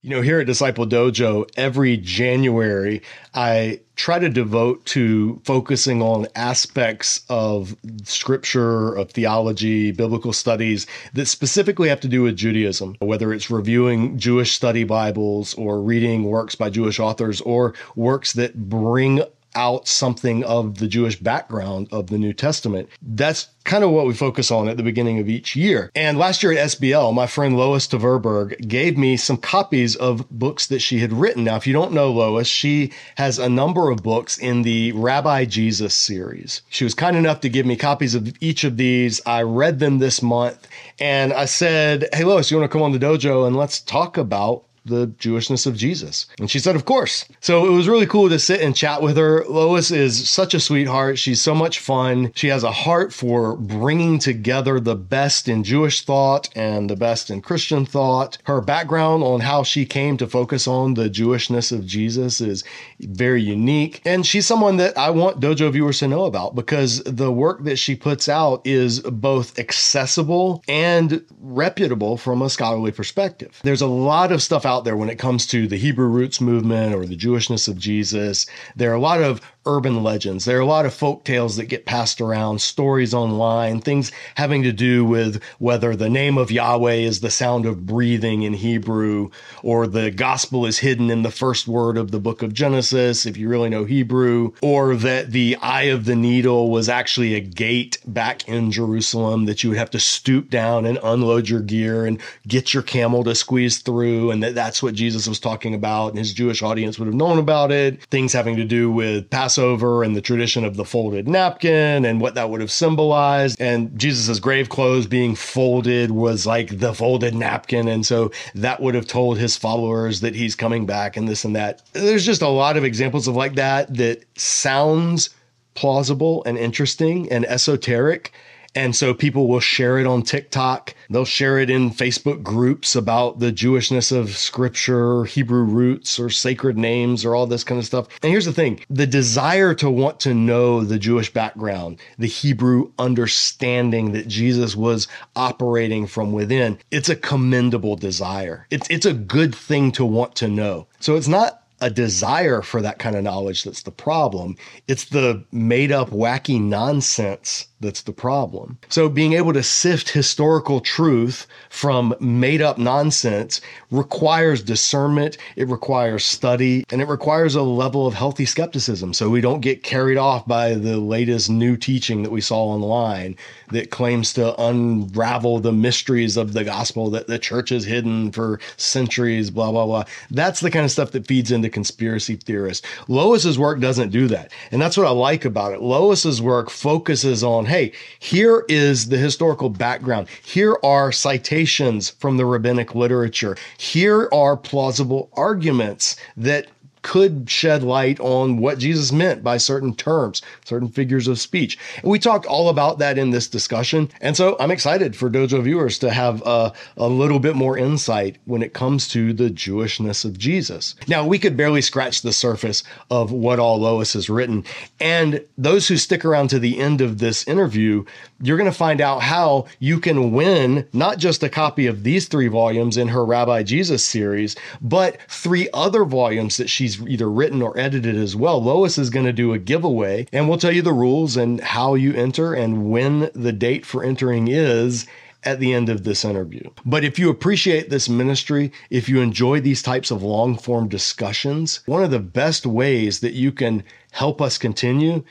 You 0.00 0.10
know, 0.10 0.22
here 0.22 0.38
at 0.38 0.46
Disciple 0.46 0.86
Dojo, 0.86 1.50
every 1.56 1.96
January, 1.96 3.02
I 3.34 3.80
try 3.96 4.20
to 4.20 4.28
devote 4.28 4.86
to 4.86 5.40
focusing 5.44 6.02
on 6.02 6.28
aspects 6.36 7.24
of 7.28 7.74
scripture, 8.04 8.94
of 8.94 9.10
theology, 9.10 9.90
biblical 9.90 10.32
studies 10.32 10.86
that 11.14 11.26
specifically 11.26 11.88
have 11.88 11.98
to 12.00 12.08
do 12.08 12.22
with 12.22 12.36
Judaism, 12.36 12.94
whether 13.00 13.32
it's 13.32 13.50
reviewing 13.50 14.16
Jewish 14.18 14.52
study 14.52 14.84
Bibles 14.84 15.54
or 15.54 15.82
reading 15.82 16.22
works 16.22 16.54
by 16.54 16.70
Jewish 16.70 17.00
authors 17.00 17.40
or 17.40 17.74
works 17.96 18.34
that 18.34 18.68
bring 18.68 19.22
out 19.58 19.88
something 19.88 20.44
of 20.44 20.78
the 20.78 20.86
Jewish 20.86 21.18
background 21.18 21.88
of 21.90 22.06
the 22.06 22.16
New 22.16 22.32
Testament. 22.32 22.88
That's 23.02 23.48
kind 23.64 23.82
of 23.82 23.90
what 23.90 24.06
we 24.06 24.14
focus 24.14 24.50
on 24.50 24.68
at 24.68 24.76
the 24.76 24.82
beginning 24.84 25.18
of 25.18 25.28
each 25.28 25.56
year. 25.56 25.90
And 25.94 26.16
last 26.16 26.42
year 26.42 26.52
at 26.52 26.68
SBL, 26.68 27.12
my 27.12 27.26
friend 27.26 27.56
Lois 27.56 27.86
Tverberg 27.88 28.66
gave 28.66 28.96
me 28.96 29.16
some 29.16 29.36
copies 29.36 29.96
of 29.96 30.30
books 30.30 30.68
that 30.68 30.78
she 30.78 31.00
had 31.00 31.12
written. 31.12 31.44
Now, 31.44 31.56
if 31.56 31.66
you 31.66 31.72
don't 31.72 31.92
know 31.92 32.10
Lois, 32.10 32.46
she 32.46 32.92
has 33.16 33.38
a 33.38 33.48
number 33.48 33.90
of 33.90 34.02
books 34.02 34.38
in 34.38 34.62
the 34.62 34.92
Rabbi 34.92 35.44
Jesus 35.44 35.92
series. 35.92 36.62
She 36.70 36.84
was 36.84 36.94
kind 36.94 37.16
enough 37.16 37.40
to 37.40 37.48
give 37.48 37.66
me 37.66 37.76
copies 37.76 38.14
of 38.14 38.32
each 38.40 38.62
of 38.62 38.76
these. 38.76 39.20
I 39.26 39.42
read 39.42 39.80
them 39.80 39.98
this 39.98 40.22
month 40.22 40.68
and 41.00 41.32
I 41.32 41.46
said, 41.46 42.08
Hey, 42.12 42.24
Lois, 42.24 42.50
you 42.50 42.56
want 42.56 42.70
to 42.70 42.72
come 42.72 42.82
on 42.82 42.92
the 42.92 42.98
dojo 42.98 43.46
and 43.46 43.56
let's 43.56 43.80
talk 43.80 44.16
about 44.16 44.64
the 44.88 45.06
Jewishness 45.06 45.66
of 45.66 45.76
Jesus? 45.76 46.26
And 46.38 46.50
she 46.50 46.58
said, 46.58 46.76
Of 46.76 46.84
course. 46.84 47.24
So 47.40 47.66
it 47.66 47.70
was 47.70 47.88
really 47.88 48.06
cool 48.06 48.28
to 48.28 48.38
sit 48.38 48.60
and 48.60 48.74
chat 48.74 49.02
with 49.02 49.16
her. 49.16 49.44
Lois 49.44 49.90
is 49.90 50.28
such 50.28 50.54
a 50.54 50.60
sweetheart. 50.60 51.18
She's 51.18 51.40
so 51.40 51.54
much 51.54 51.78
fun. 51.78 52.32
She 52.34 52.48
has 52.48 52.64
a 52.64 52.72
heart 52.72 53.12
for 53.12 53.56
bringing 53.56 54.18
together 54.18 54.80
the 54.80 54.96
best 54.96 55.48
in 55.48 55.64
Jewish 55.64 56.04
thought 56.04 56.48
and 56.56 56.88
the 56.88 56.96
best 56.96 57.30
in 57.30 57.40
Christian 57.40 57.86
thought. 57.86 58.38
Her 58.44 58.60
background 58.60 59.22
on 59.22 59.40
how 59.40 59.62
she 59.62 59.84
came 59.86 60.16
to 60.16 60.26
focus 60.26 60.66
on 60.66 60.94
the 60.94 61.08
Jewishness 61.08 61.72
of 61.72 61.86
Jesus 61.86 62.40
is 62.40 62.64
very 63.00 63.42
unique. 63.42 64.00
And 64.04 64.26
she's 64.26 64.46
someone 64.46 64.76
that 64.78 64.96
I 64.96 65.10
want 65.10 65.40
dojo 65.40 65.72
viewers 65.72 65.98
to 66.00 66.08
know 66.08 66.24
about 66.24 66.54
because 66.54 67.02
the 67.04 67.32
work 67.32 67.64
that 67.64 67.76
she 67.76 67.94
puts 67.94 68.28
out 68.28 68.60
is 68.64 69.00
both 69.00 69.58
accessible 69.58 70.62
and 70.68 71.24
reputable 71.40 72.16
from 72.16 72.42
a 72.42 72.50
scholarly 72.50 72.92
perspective. 72.92 73.60
There's 73.62 73.82
a 73.82 73.86
lot 73.86 74.32
of 74.32 74.42
stuff 74.42 74.66
out 74.66 74.77
there 74.84 74.96
when 74.96 75.10
it 75.10 75.18
comes 75.18 75.46
to 75.48 75.66
the 75.66 75.76
Hebrew 75.76 76.06
roots 76.06 76.40
movement 76.40 76.94
or 76.94 77.06
the 77.06 77.16
Jewishness 77.16 77.68
of 77.68 77.78
Jesus. 77.78 78.46
There 78.76 78.90
are 78.90 78.94
a 78.94 79.00
lot 79.00 79.22
of 79.22 79.40
urban 79.68 80.02
legends. 80.02 80.46
There 80.46 80.56
are 80.56 80.62
a 80.62 80.66
lot 80.66 80.86
of 80.86 80.94
folk 80.94 81.24
tales 81.24 81.56
that 81.56 81.66
get 81.66 81.84
passed 81.84 82.22
around, 82.22 82.62
stories 82.62 83.12
online, 83.12 83.82
things 83.82 84.10
having 84.34 84.62
to 84.62 84.72
do 84.72 85.04
with 85.04 85.42
whether 85.58 85.94
the 85.94 86.08
name 86.08 86.38
of 86.38 86.50
Yahweh 86.50 86.94
is 86.94 87.20
the 87.20 87.30
sound 87.30 87.66
of 87.66 87.84
breathing 87.84 88.42
in 88.42 88.54
Hebrew 88.54 89.28
or 89.62 89.86
the 89.86 90.10
gospel 90.10 90.64
is 90.64 90.78
hidden 90.78 91.10
in 91.10 91.22
the 91.22 91.30
first 91.30 91.68
word 91.68 91.98
of 91.98 92.10
the 92.10 92.18
book 92.18 92.42
of 92.42 92.54
Genesis, 92.54 93.26
if 93.26 93.36
you 93.36 93.46
really 93.46 93.68
know 93.68 93.84
Hebrew, 93.84 94.52
or 94.62 94.96
that 94.96 95.32
the 95.32 95.56
eye 95.56 95.82
of 95.82 96.06
the 96.06 96.16
needle 96.16 96.70
was 96.70 96.88
actually 96.88 97.34
a 97.34 97.40
gate 97.40 97.98
back 98.06 98.48
in 98.48 98.72
Jerusalem 98.72 99.44
that 99.44 99.62
you 99.62 99.68
would 99.68 99.78
have 99.78 99.90
to 99.90 100.00
stoop 100.00 100.48
down 100.48 100.86
and 100.86 100.98
unload 101.02 101.50
your 101.50 101.60
gear 101.60 102.06
and 102.06 102.18
get 102.46 102.72
your 102.72 102.82
camel 102.82 103.22
to 103.24 103.34
squeeze 103.34 103.78
through, 103.78 104.30
and 104.30 104.42
that 104.42 104.54
that's 104.54 104.82
what 104.82 104.94
Jesus 104.94 105.28
was 105.28 105.38
talking 105.38 105.74
about, 105.74 106.08
and 106.08 106.18
his 106.18 106.32
Jewish 106.32 106.62
audience 106.62 106.98
would 106.98 107.06
have 107.06 107.14
known 107.14 107.38
about 107.38 107.70
it. 107.70 108.02
Things 108.04 108.32
having 108.32 108.56
to 108.56 108.64
do 108.64 108.90
with 108.90 109.28
Passover 109.28 109.57
Passover 109.58 110.04
and 110.04 110.14
the 110.14 110.20
tradition 110.20 110.64
of 110.64 110.76
the 110.76 110.84
folded 110.84 111.26
napkin 111.26 112.04
and 112.04 112.20
what 112.20 112.36
that 112.36 112.48
would 112.48 112.60
have 112.60 112.70
symbolized. 112.70 113.60
And 113.60 113.98
Jesus's 113.98 114.38
grave 114.38 114.68
clothes 114.68 115.08
being 115.08 115.34
folded 115.34 116.12
was 116.12 116.46
like 116.46 116.78
the 116.78 116.94
folded 116.94 117.34
napkin. 117.34 117.88
And 117.88 118.06
so 118.06 118.30
that 118.54 118.80
would 118.80 118.94
have 118.94 119.08
told 119.08 119.36
his 119.36 119.56
followers 119.56 120.20
that 120.20 120.36
he's 120.36 120.54
coming 120.54 120.86
back 120.86 121.16
and 121.16 121.28
this 121.28 121.44
and 121.44 121.56
that. 121.56 121.82
There's 121.92 122.24
just 122.24 122.40
a 122.40 122.46
lot 122.46 122.76
of 122.76 122.84
examples 122.84 123.26
of 123.26 123.34
like 123.34 123.56
that 123.56 123.92
that 123.96 124.22
sounds 124.38 125.30
plausible 125.74 126.44
and 126.44 126.56
interesting 126.56 127.28
and 127.32 127.44
esoteric 127.44 128.32
and 128.74 128.94
so 128.94 129.14
people 129.14 129.48
will 129.48 129.60
share 129.60 129.98
it 129.98 130.06
on 130.06 130.22
TikTok. 130.22 130.94
They'll 131.10 131.24
share 131.24 131.58
it 131.58 131.70
in 131.70 131.90
Facebook 131.90 132.42
groups 132.42 132.94
about 132.94 133.38
the 133.38 133.52
Jewishness 133.52 134.16
of 134.16 134.36
scripture, 134.36 135.24
Hebrew 135.24 135.62
roots, 135.62 136.18
or 136.18 136.30
sacred 136.30 136.76
names, 136.76 137.24
or 137.24 137.34
all 137.34 137.46
this 137.46 137.64
kind 137.64 137.78
of 137.78 137.86
stuff. 137.86 138.08
And 138.22 138.30
here's 138.30 138.44
the 138.44 138.52
thing 138.52 138.80
the 138.90 139.06
desire 139.06 139.74
to 139.74 139.90
want 139.90 140.20
to 140.20 140.34
know 140.34 140.84
the 140.84 140.98
Jewish 140.98 141.32
background, 141.32 141.98
the 142.18 142.26
Hebrew 142.26 142.92
understanding 142.98 144.12
that 144.12 144.28
Jesus 144.28 144.76
was 144.76 145.08
operating 145.34 146.06
from 146.06 146.32
within, 146.32 146.78
it's 146.90 147.08
a 147.08 147.16
commendable 147.16 147.96
desire. 147.96 148.66
It's, 148.70 148.88
it's 148.90 149.06
a 149.06 149.14
good 149.14 149.54
thing 149.54 149.92
to 149.92 150.04
want 150.04 150.36
to 150.36 150.48
know. 150.48 150.86
So 151.00 151.16
it's 151.16 151.28
not 151.28 151.62
a 151.80 151.90
desire 151.90 152.62
for 152.62 152.82
that 152.82 152.98
kind 152.98 153.16
of 153.16 153.22
knowledge 153.22 153.64
that's 153.64 153.82
the 153.82 153.90
problem. 153.90 154.56
It's 154.88 155.06
the 155.06 155.44
made 155.52 155.92
up, 155.92 156.10
wacky 156.10 156.60
nonsense 156.60 157.68
that's 157.80 158.02
the 158.02 158.12
problem. 158.12 158.78
So, 158.88 159.08
being 159.08 159.34
able 159.34 159.52
to 159.52 159.62
sift 159.62 160.10
historical 160.10 160.80
truth 160.80 161.46
from 161.70 162.14
made 162.18 162.60
up 162.60 162.78
nonsense 162.78 163.60
requires 163.90 164.62
discernment, 164.62 165.36
it 165.56 165.68
requires 165.68 166.24
study, 166.24 166.84
and 166.90 167.00
it 167.00 167.08
requires 167.08 167.54
a 167.54 167.62
level 167.62 168.06
of 168.06 168.14
healthy 168.14 168.46
skepticism. 168.46 169.14
So, 169.14 169.30
we 169.30 169.40
don't 169.40 169.60
get 169.60 169.84
carried 169.84 170.18
off 170.18 170.46
by 170.46 170.74
the 170.74 170.98
latest 170.98 171.50
new 171.50 171.76
teaching 171.76 172.22
that 172.24 172.30
we 172.30 172.40
saw 172.40 172.64
online 172.64 173.36
that 173.70 173.90
claims 173.90 174.32
to 174.32 174.60
unravel 174.60 175.60
the 175.60 175.72
mysteries 175.72 176.36
of 176.36 176.54
the 176.54 176.64
gospel 176.64 177.10
that 177.10 177.26
the 177.26 177.38
church 177.38 177.68
has 177.70 177.84
hidden 177.84 178.32
for 178.32 178.58
centuries, 178.76 179.50
blah, 179.50 179.70
blah, 179.70 179.86
blah. 179.86 180.04
That's 180.30 180.60
the 180.60 180.70
kind 180.70 180.84
of 180.84 180.90
stuff 180.90 181.12
that 181.12 181.26
feeds 181.26 181.52
into 181.52 181.68
conspiracy 181.68 182.36
theorists. 182.36 182.86
Lois's 183.06 183.58
work 183.58 183.80
doesn't 183.80 184.10
do 184.10 184.26
that. 184.28 184.52
And 184.72 184.80
that's 184.80 184.96
what 184.96 185.06
I 185.06 185.10
like 185.10 185.44
about 185.44 185.72
it. 185.72 185.80
Lois's 185.80 186.42
work 186.42 186.70
focuses 186.70 187.44
on 187.44 187.67
hey, 187.68 187.92
here 188.18 188.64
is 188.68 189.08
the 189.08 189.18
historical 189.18 189.68
background. 189.68 190.28
Here 190.44 190.76
are 190.82 191.12
citations 191.12 192.10
from 192.10 192.36
the 192.36 192.46
rabbinic 192.46 192.94
literature. 192.94 193.56
Here 193.76 194.28
are 194.32 194.56
plausible 194.56 195.30
arguments 195.34 196.16
that 196.36 196.66
could 197.08 197.48
shed 197.48 197.82
light 197.82 198.20
on 198.20 198.58
what 198.58 198.78
Jesus 198.78 199.12
meant 199.12 199.42
by 199.42 199.56
certain 199.56 199.94
terms, 199.94 200.42
certain 200.66 200.90
figures 200.90 201.26
of 201.26 201.40
speech. 201.40 201.78
And 202.02 202.10
we 202.10 202.18
talked 202.18 202.44
all 202.44 202.68
about 202.68 202.98
that 202.98 203.16
in 203.16 203.30
this 203.30 203.48
discussion. 203.48 204.10
And 204.20 204.36
so 204.36 204.56
I'm 204.60 204.70
excited 204.70 205.16
for 205.16 205.30
Dojo 205.30 205.62
viewers 205.62 205.98
to 206.00 206.10
have 206.10 206.42
a, 206.44 206.70
a 206.98 207.08
little 207.08 207.38
bit 207.38 207.56
more 207.56 207.78
insight 207.78 208.36
when 208.44 208.62
it 208.62 208.74
comes 208.74 209.08
to 209.08 209.32
the 209.32 209.48
Jewishness 209.48 210.26
of 210.26 210.38
Jesus. 210.38 210.96
Now, 211.06 211.26
we 211.26 211.38
could 211.38 211.56
barely 211.56 211.80
scratch 211.80 212.20
the 212.20 212.30
surface 212.30 212.84
of 213.10 213.32
what 213.32 213.58
all 213.58 213.78
Lois 213.78 214.12
has 214.12 214.28
written. 214.28 214.62
And 215.00 215.42
those 215.56 215.88
who 215.88 215.96
stick 215.96 216.26
around 216.26 216.48
to 216.48 216.58
the 216.58 216.78
end 216.78 217.00
of 217.00 217.20
this 217.20 217.48
interview, 217.48 218.04
you're 218.42 218.58
going 218.58 218.70
to 218.70 218.76
find 218.76 219.00
out 219.00 219.22
how 219.22 219.64
you 219.78 219.98
can 219.98 220.32
win 220.32 220.86
not 220.92 221.16
just 221.16 221.42
a 221.42 221.48
copy 221.48 221.86
of 221.86 222.04
these 222.04 222.28
three 222.28 222.48
volumes 222.48 222.98
in 222.98 223.08
her 223.08 223.24
Rabbi 223.24 223.62
Jesus 223.62 224.04
series, 224.04 224.56
but 224.82 225.16
three 225.28 225.70
other 225.72 226.04
volumes 226.04 226.58
that 226.58 226.68
she's 226.68 226.97
either 227.06 227.30
written 227.30 227.62
or 227.62 227.78
edited 227.78 228.16
as 228.16 228.34
well. 228.34 228.62
Lois 228.62 228.98
is 228.98 229.10
going 229.10 229.26
to 229.26 229.32
do 229.32 229.52
a 229.52 229.58
giveaway 229.58 230.26
and 230.32 230.48
we'll 230.48 230.58
tell 230.58 230.72
you 230.72 230.82
the 230.82 230.92
rules 230.92 231.36
and 231.36 231.60
how 231.60 231.94
you 231.94 232.14
enter 232.14 232.54
and 232.54 232.90
when 232.90 233.30
the 233.34 233.52
date 233.52 233.86
for 233.86 234.04
entering 234.04 234.48
is 234.48 235.06
at 235.44 235.60
the 235.60 235.72
end 235.72 235.88
of 235.88 236.04
this 236.04 236.24
interview. 236.24 236.68
But 236.84 237.04
if 237.04 237.18
you 237.18 237.30
appreciate 237.30 237.90
this 237.90 238.08
ministry, 238.08 238.72
if 238.90 239.08
you 239.08 239.20
enjoy 239.20 239.60
these 239.60 239.82
types 239.82 240.10
of 240.10 240.22
long 240.22 240.56
form 240.56 240.88
discussions, 240.88 241.80
one 241.86 242.02
of 242.02 242.10
the 242.10 242.18
best 242.18 242.66
ways 242.66 243.20
that 243.20 243.34
you 243.34 243.52
can 243.52 243.84
help 244.10 244.42
us 244.42 244.58
continue 244.58 245.24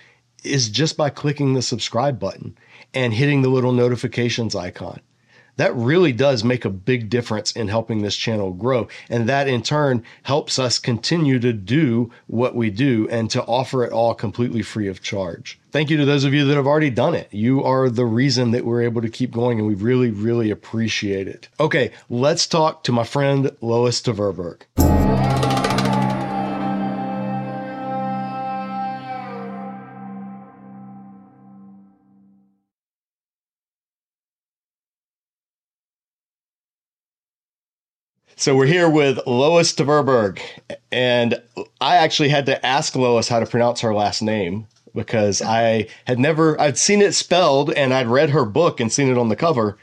is 0.43 0.69
just 0.69 0.95
by 0.95 1.09
clicking 1.09 1.53
the 1.53 1.61
subscribe 1.61 2.19
button 2.19 2.57
and 2.93 3.13
hitting 3.13 3.41
the 3.41 3.49
little 3.49 3.73
notifications 3.73 4.55
icon 4.55 5.01
that 5.57 5.75
really 5.75 6.11
does 6.11 6.43
make 6.43 6.65
a 6.65 6.69
big 6.69 7.09
difference 7.09 7.51
in 7.51 7.67
helping 7.67 8.01
this 8.01 8.15
channel 8.15 8.51
grow. 8.53 8.87
And 9.09 9.27
that 9.27 9.47
in 9.47 9.61
turn 9.61 10.03
helps 10.23 10.57
us 10.57 10.79
continue 10.79 11.39
to 11.39 11.53
do 11.53 12.11
what 12.27 12.55
we 12.55 12.69
do 12.69 13.07
and 13.09 13.29
to 13.31 13.43
offer 13.43 13.83
it 13.83 13.91
all 13.91 14.13
completely 14.13 14.61
free 14.61 14.87
of 14.87 15.01
charge. 15.01 15.59
Thank 15.71 15.89
you 15.89 15.97
to 15.97 16.05
those 16.05 16.23
of 16.23 16.33
you 16.33 16.45
that 16.45 16.55
have 16.55 16.67
already 16.67 16.89
done 16.89 17.13
it. 17.13 17.27
You 17.33 17.63
are 17.63 17.89
the 17.89 18.05
reason 18.05 18.51
that 18.51 18.65
we're 18.65 18.81
able 18.83 19.01
to 19.01 19.09
keep 19.09 19.31
going, 19.31 19.59
and 19.59 19.67
we 19.67 19.75
really, 19.75 20.11
really 20.11 20.49
appreciate 20.49 21.27
it. 21.27 21.49
Okay, 21.59 21.91
let's 22.09 22.47
talk 22.47 22.83
to 22.83 22.91
my 22.91 23.03
friend 23.03 23.51
Lois 23.61 24.01
Tverberg. 24.01 24.61
So 38.39 38.55
we're 38.55 38.67
here 38.67 38.87
with 38.87 39.19
Lois 39.25 39.73
Tverberg, 39.73 40.39
and 40.91 41.41
I 41.81 41.95
actually 41.95 42.29
had 42.29 42.45
to 42.45 42.63
ask 42.63 42.95
Lois 42.95 43.27
how 43.27 43.39
to 43.39 43.47
pronounce 43.47 43.81
her 43.81 43.95
last 43.95 44.21
name 44.21 44.67
because 44.93 45.41
I 45.41 45.87
had 46.05 46.19
never 46.19 46.59
I'd 46.61 46.77
seen 46.77 47.01
it 47.01 47.15
spelled 47.15 47.73
and 47.73 47.95
I'd 47.95 48.05
read 48.05 48.29
her 48.29 48.45
book 48.45 48.79
and 48.79 48.93
seen 48.93 49.09
it 49.09 49.17
on 49.17 49.29
the 49.29 49.35
cover, 49.35 49.79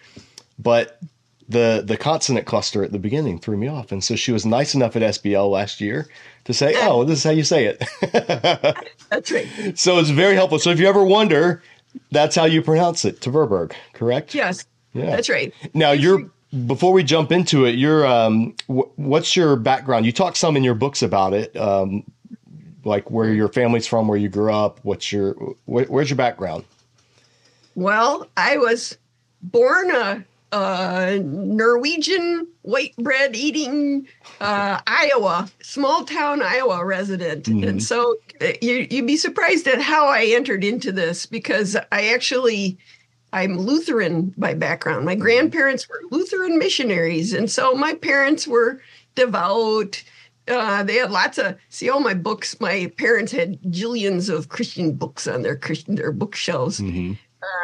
but 0.56 1.00
the 1.48 1.82
the 1.84 1.96
consonant 1.96 2.46
cluster 2.46 2.84
at 2.84 2.92
the 2.92 2.98
beginning 3.00 3.40
threw 3.40 3.56
me 3.56 3.66
off. 3.66 3.90
And 3.90 4.04
so 4.04 4.14
she 4.14 4.30
was 4.30 4.46
nice 4.46 4.72
enough 4.72 4.94
at 4.94 5.02
SBL 5.02 5.50
last 5.50 5.80
year 5.80 6.06
to 6.44 6.54
say, 6.54 6.74
"Oh, 6.76 7.02
this 7.02 7.18
is 7.18 7.24
how 7.24 7.30
you 7.30 7.42
say 7.42 7.64
it." 7.64 7.82
that's 9.10 9.32
right. 9.32 9.48
So 9.76 9.98
it's 9.98 10.10
very 10.10 10.36
helpful. 10.36 10.60
So 10.60 10.70
if 10.70 10.78
you 10.78 10.86
ever 10.86 11.02
wonder, 11.02 11.60
that's 12.12 12.36
how 12.36 12.44
you 12.44 12.62
pronounce 12.62 13.04
it, 13.04 13.20
Tverberg, 13.20 13.72
correct? 13.94 14.32
Yes. 14.32 14.64
Yeah. 14.92 15.06
That's 15.06 15.28
right. 15.28 15.52
Now 15.74 15.90
you're 15.90 16.30
before 16.66 16.92
we 16.92 17.02
jump 17.02 17.32
into 17.32 17.64
it, 17.64 17.74
you're 17.74 18.06
um, 18.06 18.54
w- 18.68 18.90
what's 18.96 19.36
your 19.36 19.56
background? 19.56 20.06
You 20.06 20.12
talk 20.12 20.36
some 20.36 20.56
in 20.56 20.64
your 20.64 20.74
books 20.74 21.02
about 21.02 21.32
it, 21.34 21.54
um, 21.56 22.04
like 22.84 23.10
where 23.10 23.32
your 23.32 23.48
family's 23.48 23.86
from, 23.86 24.08
where 24.08 24.18
you 24.18 24.28
grew 24.28 24.52
up. 24.52 24.78
What's 24.82 25.12
your 25.12 25.32
wh- 25.66 25.90
where's 25.90 26.10
your 26.10 26.16
background? 26.16 26.64
Well, 27.74 28.28
I 28.36 28.56
was 28.56 28.96
born 29.42 29.90
a, 29.90 30.24
a 30.52 31.18
Norwegian 31.18 32.46
white 32.62 32.96
bread 32.96 33.34
eating 33.34 34.06
uh, 34.40 34.80
Iowa, 34.86 35.50
small 35.60 36.04
town 36.04 36.40
Iowa 36.40 36.84
resident. 36.84 37.46
Mhm. 37.46 37.68
And 37.68 37.82
so 37.82 38.16
uh, 38.40 38.52
you, 38.62 38.86
you'd 38.90 39.06
be 39.06 39.16
surprised 39.16 39.66
at 39.66 39.80
how 39.80 40.06
I 40.06 40.26
entered 40.26 40.62
into 40.62 40.92
this 40.92 41.26
because 41.26 41.76
I 41.90 42.08
actually. 42.08 42.78
I'm 43.34 43.58
Lutheran 43.58 44.32
by 44.38 44.54
background. 44.54 45.04
My 45.04 45.16
grandparents 45.16 45.88
were 45.88 46.00
Lutheran 46.12 46.56
missionaries. 46.56 47.32
And 47.32 47.50
so 47.50 47.74
my 47.74 47.94
parents 47.94 48.46
were 48.46 48.80
devout. 49.16 50.04
Uh, 50.46 50.84
they 50.84 50.94
had 50.94 51.10
lots 51.10 51.38
of 51.38 51.56
see 51.68 51.90
all 51.90 51.98
my 51.98 52.14
books. 52.14 52.60
My 52.60 52.92
parents 52.96 53.32
had 53.32 53.60
jillions 53.62 54.32
of 54.32 54.50
Christian 54.50 54.92
books 54.92 55.26
on 55.26 55.42
their 55.42 55.56
Christian 55.56 55.96
their 55.96 56.12
bookshelves. 56.12 56.78
Mm-hmm. 56.78 57.14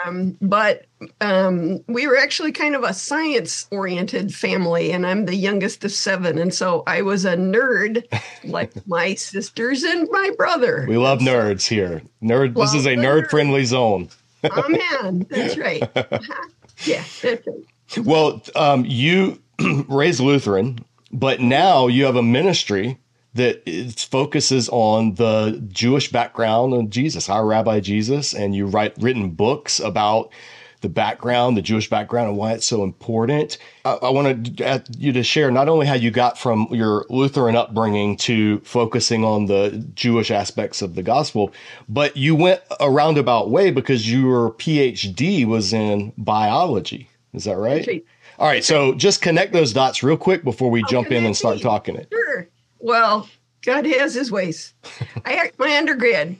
Um, 0.04 0.36
but 0.42 0.86
um, 1.20 1.84
we 1.86 2.06
were 2.06 2.16
actually 2.16 2.52
kind 2.52 2.74
of 2.74 2.82
a 2.82 2.92
science 2.92 3.66
oriented 3.70 4.34
family, 4.34 4.90
and 4.90 5.06
I'm 5.06 5.24
the 5.24 5.36
youngest 5.36 5.84
of 5.84 5.92
seven. 5.92 6.38
And 6.38 6.52
so 6.52 6.82
I 6.86 7.02
was 7.02 7.24
a 7.24 7.36
nerd 7.36 8.04
like 8.44 8.72
my 8.88 9.14
sisters 9.14 9.84
and 9.84 10.08
my 10.10 10.32
brother. 10.36 10.84
We 10.88 10.98
love 10.98 11.20
nerds 11.20 11.68
here. 11.68 12.02
Nerd. 12.22 12.54
this 12.56 12.74
is 12.74 12.86
a 12.86 12.96
nerd 12.96 13.30
friendly 13.30 13.64
zone. 13.64 14.08
Man. 14.42 15.26
That's 15.28 15.56
right. 15.56 15.82
Uh-huh. 15.96 16.18
Yeah, 16.86 17.04
that's 17.20 17.46
right. 17.46 18.06
Well, 18.06 18.42
um, 18.56 18.86
you 18.86 19.42
raised 19.88 20.20
Lutheran, 20.20 20.78
but 21.12 21.40
now 21.40 21.88
you 21.88 22.06
have 22.06 22.16
a 22.16 22.22
ministry 22.22 22.98
that 23.34 23.62
focuses 24.10 24.70
on 24.70 25.14
the 25.16 25.62
Jewish 25.68 26.10
background 26.10 26.72
of 26.72 26.88
Jesus, 26.88 27.28
our 27.28 27.44
Rabbi 27.44 27.80
Jesus, 27.80 28.32
and 28.32 28.54
you 28.54 28.66
write 28.66 28.94
written 28.98 29.30
books 29.30 29.78
about 29.78 30.32
the 30.80 30.88
background, 30.88 31.56
the 31.56 31.62
Jewish 31.62 31.90
background, 31.90 32.28
and 32.28 32.36
why 32.36 32.52
it's 32.52 32.66
so 32.66 32.82
important. 32.84 33.58
I, 33.84 33.94
I 33.94 34.10
want 34.10 34.60
you 34.98 35.12
to 35.12 35.22
share 35.22 35.50
not 35.50 35.68
only 35.68 35.86
how 35.86 35.94
you 35.94 36.10
got 36.10 36.38
from 36.38 36.68
your 36.70 37.04
Lutheran 37.10 37.56
upbringing 37.56 38.16
to 38.18 38.60
focusing 38.60 39.24
on 39.24 39.46
the 39.46 39.84
Jewish 39.94 40.30
aspects 40.30 40.82
of 40.82 40.94
the 40.94 41.02
gospel, 41.02 41.52
but 41.88 42.16
you 42.16 42.34
went 42.34 42.62
a 42.80 42.90
roundabout 42.90 43.50
way 43.50 43.70
because 43.70 44.10
your 44.10 44.52
PhD 44.52 45.46
was 45.46 45.72
in 45.72 46.12
biology. 46.16 47.08
Is 47.34 47.44
that 47.44 47.56
right? 47.56 48.04
All 48.38 48.46
right, 48.46 48.64
so 48.64 48.94
just 48.94 49.20
connect 49.20 49.52
those 49.52 49.72
dots 49.72 50.02
real 50.02 50.16
quick 50.16 50.44
before 50.44 50.70
we 50.70 50.80
How 50.80 50.88
jump 50.88 51.12
in 51.12 51.26
and 51.26 51.36
start 51.36 51.60
talking 51.60 51.96
it. 51.96 52.08
Sure. 52.10 52.48
Well, 52.78 53.28
God 53.62 53.84
has 53.84 54.14
his 54.14 54.30
ways. 54.30 54.72
I 55.26 55.50
my 55.58 55.76
undergrad, 55.76 56.36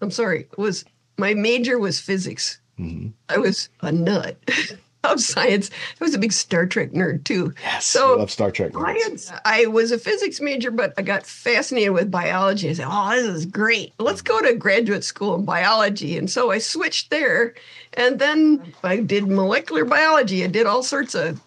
I'm 0.00 0.12
sorry, 0.12 0.46
was 0.56 0.84
my 1.18 1.34
major 1.34 1.78
was 1.78 1.98
physics. 1.98 2.60
Mhm. 2.78 3.12
I 3.28 3.38
was 3.38 3.68
a 3.80 3.90
nut 3.92 4.36
of 5.04 5.20
science. 5.20 5.70
I 6.00 6.04
was 6.04 6.14
a 6.14 6.18
big 6.18 6.32
Star 6.32 6.66
Trek 6.66 6.90
nerd 6.90 7.24
too. 7.24 7.54
Yes, 7.62 7.86
So, 7.86 8.14
I 8.14 8.18
love 8.18 8.30
Star 8.30 8.50
Trek. 8.50 8.72
Had, 8.74 9.20
I 9.44 9.66
was 9.66 9.92
a 9.92 9.98
physics 9.98 10.40
major, 10.40 10.70
but 10.70 10.92
I 10.98 11.02
got 11.02 11.24
fascinated 11.24 11.92
with 11.92 12.10
biology. 12.10 12.68
I 12.68 12.72
said, 12.74 12.86
"Oh, 12.88 13.10
this 13.10 13.24
is 13.26 13.46
great! 13.46 13.92
Let's 13.98 14.22
go 14.22 14.40
to 14.40 14.54
graduate 14.54 15.04
school 15.04 15.34
in 15.36 15.44
biology." 15.44 16.16
And 16.18 16.30
so 16.30 16.50
I 16.50 16.58
switched 16.58 17.10
there, 17.10 17.54
and 17.94 18.18
then 18.18 18.72
I 18.82 18.96
did 18.98 19.28
molecular 19.28 19.84
biology. 19.84 20.44
I 20.44 20.48
did 20.48 20.66
all 20.66 20.82
sorts 20.82 21.14
of 21.14 21.40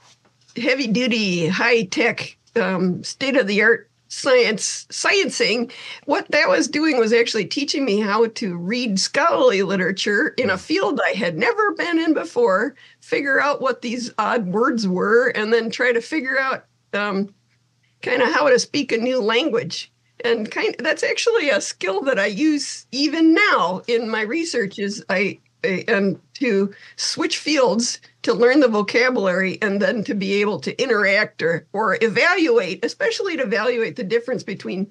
heavy 0.55 0.87
duty, 0.87 1.47
high 1.47 1.83
tech, 1.83 2.37
um, 2.55 3.03
state 3.03 3.35
of 3.37 3.47
the 3.47 3.61
art 3.61 3.88
science 4.09 4.85
sciencing. 4.89 5.71
What 6.05 6.29
that 6.31 6.49
was 6.49 6.67
doing 6.67 6.97
was 6.97 7.13
actually 7.13 7.45
teaching 7.45 7.85
me 7.85 7.99
how 7.99 8.27
to 8.27 8.57
read 8.57 8.99
scholarly 8.99 9.63
literature 9.63 10.33
in 10.37 10.49
a 10.49 10.57
field 10.57 10.99
I 11.03 11.11
had 11.11 11.37
never 11.37 11.73
been 11.75 11.99
in 11.99 12.13
before, 12.13 12.75
figure 12.99 13.39
out 13.39 13.61
what 13.61 13.81
these 13.81 14.11
odd 14.17 14.47
words 14.47 14.87
were, 14.87 15.29
and 15.29 15.53
then 15.53 15.69
try 15.69 15.93
to 15.93 16.01
figure 16.01 16.37
out 16.37 16.65
um, 16.93 17.33
kind 18.01 18.21
of 18.21 18.29
how 18.29 18.49
to 18.49 18.59
speak 18.59 18.91
a 18.91 18.97
new 18.97 19.21
language. 19.21 19.91
And 20.25 20.51
kind 20.51 20.75
of, 20.77 20.83
that's 20.83 21.03
actually 21.03 21.49
a 21.49 21.61
skill 21.61 22.01
that 22.01 22.19
I 22.19 22.25
use 22.25 22.85
even 22.91 23.33
now 23.33 23.83
in 23.87 24.09
my 24.09 24.21
research. 24.21 24.77
Is 24.77 25.05
I, 25.09 25.39
I 25.63 25.85
and 25.87 26.19
to 26.39 26.73
switch 26.95 27.37
fields 27.37 27.99
to 28.23 28.33
learn 28.33 28.59
the 28.59 28.67
vocabulary 28.67 29.57
and 29.61 29.81
then 29.81 30.03
to 30.03 30.13
be 30.13 30.33
able 30.41 30.59
to 30.59 30.81
interact 30.81 31.41
or 31.41 31.65
or 31.73 31.97
evaluate, 32.01 32.83
especially 32.83 33.37
to 33.37 33.43
evaluate 33.43 33.95
the 33.95 34.03
difference 34.03 34.43
between 34.43 34.87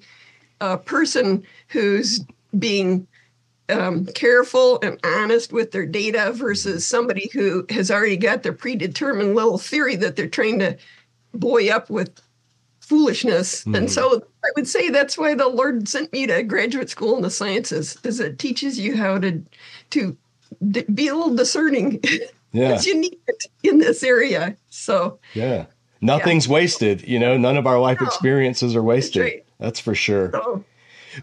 a 0.61 0.77
person 0.77 1.43
who's 1.69 2.21
being 2.57 3.07
um, 3.69 4.05
careful 4.07 4.79
and 4.81 4.99
honest 5.03 5.53
with 5.53 5.71
their 5.71 5.85
data 5.85 6.31
versus 6.33 6.87
somebody 6.87 7.29
who 7.33 7.65
has 7.69 7.91
already 7.91 8.17
got 8.17 8.41
their 8.41 8.53
predetermined 8.53 9.35
little 9.35 9.59
theory 9.59 9.95
that 9.95 10.15
they're 10.15 10.27
trying 10.27 10.59
to 10.59 10.75
buoy 11.33 11.69
up 11.71 11.89
with 11.89 12.19
foolishness. 12.79 13.63
Mhm. 13.65 13.77
And 13.77 13.91
so 13.91 14.23
I 14.43 14.49
would 14.55 14.67
say 14.67 14.89
that's 14.89 15.17
why 15.17 15.35
the 15.35 15.47
Lord 15.47 15.87
sent 15.87 16.11
me 16.11 16.25
to 16.25 16.41
graduate 16.41 16.89
school 16.89 17.15
in 17.15 17.21
the 17.21 17.29
sciences, 17.29 17.97
is 18.03 18.19
it 18.19 18.39
teaches 18.39 18.79
you 18.79 18.97
how 18.97 19.19
to 19.19 19.43
to 19.91 20.17
be 20.93 21.07
a 21.07 21.15
little 21.15 21.35
discerning. 21.35 22.01
Yeah, 22.51 22.81
you 22.81 22.95
need 22.99 23.15
it 23.27 23.45
in 23.61 23.77
this 23.77 24.01
area. 24.01 24.57
So 24.71 25.19
yeah. 25.35 25.67
Nothing's 26.01 26.47
wasted. 26.47 27.07
You 27.07 27.19
know, 27.19 27.37
none 27.37 27.57
of 27.57 27.67
our 27.67 27.77
life 27.79 28.01
No. 28.01 28.07
experiences 28.07 28.75
are 28.75 28.81
wasted. 28.81 29.21
right. 29.21 29.45
That's 29.59 29.79
for 29.79 29.93
sure. 29.93 30.31
so 30.31 30.63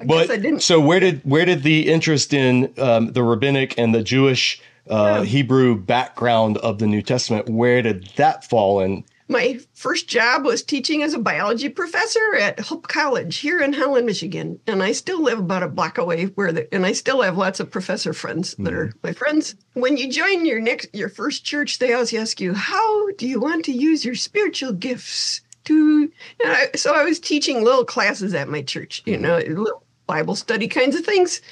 But 0.05 0.29
guess 0.29 0.31
I 0.31 0.37
didn't 0.37 0.63
so 0.63 0.79
where 0.79 1.01
did 1.01 1.21
where 1.25 1.45
did 1.45 1.65
the 1.65 1.89
interest 1.91 2.33
in 2.33 2.73
um, 2.79 3.13
the 3.13 3.25
rabbinic 3.25 3.77
and 3.77 3.93
the 3.93 4.05
Jewish 4.05 4.63
uh, 4.89 4.95
Yeah. 4.95 5.25
Hebrew 5.25 5.75
background 5.75 6.59
of 6.59 6.79
the 6.79 6.87
New 6.87 7.03
Testament? 7.03 7.49
Where 7.49 7.83
did 7.83 8.09
that 8.15 8.45
fall 8.49 8.79
in? 8.79 9.03
My 9.29 9.59
first 9.75 10.09
job 10.09 10.45
was 10.45 10.63
teaching 10.63 11.03
as 11.03 11.13
a 11.13 11.19
biology 11.19 11.69
professor 11.69 12.37
at 12.37 12.61
Hope 12.61 12.87
College 12.87 13.39
here 13.39 13.61
in 13.61 13.73
Holland, 13.73 14.07
Michigan, 14.07 14.61
and 14.67 14.83
I 14.83 14.93
still 14.93 15.21
live 15.21 15.41
about 15.41 15.65
a 15.65 15.69
block 15.69 15.99
away. 15.99 16.27
Where 16.27 16.53
the, 16.53 16.73
and 16.73 16.87
I 16.87 16.93
still 16.93 17.23
have 17.23 17.37
lots 17.37 17.59
of 17.59 17.71
professor 17.71 18.13
friends 18.13 18.55
that 18.59 18.73
are 18.73 18.93
my 19.03 19.13
friends. 19.13 19.57
When 19.75 19.97
you 19.97 20.11
join 20.11 20.47
your 20.47 20.61
next 20.61 20.95
your 20.95 21.09
first 21.09 21.45
church, 21.45 21.79
they 21.79 21.93
always 21.93 22.15
ask 22.15 22.41
you, 22.41 22.55
"How 22.55 23.11
do 23.13 23.27
you 23.27 23.41
want 23.41 23.65
to 23.65 23.73
use 23.73 24.05
your 24.05 24.15
spiritual 24.15 24.73
gifts?" 24.73 25.41
To 25.65 26.13
and 26.45 26.53
I, 26.53 26.71
so 26.77 26.95
I 26.95 27.03
was 27.03 27.19
teaching 27.19 27.65
little 27.65 27.85
classes 27.85 28.33
at 28.35 28.49
my 28.49 28.63
church, 28.63 29.03
you 29.05 29.19
know, 29.19 29.39
little 29.39 29.85
Bible 30.07 30.37
study 30.37 30.69
kinds 30.69 30.95
of 30.95 31.05
things, 31.05 31.43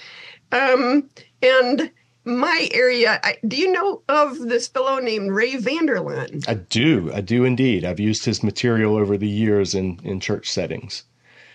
um, 0.52 1.10
and 1.42 1.90
my 2.24 2.68
area. 2.72 3.20
I, 3.22 3.36
do 3.46 3.56
you 3.56 3.70
know 3.72 4.02
of 4.08 4.38
this 4.38 4.68
fellow 4.68 4.98
named 4.98 5.30
Ray 5.32 5.56
Vander 5.56 5.96
Laan? 5.96 6.44
I 6.48 6.54
do, 6.54 7.10
I 7.14 7.20
do 7.20 7.44
indeed. 7.44 7.84
I've 7.84 8.00
used 8.00 8.24
his 8.24 8.42
material 8.42 8.96
over 8.96 9.16
the 9.16 9.28
years 9.28 9.74
in 9.74 10.00
in 10.04 10.20
church 10.20 10.50
settings. 10.50 11.04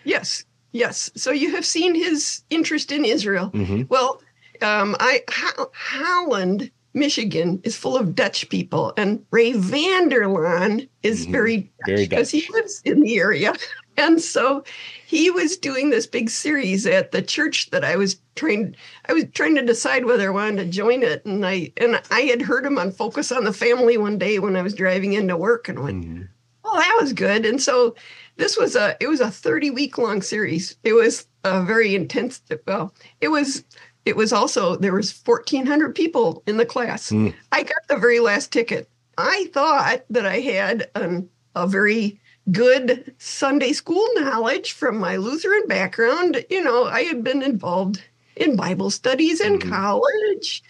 Yes, 0.03 0.43
yes. 0.71 1.11
So 1.15 1.31
you 1.31 1.55
have 1.55 1.65
seen 1.65 1.95
his 1.95 2.43
interest 2.49 2.91
in 2.91 3.05
Israel. 3.05 3.47
hmm 3.47 3.83
Well, 3.89 4.21
um, 4.61 4.95
I 4.99 5.23
Ho- 5.29 5.71
Holland, 5.73 6.71
Michigan, 6.93 7.59
is 7.63 7.75
full 7.77 7.97
of 7.97 8.15
Dutch 8.15 8.49
people, 8.49 8.93
and 8.97 9.25
Ray 9.31 9.53
Vander 9.53 10.21
Laan 10.27 10.87
is 11.03 11.27
Mhm. 11.27 11.31
very 11.31 11.57
Dutch 11.85 11.99
because 12.09 12.29
he 12.29 12.45
lives 12.51 12.81
in 12.85 13.01
the 13.01 13.17
area, 13.19 13.53
and 13.97 14.21
so 14.21 14.63
he 15.09 15.31
was 15.31 15.57
doing 15.57 15.89
this 15.89 16.05
big 16.05 16.29
series 16.29 16.85
at 16.85 17.11
the 17.11 17.23
church 17.23 17.71
that 17.71 17.83
I 17.83 17.95
was 17.95 18.21
trying. 18.35 18.75
I 19.07 19.13
was 19.13 19.25
trying 19.33 19.55
to 19.55 19.65
decide 19.65 20.05
whether 20.05 20.27
I 20.27 20.31
wanted 20.31 20.57
to 20.57 20.69
join 20.69 21.01
it, 21.01 21.25
and 21.25 21.43
I 21.43 21.73
and 21.77 21.99
I 22.11 22.21
had 22.21 22.43
heard 22.43 22.63
him 22.63 22.77
on 22.77 22.91
Focus 22.91 23.31
on 23.31 23.43
the 23.43 23.51
Family 23.51 23.97
one 23.97 24.19
day 24.19 24.37
when 24.37 24.55
I 24.55 24.61
was 24.61 24.75
driving 24.75 25.13
into 25.13 25.35
work, 25.35 25.67
and 25.67 25.79
went, 25.79 26.05
hmm 26.05 26.21
well 26.63 26.75
that 26.75 26.97
was 27.01 27.11
good. 27.11 27.43
And 27.43 27.59
so 27.59 27.95
this 28.37 28.55
was 28.55 28.75
a 28.75 28.95
it 28.99 29.07
was 29.07 29.19
a 29.19 29.31
30 29.31 29.71
week 29.71 29.97
long 29.97 30.21
series. 30.21 30.77
It 30.83 30.93
was 30.93 31.25
a 31.43 31.63
very 31.63 31.95
intense 31.95 32.43
well 32.67 32.93
it 33.19 33.29
was 33.29 33.63
it 34.05 34.15
was 34.15 34.31
also 34.31 34.75
there 34.75 34.93
was 34.93 35.19
1400 35.25 35.95
people 35.95 36.43
in 36.45 36.57
the 36.57 36.67
class. 36.67 37.09
Mm. 37.09 37.33
i 37.51 37.63
got 37.63 37.87
the 37.87 37.97
very 37.97 38.19
last 38.19 38.51
ticket. 38.51 38.87
I 39.17 39.49
thought 39.53 40.03
that 40.11 40.27
i 40.27 40.39
had 40.39 40.91
an, 40.93 41.29
a 41.55 41.65
very 41.65 42.18
good 42.51 43.13
sunday 43.17 43.73
school 43.73 44.07
knowledge 44.15 44.71
from 44.71 44.97
my 44.97 45.17
lutheran 45.17 45.67
background 45.67 46.45
you 46.49 46.63
know 46.63 46.85
i 46.85 47.01
had 47.01 47.23
been 47.23 47.41
involved 47.43 48.03
in 48.35 48.55
bible 48.55 48.89
studies 48.89 49.41
in 49.41 49.59
Mhm. 49.59 49.69
college 49.69 50.63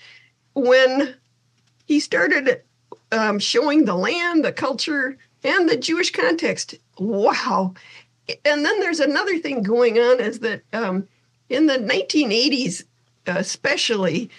when 0.54 1.16
he 1.86 2.00
started 2.00 2.62
um, 3.12 3.40
showing 3.40 3.86
the 3.86 3.96
land, 3.96 4.46
the 4.46 4.52
culture, 4.52 5.18
and 5.44 5.68
the 5.68 5.78
Jewish 5.78 6.12
context. 6.12 6.76
Wow. 7.00 7.74
And 8.46 8.64
then 8.64 8.80
there's 8.80 9.00
another 9.00 9.40
thing 9.40 9.64
going 9.64 9.98
on 9.98 10.20
is 10.20 10.40
that 10.40 10.62
um, 10.74 11.08
in 11.50 11.66
the 11.66 11.78
1980s, 11.78 12.84
especially, 13.26 14.30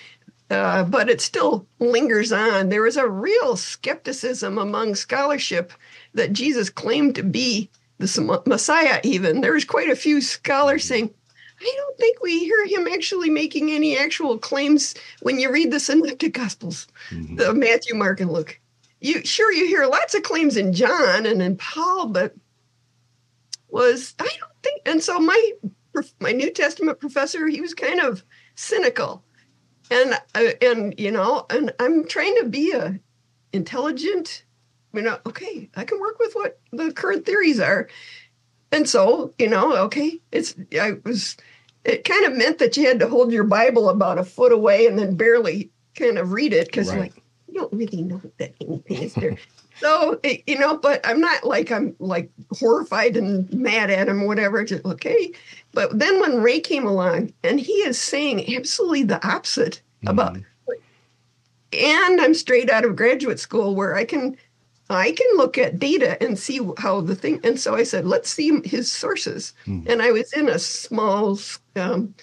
uh, 0.50 0.84
but 0.84 1.08
it 1.10 1.20
still 1.20 1.66
lingers 1.80 2.32
on, 2.32 2.68
there 2.68 2.82
was 2.82 2.96
a 2.96 3.08
real 3.08 3.56
skepticism 3.56 4.58
among 4.58 4.94
scholarship 4.94 5.72
that 6.14 6.32
Jesus 6.32 6.70
claimed 6.70 7.14
to 7.14 7.22
be 7.22 7.70
the 7.98 8.42
Messiah, 8.46 9.00
even. 9.04 9.40
there's 9.40 9.64
quite 9.64 9.90
a 9.90 9.96
few 9.96 10.20
scholars 10.20 10.84
saying, 10.84 11.12
I 11.60 11.74
don't 11.76 11.98
think 11.98 12.22
we 12.22 12.38
hear 12.38 12.66
him 12.66 12.88
actually 12.88 13.28
making 13.28 13.70
any 13.70 13.98
actual 13.98 14.38
claims 14.38 14.94
when 15.20 15.38
you 15.38 15.52
read 15.52 15.70
the 15.70 15.78
synoptic 15.78 16.32
gospels, 16.32 16.86
mm-hmm. 17.10 17.36
the 17.36 17.52
Matthew, 17.52 17.94
Mark, 17.94 18.20
and 18.20 18.32
Luke. 18.32 18.58
You 19.00 19.24
sure 19.24 19.52
you 19.52 19.66
hear 19.66 19.86
lots 19.86 20.14
of 20.14 20.22
claims 20.22 20.56
in 20.56 20.72
John 20.72 21.26
and 21.26 21.42
in 21.42 21.56
Paul, 21.56 22.06
but 22.06 22.34
was 23.68 24.14
I 24.18 24.24
don't 24.24 24.62
think. 24.62 24.82
And 24.86 25.02
so 25.02 25.18
my 25.18 25.52
my 26.20 26.32
New 26.32 26.50
Testament 26.50 27.00
professor, 27.00 27.46
he 27.48 27.60
was 27.60 27.74
kind 27.74 28.00
of 28.00 28.24
cynical, 28.54 29.22
and 29.90 30.14
uh, 30.34 30.52
and 30.62 30.98
you 30.98 31.10
know, 31.10 31.46
and 31.50 31.72
I'm 31.78 32.06
trying 32.06 32.36
to 32.36 32.48
be 32.48 32.72
a 32.72 32.98
intelligent, 33.52 34.44
you 34.92 35.02
know, 35.02 35.18
okay, 35.26 35.68
I 35.76 35.84
can 35.84 36.00
work 36.00 36.18
with 36.18 36.34
what 36.34 36.58
the 36.72 36.92
current 36.92 37.26
theories 37.26 37.60
are, 37.60 37.88
and 38.72 38.88
so 38.88 39.32
you 39.38 39.48
know, 39.48 39.76
okay, 39.84 40.20
it's 40.32 40.54
I 40.80 40.96
was 41.04 41.36
it 41.84 42.04
kind 42.04 42.26
of 42.26 42.36
meant 42.36 42.58
that 42.58 42.76
you 42.76 42.86
had 42.86 43.00
to 43.00 43.08
hold 43.08 43.32
your 43.32 43.44
Bible 43.44 43.88
about 43.88 44.18
a 44.18 44.24
foot 44.24 44.52
away 44.52 44.86
and 44.86 44.98
then 44.98 45.14
barely 45.14 45.70
kind 45.94 46.18
of 46.18 46.32
read 46.32 46.52
it 46.52 46.66
because 46.66 46.90
right. 46.90 47.00
like 47.00 47.22
you 47.48 47.54
don't 47.54 47.72
really 47.72 48.02
know 48.02 48.20
that 48.38 48.54
anything 48.60 49.02
is 49.02 49.14
there. 49.14 49.36
so 49.80 50.20
it, 50.22 50.42
you 50.46 50.58
know, 50.58 50.76
but 50.76 51.00
I'm 51.04 51.20
not 51.20 51.44
like 51.44 51.70
I'm 51.70 51.96
like 51.98 52.30
horrified 52.52 53.16
and 53.16 53.52
mad 53.52 53.90
at 53.90 54.08
him, 54.08 54.22
or 54.22 54.26
whatever. 54.26 54.64
Just 54.64 54.84
okay. 54.84 55.32
But 55.72 55.98
then 55.98 56.20
when 56.20 56.42
Ray 56.42 56.60
came 56.60 56.86
along 56.86 57.32
and 57.42 57.58
he 57.58 57.72
is 57.72 57.98
saying 57.98 58.54
absolutely 58.54 59.04
the 59.04 59.26
opposite 59.26 59.80
mm-hmm. 60.04 60.08
about, 60.08 60.36
and 61.72 62.20
I'm 62.20 62.34
straight 62.34 62.70
out 62.70 62.84
of 62.84 62.96
graduate 62.96 63.40
school 63.40 63.74
where 63.74 63.94
I 63.94 64.04
can 64.04 64.36
I 64.90 65.12
can 65.12 65.26
look 65.36 65.56
at 65.56 65.78
data 65.78 66.22
and 66.22 66.38
see 66.38 66.60
how 66.78 67.00
the 67.00 67.14
thing. 67.14 67.40
And 67.44 67.58
so 67.58 67.74
I 67.74 67.84
said, 67.84 68.06
let's 68.06 68.30
see 68.30 68.60
his 68.64 68.90
sources. 68.90 69.52
Mm. 69.66 69.88
And 69.88 70.02
I 70.02 70.10
was 70.10 70.32
in 70.32 70.48
a 70.48 70.58
small, 70.58 71.38
um, 71.76 72.14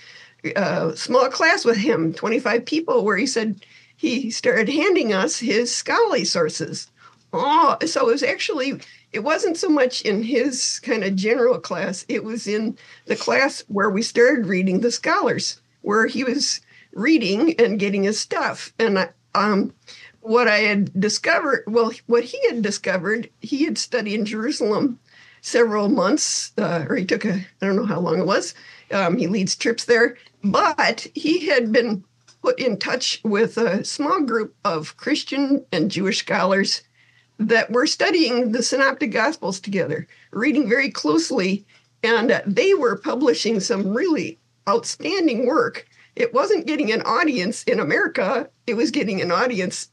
uh, 0.56 0.94
small 0.94 1.30
class 1.30 1.64
with 1.64 1.78
him, 1.78 2.14
25 2.14 2.66
people, 2.66 3.06
where 3.06 3.18
he 3.18 3.26
said 3.26 3.66
he 3.96 4.30
started 4.30 4.70
handing 4.70 5.14
us 5.14 5.40
his 5.40 5.74
scholarly 5.74 6.26
sources. 6.26 6.92
Oh, 7.34 7.78
so 7.86 8.08
it 8.08 8.12
was 8.12 8.24
actually 8.24 8.80
it 9.14 9.24
wasn't 9.24 9.58
so 9.58 9.70
much 9.70 10.02
in 10.02 10.22
his 10.22 10.80
kind 10.80 11.04
of 11.04 11.16
general 11.16 11.60
class. 11.60 12.06
It 12.10 12.24
was 12.24 12.48
in 12.48 12.78
the 13.06 13.16
class 13.16 13.64
where 13.68 13.90
we 13.90 14.02
started 14.02 14.46
reading 14.46 14.82
the 14.82 14.92
scholars, 14.92 15.62
where 15.82 16.08
he 16.08 16.24
was 16.24 16.62
reading 16.94 17.56
and 17.60 17.80
getting 17.80 18.04
his 18.04 18.20
stuff. 18.20 18.74
And 18.80 19.00
I, 19.00 19.10
um, 19.34 19.74
what 20.28 20.48
I 20.48 20.58
had 20.58 21.00
discovered, 21.00 21.64
well, 21.68 21.92
what 22.08 22.26
he 22.26 22.40
had 22.48 22.62
discovered, 22.62 23.30
he 23.40 23.64
had 23.64 23.78
studied 23.78 24.16
in 24.16 24.26
Jerusalem 24.26 25.00
several 25.42 25.88
months, 25.88 26.52
uh, 26.58 26.86
or 26.90 26.98
he 26.98 27.06
took 27.06 27.24
a, 27.24 27.36
I 27.62 27.66
don't 27.66 27.78
know 27.78 27.86
how 27.86 28.02
long 28.02 28.20
it 28.20 28.26
was. 28.26 28.54
Um, 28.92 29.18
he 29.18 29.28
leads 29.28 29.56
trips 29.56 29.86
there, 29.86 30.18
but 30.44 31.08
he 31.16 31.48
had 31.48 31.72
been 31.72 32.04
put 32.42 32.60
in 32.60 32.78
touch 32.78 33.22
with 33.24 33.58
a 33.58 33.86
small 33.86 34.22
group 34.22 34.54
of 34.66 34.98
Christian 34.98 35.66
and 35.72 35.90
Jewish 35.90 36.20
scholars 36.20 36.82
that 37.40 37.72
were 37.72 37.88
studying 37.88 38.52
the 38.52 38.64
Synoptic 38.64 39.12
Gospels 39.12 39.62
together, 39.62 40.08
reading 40.32 40.68
very 40.68 40.90
closely, 40.90 41.66
and 42.04 42.32
uh, 42.32 42.42
they 42.46 42.74
were 42.74 42.98
publishing 42.98 43.62
some 43.62 43.94
really 43.96 44.40
outstanding 44.68 45.46
work. 45.48 45.88
It 46.18 46.34
wasn't 46.34 46.68
getting 46.68 46.92
an 46.92 47.04
audience 47.04 47.64
in 47.64 47.80
America, 47.80 48.50
it 48.66 48.76
was 48.76 48.92
getting 48.92 49.22
an 49.22 49.32
audience 49.32 49.90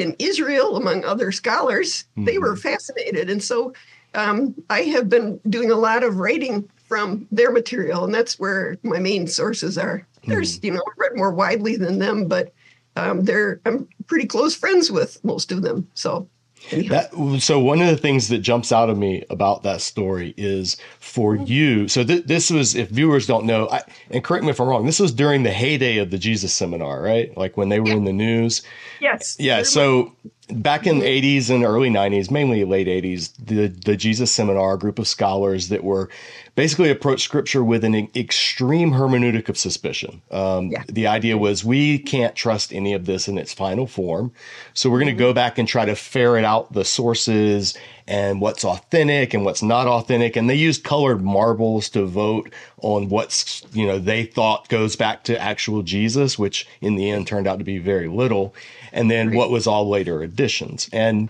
in 0.00 0.16
Israel, 0.18 0.76
among 0.76 1.04
other 1.04 1.32
scholars, 1.32 2.04
mm-hmm. 2.12 2.24
they 2.24 2.38
were 2.38 2.54
mm-hmm. 2.54 2.68
fascinated. 2.68 3.30
And 3.30 3.42
so 3.42 3.72
um, 4.14 4.54
I 4.70 4.82
have 4.82 5.08
been 5.08 5.40
doing 5.48 5.70
a 5.70 5.76
lot 5.76 6.02
of 6.02 6.18
writing 6.18 6.68
from 6.88 7.26
their 7.32 7.50
material, 7.50 8.04
and 8.04 8.14
that's 8.14 8.38
where 8.38 8.76
my 8.82 8.98
main 8.98 9.26
sources 9.26 9.76
are. 9.76 10.06
Mm-hmm. 10.20 10.30
There's, 10.30 10.62
you 10.62 10.70
know, 10.70 10.80
I 10.80 10.92
read 10.96 11.16
more 11.16 11.32
widely 11.32 11.76
than 11.76 11.98
them, 11.98 12.28
but 12.28 12.52
um, 12.96 13.24
they're 13.24 13.60
I'm 13.66 13.88
pretty 14.06 14.26
close 14.26 14.54
friends 14.54 14.90
with 14.90 15.22
most 15.24 15.52
of 15.52 15.62
them. 15.62 15.88
So 15.94 16.28
that, 16.70 17.10
so 17.40 17.60
one 17.60 17.80
of 17.80 17.88
the 17.88 17.96
things 17.96 18.28
that 18.28 18.38
jumps 18.38 18.72
out 18.72 18.90
of 18.90 18.98
me 18.98 19.24
about 19.30 19.62
that 19.62 19.80
story 19.80 20.34
is 20.36 20.76
for 21.00 21.34
mm-hmm. 21.34 21.46
you. 21.46 21.88
So 21.88 22.04
th- 22.04 22.24
this 22.24 22.50
was, 22.50 22.74
if 22.74 22.88
viewers 22.88 23.26
don't 23.26 23.46
know, 23.46 23.68
I, 23.68 23.82
and 24.10 24.22
correct 24.22 24.44
me 24.44 24.50
if 24.50 24.60
I'm 24.60 24.68
wrong, 24.68 24.86
this 24.86 25.00
was 25.00 25.12
during 25.12 25.42
the 25.42 25.52
heyday 25.52 25.98
of 25.98 26.10
the 26.10 26.18
Jesus 26.18 26.52
Seminar, 26.52 27.00
right? 27.02 27.36
Like 27.36 27.56
when 27.56 27.68
they 27.68 27.80
were 27.80 27.88
yeah. 27.88 27.96
in 27.96 28.04
the 28.04 28.12
news. 28.12 28.62
Yes. 29.00 29.36
Yeah. 29.38 29.62
So 29.62 30.12
back 30.48 30.86
in 30.86 31.00
the 31.00 31.06
80s 31.06 31.50
and 31.50 31.64
early 31.64 31.90
90s, 31.90 32.30
mainly 32.30 32.64
late 32.64 32.86
80s, 32.86 33.32
the 33.44 33.66
the 33.66 33.96
Jesus 33.96 34.30
Seminar 34.30 34.76
group 34.76 34.98
of 34.98 35.08
scholars 35.08 35.68
that 35.68 35.82
were 35.82 36.08
basically 36.54 36.90
approached 36.90 37.24
scripture 37.24 37.62
with 37.62 37.84
an 37.84 38.08
extreme 38.14 38.92
hermeneutic 38.92 39.48
of 39.48 39.58
suspicion. 39.58 40.22
Um, 40.30 40.70
yeah. 40.70 40.84
The 40.88 41.06
idea 41.06 41.36
was 41.36 41.64
we 41.64 41.98
can't 41.98 42.34
trust 42.34 42.72
any 42.72 42.94
of 42.94 43.06
this 43.06 43.28
in 43.28 43.38
its 43.38 43.52
final 43.52 43.86
form. 43.86 44.32
So 44.72 44.88
we're 44.88 45.00
going 45.00 45.14
to 45.14 45.18
go 45.18 45.32
back 45.32 45.58
and 45.58 45.68
try 45.68 45.84
to 45.84 45.94
ferret 45.94 46.44
out 46.44 46.72
the 46.72 46.84
sources 46.84 47.76
and 48.08 48.40
what's 48.40 48.64
authentic 48.64 49.34
and 49.34 49.44
what's 49.44 49.62
not 49.62 49.86
authentic. 49.86 50.36
And 50.36 50.48
they 50.48 50.54
used 50.54 50.84
colored 50.84 51.22
marbles 51.22 51.88
to 51.90 52.06
vote 52.06 52.52
on 52.78 53.08
what's, 53.08 53.64
you 53.72 53.86
know, 53.86 53.98
they 53.98 54.24
thought 54.24 54.68
goes 54.68 54.96
back 54.96 55.24
to 55.24 55.40
actual 55.40 55.82
Jesus, 55.82 56.38
which 56.38 56.68
in 56.80 56.94
the 56.94 57.10
end 57.10 57.26
turned 57.26 57.46
out 57.46 57.58
to 57.58 57.64
be 57.64 57.78
very 57.78 58.08
little. 58.08 58.54
And 58.92 59.10
then 59.10 59.34
what 59.34 59.50
was 59.50 59.66
all 59.66 59.88
later 59.88 60.22
additions. 60.22 60.88
And 60.92 61.28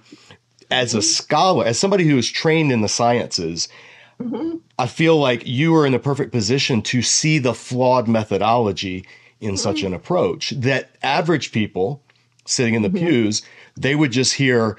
as 0.70 0.94
a 0.94 1.02
scholar, 1.02 1.64
as 1.64 1.78
somebody 1.78 2.04
who 2.04 2.18
is 2.18 2.30
trained 2.30 2.72
in 2.72 2.82
the 2.82 2.88
sciences, 2.88 3.68
Mm-hmm. 4.20 4.56
I 4.78 4.86
feel 4.86 5.18
like 5.18 5.46
you 5.46 5.74
are 5.76 5.84
in 5.84 5.92
the 5.92 5.98
perfect 5.98 6.32
position 6.32 6.82
to 6.82 7.02
see 7.02 7.38
the 7.38 7.54
flawed 7.54 8.08
methodology 8.08 9.04
in 9.40 9.50
mm-hmm. 9.50 9.56
such 9.56 9.82
an 9.82 9.92
approach 9.92 10.50
that 10.50 10.96
average 11.02 11.52
people 11.52 12.02
sitting 12.46 12.74
in 12.74 12.82
the 12.82 12.88
mm-hmm. 12.88 13.06
pews, 13.06 13.42
they 13.76 13.94
would 13.94 14.12
just 14.12 14.34
hear 14.34 14.78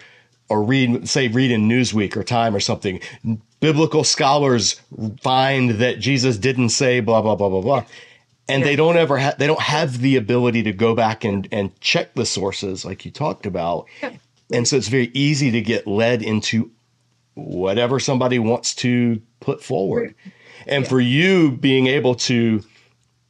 or 0.49 0.63
read, 0.63 1.07
say, 1.07 1.27
read 1.27 1.51
in 1.51 1.67
Newsweek 1.67 2.15
or 2.15 2.23
Time 2.23 2.55
or 2.55 2.59
something. 2.59 2.99
Biblical 3.59 4.03
scholars 4.03 4.79
find 5.21 5.71
that 5.71 5.99
Jesus 5.99 6.37
didn't 6.37 6.69
say 6.69 6.99
blah, 6.99 7.21
blah, 7.21 7.35
blah, 7.35 7.49
blah, 7.49 7.61
blah. 7.61 7.85
And 8.49 8.63
they 8.63 8.77
don't 8.77 8.95
ever 8.95 9.17
have, 9.17 9.37
they 9.37 9.47
don't 9.47 9.59
have 9.59 9.99
the 9.99 10.15
ability 10.15 10.63
to 10.63 10.71
go 10.71 10.95
back 10.95 11.25
and, 11.25 11.47
and 11.51 11.77
check 11.81 12.13
the 12.13 12.25
sources 12.25 12.85
like 12.85 13.03
you 13.03 13.11
talked 13.11 13.45
about. 13.45 13.87
And 14.53 14.65
so 14.65 14.77
it's 14.77 14.87
very 14.87 15.11
easy 15.13 15.51
to 15.51 15.61
get 15.61 15.85
led 15.85 16.21
into 16.21 16.71
whatever 17.33 17.99
somebody 17.99 18.39
wants 18.39 18.73
to 18.75 19.21
put 19.41 19.61
forward. 19.61 20.15
And 20.65 20.87
for 20.87 21.01
you 21.01 21.51
being 21.51 21.87
able 21.87 22.15
to 22.15 22.63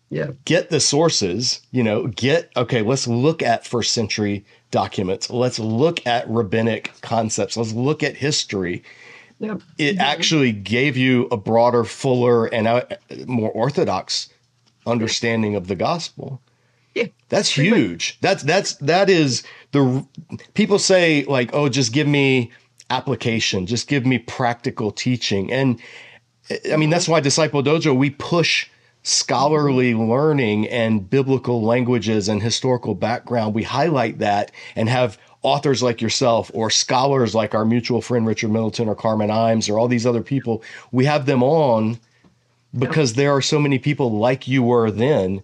yeah. 0.09 0.31
get 0.45 0.69
the 0.69 0.79
sources, 0.79 1.61
you 1.71 1.83
know, 1.83 2.07
get, 2.07 2.51
okay, 2.55 2.81
let's 2.81 3.07
look 3.07 3.41
at 3.41 3.65
first 3.65 3.93
century 3.93 4.45
documents. 4.71 5.29
Let's 5.29 5.59
look 5.59 6.05
at 6.05 6.29
rabbinic 6.29 6.91
concepts. 7.01 7.57
Let's 7.57 7.73
look 7.73 8.03
at 8.03 8.15
history. 8.15 8.83
Yep. 9.39 9.61
It 9.77 9.93
mm-hmm. 9.93 10.01
actually 10.01 10.51
gave 10.51 10.97
you 10.97 11.27
a 11.31 11.37
broader, 11.37 11.83
fuller, 11.83 12.45
and 12.47 12.67
a 12.67 12.97
more 13.27 13.51
orthodox 13.51 14.29
understanding 14.85 15.55
of 15.55 15.67
the 15.67 15.75
gospel. 15.75 16.41
Yeah. 16.95 17.07
That's 17.29 17.49
huge. 17.49 18.17
That's 18.21 18.41
that's 18.41 18.73
that 18.77 19.07
is 19.07 19.43
the 19.71 20.03
people 20.55 20.79
say 20.79 21.25
like, 21.25 21.51
"Oh, 21.53 21.69
just 21.69 21.93
give 21.93 22.07
me 22.07 22.51
application. 22.89 23.65
Just 23.65 23.87
give 23.87 24.05
me 24.05 24.19
practical 24.19 24.91
teaching. 24.91 25.51
And 25.51 25.79
I 26.71 26.77
mean, 26.77 26.89
that's 26.89 27.07
why 27.07 27.19
Disciple 27.19 27.63
Dojo, 27.63 27.95
we 27.95 28.09
push 28.11 28.67
scholarly 29.07 29.95
learning 29.95 30.67
and 30.67 31.09
biblical 31.09 31.61
languages 31.61 32.27
and 32.27 32.43
historical 32.43 32.93
background. 32.93 33.55
We 33.55 33.63
highlight 33.63 34.19
that 34.19 34.51
and 34.75 34.89
have 34.89 35.17
authors 35.43 35.81
like 35.81 36.01
yourself 36.01 36.51
or 36.53 36.69
scholars 36.69 37.33
like 37.33 37.55
our 37.55 37.63
mutual 37.63 38.01
friend 38.01 38.27
Richard 38.27 38.51
Middleton 38.51 38.89
or 38.89 38.95
Carmen 38.95 39.29
Imes 39.29 39.73
or 39.73 39.79
all 39.79 39.87
these 39.87 40.05
other 40.05 40.21
people. 40.21 40.61
We 40.91 41.05
have 41.05 41.25
them 41.25 41.41
on 41.41 41.97
because 42.77 43.13
there 43.13 43.31
are 43.31 43.41
so 43.41 43.59
many 43.59 43.79
people 43.79 44.11
like 44.11 44.45
you 44.45 44.61
were 44.61 44.91
then 44.91 45.41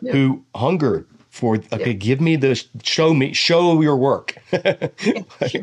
yeah. 0.00 0.12
who 0.12 0.44
hunger 0.54 1.04
for 1.30 1.56
okay 1.72 1.86
yeah. 1.86 1.92
give 1.92 2.20
me 2.20 2.36
the 2.36 2.64
show 2.84 3.12
me 3.12 3.32
show 3.32 3.80
your 3.80 3.96
work 3.96 4.36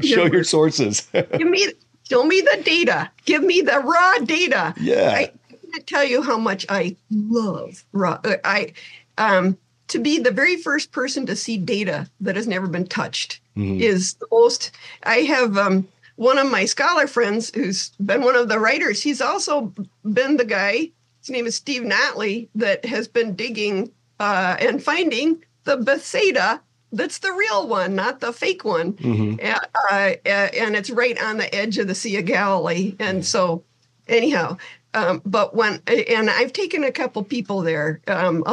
show 0.04 0.26
your 0.26 0.44
sources 0.44 1.08
give 1.14 1.48
me 1.48 1.68
show 2.10 2.24
me 2.24 2.42
the 2.42 2.62
data 2.64 3.10
give 3.26 3.44
me 3.44 3.62
the 3.62 3.80
raw 3.80 4.18
data 4.26 4.74
yeah 4.80 5.12
i 5.14 5.32
can't 5.78 5.88
tell 5.88 6.04
you 6.04 6.22
how 6.22 6.38
much 6.38 6.66
i 6.70 6.96
love 7.12 7.86
raw 7.92 8.20
uh, 8.24 8.36
i 8.44 8.74
um 9.18 9.58
to 9.88 10.00
be 10.00 10.20
the 10.20 10.32
very 10.32 10.58
first 10.58 10.92
person 10.92 11.26
to 11.26 11.36
see 11.36 11.58
data 11.58 12.10
that 12.20 12.36
has 12.36 12.48
never 12.48 12.68
been 12.68 12.86
touched 12.86 13.40
mm-hmm. 13.56 13.82
is 13.82 14.16
the 14.16 14.28
most. 14.32 14.72
I 15.04 15.18
have 15.20 15.58
um, 15.58 15.88
one 16.16 16.38
of 16.38 16.52
my 16.52 16.66
scholar 16.66 17.08
friends 17.08 17.52
who's 17.54 17.90
been 18.04 18.22
one 18.22 18.36
of 18.36 18.50
the 18.50 18.60
writers. 18.60 19.02
He's 19.02 19.22
also 19.22 19.74
been 20.04 20.38
the 20.38 20.46
guy. 20.46 20.92
His 21.22 21.30
name 21.30 21.46
is 21.46 21.56
Steve 21.56 21.84
Notley 21.84 22.50
that 22.56 22.86
has 22.86 23.08
been 23.08 23.36
digging 23.36 23.92
uh, 24.20 24.58
and 24.60 24.84
finding 24.84 25.44
the 25.64 25.78
Bethsaida 25.78 26.62
that's 26.94 27.20
the 27.20 27.34
real 27.34 27.68
one, 27.68 27.96
not 27.96 28.22
the 28.22 28.32
fake 28.32 28.64
one. 28.64 28.94
Mm-hmm. 28.94 29.46
Uh, 29.46 29.92
uh, 29.92 30.16
and 30.26 30.74
it's 30.74 30.90
right 30.90 31.22
on 31.22 31.38
the 31.38 31.54
edge 31.54 31.78
of 31.78 31.88
the 31.88 31.96
Sea 31.96 32.18
of 32.18 32.26
Galilee. 32.26 32.96
And 32.98 33.26
so, 33.26 33.66
anyhow, 34.08 34.56
um, 34.94 35.22
but 35.26 35.56
when 35.56 35.82
and 35.88 36.30
I've 36.30 36.54
taken 36.54 36.84
a 36.84 36.92
couple 36.92 37.24
people 37.24 37.62
there, 37.62 38.02
um, 38.08 38.44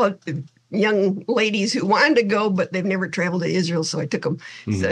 young 0.70 1.24
ladies 1.28 1.72
who 1.72 1.86
wanted 1.86 2.16
to 2.16 2.22
go, 2.22 2.50
but 2.50 2.72
they've 2.72 2.84
never 2.84 3.08
traveled 3.08 3.42
to 3.42 3.48
Israel, 3.48 3.84
so 3.84 4.00
I 4.00 4.06
took 4.06 4.22
them. 4.22 4.38
Mm-hmm. 4.66 4.80
So 4.80 4.88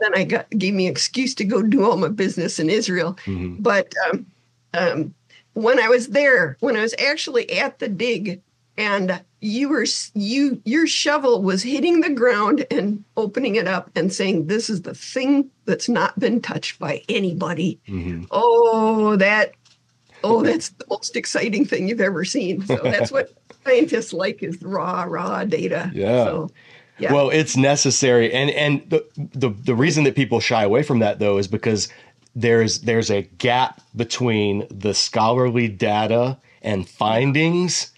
then 0.00 0.14
I 0.14 0.24
got 0.24 0.48
gave 0.50 0.74
me 0.74 0.86
an 0.86 0.92
excuse 0.92 1.34
to 1.36 1.44
go 1.44 1.62
do 1.62 1.84
all 1.84 1.96
my 1.96 2.08
business 2.08 2.58
in 2.58 2.70
Israel. 2.70 3.14
Mm-hmm. 3.24 3.56
But 3.60 3.92
um, 4.08 4.26
um, 4.74 5.14
when 5.54 5.80
I 5.80 5.88
was 5.88 6.08
there, 6.08 6.56
when 6.60 6.76
I 6.76 6.82
was 6.82 6.94
actually 6.98 7.50
at 7.58 7.78
the 7.78 7.88
dig, 7.88 8.40
and 8.76 9.20
you 9.40 9.68
were 9.68 9.84
you 10.14 10.60
your 10.64 10.86
shovel 10.86 11.42
was 11.42 11.62
hitting 11.62 12.00
the 12.00 12.10
ground 12.10 12.66
and 12.70 13.04
opening 13.16 13.56
it 13.56 13.68
up 13.68 13.90
and 13.94 14.12
saying 14.12 14.46
this 14.46 14.70
is 14.70 14.82
the 14.82 14.94
thing 14.94 15.50
that's 15.66 15.88
not 15.88 16.18
been 16.18 16.40
touched 16.40 16.78
by 16.78 17.02
anybody 17.08 17.78
mm-hmm. 17.86 18.24
oh 18.30 19.16
that 19.16 19.52
oh 20.24 20.42
that's 20.42 20.70
the 20.70 20.84
most 20.90 21.16
exciting 21.16 21.64
thing 21.64 21.88
you've 21.88 22.00
ever 22.00 22.24
seen 22.24 22.64
so 22.66 22.76
that's 22.82 23.12
what 23.12 23.32
scientists 23.64 24.12
like 24.12 24.42
is 24.42 24.60
raw 24.62 25.04
raw 25.08 25.44
data 25.44 25.90
yeah 25.94 26.24
so, 26.24 26.50
yeah. 26.98 27.12
Well, 27.12 27.30
it's 27.30 27.56
necessary, 27.56 28.32
and 28.32 28.50
and 28.50 28.88
the, 28.88 29.04
the 29.16 29.48
the 29.48 29.74
reason 29.74 30.04
that 30.04 30.14
people 30.14 30.38
shy 30.38 30.62
away 30.62 30.84
from 30.84 31.00
that 31.00 31.18
though 31.18 31.38
is 31.38 31.48
because 31.48 31.88
there's 32.36 32.82
there's 32.82 33.10
a 33.10 33.22
gap 33.22 33.80
between 33.96 34.66
the 34.70 34.94
scholarly 34.94 35.66
data 35.68 36.38
and 36.62 36.88
findings 36.88 37.92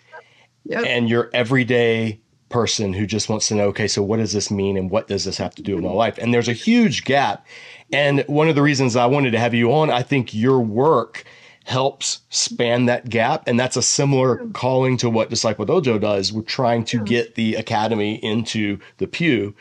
yep. 0.64 0.84
and 0.86 1.08
your 1.08 1.30
everyday 1.34 2.20
person 2.48 2.92
who 2.92 3.06
just 3.06 3.28
wants 3.28 3.48
to 3.48 3.54
know, 3.54 3.66
okay, 3.66 3.88
so 3.88 4.02
what 4.02 4.18
does 4.18 4.32
this 4.32 4.50
mean 4.50 4.76
and 4.76 4.90
what 4.90 5.08
does 5.08 5.24
this 5.24 5.36
have 5.36 5.54
to 5.56 5.62
do 5.62 5.74
with 5.74 5.84
my 5.84 5.88
mm-hmm. 5.88 5.98
life? 5.98 6.18
And 6.18 6.32
there's 6.32 6.48
a 6.48 6.52
huge 6.52 7.04
gap. 7.04 7.46
And 7.92 8.24
one 8.28 8.48
of 8.48 8.54
the 8.54 8.62
reasons 8.62 8.96
I 8.96 9.06
wanted 9.06 9.32
to 9.32 9.38
have 9.38 9.54
you 9.54 9.72
on, 9.72 9.90
I 9.90 10.02
think 10.02 10.32
your 10.34 10.60
work 10.60 11.24
helps 11.66 12.20
span 12.30 12.86
that 12.86 13.08
gap. 13.08 13.46
And 13.46 13.58
that's 13.58 13.76
a 13.76 13.82
similar 13.82 14.38
calling 14.54 14.96
to 14.98 15.10
what 15.10 15.30
Disciple 15.30 15.66
Dojo 15.66 16.00
does. 16.00 16.32
We're 16.32 16.42
trying 16.42 16.84
to 16.86 17.02
get 17.04 17.34
the 17.34 17.56
academy 17.56 18.14
into 18.24 18.78
the 18.98 19.06
pew. 19.06 19.54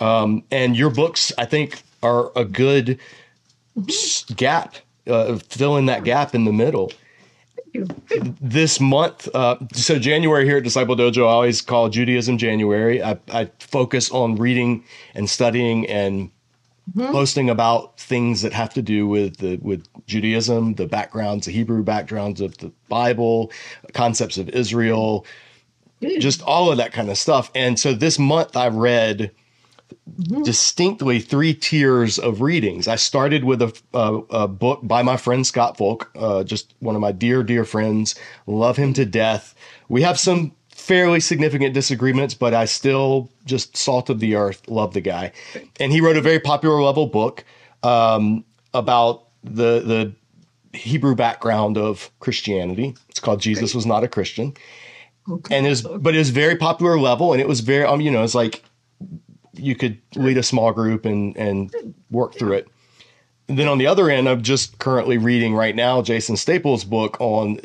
Um, 0.00 0.44
and 0.50 0.76
your 0.76 0.90
books, 0.90 1.32
I 1.36 1.44
think, 1.44 1.82
are 2.02 2.32
a 2.34 2.44
good 2.44 2.98
mm-hmm. 3.78 4.34
gap, 4.34 4.76
uh, 5.06 5.36
filling 5.36 5.86
that 5.86 6.04
gap 6.04 6.34
in 6.34 6.44
the 6.44 6.52
middle 6.52 6.92
this 8.40 8.80
month, 8.80 9.28
uh, 9.34 9.56
so 9.72 9.98
January 9.98 10.44
here 10.44 10.56
at 10.56 10.64
Disciple 10.64 10.96
Dojo, 10.96 11.22
I 11.26 11.30
always 11.30 11.60
call 11.60 11.88
Judaism 11.88 12.38
January. 12.38 13.02
I, 13.02 13.18
I 13.32 13.50
focus 13.58 14.10
on 14.10 14.36
reading 14.36 14.84
and 15.14 15.28
studying 15.28 15.86
and 15.88 16.30
mm-hmm. 16.94 17.12
posting 17.12 17.50
about 17.50 17.98
things 17.98 18.42
that 18.42 18.52
have 18.52 18.74
to 18.74 18.82
do 18.82 19.06
with 19.06 19.38
the 19.38 19.56
with 19.56 19.86
Judaism, 20.06 20.74
the 20.74 20.86
backgrounds, 20.86 21.46
the 21.46 21.52
Hebrew 21.52 21.82
backgrounds 21.82 22.40
of 22.40 22.56
the 22.58 22.72
Bible, 22.88 23.52
concepts 23.92 24.38
of 24.38 24.48
Israel, 24.50 25.26
just 26.18 26.42
all 26.42 26.70
of 26.70 26.78
that 26.78 26.92
kind 26.92 27.10
of 27.10 27.18
stuff. 27.18 27.50
And 27.54 27.78
so 27.78 27.92
this 27.92 28.18
month, 28.18 28.56
I 28.56 28.68
read 28.68 29.30
mm-hmm. 30.10 30.42
distinctly 30.42 31.20
three 31.20 31.54
tiers 31.54 32.18
of 32.18 32.40
readings. 32.40 32.88
I 32.88 32.96
started 32.96 33.44
with 33.44 33.62
a, 33.62 33.80
a, 33.94 34.20
a 34.30 34.48
book 34.48 34.80
by 34.82 35.02
my 35.02 35.16
friend 35.16 35.46
Scott 35.46 35.76
Folk, 35.76 36.10
uh, 36.16 36.44
just 36.44 36.74
one 36.80 36.94
of 36.94 37.00
my 37.00 37.12
dear, 37.12 37.42
dear 37.42 37.64
friends. 37.64 38.14
Love 38.46 38.76
him 38.76 38.92
to 38.94 39.04
death. 39.04 39.54
We 39.88 40.02
have 40.02 40.18
some 40.18 40.52
fairly 40.80 41.20
significant 41.20 41.74
disagreements, 41.74 42.34
but 42.34 42.54
I 42.54 42.64
still 42.64 43.30
just 43.44 43.76
salt 43.76 44.10
of 44.10 44.20
the 44.20 44.34
earth. 44.34 44.68
Love 44.68 44.94
the 44.94 45.00
guy, 45.00 45.32
and 45.78 45.92
he 45.92 46.00
wrote 46.00 46.16
a 46.16 46.20
very 46.20 46.40
popular 46.40 46.82
level 46.82 47.06
book 47.06 47.44
um, 47.82 48.44
about 48.74 49.26
the 49.44 49.80
the 49.80 50.12
Hebrew 50.76 51.14
background 51.14 51.76
of 51.76 52.10
Christianity. 52.20 52.94
It's 53.08 53.20
called 53.20 53.40
Jesus 53.40 53.74
was 53.74 53.86
not 53.86 54.04
a 54.04 54.08
Christian. 54.08 54.54
Okay. 55.28 55.56
And 55.56 55.66
is 55.66 55.82
but 55.82 56.14
it 56.14 56.18
was 56.18 56.30
very 56.30 56.56
popular 56.56 56.98
level, 56.98 57.32
and 57.32 57.40
it 57.40 57.48
was 57.48 57.60
very 57.60 57.84
um, 57.84 58.00
you 58.00 58.10
know, 58.10 58.22
it's 58.22 58.34
like 58.34 58.64
you 59.54 59.74
could 59.74 60.00
lead 60.14 60.38
a 60.38 60.42
small 60.42 60.72
group 60.72 61.04
and 61.04 61.36
and 61.36 61.94
work 62.10 62.34
through 62.34 62.54
it. 62.54 62.68
And 63.48 63.58
then 63.58 63.66
on 63.66 63.78
the 63.78 63.86
other 63.86 64.08
end, 64.08 64.28
I'm 64.28 64.42
just 64.42 64.78
currently 64.78 65.18
reading 65.18 65.54
right 65.54 65.74
now 65.74 66.02
Jason 66.02 66.36
Staples' 66.36 66.84
book 66.84 67.16
on 67.20 67.60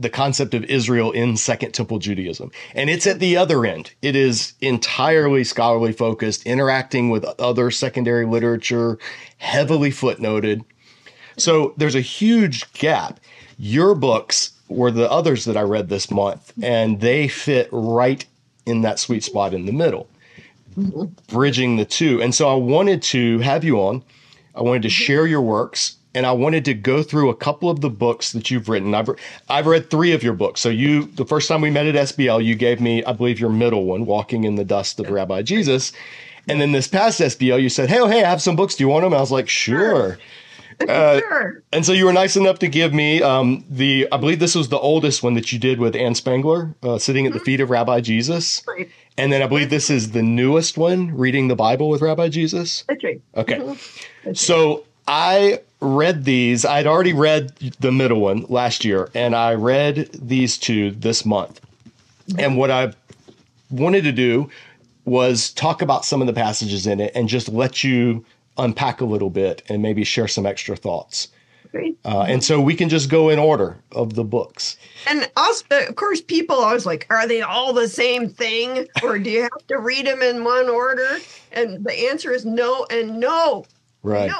the 0.00 0.10
concept 0.10 0.54
of 0.54 0.64
Israel 0.64 1.12
in 1.12 1.36
Second 1.36 1.72
Temple 1.72 1.98
Judaism. 1.98 2.50
And 2.74 2.88
it's 2.88 3.06
at 3.06 3.18
the 3.18 3.36
other 3.36 3.64
end. 3.66 3.92
It 4.02 4.16
is 4.16 4.54
entirely 4.60 5.44
scholarly 5.44 5.92
focused, 5.92 6.46
interacting 6.46 7.10
with 7.10 7.24
other 7.38 7.70
secondary 7.70 8.26
literature, 8.26 8.98
heavily 9.38 9.90
footnoted. 9.90 10.64
So 11.36 11.74
there's 11.76 11.94
a 11.94 12.00
huge 12.00 12.72
gap. 12.72 13.20
Your 13.58 13.94
books 13.94 14.52
were 14.68 14.90
the 14.90 15.10
others 15.10 15.44
that 15.44 15.56
I 15.56 15.62
read 15.62 15.88
this 15.88 16.10
month, 16.10 16.52
and 16.62 17.00
they 17.00 17.28
fit 17.28 17.68
right 17.72 18.24
in 18.66 18.82
that 18.82 18.98
sweet 18.98 19.24
spot 19.24 19.52
in 19.52 19.66
the 19.66 19.72
middle 19.72 20.08
bridging 21.28 21.76
the 21.76 21.84
two. 21.84 22.22
And 22.22 22.34
so 22.34 22.48
I 22.48 22.54
wanted 22.54 23.02
to 23.02 23.38
have 23.40 23.64
you 23.64 23.80
on. 23.80 24.02
I 24.54 24.62
wanted 24.62 24.82
to 24.82 24.88
share 24.90 25.26
your 25.26 25.42
works 25.42 25.96
and 26.14 26.26
I 26.26 26.32
wanted 26.32 26.64
to 26.66 26.74
go 26.74 27.02
through 27.02 27.30
a 27.30 27.34
couple 27.34 27.70
of 27.70 27.80
the 27.80 27.90
books 27.90 28.32
that 28.32 28.50
you've 28.50 28.68
written. 28.68 28.94
I've 28.94 29.10
I've 29.48 29.66
read 29.66 29.90
three 29.90 30.12
of 30.12 30.22
your 30.22 30.34
books. 30.34 30.60
So 30.60 30.68
you 30.68 31.04
the 31.04 31.24
first 31.24 31.48
time 31.48 31.60
we 31.60 31.70
met 31.70 31.86
at 31.86 31.94
SBL, 31.94 32.44
you 32.44 32.54
gave 32.54 32.80
me, 32.80 33.04
I 33.04 33.12
believe, 33.12 33.38
your 33.38 33.50
middle 33.50 33.84
one, 33.84 34.06
"Walking 34.06 34.44
in 34.44 34.56
the 34.56 34.64
Dust 34.64 35.00
of 35.00 35.10
Rabbi 35.10 35.42
Jesus," 35.42 35.92
and 36.48 36.60
then 36.60 36.72
this 36.72 36.88
past 36.88 37.20
SBL, 37.20 37.62
you 37.62 37.68
said, 37.68 37.88
"Hey, 37.88 38.00
oh, 38.00 38.06
hey, 38.06 38.24
I 38.24 38.28
have 38.28 38.42
some 38.42 38.56
books. 38.56 38.74
Do 38.74 38.84
you 38.84 38.88
want 38.88 39.04
them?" 39.04 39.14
I 39.14 39.20
was 39.20 39.30
like, 39.30 39.48
"Sure." 39.48 40.18
Uh, 40.88 41.18
sure. 41.20 41.62
And 41.72 41.84
so 41.84 41.92
you 41.92 42.06
were 42.06 42.12
nice 42.12 42.36
enough 42.36 42.58
to 42.60 42.68
give 42.68 42.94
me 42.94 43.22
um, 43.22 43.64
the, 43.68 44.08
I 44.12 44.16
believe 44.16 44.38
this 44.38 44.54
was 44.54 44.70
the 44.70 44.78
oldest 44.78 45.22
one 45.22 45.34
that 45.34 45.52
you 45.52 45.58
did 45.58 45.78
with 45.78 45.94
Ann 45.94 46.14
Spangler, 46.14 46.74
uh, 46.82 46.98
sitting 46.98 47.26
at 47.26 47.30
mm-hmm. 47.30 47.38
the 47.38 47.44
feet 47.44 47.60
of 47.60 47.68
Rabbi 47.68 48.00
Jesus. 48.00 48.62
Right. 48.66 48.88
And 49.18 49.30
then 49.30 49.42
I 49.42 49.46
believe 49.46 49.68
this 49.68 49.90
is 49.90 50.12
the 50.12 50.22
newest 50.22 50.78
one, 50.78 51.14
Reading 51.14 51.48
the 51.48 51.56
Bible 51.56 51.90
with 51.90 52.00
Rabbi 52.00 52.30
Jesus. 52.30 52.84
That's 52.88 53.04
right. 53.04 53.20
Okay. 53.36 53.56
Mm-hmm. 53.56 54.32
so 54.32 54.86
I 55.06 55.60
read 55.80 56.24
these. 56.24 56.64
I'd 56.64 56.86
already 56.86 57.12
read 57.12 57.50
the 57.80 57.92
middle 57.92 58.20
one 58.20 58.44
last 58.48 58.84
year, 58.84 59.10
and 59.14 59.34
I 59.34 59.54
read 59.54 60.10
these 60.12 60.58
two 60.58 60.90
this 60.92 61.24
month. 61.24 61.60
And 62.38 62.56
what 62.56 62.70
I 62.70 62.92
wanted 63.70 64.04
to 64.04 64.12
do 64.12 64.50
was 65.04 65.52
talk 65.52 65.82
about 65.82 66.04
some 66.04 66.20
of 66.20 66.26
the 66.26 66.32
passages 66.32 66.86
in 66.86 67.00
it 67.00 67.12
and 67.14 67.28
just 67.28 67.48
let 67.48 67.82
you 67.82 68.24
unpack 68.58 69.00
a 69.00 69.04
little 69.04 69.30
bit 69.30 69.62
and 69.68 69.82
maybe 69.82 70.04
share 70.04 70.28
some 70.28 70.46
extra 70.46 70.76
thoughts. 70.76 71.28
Uh, 72.04 72.22
and 72.22 72.42
so 72.42 72.60
we 72.60 72.74
can 72.74 72.88
just 72.88 73.08
go 73.08 73.28
in 73.28 73.38
order 73.38 73.76
of 73.92 74.14
the 74.14 74.24
books. 74.24 74.76
And 75.08 75.30
also, 75.36 75.64
of 75.88 75.94
course, 75.94 76.20
people 76.20 76.56
always 76.56 76.84
like, 76.84 77.06
are 77.10 77.28
they 77.28 77.42
all 77.42 77.72
the 77.72 77.88
same 77.88 78.28
thing? 78.28 78.88
Or 79.02 79.18
do 79.18 79.30
you 79.30 79.42
have 79.42 79.66
to 79.68 79.78
read 79.78 80.06
them 80.06 80.20
in 80.20 80.42
one 80.42 80.68
order? 80.68 81.18
And 81.52 81.84
the 81.84 82.08
answer 82.08 82.32
is 82.32 82.44
no 82.44 82.86
and 82.90 83.20
no. 83.20 83.66
Right. 84.02 84.30
No. 84.30 84.38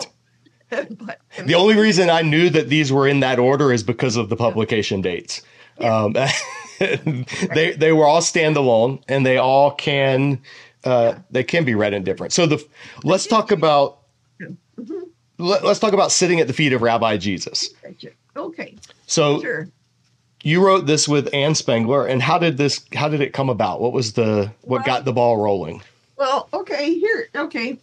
but, 0.91 1.21
the 1.45 1.55
only 1.55 1.77
reason 1.77 2.11
I 2.11 2.23
knew 2.23 2.51
that 2.51 2.69
these 2.69 2.93
were 2.93 3.07
in 3.09 3.21
that 3.21 3.39
order 3.39 3.73
is 3.73 3.83
because 3.83 4.17
of 4.17 4.29
the 4.29 4.37
publication 4.37 5.01
dates. 5.01 5.43
Yeah. 5.81 6.05
Um, 6.05 6.13
they 7.55 7.73
they 7.77 7.93
were 7.93 8.07
all 8.07 8.21
standalone, 8.21 9.03
and 9.09 9.25
they 9.25 9.39
all 9.39 9.71
can 9.73 10.41
uh, 10.85 11.13
yeah. 11.15 11.19
they 11.31 11.45
can 11.45 11.65
be 11.65 11.75
read 11.75 11.95
in 11.95 12.05
different. 12.05 12.33
So 12.33 12.47
the 12.47 12.65
let's 13.05 13.27
talk 13.27 13.51
about. 13.51 13.99
Mm-hmm 14.41 15.01
let, 15.41 15.65
us 15.65 15.79
talk 15.79 15.93
about 15.93 16.13
sitting 16.13 16.41
at 16.41 16.47
the 16.47 16.53
feet 16.53 16.73
of 16.73 16.83
Rabbi 16.83 17.17
Jesus. 17.17 17.71
Okay. 18.37 18.77
So 19.07 19.41
sure. 19.41 19.69
you 20.43 20.65
wrote 20.65 20.87
this 20.87 21.09
with 21.09 21.33
Ann 21.35 21.55
Spangler, 21.55 22.07
and 22.07 22.23
how 22.23 22.39
did 22.39 22.57
this? 22.57 22.85
How 22.95 23.09
did 23.09 23.21
it 23.21 23.33
come 23.33 23.49
about? 23.49 23.81
What 23.81 23.93
was 23.93 24.13
the 24.13 24.53
what 24.63 24.79
well, 24.79 24.87
got 24.87 25.05
the 25.05 25.13
ball 25.13 25.39
rolling? 25.39 25.83
Well, 26.17 26.49
okay, 26.53 26.95
here, 26.99 27.29
okay. 27.35 27.79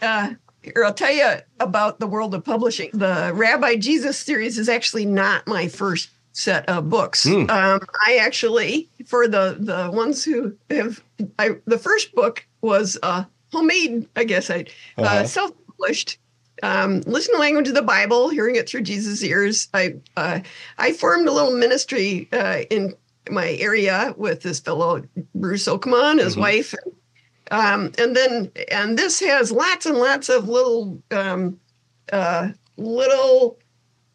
Uh, 0.00 0.34
here, 0.62 0.84
I'll 0.84 0.94
tell 0.94 1.12
you 1.12 1.36
about 1.58 2.00
the 2.00 2.06
world 2.06 2.34
of 2.34 2.44
publishing. 2.44 2.90
The 2.92 3.32
Rabbi 3.34 3.76
Jesus 3.76 4.18
series 4.18 4.58
is 4.58 4.68
actually 4.68 5.06
not 5.06 5.46
my 5.46 5.68
first 5.68 6.10
set 6.32 6.68
of 6.68 6.88
books. 6.88 7.26
Mm. 7.26 7.50
Um, 7.50 7.80
I 8.06 8.16
actually, 8.16 8.88
for 9.06 9.26
the 9.26 9.56
the 9.58 9.90
ones 9.90 10.24
who 10.24 10.56
have, 10.70 11.02
I 11.38 11.56
the 11.66 11.78
first 11.78 12.14
book 12.14 12.46
was 12.60 12.98
uh, 13.02 13.24
homemade. 13.52 14.08
I 14.16 14.24
guess 14.24 14.50
I 14.50 14.66
uh, 14.98 15.02
uh-huh. 15.02 15.26
self 15.26 15.52
published 15.66 16.18
um, 16.62 17.00
listen 17.06 17.34
to 17.34 17.40
language 17.40 17.68
of 17.68 17.74
the 17.74 17.82
Bible, 17.82 18.28
hearing 18.28 18.56
it 18.56 18.68
through 18.68 18.82
Jesus' 18.82 19.22
ears. 19.22 19.68
I 19.72 19.94
uh, 20.16 20.40
I 20.78 20.92
formed 20.92 21.28
a 21.28 21.32
little 21.32 21.56
ministry 21.56 22.28
uh, 22.32 22.62
in 22.70 22.94
my 23.30 23.52
area 23.52 24.14
with 24.16 24.42
this 24.42 24.60
fellow 24.60 25.02
Bruce 25.34 25.66
Okkema 25.66 26.12
and 26.12 26.20
his 26.20 26.36
Mhm. 26.36 26.40
wife. 26.40 26.74
Um, 27.50 27.92
and 27.98 28.14
then 28.14 28.50
and 28.70 28.98
this 28.98 29.20
has 29.20 29.50
lots 29.50 29.86
and 29.86 29.96
lots 29.98 30.28
of 30.28 30.48
little 30.48 31.02
um, 31.10 31.58
uh, 32.12 32.50
little 32.76 33.58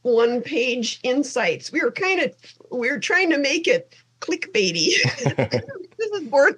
one 0.04 0.42
page 0.42 1.00
insights. 1.04 1.72
We 1.72 1.82
were 1.82 1.92
kind 1.92 2.22
of 2.22 2.34
we 2.72 2.90
were 2.92 3.00
trying 3.00 3.30
to 3.32 3.38
make 3.38 3.68
it 3.68 3.96
clickbaity. 4.22 4.94
this 5.98 6.12
is 6.14 6.30
more 6.30 6.58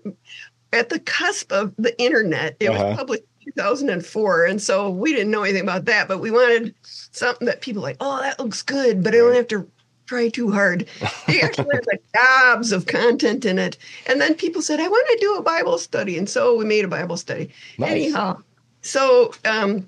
at 0.74 0.90
the 0.90 1.00
cusp 1.00 1.52
of 1.52 1.74
the 1.78 2.00
internet. 2.00 2.58
It 2.60 2.68
Uh-huh. 2.70 2.86
was 2.90 2.98
published 2.98 3.24
2004, 3.46 4.46
and 4.46 4.62
so 4.62 4.90
we 4.90 5.14
didn't 5.14 5.32
know 5.32 5.44
anything 5.44 5.64
about 5.64 5.86
that. 5.86 6.08
But 6.08 6.20
we 6.20 6.30
wanted 6.32 6.76
something 6.84 7.46
that 7.48 7.62
people 7.62 7.82
like, 7.82 7.98
oh, 8.02 8.20
that 8.22 8.40
looks 8.40 8.62
good, 8.62 9.04
but 9.04 9.14
I 9.14 9.18
don't 9.18 9.36
have 9.36 9.48
to 9.48 9.68
try 10.08 10.30
too 10.30 10.52
hard. 10.52 10.88
It 11.28 11.44
actually 11.44 11.76
has 11.76 11.86
like 11.86 12.02
gobs 12.14 12.72
of 12.72 12.88
content 12.88 13.46
in 13.46 13.60
it. 13.60 13.78
And 14.08 14.20
then 14.20 14.34
people 14.34 14.62
said, 14.62 14.80
I 14.80 14.88
want 14.88 15.08
to 15.12 15.18
do 15.20 15.36
a 15.36 15.44
Bible 15.44 15.78
study, 15.78 16.18
and 16.18 16.28
so 16.28 16.56
we 16.56 16.66
made 16.66 16.86
a 16.86 16.88
Bible 16.88 17.18
study. 17.18 17.52
Nice. 17.78 17.92
Anyhow, 17.92 18.42
so 18.82 19.34
um, 19.46 19.86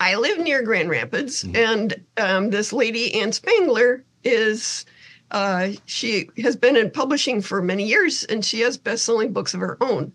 I 0.00 0.16
live 0.16 0.38
near 0.38 0.62
Grand 0.62 0.90
Rapids, 0.90 1.44
Mhm. 1.44 1.56
and 1.56 1.94
um, 2.18 2.50
this 2.50 2.72
lady, 2.72 3.14
Ann 3.14 3.32
Spangler, 3.32 4.04
is 4.24 4.84
uh, 5.30 5.68
she 5.86 6.28
has 6.42 6.56
been 6.56 6.76
in 6.76 6.90
publishing 6.90 7.40
for 7.40 7.62
many 7.62 7.86
years, 7.86 8.24
and 8.24 8.44
she 8.44 8.60
has 8.60 8.76
best-selling 8.76 9.32
books 9.32 9.54
of 9.54 9.60
her 9.60 9.78
own. 9.80 10.12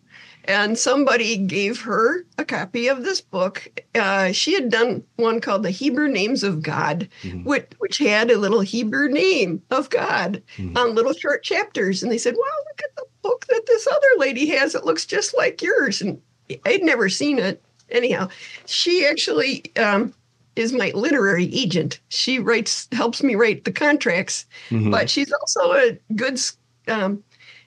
And 0.47 0.77
somebody 0.77 1.37
gave 1.37 1.81
her 1.81 2.25
a 2.37 2.45
copy 2.45 2.87
of 2.87 3.03
this 3.03 3.19
book. 3.19 3.67
Uh, 3.95 4.31
she 4.31 4.53
had 4.53 4.69
done 4.69 5.03
one 5.15 5.41
called 5.41 5.63
"The 5.63 5.71
Hebrew 5.71 6.07
Names 6.07 6.43
of 6.43 6.61
God," 6.61 7.09
Mhm. 7.23 7.43
which, 7.45 7.65
which 7.79 7.97
had 7.97 8.29
a 8.29 8.37
little 8.37 8.61
Hebrew 8.61 9.09
name 9.09 9.61
of 9.71 9.89
God 9.89 10.41
Mhm. 10.57 10.77
on 10.77 10.95
little 10.95 11.13
short 11.13 11.43
chapters. 11.43 12.03
And 12.03 12.11
they 12.11 12.17
said, 12.19 12.35
"Wow, 12.35 12.43
look 12.69 12.81
at 12.83 12.95
the 12.95 13.05
book 13.23 13.45
that 13.49 13.65
this 13.65 13.87
other 13.87 14.07
lady 14.17 14.45
has. 14.47 14.75
It 14.75 14.85
looks 14.85 15.05
just 15.05 15.35
like 15.35 15.61
yours." 15.61 16.01
And 16.01 16.21
I'd 16.65 16.83
never 16.83 17.09
seen 17.09 17.39
it. 17.39 17.61
Anyhow, 17.89 18.29
she 18.65 19.05
actually 19.05 19.63
um, 19.77 20.13
is 20.55 20.71
my 20.73 20.91
literary 20.95 21.53
agent. 21.53 21.99
She 22.09 22.39
writes, 22.39 22.87
helps 22.91 23.21
me 23.21 23.35
write 23.35 23.65
the 23.65 23.71
contracts, 23.71 24.45
Mhm. 24.69 24.89
but 24.91 25.09
she's 25.09 25.31
also 25.31 25.73
a 25.73 25.97
good. 26.15 26.39
Um, 26.87 27.23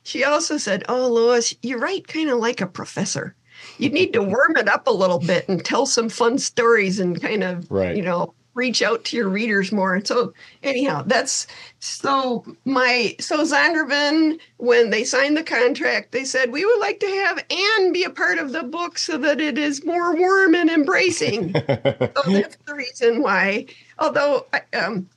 she 0.09 0.25
also 0.25 0.57
said, 0.57 0.85
"Oh, 0.89 1.07
Lois, 1.09 1.55
you 1.63 1.77
write 1.77 2.09
kind 2.09 2.31
of 2.31 2.39
like 2.39 2.61
a 2.63 2.67
professor. 2.67 3.35
You 3.77 3.91
need 3.91 4.13
to 4.15 4.23
warm 4.23 4.57
it 4.57 4.69
up 4.69 4.87
a 4.87 4.91
little 4.93 5.19
bit 5.19 5.47
and 5.49 5.63
tell 5.63 5.85
some 5.85 6.09
fun 6.09 6.39
stories 6.39 6.99
and 6.99 7.21
kind 7.21 7.45
of, 7.45 7.71
Right. 7.71 7.95
you 7.97 8.03
know, 8.03 8.33
reach 8.55 8.81
out 8.83 9.05
to 9.05 9.17
your 9.19 9.29
readers 9.29 9.71
more." 9.71 9.95
And 9.95 10.07
so, 10.07 10.33
anyhow, 10.63 11.03
that's 11.07 11.47
so 11.81 12.45
my 12.65 13.15
so 13.21 13.45
Zondervan 13.45 14.39
when 14.57 14.89
they 14.91 15.05
signed 15.05 15.37
the 15.37 15.43
contract, 15.43 16.13
they 16.13 16.25
said 16.25 16.53
we 16.53 16.65
would 16.65 16.81
like 16.81 17.01
to 17.01 17.07
have 17.07 17.45
Ann 17.51 17.93
be 17.93 18.05
a 18.05 18.11
part 18.11 18.39
of 18.39 18.53
the 18.53 18.63
book 18.63 18.97
so 18.97 19.19
that 19.19 19.41
it 19.43 19.59
is 19.59 19.85
more 19.85 20.17
warm 20.17 20.55
and 20.55 20.71
embracing. 20.71 21.53
so 21.55 22.23
that's 22.27 22.57
the 22.67 22.75
reason 22.75 23.21
why. 23.21 23.67
Although, 23.99 24.47
I- 24.55 24.77
um, 24.77 25.09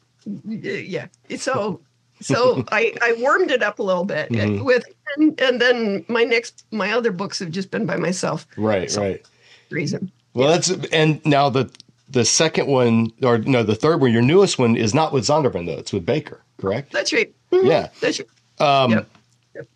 yeah, 0.46 1.08
so 1.38 1.80
so 2.22 2.64
I 2.72 2.94
I 3.02 3.14
warmed 3.20 3.52
it 3.52 3.62
up 3.64 3.80
a 3.80 3.84
little 3.84 4.06
bit 4.06 4.30
Mhm. 4.30 4.64
with, 4.64 4.84
and, 5.18 5.40
and 5.42 5.60
then 5.62 6.06
my 6.08 6.24
next 6.24 6.66
my 6.72 6.92
other 6.94 7.12
books 7.12 7.40
have 7.40 7.52
just 7.52 7.72
been 7.72 7.86
by 7.86 7.98
myself. 7.98 8.48
right, 8.58 8.90
So- 8.90 9.02
right. 9.02 9.26
Reason. 9.70 10.12
Well, 10.34 10.50
that's 10.50 10.70
and 10.92 11.24
now 11.26 11.50
the 11.50 11.70
the 12.10 12.26
second 12.26 12.68
one 12.68 13.12
or 13.24 13.38
no, 13.40 13.64
the 13.64 13.76
third 13.76 14.02
one, 14.02 14.12
your 14.12 14.22
newest 14.22 14.60
one 14.60 14.76
is 14.76 14.94
not 14.94 15.14
with 15.14 15.24
Zondervan 15.26 15.66
though; 15.66 15.78
it's 15.80 15.94
with 15.94 16.06
Baker, 16.06 16.42
correct? 16.58 16.92
That's 16.92 17.12
right. 17.14 17.34
Mhm. 17.52 17.66
Yeah. 17.68 17.88
That's 18.02 18.20
right. 18.20 18.84
Um, 18.84 18.92
Yep. 18.92 19.08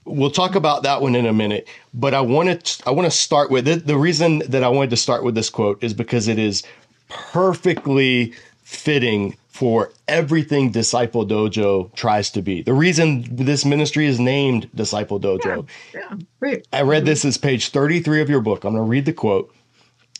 We'll 0.05 0.31
talk 0.31 0.55
about 0.55 0.83
that 0.83 1.01
one 1.01 1.15
in 1.15 1.25
a 1.25 1.33
minute, 1.33 1.67
but 1.93 2.13
I 2.13 2.21
want 2.21 2.63
to 2.65 2.83
I 2.87 2.91
want 2.91 3.05
to 3.11 3.17
start 3.17 3.51
with 3.51 3.67
it. 3.67 3.85
The 3.85 3.97
reason 3.97 4.39
that 4.47 4.63
I 4.63 4.69
wanted 4.69 4.89
to 4.91 4.97
start 4.97 5.23
with 5.23 5.35
this 5.35 5.49
quote 5.49 5.83
is 5.83 5.93
because 5.93 6.27
it 6.29 6.39
is 6.39 6.63
perfectly 7.09 8.33
fitting 8.63 9.35
for 9.55 9.93
everything 10.09 10.69
Disciple 10.69 11.25
Dojo 11.25 11.95
tries 11.95 12.29
to 12.31 12.41
be. 12.41 12.61
The 12.61 12.73
reason 12.73 13.23
this 13.33 13.63
ministry 13.63 14.05
is 14.05 14.19
named 14.19 14.69
Disciple 14.75 15.17
Dojo. 15.17 15.65
Yeah. 15.93 16.17
Right. 16.41 16.67
I 16.73 16.81
read 16.81 17.05
this 17.05 17.23
as 17.23 17.37
page 17.37 17.69
33 17.69 18.19
of 18.19 18.29
your 18.29 18.41
book. 18.41 18.65
I'm 18.65 18.73
going 18.73 18.83
to 18.83 18.89
read 18.89 19.05
the 19.05 19.13
quote 19.13 19.55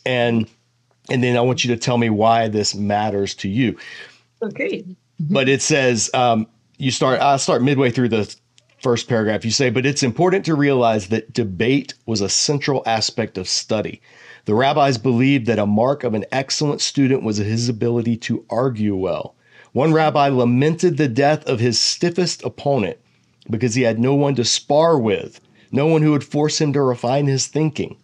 and 0.06 0.48
and 1.10 1.22
then 1.22 1.36
I 1.36 1.42
want 1.42 1.64
you 1.64 1.74
to 1.74 1.78
tell 1.78 1.98
me 1.98 2.08
why 2.08 2.48
this 2.48 2.74
matters 2.74 3.34
to 3.34 3.48
you. 3.50 3.76
Okay. 4.40 4.86
But 5.20 5.50
it 5.50 5.60
says 5.60 6.08
um, 6.14 6.46
you 6.78 6.90
start 6.90 7.20
I 7.20 7.36
start 7.36 7.62
midway 7.62 7.90
through 7.90 8.08
the 8.08 8.34
first 8.82 9.06
paragraph. 9.06 9.44
You 9.44 9.50
say, 9.50 9.68
but 9.68 9.84
it's 9.84 10.02
important 10.02 10.46
to 10.46 10.54
realize 10.54 11.08
that 11.08 11.34
debate 11.34 11.92
was 12.06 12.22
a 12.22 12.30
central 12.30 12.82
aspect 12.86 13.36
of 13.36 13.48
study. 13.48 14.00
The 14.46 14.54
rabbis 14.54 14.96
believed 14.96 15.46
that 15.46 15.58
a 15.58 15.66
mark 15.66 16.04
of 16.04 16.14
an 16.14 16.24
excellent 16.30 16.80
student 16.80 17.24
was 17.24 17.38
his 17.38 17.68
ability 17.68 18.16
to 18.18 18.44
argue 18.48 18.94
well. 18.94 19.34
One 19.72 19.92
rabbi 19.92 20.28
lamented 20.28 20.96
the 20.96 21.08
death 21.08 21.44
of 21.46 21.58
his 21.58 21.80
stiffest 21.80 22.44
opponent 22.44 22.96
because 23.50 23.74
he 23.74 23.82
had 23.82 23.98
no 23.98 24.14
one 24.14 24.36
to 24.36 24.44
spar 24.44 24.98
with, 24.98 25.40
no 25.72 25.88
one 25.88 26.02
who 26.02 26.12
would 26.12 26.22
force 26.22 26.60
him 26.60 26.72
to 26.74 26.80
refine 26.80 27.26
his 27.26 27.48
thinking. 27.48 27.96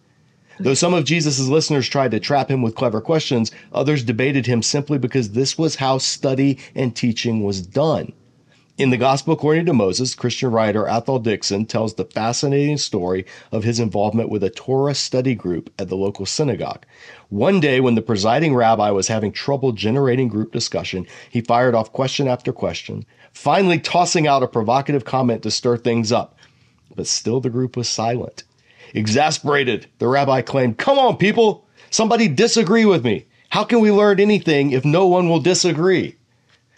Though 0.59 0.73
some 0.73 0.93
of 0.93 1.05
Jesus' 1.05 1.47
listeners 1.47 1.87
tried 1.87 2.11
to 2.11 2.19
trap 2.19 2.51
him 2.51 2.61
with 2.61 2.75
clever 2.75 2.99
questions, 2.99 3.49
others 3.71 4.03
debated 4.03 4.45
him 4.45 4.61
simply 4.61 4.97
because 4.97 5.31
this 5.31 5.57
was 5.57 5.75
how 5.75 5.97
study 5.97 6.59
and 6.75 6.93
teaching 6.93 7.41
was 7.41 7.61
done. 7.61 8.11
In 8.75 8.89
the 8.89 8.97
Gospel 8.97 9.35
according 9.35 9.67
to 9.67 9.73
Moses, 9.73 10.15
Christian 10.15 10.49
writer 10.49 10.87
Athol 10.87 11.19
Dickson 11.19 11.67
tells 11.67 11.93
the 11.93 12.05
fascinating 12.05 12.77
story 12.77 13.23
of 13.51 13.63
his 13.63 13.79
involvement 13.79 14.29
with 14.29 14.43
a 14.43 14.49
Torah 14.49 14.95
study 14.95 15.35
group 15.35 15.71
at 15.77 15.89
the 15.89 15.95
local 15.95 16.25
synagogue. 16.25 16.83
One 17.29 17.59
day, 17.59 17.79
when 17.79 17.93
the 17.93 18.01
presiding 18.01 18.55
rabbi 18.55 18.89
was 18.89 19.09
having 19.09 19.31
trouble 19.31 19.73
generating 19.73 20.27
group 20.27 20.51
discussion, 20.51 21.05
he 21.29 21.39
fired 21.39 21.75
off 21.75 21.93
question 21.93 22.27
after 22.27 22.51
question, 22.51 23.05
finally 23.31 23.79
tossing 23.79 24.25
out 24.25 24.41
a 24.41 24.47
provocative 24.47 25.05
comment 25.05 25.43
to 25.43 25.51
stir 25.51 25.77
things 25.77 26.11
up. 26.11 26.35
But 26.95 27.05
still, 27.05 27.41
the 27.41 27.51
group 27.51 27.77
was 27.77 27.87
silent. 27.87 28.43
Exasperated, 28.95 29.85
the 29.99 30.07
rabbi 30.07 30.41
claimed, 30.41 30.79
Come 30.79 30.97
on, 30.97 31.17
people! 31.17 31.67
Somebody 31.91 32.27
disagree 32.27 32.85
with 32.85 33.05
me. 33.05 33.27
How 33.49 33.65
can 33.65 33.81
we 33.81 33.91
learn 33.91 34.19
anything 34.19 34.71
if 34.71 34.83
no 34.83 35.05
one 35.05 35.29
will 35.29 35.39
disagree? 35.39 36.17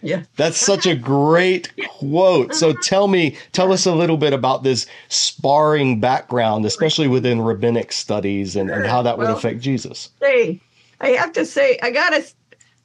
Yeah. 0.06 0.22
That's 0.36 0.58
such 0.58 0.86
a 0.86 0.94
great 0.94 1.72
quote. 1.88 2.54
So 2.54 2.72
tell 2.72 3.08
me, 3.08 3.36
tell 3.50 3.72
us 3.72 3.86
a 3.86 3.94
little 3.94 4.16
bit 4.16 4.32
about 4.32 4.62
this 4.62 4.86
sparring 5.08 5.98
background, 5.98 6.64
especially 6.64 7.08
within 7.08 7.40
rabbinic 7.42 7.90
studies 7.90 8.54
and, 8.54 8.70
and 8.70 8.86
how 8.86 9.02
that 9.02 9.18
would 9.18 9.26
Well- 9.26 9.36
affect 9.36 9.60
Jesus. 9.60 10.10
say, 10.20 10.60
I 11.00 11.08
have 11.10 11.32
to 11.32 11.44
say, 11.44 11.78
I 11.82 11.90
gotta 11.90 12.24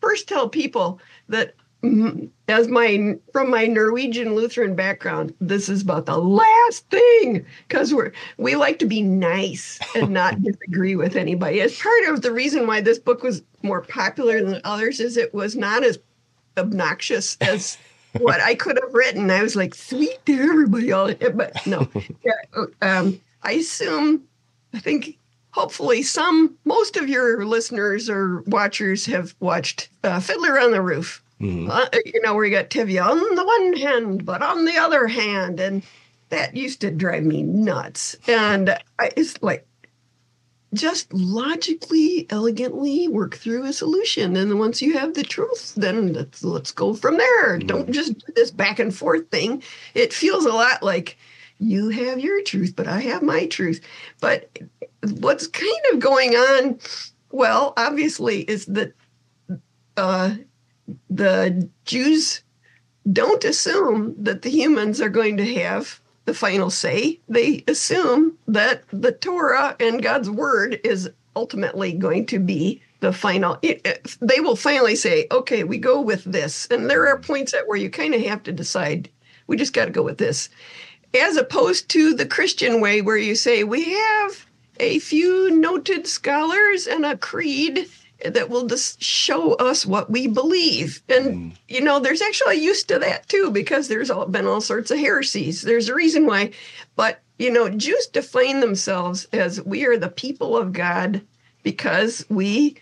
first 0.02 0.28
tell 0.28 0.50
people 0.50 1.00
that 1.30 1.54
mm, 1.84 2.28
as 2.48 2.68
my 2.68 3.14
from 3.32 3.50
my 3.52 3.68
Norwegian 3.68 4.34
Lutheran 4.36 4.76
background, 4.76 5.34
this 5.40 5.70
is 5.70 5.84
about 5.84 6.08
the 6.08 6.18
last 6.18 6.90
thing 6.90 7.46
because 7.68 7.94
we're 7.94 8.12
we 8.38 8.56
like 8.56 8.80
to 8.80 8.86
be 8.88 9.02
nice 9.02 9.80
and 9.96 10.10
not 10.22 10.42
disagree 10.42 10.96
with 10.96 11.16
anybody. 11.16 11.62
As 11.62 11.78
part 11.78 12.04
of 12.10 12.22
the 12.22 12.32
reason 12.32 12.66
why 12.68 12.82
this 12.82 13.00
book 13.00 13.22
was 13.24 13.44
more 13.62 13.82
popular 13.82 14.44
than 14.44 14.60
others 14.64 15.00
is 15.00 15.18
it 15.18 15.34
was 15.34 15.56
not 15.56 15.84
as 15.84 16.00
obnoxious 16.58 17.38
as 17.42 17.78
what 18.20 18.42
I 18.42 18.56
could 18.56 18.80
have 18.82 18.94
written. 18.94 19.32
I 19.32 19.42
was 19.42 19.56
like 19.56 19.74
sweet 19.76 20.26
to 20.26 20.34
everybody, 20.34 20.92
all 20.92 21.14
but 21.34 21.66
no. 21.66 21.88
Yeah, 22.24 22.66
um, 22.82 23.20
I 23.44 23.54
assume 23.54 24.24
I 24.74 24.80
think 24.80 25.18
hopefully 25.52 26.02
some 26.04 26.58
most 26.66 26.98
of 26.98 27.10
your 27.10 27.46
listeners 27.46 28.10
or 28.10 28.42
watchers 28.48 29.06
have 29.06 29.36
watched 29.40 29.90
uh, 30.04 30.20
Fiddler 30.20 30.60
on 30.60 30.72
the 30.72 30.82
Roof. 30.82 31.24
Mhm. 31.40 31.70
Uh, 31.70 31.88
you 32.06 32.22
know 32.22 32.36
where 32.36 32.46
you 32.46 32.52
got 32.52 32.70
Tevye 32.70 33.04
on 33.04 33.36
the 33.36 33.44
one 33.46 33.74
hand, 33.74 34.26
but 34.26 34.44
on 34.44 34.66
the 34.66 34.78
other 34.78 35.08
hand, 35.08 35.60
and 35.60 35.82
that 36.30 36.56
used 36.56 36.82
to 36.82 36.92
drive 36.92 37.24
me 37.24 37.42
nuts. 37.44 38.16
And 38.28 38.70
I, 39.00 39.12
it's 39.18 39.42
like 39.42 39.66
just 40.74 41.14
logically, 41.14 42.26
elegantly 42.30 43.08
work 43.08 43.36
through 43.36 43.66
a 43.66 43.74
solution. 43.74 44.36
And 44.38 44.58
once 44.58 44.82
you 44.82 44.98
have 44.98 45.14
the 45.14 45.24
truth, 45.24 45.74
then 45.76 46.14
let's, 46.14 46.44
let's 46.44 46.72
go 46.72 46.94
from 46.94 47.18
there. 47.18 47.58
Don't 47.58 47.92
just 47.92 48.18
do 48.26 48.34
this 48.34 48.52
back 48.52 48.80
and 48.80 48.96
forth 48.96 49.30
thing. 49.30 49.64
It 49.94 50.14
feels 50.14 50.46
a 50.46 50.54
lot 50.54 50.82
like 50.82 51.18
you 51.60 51.90
have 51.90 52.20
your 52.20 52.42
truth, 52.42 52.74
but 52.76 52.88
I 52.88 53.02
have 53.02 53.22
my 53.22 53.46
truth. 53.48 53.82
But 54.20 54.60
what's 55.20 55.48
kind 55.48 55.82
of 55.94 56.00
going 56.00 56.36
on, 56.36 56.80
well, 57.32 57.74
obviously, 57.78 58.42
is 58.42 58.66
that 58.68 58.94
uh, 59.98 60.36
the 61.10 61.70
Jews 61.86 62.44
don't 63.12 63.44
assume 63.44 64.16
that 64.18 64.42
the 64.42 64.50
humans 64.50 65.02
are 65.02 65.10
going 65.10 65.38
to 65.38 65.54
have 65.56 66.01
the 66.32 66.38
final 66.38 66.70
say. 66.70 67.20
They 67.28 67.62
assume 67.68 68.38
that 68.48 68.84
the 68.94 69.12
Torah 69.12 69.76
and 69.82 70.02
God's 70.02 70.30
word 70.30 70.80
is 70.86 71.10
ultimately 71.36 71.92
going 71.92 72.26
to 72.28 72.40
be 72.40 72.82
the 73.02 73.12
final. 73.12 73.60
They 73.62 74.40
will 74.40 74.56
finally 74.56 74.96
say, 74.96 75.28
okay, 75.30 75.66
we 75.66 75.78
go 75.78 76.00
with 76.00 76.24
this. 76.24 76.70
And 76.72 76.90
there 76.90 77.06
are 77.10 77.20
points 77.20 77.54
at 77.54 77.68
where 77.68 77.78
you 77.78 77.90
kind 77.90 78.16
of 78.16 78.22
have 78.22 78.44
to 78.44 78.54
decide, 78.54 79.10
we 79.48 79.58
just 79.58 79.74
got 79.74 79.86
to 79.86 79.92
go 79.92 80.04
with 80.04 80.20
this. 80.20 80.48
as 81.14 81.38
opposed 81.38 81.90
to 81.90 82.14
the 82.14 82.26
Christian 82.26 82.80
way 82.80 83.02
where 83.02 83.18
you 83.18 83.36
say, 83.36 83.64
we 83.64 83.92
have 83.94 84.46
a 84.80 85.00
few 85.00 85.52
noted 85.52 86.08
scholars 86.08 86.88
and 86.88 87.06
a 87.06 87.18
creed 87.18 87.88
that 88.26 88.50
will 88.50 88.68
just 88.68 89.02
show 89.02 89.54
us 89.54 89.86
what 89.86 90.10
we 90.10 90.28
believe. 90.28 91.02
And, 91.10 91.54
mm. 91.54 91.58
you 91.68 91.82
know, 91.82 92.00
there's 92.00 92.22
actually 92.22 92.58
use 92.58 92.84
to 92.86 93.00
that 93.00 93.28
too, 93.30 93.52
because 93.52 93.88
there's 93.88 94.10
all, 94.10 94.26
been 94.26 94.48
all 94.48 94.62
sorts 94.62 94.92
of 94.92 95.00
heresies. 95.00 95.62
There's 95.62 95.90
a 95.90 95.96
reason 95.96 96.26
why. 96.26 96.52
But, 96.96 97.22
you 97.40 97.52
know, 97.52 97.70
Jews 97.70 98.08
define 98.08 98.60
themselves 98.60 99.26
as 99.34 99.62
we 99.62 99.86
are 99.86 99.98
the 99.98 100.10
people 100.10 100.58
of 100.58 100.74
God 100.74 101.22
because 101.64 102.26
we 102.30 102.78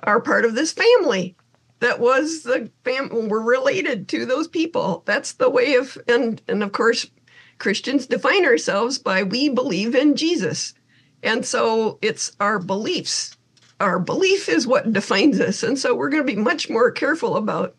are 0.00 0.20
part 0.20 0.44
of 0.44 0.54
this 0.54 0.72
family 0.72 1.34
that 1.80 2.00
was 2.00 2.42
the 2.42 2.70
fam 2.84 3.28
we're 3.28 3.40
related 3.40 4.08
to 4.08 4.24
those 4.24 4.48
people 4.48 5.02
that's 5.06 5.32
the 5.32 5.50
way 5.50 5.74
of 5.74 5.98
and 6.08 6.40
and 6.48 6.62
of 6.62 6.72
course 6.72 7.10
christians 7.58 8.06
define 8.06 8.44
ourselves 8.44 8.98
by 8.98 9.22
we 9.22 9.48
believe 9.48 9.94
in 9.94 10.16
jesus 10.16 10.74
and 11.22 11.44
so 11.44 11.98
it's 12.00 12.36
our 12.40 12.58
beliefs 12.58 13.33
our 13.80 13.98
belief 13.98 14.48
is 14.48 14.66
what 14.66 14.92
defines 14.92 15.40
us 15.40 15.62
and 15.62 15.78
so 15.78 15.94
we're 15.94 16.08
going 16.08 16.24
to 16.26 16.32
be 16.32 16.40
much 16.40 16.70
more 16.70 16.90
careful 16.90 17.36
about 17.36 17.74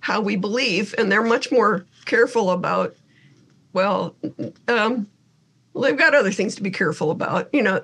how 0.00 0.20
we 0.20 0.36
believe 0.36 0.94
and 0.98 1.10
they're 1.10 1.22
much 1.22 1.50
more 1.50 1.86
careful 2.04 2.50
about 2.50 2.94
well 3.72 4.14
um 4.68 5.06
well, 5.72 5.84
they've 5.84 5.98
got 5.98 6.14
other 6.14 6.32
things 6.32 6.54
to 6.56 6.62
be 6.62 6.70
careful 6.70 7.10
about 7.10 7.48
you 7.52 7.62
know 7.62 7.80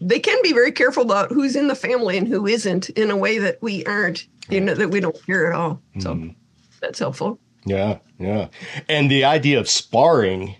they 0.00 0.18
can 0.18 0.38
be 0.42 0.52
very 0.52 0.72
careful 0.72 1.02
about 1.02 1.30
who's 1.30 1.56
in 1.56 1.68
the 1.68 1.74
family 1.74 2.18
and 2.18 2.28
who 2.28 2.46
isn't 2.46 2.90
in 2.90 3.10
a 3.10 3.16
way 3.16 3.38
that 3.38 3.58
we 3.62 3.84
aren't, 3.86 4.26
you 4.48 4.60
know, 4.60 4.74
that 4.74 4.90
we 4.90 5.00
don't 5.00 5.16
hear 5.24 5.46
at 5.46 5.54
all. 5.54 5.80
So 5.98 6.14
mm. 6.14 6.34
that's 6.80 6.98
helpful. 6.98 7.38
Yeah, 7.64 7.98
yeah. 8.18 8.48
And 8.88 9.10
the 9.10 9.24
idea 9.24 9.58
of 9.58 9.68
sparring, 9.68 10.54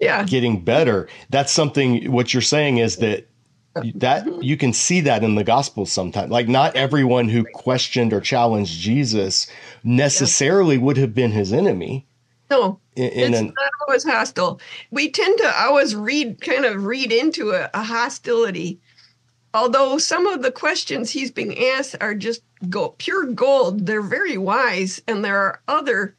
yeah, 0.00 0.24
getting 0.24 0.64
better, 0.64 1.08
that's 1.28 1.52
something 1.52 2.10
what 2.10 2.32
you're 2.32 2.40
saying 2.40 2.78
is 2.78 2.96
that 2.96 3.28
that 3.74 4.42
you 4.42 4.56
can 4.56 4.72
see 4.72 5.00
that 5.00 5.22
in 5.22 5.34
the 5.34 5.44
gospel 5.44 5.86
sometimes. 5.86 6.30
Like 6.30 6.48
not 6.48 6.74
everyone 6.76 7.28
who 7.28 7.44
questioned 7.54 8.12
or 8.12 8.20
challenged 8.20 8.80
Jesus 8.80 9.46
necessarily 9.84 10.78
would 10.78 10.96
have 10.96 11.14
been 11.14 11.30
his 11.30 11.52
enemy. 11.52 12.06
No, 12.50 12.80
in, 12.96 13.04
in 13.10 13.32
it's 13.32 13.40
an, 13.40 13.46
not 13.46 13.72
always 13.86 14.04
hostile. 14.04 14.60
We 14.90 15.10
tend 15.10 15.38
to 15.38 15.54
always 15.56 15.94
read, 15.94 16.40
kind 16.40 16.64
of 16.64 16.84
read 16.84 17.12
into 17.12 17.52
a, 17.52 17.70
a, 17.72 17.84
hostility. 17.84 18.80
Although 19.54 19.98
some 19.98 20.26
of 20.26 20.42
the 20.42 20.50
questions 20.50 21.10
he's 21.10 21.30
being 21.30 21.56
asked 21.58 21.94
are 22.00 22.14
just 22.14 22.42
go, 22.68 22.90
pure 22.98 23.26
gold, 23.26 23.86
they're 23.86 24.02
very 24.02 24.36
wise, 24.36 25.00
and 25.06 25.24
there 25.24 25.38
are 25.38 25.60
other, 25.68 26.16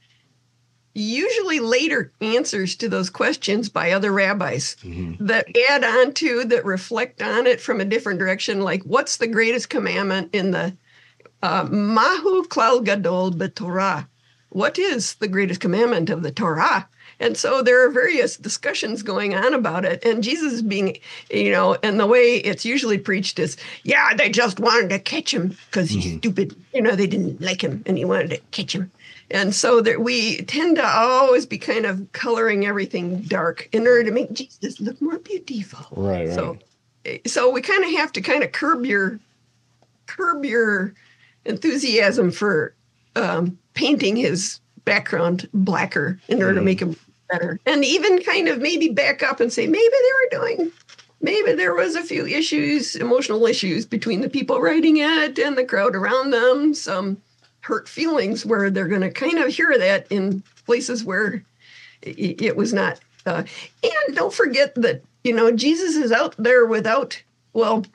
usually 0.93 1.60
later 1.60 2.12
answers 2.21 2.75
to 2.77 2.89
those 2.89 3.10
questions 3.10 3.69
by 3.69 3.91
other 3.91 4.12
rabbis 4.12 4.75
mm-hmm. 4.84 5.25
that 5.25 5.47
add 5.69 5.84
on 5.84 6.13
to, 6.13 6.43
that 6.45 6.65
reflect 6.65 7.21
on 7.21 7.47
it 7.47 7.62
from 7.62 7.80
a 7.80 7.86
different 7.86 8.19
direction. 8.19 8.62
Like, 8.62 8.84
what's 8.84 9.17
the 9.17 9.27
greatest 9.27 9.69
commandment 9.69 10.30
in 10.34 10.51
the 10.51 10.75
uh, 11.41 11.67
Mahu 11.69 12.43
Klal 12.43 12.84
Gadol 12.84 13.32
B'Torah? 13.32 14.08
what 14.51 14.77
is 14.77 15.15
the 15.15 15.27
greatest 15.27 15.62
commandment 15.62 16.10
of 16.10 16.23
the 16.23 16.32
Torah? 16.32 16.88
And 17.19 17.38
so 17.38 17.62
there 17.62 17.86
are 17.86 17.91
various 17.91 18.36
discussions 18.36 19.04
going 19.04 19.34
on 19.34 19.54
about 19.54 19.86
it. 19.86 20.04
And 20.04 20.23
Jesus 20.23 20.62
being, 20.62 20.97
you 21.30 21.51
know, 21.51 21.77
and 21.84 21.99
the 21.99 22.08
way 22.08 22.36
it's 22.36 22.65
usually 22.65 22.97
preached 22.97 23.39
is, 23.39 23.58
yeah, 23.84 24.13
they 24.13 24.30
just 24.30 24.60
wanted 24.60 24.89
to 24.89 24.99
catch 24.99 25.34
him 25.34 25.56
because 25.67 25.89
he's 25.89 26.06
mm-hmm. 26.06 26.17
stupid. 26.17 26.56
You 26.73 26.82
know, 26.82 26.95
they 26.95 27.08
didn't 27.08 27.39
like 27.39 27.63
him 27.63 27.84
and 27.86 27.97
he 27.97 28.06
wanted 28.06 28.32
to 28.32 28.38
catch 28.51 28.73
him. 28.73 28.91
And 29.32 29.56
so 29.56 29.82
that 29.82 30.02
we 30.02 30.41
tend 30.44 30.76
to 30.76 30.86
always 30.86 31.46
be 31.46 31.58
kind 31.58 31.86
of 31.86 32.12
coloring 32.12 32.65
everything 32.65 33.22
dark 33.22 33.70
in 33.72 33.88
order 33.88 34.04
to 34.04 34.12
make 34.12 34.34
Jesus 34.34 34.80
look 34.80 35.02
more 35.02 35.20
beautiful. 35.20 35.86
Right. 35.96 36.28
right. 36.28 36.36
So, 36.36 36.58
so 37.26 37.50
we 37.50 37.62
kind 37.62 37.84
of 37.84 37.91
have 37.91 38.12
to 38.13 38.22
kind 38.22 38.44
of 38.44 38.52
curb 38.52 38.86
your, 38.86 39.20
curb 40.08 40.44
your 40.44 40.94
enthusiasm 41.46 42.32
for 42.32 42.76
um, 43.15 43.58
painting 43.74 44.17
his 44.17 44.60
background 44.84 45.48
blacker 45.54 46.20
in 46.28 46.41
order 46.41 46.54
mm. 46.54 46.58
to 46.58 46.62
make 46.62 46.82
him 46.82 46.96
better. 47.30 47.60
And 47.65 47.86
even 47.86 48.22
kind 48.22 48.50
of 48.50 48.60
maybe 48.60 48.89
back 48.89 49.24
up 49.24 49.39
and 49.39 49.52
say, 49.52 49.65
maybe 49.65 49.80
they 49.80 50.38
were 50.38 50.46
doing, 50.46 50.72
maybe 51.22 51.54
there 51.54 51.74
was 51.74 51.96
a 51.96 52.04
few 52.04 52.28
issues, 52.28 52.96
emotional 52.96 53.46
issues 53.46 53.86
between 53.86 54.22
the 54.22 54.30
people 54.30 54.60
writing 54.60 54.98
it 54.98 55.39
and 55.39 55.58
the 55.58 55.63
crowd 55.63 55.96
around 55.96 56.32
them, 56.32 56.74
some 56.74 57.22
hurt 57.62 57.88
feelings 57.88 58.45
where 58.45 58.69
they're 58.69 58.88
going 58.88 59.02
to 59.02 59.12
kind 59.12 59.38
of 59.38 59.54
hear 59.54 59.78
that 59.78 60.08
in 60.10 60.43
places 60.65 61.04
where 61.04 61.43
it, 62.02 62.41
it 62.41 62.56
was 62.56 62.74
not. 62.74 63.00
Uh, 63.26 63.43
and 63.84 64.15
don't 64.15 64.34
forget 64.34 64.74
that, 64.76 65.04
you 65.24 65.34
know, 65.34 65.52
Jesus 65.52 65.95
is 65.95 66.12
out 66.12 66.36
there 66.38 66.65
without, 66.65 67.21
well, 67.54 67.86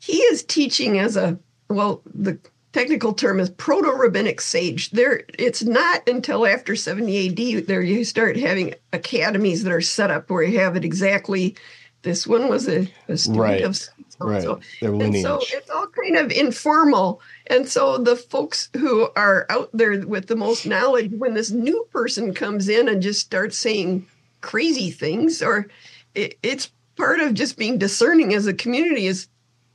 he 0.00 0.16
is 0.18 0.42
teaching 0.42 0.98
as 0.98 1.16
a, 1.16 1.38
well, 1.68 2.00
the 2.14 2.38
technical 2.72 3.12
term 3.12 3.38
is 3.38 3.50
proto-rabbinic 3.50 4.40
sage. 4.40 4.90
There, 4.90 5.22
it's 5.38 5.62
not 5.62 6.08
until 6.08 6.46
after 6.46 6.74
70 6.74 7.58
AD 7.58 7.66
there 7.66 7.82
you 7.82 8.04
start 8.04 8.36
having 8.36 8.74
academies 8.92 9.62
that 9.62 9.72
are 9.72 9.82
set 9.82 10.10
up 10.10 10.30
where 10.30 10.42
you 10.42 10.58
have 10.58 10.76
it 10.76 10.84
exactly. 10.84 11.54
This 12.02 12.26
one 12.26 12.48
was 12.48 12.68
a, 12.68 12.90
a 13.08 13.16
student 13.16 13.40
right. 13.40 13.62
of 13.62 13.78
right. 14.26 14.42
So. 14.42 14.60
And 14.80 15.16
so 15.16 15.40
it's 15.52 15.70
all 15.70 15.86
kind 15.88 16.16
of 16.16 16.30
informal. 16.30 17.20
And 17.48 17.68
so 17.68 17.98
the 17.98 18.16
folks 18.16 18.68
who 18.76 19.08
are 19.16 19.46
out 19.50 19.70
there 19.72 20.06
with 20.06 20.26
the 20.28 20.36
most 20.36 20.66
knowledge, 20.66 21.10
when 21.12 21.34
this 21.34 21.50
new 21.50 21.86
person 21.92 22.34
comes 22.34 22.68
in 22.68 22.88
and 22.88 23.02
just 23.02 23.20
starts 23.20 23.58
saying 23.58 24.06
crazy 24.40 24.90
things, 24.90 25.42
or 25.42 25.68
it, 26.14 26.38
it's 26.42 26.70
part 26.96 27.20
of 27.20 27.34
just 27.34 27.56
being 27.56 27.78
discerning 27.78 28.34
as 28.34 28.46
a 28.46 28.54
community 28.54 29.06
is 29.06 29.28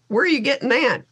where 0.08 0.24
are 0.24 0.28
you 0.28 0.40
getting 0.40 0.70
that? 0.70 1.04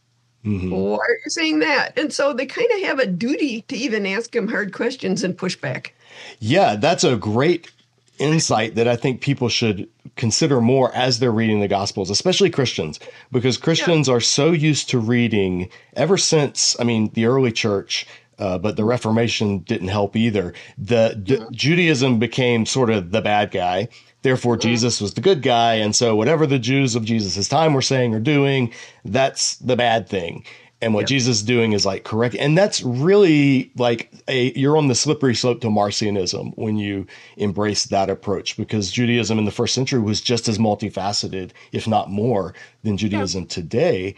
Mm-hmm. 0.44 0.70
Why 0.70 0.98
are 0.98 1.18
you 1.24 1.30
saying 1.30 1.58
that? 1.58 1.98
And 1.98 2.12
so 2.12 2.32
they 2.32 2.46
kind 2.46 2.70
of 2.76 2.80
have 2.82 2.98
a 3.00 3.06
duty 3.06 3.62
to 3.62 3.76
even 3.76 4.06
ask 4.06 4.34
him 4.34 4.46
hard 4.46 4.72
questions 4.72 5.24
and 5.24 5.36
push 5.36 5.56
back. 5.56 5.94
Yeah, 6.38 6.76
that's 6.76 7.04
a 7.04 7.16
great 7.16 7.70
insight 8.18 8.74
that 8.74 8.88
I 8.88 8.96
think 8.96 9.20
people 9.20 9.48
should 9.48 9.88
consider 10.16 10.60
more 10.60 10.94
as 10.94 11.18
they're 11.18 11.30
reading 11.30 11.60
the 11.60 11.68
Gospels, 11.68 12.10
especially 12.10 12.50
Christians, 12.50 12.98
because 13.32 13.58
Christians 13.58 14.08
yeah. 14.08 14.14
are 14.14 14.20
so 14.20 14.52
used 14.52 14.88
to 14.90 14.98
reading 14.98 15.68
ever 15.94 16.16
since, 16.16 16.78
I 16.80 16.84
mean, 16.84 17.10
the 17.14 17.26
early 17.26 17.52
church. 17.52 18.06
Uh, 18.38 18.58
but 18.58 18.76
the 18.76 18.84
Reformation 18.84 19.60
didn't 19.60 19.88
help 19.88 20.14
either. 20.14 20.52
The, 20.76 21.18
the 21.24 21.36
mm-hmm. 21.36 21.52
Judaism 21.52 22.18
became 22.18 22.66
sort 22.66 22.90
of 22.90 23.10
the 23.10 23.22
bad 23.22 23.50
guy, 23.50 23.88
Therefore, 24.26 24.56
mm-hmm. 24.56 24.68
Jesus 24.68 25.00
was 25.00 25.14
the 25.14 25.20
good 25.20 25.40
guy. 25.40 25.74
And 25.74 25.94
so, 25.94 26.16
whatever 26.16 26.48
the 26.48 26.58
Jews 26.58 26.96
of 26.96 27.04
Jesus' 27.04 27.46
time 27.46 27.74
were 27.74 27.80
saying 27.80 28.12
or 28.12 28.18
doing, 28.18 28.72
that's 29.04 29.54
the 29.58 29.76
bad 29.76 30.08
thing. 30.08 30.44
And 30.86 30.94
what 30.94 31.00
yep. 31.00 31.08
Jesus 31.08 31.38
is 31.38 31.42
doing 31.42 31.72
is 31.72 31.84
like 31.84 32.04
correct. 32.04 32.36
And 32.36 32.56
that's 32.56 32.80
really 32.80 33.72
like 33.74 34.08
a, 34.28 34.52
you're 34.56 34.76
on 34.76 34.86
the 34.86 34.94
slippery 34.94 35.34
slope 35.34 35.60
to 35.62 35.66
Marcionism 35.66 36.52
when 36.56 36.76
you 36.76 37.08
embrace 37.36 37.86
that 37.86 38.08
approach 38.08 38.56
because 38.56 38.92
Judaism 38.92 39.36
in 39.36 39.46
the 39.46 39.50
first 39.50 39.74
century 39.74 40.00
was 40.00 40.20
just 40.20 40.46
as 40.46 40.58
multifaceted, 40.58 41.50
if 41.72 41.88
not 41.88 42.08
more, 42.08 42.54
than 42.84 42.96
Judaism 42.96 43.46
today. 43.46 44.14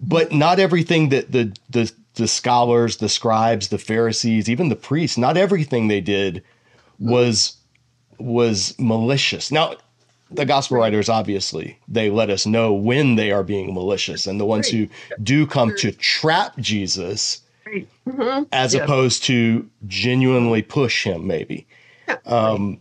But 0.00 0.32
not 0.32 0.58
everything 0.58 1.10
that 1.10 1.32
the, 1.32 1.54
the, 1.68 1.92
the 2.14 2.28
scholars, 2.28 2.96
the 2.96 3.10
scribes, 3.10 3.68
the 3.68 3.76
Pharisees, 3.76 4.48
even 4.48 4.70
the 4.70 4.76
priests, 4.76 5.18
not 5.18 5.36
everything 5.36 5.88
they 5.88 6.00
did 6.00 6.36
mm-hmm. 6.36 7.10
was 7.10 7.58
was 8.18 8.74
malicious. 8.78 9.50
Now, 9.50 9.74
the 10.34 10.44
gospel 10.44 10.78
writers 10.78 11.08
obviously 11.08 11.78
they 11.88 12.10
let 12.10 12.30
us 12.30 12.46
know 12.46 12.72
when 12.72 13.16
they 13.16 13.32
are 13.32 13.42
being 13.42 13.74
malicious, 13.74 14.26
and 14.26 14.40
the 14.40 14.44
ones 14.44 14.68
who 14.68 14.88
do 15.22 15.46
come 15.46 15.74
to 15.76 15.92
trap 15.92 16.56
Jesus, 16.58 17.42
mm-hmm. 17.66 18.44
as 18.52 18.74
opposed 18.74 19.24
to 19.24 19.68
genuinely 19.86 20.62
push 20.62 21.04
him, 21.04 21.26
maybe. 21.26 21.66
Um, 22.26 22.78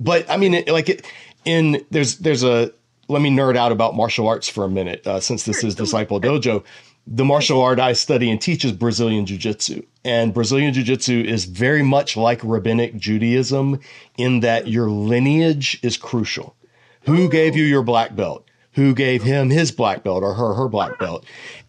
but 0.00 0.28
I 0.30 0.36
mean, 0.36 0.54
it, 0.54 0.68
like 0.68 0.88
it, 0.88 1.06
in 1.44 1.84
there's 1.90 2.18
there's 2.18 2.42
a 2.42 2.72
let 3.08 3.22
me 3.22 3.30
nerd 3.30 3.56
out 3.56 3.72
about 3.72 3.94
martial 3.94 4.26
arts 4.28 4.48
for 4.48 4.64
a 4.64 4.70
minute, 4.70 5.06
uh, 5.06 5.20
since 5.20 5.44
this 5.44 5.62
is 5.62 5.74
Disciple 5.74 6.20
Dojo. 6.20 6.64
The 7.06 7.24
martial 7.24 7.60
art 7.60 7.78
I 7.78 7.92
study 7.92 8.30
and 8.30 8.40
teach 8.40 8.64
is 8.64 8.72
Brazilian 8.72 9.26
Jiu 9.26 9.36
Jitsu. 9.36 9.82
And 10.06 10.32
Brazilian 10.32 10.72
Jiu 10.72 10.82
Jitsu 10.82 11.22
is 11.22 11.44
very 11.44 11.82
much 11.82 12.16
like 12.16 12.40
rabbinic 12.42 12.96
Judaism 12.96 13.78
in 14.16 14.40
that 14.40 14.68
your 14.68 14.88
lineage 14.88 15.78
is 15.82 15.98
crucial. 15.98 16.56
Who 17.06 17.28
gave 17.28 17.56
you 17.56 17.64
your 17.64 17.82
black 17.82 18.16
belt? 18.16 18.46
Who 18.72 18.94
gave 18.94 19.22
him 19.22 19.50
his 19.50 19.70
black 19.70 20.02
belt 20.02 20.22
or 20.22 20.34
her 20.34 20.54
her 20.54 20.68
black 20.68 20.98
belt? 20.98 21.24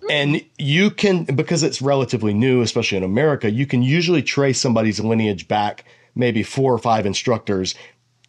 And 0.10 0.44
you 0.58 0.92
can, 0.92 1.24
because 1.24 1.64
it's 1.64 1.82
relatively 1.82 2.34
new, 2.34 2.62
especially 2.62 2.98
in 2.98 3.04
America, 3.04 3.50
you 3.50 3.66
can 3.66 3.84
usually 3.84 4.24
trace 4.24 4.60
somebody's 4.60 5.00
lineage 5.00 5.48
back 5.48 5.86
maybe 6.16 6.44
four 6.44 6.74
or 6.74 6.78
five 6.78 7.06
instructors 7.06 7.76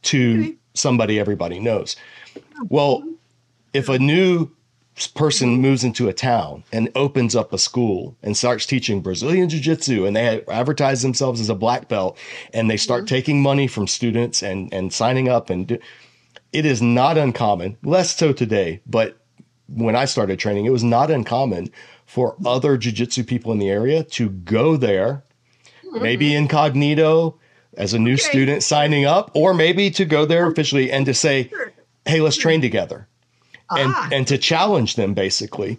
to 0.02 0.56
somebody 0.74 1.18
everybody 1.18 1.58
knows. 1.58 1.96
Well, 2.68 3.02
if 3.72 3.88
a 3.88 3.98
new 3.98 4.50
person 5.14 5.60
moves 5.60 5.84
into 5.84 6.08
a 6.08 6.12
town 6.12 6.64
and 6.72 6.90
opens 6.94 7.36
up 7.36 7.52
a 7.52 7.58
school 7.58 8.16
and 8.22 8.36
starts 8.36 8.64
teaching 8.64 9.02
Brazilian 9.02 9.48
Jiu 9.48 9.60
Jitsu 9.60 10.06
and 10.06 10.16
they 10.16 10.42
advertise 10.48 11.02
themselves 11.02 11.40
as 11.40 11.50
a 11.50 11.54
black 11.54 11.88
belt 11.88 12.16
and 12.54 12.70
they 12.70 12.78
start 12.78 13.00
mm-hmm. 13.00 13.14
taking 13.14 13.42
money 13.42 13.66
from 13.66 13.86
students 13.86 14.42
and, 14.42 14.72
and 14.72 14.92
signing 14.92 15.28
up 15.28 15.50
and 15.50 15.66
do, 15.66 15.78
it 16.56 16.64
is 16.64 16.80
not 16.80 17.18
uncommon, 17.18 17.76
less 17.84 18.16
so 18.16 18.32
today, 18.32 18.80
but 18.86 19.18
when 19.68 19.94
I 19.94 20.06
started 20.06 20.38
training, 20.38 20.64
it 20.64 20.70
was 20.70 20.84
not 20.84 21.10
uncommon 21.10 21.70
for 22.06 22.34
other 22.46 22.78
Jiu 22.78 22.92
Jitsu 22.92 23.24
people 23.24 23.52
in 23.52 23.58
the 23.58 23.68
area 23.68 24.02
to 24.04 24.30
go 24.30 24.76
there, 24.78 25.22
mm-hmm. 25.84 26.02
maybe 26.02 26.34
incognito 26.34 27.38
as 27.76 27.92
a 27.92 27.98
new 27.98 28.14
okay. 28.14 28.22
student 28.22 28.62
signing 28.62 29.04
up, 29.04 29.30
or 29.34 29.52
maybe 29.52 29.90
to 29.90 30.06
go 30.06 30.24
there 30.24 30.46
officially 30.46 30.90
and 30.90 31.04
to 31.04 31.12
say, 31.12 31.50
hey, 32.06 32.20
let's 32.20 32.38
train 32.38 32.62
together 32.62 33.06
and 33.70 33.92
ah. 33.94 34.08
and 34.12 34.26
to 34.28 34.38
challenge 34.38 34.96
them 34.96 35.12
basically 35.12 35.78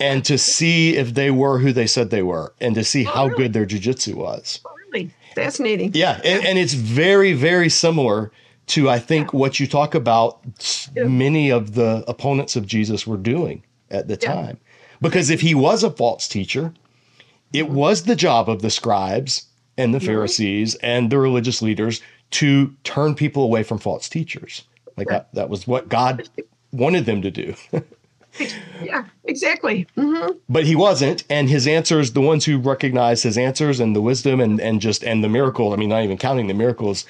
and 0.00 0.24
to 0.24 0.36
see 0.36 0.96
if 0.96 1.14
they 1.14 1.30
were 1.30 1.58
who 1.58 1.72
they 1.72 1.86
said 1.86 2.10
they 2.10 2.22
were 2.22 2.52
and 2.60 2.74
to 2.74 2.84
see 2.84 3.06
oh, 3.06 3.10
how 3.10 3.26
really? 3.28 3.44
good 3.44 3.52
their 3.52 3.66
jujitsu 3.66 4.14
was. 4.14 4.60
Oh, 4.66 4.70
really 4.92 5.10
fascinating. 5.34 5.92
Yeah, 5.94 6.20
and, 6.24 6.44
and, 6.44 6.58
it's 6.58 6.74
very 6.74 7.32
very 7.32 7.68
similar 7.68 8.32
to 8.68 8.88
I 8.88 8.98
think 8.98 9.32
what 9.32 9.60
you 9.60 9.66
talk 9.66 9.94
about. 9.94 10.40
Yeah. 10.94 11.04
Many 11.04 11.50
of 11.50 11.74
the 11.74 12.04
opponents 12.08 12.56
of 12.56 12.66
Jesus 12.66 13.06
were 13.06 13.16
doing 13.16 13.62
at 13.90 14.08
the 14.08 14.18
yeah. 14.20 14.34
time, 14.34 14.58
because 15.00 15.30
if 15.30 15.40
he 15.40 15.54
was 15.54 15.82
a 15.82 15.90
false 15.90 16.28
teacher, 16.28 16.72
it 17.52 17.64
mm-hmm. 17.64 17.74
was 17.74 18.04
the 18.04 18.16
job 18.16 18.48
of 18.48 18.62
the 18.62 18.70
scribes 18.70 19.46
and 19.76 19.94
the 19.94 20.00
Pharisees 20.00 20.74
and 20.76 21.10
the 21.10 21.18
religious 21.18 21.62
leaders 21.62 22.02
to 22.30 22.74
turn 22.84 23.14
people 23.14 23.44
away 23.44 23.62
from 23.62 23.78
false 23.78 24.08
teachers. 24.08 24.64
Like 24.96 25.08
that, 25.08 25.32
that 25.34 25.48
was 25.48 25.66
what 25.66 25.88
God 25.88 26.28
wanted 26.72 27.06
them 27.06 27.22
to 27.22 27.30
do. 27.30 27.54
yeah, 28.82 29.04
exactly. 29.24 29.86
Mm-hmm. 29.96 30.32
But 30.48 30.64
he 30.64 30.74
wasn't, 30.74 31.24
and 31.30 31.48
his 31.48 31.66
answers, 31.66 32.12
the 32.12 32.20
ones 32.20 32.44
who 32.44 32.58
recognized 32.58 33.22
his 33.22 33.38
answers 33.38 33.80
and 33.80 33.94
the 33.94 34.02
wisdom 34.02 34.40
and 34.40 34.60
and 34.60 34.80
just 34.80 35.04
and 35.04 35.22
the 35.22 35.28
miracle. 35.28 35.72
I 35.72 35.76
mean, 35.76 35.88
not 35.88 36.02
even 36.02 36.18
counting 36.18 36.48
the 36.48 36.54
miracles. 36.54 37.06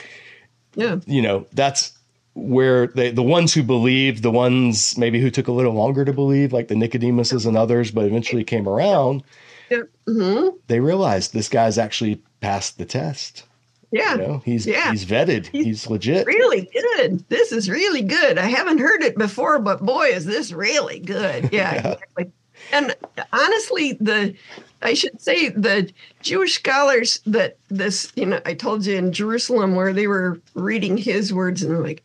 Yeah, 0.79 1.01
you 1.07 1.21
know, 1.21 1.45
that's 1.53 1.93
where 2.35 2.87
they 2.87 3.11
the 3.11 3.23
ones 3.23 3.53
who 3.53 3.63
believed, 3.63 4.23
the 4.23 4.31
ones 4.31 4.97
maybe 4.97 5.21
who 5.21 5.31
took 5.31 5.49
a 5.49 5.53
little 5.53 5.73
longer 5.75 6.05
to 6.05 6.13
believe, 6.13 6.53
like 6.53 6.69
the 6.69 6.77
Nicodemuses 6.77 7.47
and 7.47 7.57
others, 7.57 7.91
but 7.91 8.05
eventually 8.05 8.45
came 8.45 8.69
around. 8.69 9.25
Yeah. 9.71 9.83
Mm-hmm. 10.07 10.57
They 10.69 10.81
realized 10.81 11.33
this 11.33 11.49
guy's 11.49 11.79
actually 11.79 12.23
passed 12.41 12.79
the 12.79 12.85
test. 12.85 13.45
Yeah. 13.91 14.15
You 14.15 14.19
know, 14.21 14.43
he's 14.45 14.67
yeah. 14.67 14.91
he's 14.93 15.05
vetted. 15.05 15.47
He's, 15.47 15.65
he's, 15.65 15.87
legit. 15.89 16.27
Really 16.27 16.71
good. 16.73 17.25
This 17.29 17.53
is 17.53 17.69
really 17.69 18.03
good. 18.03 18.39
I 18.39 18.47
haven't 18.47 18.79
heard 18.79 19.03
it 19.03 19.19
before, 19.19 19.59
but 19.59 19.85
boy, 19.85 20.09
is 20.09 20.25
this 20.25 20.53
really 20.53 21.01
good. 21.01 21.51
Yeah, 21.53 21.75
yeah. 21.75 21.75
exactly. 21.75 22.33
And 22.73 22.95
honestly, 23.33 23.93
the 23.95 24.35
I 24.81 24.95
should 24.95 25.21
say 25.21 25.49
the 25.49 25.91
Jewish 26.23 26.55
scholars 26.55 27.21
that 27.27 27.57
this, 27.69 28.13
you 28.15 28.27
know, 28.27 28.41
I 28.47 28.55
told 28.55 28.87
you 28.87 28.97
in 28.97 29.13
Jerusalem 29.13 29.75
where 29.75 29.93
they 29.93 30.07
were 30.07 30.41
reading 30.55 30.97
his 30.97 31.35
words 31.35 31.63
and 31.63 31.73
they're 31.73 31.83
like, 31.83 32.05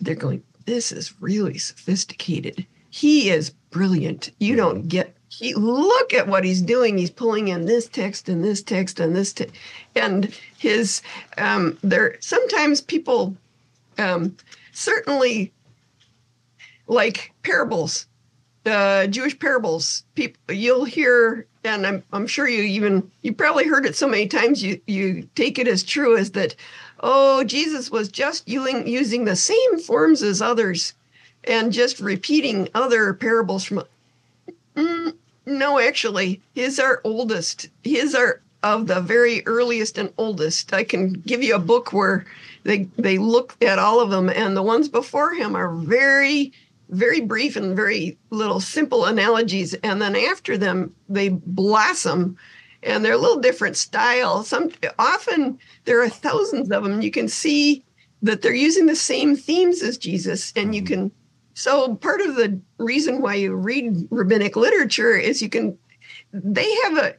they're 0.00 0.14
going, 0.14 0.42
this 0.66 0.92
is 0.92 1.20
really 1.20 1.58
sophisticated. 1.58 2.66
He 2.90 3.30
is 3.30 3.50
brilliant. 3.70 4.30
You 4.38 4.56
don't 4.56 4.80
mm-hmm. 4.80 4.88
get 4.88 5.16
he 5.30 5.54
look 5.54 6.12
at 6.12 6.28
what 6.28 6.44
he's 6.44 6.60
doing. 6.60 6.98
He's 6.98 7.10
pulling 7.10 7.48
in 7.48 7.64
this 7.64 7.88
text 7.88 8.28
and 8.28 8.44
this 8.44 8.62
text 8.62 9.00
and 9.00 9.16
this 9.16 9.32
text, 9.32 9.54
and 9.94 10.26
his 10.58 11.00
um, 11.38 11.78
there. 11.82 12.16
Sometimes 12.20 12.82
people 12.82 13.34
um, 13.96 14.36
certainly 14.72 15.50
like 16.86 17.32
parables, 17.42 18.06
uh, 18.66 19.06
Jewish 19.06 19.38
parables. 19.38 20.04
People 20.14 20.54
you'll 20.54 20.84
hear, 20.84 21.46
and 21.64 21.86
I'm 21.86 22.02
I'm 22.12 22.26
sure 22.26 22.48
you 22.48 22.62
even 22.62 23.10
you 23.22 23.32
probably 23.32 23.66
heard 23.66 23.86
it 23.86 23.96
so 23.96 24.08
many 24.08 24.26
times 24.26 24.62
you 24.62 24.80
you 24.86 25.28
take 25.34 25.58
it 25.58 25.68
as 25.68 25.82
true 25.82 26.16
as 26.16 26.32
that. 26.32 26.54
Oh, 27.00 27.44
Jesus 27.44 27.90
was 27.90 28.08
just 28.08 28.48
using 28.48 28.86
using 28.86 29.24
the 29.24 29.36
same 29.36 29.78
forms 29.78 30.22
as 30.22 30.40
others 30.40 30.94
and 31.44 31.72
just 31.72 31.98
repeating 32.00 32.68
other 32.74 33.14
parables 33.14 33.64
from 33.64 33.82
Mm, 34.76 35.14
no, 35.46 35.78
actually, 35.78 36.40
his 36.54 36.78
are 36.78 37.00
oldest. 37.04 37.68
His 37.84 38.14
are 38.14 38.40
of 38.62 38.86
the 38.86 39.00
very 39.00 39.44
earliest 39.46 39.98
and 39.98 40.12
oldest. 40.16 40.72
I 40.72 40.84
can 40.84 41.12
give 41.26 41.42
you 41.42 41.54
a 41.54 41.60
book 41.60 41.92
where 41.92 42.24
they 42.64 42.88
they 42.96 43.18
look 43.18 43.56
at 43.62 43.78
all 43.78 44.00
of 44.00 44.10
them, 44.10 44.30
and 44.30 44.56
the 44.56 44.62
ones 44.62 44.88
before 44.88 45.34
him 45.34 45.56
are 45.56 45.74
very, 45.74 46.52
very 46.92 47.20
brief 47.20 47.56
and 47.56 47.74
very 47.74 48.18
little 48.30 48.60
simple 48.60 49.06
analogies. 49.06 49.74
And 49.74 50.00
then 50.00 50.14
after 50.14 50.56
them, 50.56 50.94
they 51.08 51.30
blossom, 51.30 52.36
and 52.82 53.04
they're 53.04 53.14
a 53.14 53.18
little 53.18 53.40
different 53.40 53.76
style. 53.76 54.44
Some 54.44 54.70
often 54.98 55.58
there 55.84 56.02
are 56.02 56.08
thousands 56.08 56.70
of 56.70 56.84
them. 56.84 57.02
You 57.02 57.10
can 57.10 57.28
see 57.28 57.82
that 58.22 58.42
they're 58.42 58.54
using 58.54 58.86
the 58.86 58.96
same 58.96 59.34
themes 59.34 59.82
as 59.82 59.98
Jesus, 59.98 60.52
and 60.54 60.74
you 60.74 60.82
mm-hmm. 60.82 60.94
can 60.94 61.12
so 61.54 61.96
part 61.96 62.20
of 62.20 62.36
the 62.36 62.60
reason 62.78 63.20
why 63.20 63.34
you 63.34 63.54
read 63.54 64.08
rabbinic 64.10 64.56
literature 64.56 65.16
is 65.16 65.42
you 65.42 65.48
can 65.48 65.76
they 66.32 66.70
have 66.82 66.96
a 66.96 67.14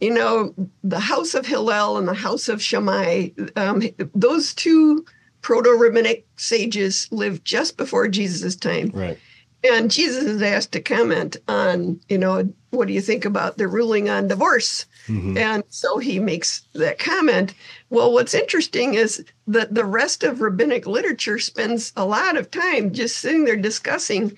you 0.00 0.12
know 0.12 0.54
the 0.84 1.00
house 1.00 1.34
of 1.34 1.46
Hillel 1.46 1.96
and 1.96 2.06
the 2.06 2.14
house 2.14 2.48
of 2.48 2.62
Shammai 2.62 3.30
um, 3.56 3.82
those 4.14 4.54
two 4.54 5.04
proto-rabbinic 5.42 6.26
sages 6.36 7.08
lived 7.10 7.44
just 7.44 7.76
before 7.76 8.08
Jesus' 8.08 8.56
time. 8.56 8.90
Right. 8.94 9.18
And 9.64 9.90
Jesus 9.92 10.24
is 10.24 10.42
asked 10.42 10.72
to 10.72 10.80
comment 10.80 11.36
on, 11.46 12.00
you 12.08 12.18
know, 12.18 12.52
what 12.70 12.88
do 12.88 12.94
you 12.94 13.00
think 13.00 13.24
about 13.24 13.58
the 13.58 13.68
ruling 13.68 14.10
on 14.10 14.26
divorce? 14.26 14.86
Mm-hmm. 15.06 15.38
And 15.38 15.62
so 15.68 15.98
he 15.98 16.18
makes 16.18 16.62
that 16.74 16.98
comment. 16.98 17.54
Well, 17.90 18.12
what's 18.12 18.34
interesting 18.34 18.94
is 18.94 19.24
that 19.46 19.74
the 19.74 19.84
rest 19.84 20.24
of 20.24 20.40
rabbinic 20.40 20.86
literature 20.86 21.38
spends 21.38 21.92
a 21.96 22.04
lot 22.04 22.36
of 22.36 22.50
time 22.50 22.92
just 22.92 23.18
sitting 23.18 23.44
there 23.44 23.56
discussing 23.56 24.36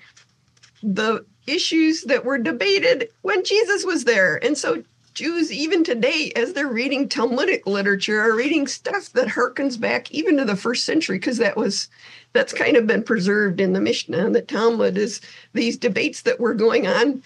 the 0.83 1.25
issues 1.47 2.03
that 2.03 2.25
were 2.25 2.37
debated 2.37 3.09
when 3.21 3.43
Jesus 3.43 3.83
was 3.83 4.03
there. 4.03 4.43
And 4.43 4.57
so 4.57 4.83
Jews, 5.15 5.51
even 5.51 5.83
today, 5.83 6.31
as 6.35 6.53
they're 6.53 6.67
reading 6.67 7.09
Talmudic 7.09 7.65
literature, 7.65 8.19
are 8.19 8.35
reading 8.35 8.67
stuff 8.67 9.11
that 9.13 9.29
harkens 9.29 9.79
back 9.79 10.11
even 10.11 10.37
to 10.37 10.45
the 10.45 10.57
first 10.57 10.83
century, 10.83 11.17
because 11.17 11.37
that 11.37 11.57
was 11.57 11.87
that's 12.33 12.53
kind 12.53 12.75
of 12.75 12.85
been 12.85 13.01
preserved 13.01 13.61
in 13.61 13.73
the 13.73 13.79
Mishnah 13.79 14.25
and 14.25 14.35
the 14.35 14.41
Talmud 14.41 14.97
is 14.97 15.21
these 15.53 15.77
debates 15.77 16.23
that 16.23 16.39
were 16.39 16.53
going 16.53 16.85
on 16.85 17.23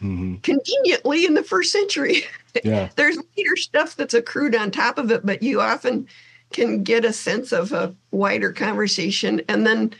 mm-hmm. 0.00 0.36
conveniently 0.36 1.26
in 1.26 1.34
the 1.34 1.42
first 1.42 1.72
century. 1.72 2.24
Yeah. 2.64 2.88
There's 2.96 3.18
later 3.36 3.54
stuff 3.56 3.96
that's 3.96 4.14
accrued 4.14 4.54
on 4.54 4.70
top 4.70 4.96
of 4.96 5.10
it, 5.10 5.26
but 5.26 5.42
you 5.42 5.60
often 5.60 6.08
can 6.52 6.82
get 6.84 7.04
a 7.04 7.12
sense 7.12 7.52
of 7.52 7.70
a 7.70 7.94
wider 8.12 8.50
conversation. 8.50 9.42
And 9.46 9.66
then, 9.66 9.92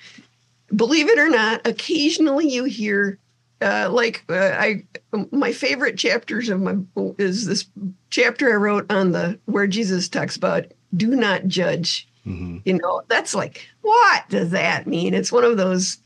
believe 0.75 1.07
it 1.11 1.19
or 1.19 1.29
not, 1.29 1.67
occasionally 1.67 2.49
you 2.49 2.65
hear, 2.65 3.19
uh, 3.61 3.89
like 3.91 4.25
uh, 4.29 4.35
I, 4.35 4.85
my 5.31 5.53
favorite 5.53 5.97
chapters 5.97 6.49
of 6.49 6.61
my 6.61 6.77
is 7.19 7.47
this 7.47 7.67
chapter 8.11 8.53
I 8.53 8.57
wrote 8.57 8.91
on 8.93 9.13
the 9.13 9.39
where 9.47 9.67
Jesus 9.67 10.09
talks 10.09 10.37
about 10.37 10.67
do 10.97 11.17
not 11.17 11.47
judge. 11.47 12.09
Mm-hmm. 12.27 12.59
You 12.65 12.75
know, 12.75 13.03
that's 13.09 13.35
like 13.35 13.67
what 13.83 14.29
does 14.29 14.51
that 14.51 14.87
mean? 14.87 15.15
It's 15.15 15.33
one 15.33 15.45
of 15.45 15.57
those. 15.57 15.99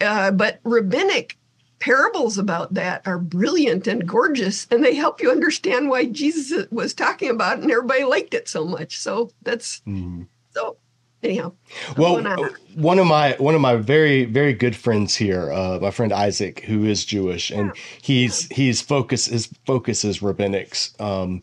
Uh, 0.00 0.32
but 0.32 0.60
rabbinic 0.64 1.38
parables 1.78 2.36
about 2.36 2.74
that 2.74 3.06
are 3.06 3.18
brilliant 3.18 3.86
and 3.86 4.08
gorgeous, 4.08 4.66
and 4.70 4.82
they 4.82 4.94
help 4.94 5.20
you 5.20 5.30
understand 5.30 5.88
why 5.88 6.04
Jesus 6.06 6.66
was 6.70 6.94
talking 6.94 7.30
about 7.30 7.58
it, 7.58 7.62
and 7.62 7.70
everybody 7.70 8.04
liked 8.04 8.34
it 8.34 8.48
so 8.48 8.64
much. 8.64 8.98
So 8.98 9.30
that's 9.42 9.80
mm. 9.86 10.26
so. 10.50 10.76
Anyhow, 11.24 11.52
well, 11.96 12.22
one 12.74 12.98
of 12.98 13.06
my 13.06 13.34
one 13.38 13.54
of 13.54 13.60
my 13.62 13.76
very 13.76 14.26
very 14.26 14.52
good 14.52 14.76
friends 14.76 15.16
here, 15.16 15.50
uh, 15.50 15.78
my 15.80 15.90
friend 15.90 16.12
Isaac, 16.12 16.60
who 16.60 16.84
is 16.84 17.04
Jewish, 17.04 17.50
and 17.50 17.68
yeah. 17.74 17.82
he's 18.02 18.46
he's 18.48 18.82
focus 18.82 19.24
his 19.26 19.48
focus 19.64 20.04
is 20.04 20.18
rabbinics. 20.18 21.00
Um, 21.00 21.40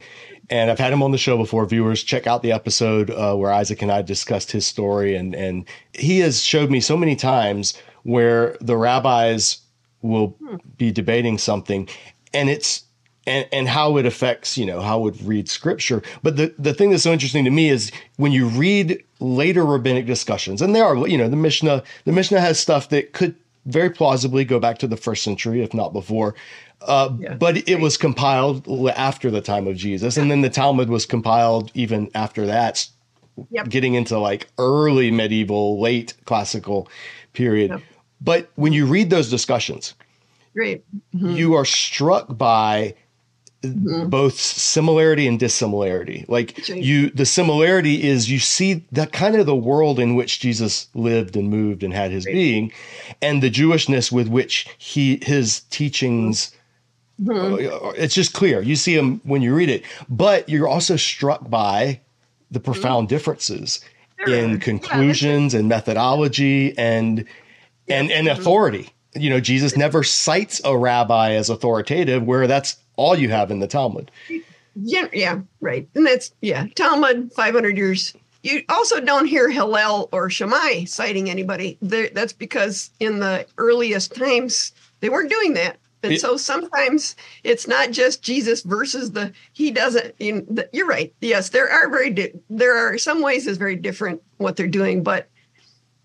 and 0.51 0.69
I've 0.69 0.79
had 0.79 0.93
him 0.93 1.01
on 1.01 1.11
the 1.11 1.17
show 1.17 1.35
before. 1.35 1.65
Viewers, 1.65 2.03
check 2.03 2.27
out 2.27 2.43
the 2.43 2.51
episode 2.51 3.09
uh, 3.09 3.35
where 3.35 3.51
Isaac 3.51 3.81
and 3.81 3.91
I 3.91 4.03
discussed 4.03 4.51
his 4.51 4.67
story, 4.67 5.15
and 5.15 5.33
and 5.33 5.65
he 5.93 6.19
has 6.19 6.43
showed 6.43 6.69
me 6.69 6.79
so 6.79 6.95
many 6.95 7.15
times 7.15 7.73
where 8.03 8.57
the 8.61 8.77
rabbis 8.77 9.61
will 10.03 10.35
hmm. 10.39 10.57
be 10.77 10.91
debating 10.91 11.37
something 11.37 11.87
and 12.33 12.49
it's 12.49 12.83
and, 13.27 13.47
and 13.51 13.67
how 13.67 13.97
it 13.97 14.05
affects, 14.05 14.57
you 14.57 14.65
know, 14.65 14.81
how 14.81 15.07
it 15.07 15.15
read 15.23 15.47
scripture. 15.47 16.01
But 16.23 16.37
the, 16.37 16.55
the 16.57 16.73
thing 16.73 16.89
that's 16.89 17.03
so 17.03 17.13
interesting 17.13 17.45
to 17.45 17.51
me 17.51 17.69
is 17.69 17.91
when 18.17 18.31
you 18.31 18.47
read 18.47 19.03
later 19.21 19.65
rabbinic 19.65 20.05
discussions, 20.05 20.61
and 20.61 20.75
there 20.75 20.83
are, 20.83 21.07
you 21.07 21.17
know, 21.17 21.29
the 21.29 21.35
Mishnah, 21.35 21.83
the 22.05 22.11
Mishnah 22.11 22.41
has 22.41 22.59
stuff 22.59 22.89
that 22.89 23.13
could 23.13 23.35
very 23.65 23.89
plausibly 23.89 24.43
go 24.43 24.59
back 24.59 24.79
to 24.79 24.87
the 24.87 24.97
first 24.97 25.23
century, 25.23 25.61
if 25.61 25.73
not 25.73 25.93
before. 25.93 26.35
Uh, 26.81 27.15
yeah. 27.19 27.35
But 27.35 27.69
it 27.69 27.79
was 27.79 27.95
compiled 27.95 28.67
after 28.89 29.29
the 29.29 29.41
time 29.41 29.67
of 29.67 29.75
Jesus. 29.75 30.17
And 30.17 30.31
then 30.31 30.41
the 30.41 30.49
Talmud 30.49 30.89
was 30.89 31.05
compiled 31.05 31.71
even 31.75 32.09
after 32.15 32.47
that, 32.47 32.87
yep. 33.51 33.69
getting 33.69 33.93
into 33.93 34.17
like 34.17 34.47
early 34.57 35.11
medieval, 35.11 35.79
late 35.79 36.15
classical 36.25 36.89
period. 37.33 37.69
Yep. 37.69 37.81
But 38.19 38.49
when 38.55 38.73
you 38.73 38.87
read 38.87 39.11
those 39.11 39.29
discussions, 39.29 39.93
Great. 40.53 40.83
Mm-hmm. 41.15 41.31
You 41.31 41.53
are 41.53 41.65
struck 41.65 42.37
by 42.37 42.95
mm-hmm. 43.63 44.09
both 44.09 44.39
similarity 44.39 45.27
and 45.27 45.39
dissimilarity. 45.39 46.25
Like 46.27 46.67
you, 46.67 47.09
the 47.11 47.25
similarity 47.25 48.03
is 48.03 48.29
you 48.29 48.39
see 48.39 48.85
that 48.91 49.11
kind 49.11 49.35
of 49.35 49.45
the 49.45 49.55
world 49.55 49.99
in 49.99 50.15
which 50.15 50.39
Jesus 50.39 50.87
lived 50.93 51.35
and 51.35 51.49
moved 51.49 51.83
and 51.83 51.93
had 51.93 52.11
his 52.11 52.25
right. 52.25 52.33
being, 52.33 52.71
and 53.21 53.41
the 53.41 53.51
Jewishness 53.51 54.11
with 54.11 54.27
which 54.27 54.67
he 54.77 55.19
his 55.21 55.61
teachings. 55.69 56.55
Mm-hmm. 57.21 57.87
Uh, 57.87 57.91
it's 57.91 58.15
just 58.15 58.33
clear. 58.33 58.61
You 58.61 58.75
see 58.75 58.95
them 58.95 59.21
when 59.23 59.41
you 59.41 59.53
read 59.53 59.69
it, 59.69 59.83
but 60.09 60.49
you're 60.49 60.67
also 60.67 60.95
struck 60.95 61.47
by 61.49 62.01
the 62.49 62.59
mm-hmm. 62.59 62.71
profound 62.71 63.07
mm-hmm. 63.07 63.15
differences 63.15 63.81
in 64.27 64.59
conclusions 64.59 65.53
yeah, 65.53 65.59
and 65.59 65.69
methodology 65.69 66.77
and 66.77 67.25
and 67.87 68.11
and 68.11 68.27
mm-hmm. 68.27 68.39
authority. 68.39 68.89
You 69.13 69.29
know, 69.29 69.41
Jesus 69.41 69.75
never 69.75 70.03
cites 70.03 70.61
a 70.63 70.77
rabbi 70.77 71.31
as 71.33 71.49
authoritative, 71.49 72.23
where 72.23 72.47
that's 72.47 72.77
all 72.95 73.17
you 73.17 73.29
have 73.29 73.51
in 73.51 73.59
the 73.59 73.67
Talmud. 73.67 74.11
Yeah, 74.75 75.07
yeah, 75.13 75.41
right. 75.59 75.87
And 75.95 76.05
that's 76.05 76.33
yeah, 76.41 76.67
Talmud, 76.75 77.31
five 77.33 77.53
hundred 77.53 77.77
years. 77.77 78.13
You 78.43 78.63
also 78.69 78.99
don't 78.99 79.27
hear 79.27 79.49
Hillel 79.49 80.09
or 80.11 80.29
Shammai 80.29 80.85
citing 80.85 81.29
anybody. 81.29 81.77
That's 81.81 82.33
because 82.33 82.89
in 82.99 83.19
the 83.19 83.45
earliest 83.57 84.15
times 84.15 84.71
they 84.99 85.09
weren't 85.09 85.29
doing 85.29 85.53
that. 85.53 85.77
And 86.03 86.19
so 86.19 86.35
sometimes 86.35 87.15
it's 87.43 87.67
not 87.67 87.91
just 87.91 88.23
Jesus 88.23 88.63
versus 88.63 89.11
the 89.11 89.31
he 89.53 89.69
doesn't. 89.69 90.15
You 90.19 90.45
know, 90.49 90.63
you're 90.73 90.87
right. 90.87 91.13
Yes, 91.21 91.49
there 91.49 91.69
are 91.69 91.89
very 91.89 92.09
di- 92.09 92.33
there 92.49 92.75
are 92.75 92.97
some 92.97 93.21
ways 93.21 93.45
is 93.45 93.57
very 93.57 93.75
different 93.75 94.21
what 94.37 94.55
they're 94.55 94.67
doing, 94.67 95.03
but 95.03 95.29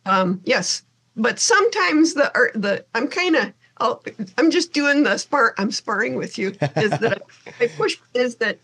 um, 0.04 0.40
yes, 0.44 0.82
but 1.16 1.38
sometimes 1.38 2.12
the 2.14 2.30
the 2.54 2.84
I'm 2.94 3.08
kind 3.08 3.36
of 3.36 3.52
I'll, 3.78 4.02
I'm 4.38 4.50
just 4.50 4.72
doing 4.72 5.02
the 5.02 5.18
spar. 5.18 5.54
I'm 5.58 5.70
sparring 5.70 6.14
with 6.14 6.38
you. 6.38 6.48
Is 6.76 6.90
that 6.90 7.22
I, 7.60 7.64
I 7.64 7.68
push 7.68 7.96
is 8.14 8.36
that 8.36 8.58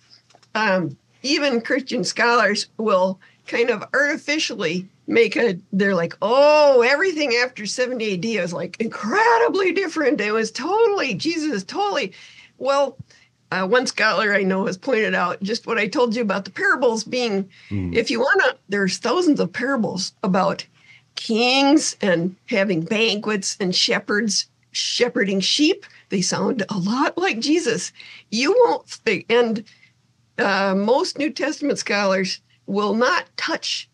um, 0.54 0.96
even 1.22 1.60
Christian 1.60 2.04
scholars 2.04 2.68
will 2.78 3.20
kind 3.46 3.70
of 3.70 3.84
artificially 3.92 4.88
make 5.06 5.36
a. 5.36 5.58
They're 5.72 5.94
like, 5.94 6.16
oh, 6.22 6.82
everything 6.82 7.34
after 7.34 7.66
70 7.66 8.14
AD 8.14 8.24
is 8.24 8.52
like 8.52 8.80
incredibly 8.80 9.72
different. 9.72 10.20
It 10.20 10.32
was 10.32 10.50
totally 10.50 11.14
Jesus 11.14 11.64
totally. 11.64 12.12
Well, 12.58 12.96
uh, 13.50 13.66
one 13.66 13.86
scholar 13.86 14.34
I 14.34 14.44
know 14.44 14.66
has 14.66 14.78
pointed 14.78 15.14
out 15.14 15.42
just 15.42 15.66
what 15.66 15.76
I 15.76 15.86
told 15.86 16.16
you 16.16 16.22
about 16.22 16.46
the 16.46 16.50
parables 16.50 17.04
being. 17.04 17.50
Mm. 17.68 17.94
If 17.94 18.10
you 18.10 18.20
want 18.20 18.40
to, 18.42 18.56
there's 18.68 18.98
thousands 18.98 19.40
of 19.40 19.52
parables 19.52 20.14
about 20.22 20.64
kings 21.14 21.96
and 22.00 22.34
having 22.46 22.80
banquets 22.80 23.58
and 23.60 23.74
shepherds 23.74 24.46
shepherding 24.72 25.40
sheep. 25.40 25.86
They 26.08 26.20
sound 26.20 26.64
a 26.68 26.78
lot 26.78 27.16
like 27.16 27.38
Jesus. 27.38 27.92
You 28.30 28.52
won't 28.64 28.88
think, 28.88 29.26
and 29.30 29.64
uh, 30.38 30.74
most 30.74 31.18
New 31.18 31.30
Testament 31.30 31.78
scholars 31.78 32.40
will 32.66 32.94
not 32.94 33.24
touch 33.36 33.88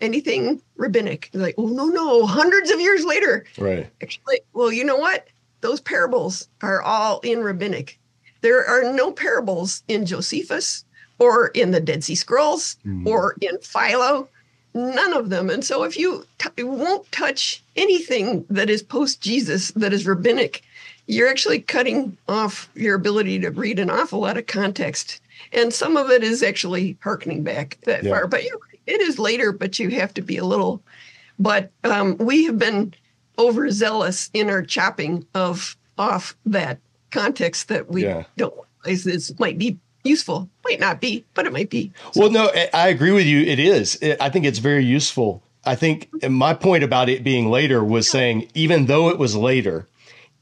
anything 0.00 0.62
rabbinic. 0.76 1.30
They're 1.32 1.42
like, 1.42 1.54
oh, 1.58 1.66
no, 1.66 1.86
no, 1.86 2.26
hundreds 2.26 2.70
of 2.70 2.80
years 2.80 3.04
later. 3.04 3.44
Right. 3.58 3.90
Actually, 4.02 4.40
well, 4.52 4.72
you 4.72 4.84
know 4.84 4.96
what? 4.96 5.26
Those 5.60 5.80
parables 5.80 6.48
are 6.62 6.82
all 6.82 7.20
in 7.20 7.42
rabbinic. 7.42 7.98
There 8.40 8.64
are 8.64 8.92
no 8.92 9.10
parables 9.10 9.82
in 9.88 10.06
Josephus 10.06 10.84
or 11.18 11.48
in 11.48 11.72
the 11.72 11.80
Dead 11.80 12.04
Sea 12.04 12.14
Scrolls 12.14 12.76
mm. 12.86 13.04
or 13.06 13.34
in 13.40 13.58
Philo 13.58 14.28
none 14.74 15.12
of 15.12 15.30
them. 15.30 15.50
And 15.50 15.64
so 15.64 15.84
if 15.84 15.96
you 15.96 16.26
t- 16.38 16.62
won't 16.62 17.10
touch 17.12 17.62
anything 17.76 18.44
that 18.50 18.70
is 18.70 18.82
post 18.82 19.20
Jesus, 19.20 19.70
that 19.72 19.92
is 19.92 20.06
rabbinic, 20.06 20.62
you're 21.06 21.28
actually 21.28 21.60
cutting 21.60 22.16
off 22.28 22.68
your 22.74 22.94
ability 22.94 23.38
to 23.40 23.50
read 23.50 23.78
an 23.78 23.90
awful 23.90 24.20
lot 24.20 24.36
of 24.36 24.46
context. 24.46 25.20
And 25.52 25.72
some 25.72 25.96
of 25.96 26.10
it 26.10 26.22
is 26.22 26.42
actually 26.42 26.96
harkening 27.02 27.42
back 27.42 27.78
that 27.84 28.04
yeah. 28.04 28.10
far. 28.10 28.26
But 28.26 28.42
it 28.86 29.00
is 29.00 29.18
later, 29.18 29.52
but 29.52 29.78
you 29.78 29.90
have 29.90 30.12
to 30.14 30.22
be 30.22 30.36
a 30.36 30.44
little. 30.44 30.82
But 31.38 31.70
um, 31.84 32.16
we 32.18 32.44
have 32.44 32.58
been 32.58 32.94
overzealous 33.38 34.30
in 34.34 34.50
our 34.50 34.62
chopping 34.62 35.26
of 35.34 35.76
off 35.96 36.36
that 36.46 36.78
context 37.10 37.68
that 37.68 37.88
we 37.88 38.04
yeah. 38.04 38.24
don't 38.36 38.54
realize 38.84 39.04
this 39.04 39.38
might 39.38 39.58
be 39.58 39.78
useful. 40.08 40.48
Might 40.64 40.80
not 40.80 41.00
be, 41.00 41.24
but 41.34 41.46
it 41.46 41.52
might 41.52 41.70
be. 41.70 41.92
So. 42.12 42.20
Well, 42.20 42.30
no, 42.30 42.50
I 42.72 42.88
agree 42.88 43.12
with 43.12 43.26
you. 43.26 43.40
It 43.42 43.58
is. 43.58 43.98
I 44.20 44.30
think 44.30 44.44
it's 44.44 44.58
very 44.58 44.84
useful. 44.84 45.42
I 45.64 45.74
think 45.74 46.08
my 46.28 46.54
point 46.54 46.82
about 46.82 47.08
it 47.08 47.22
being 47.22 47.50
later 47.50 47.84
was 47.84 48.08
saying, 48.08 48.48
even 48.54 48.86
though 48.86 49.10
it 49.10 49.18
was 49.18 49.36
later, 49.36 49.86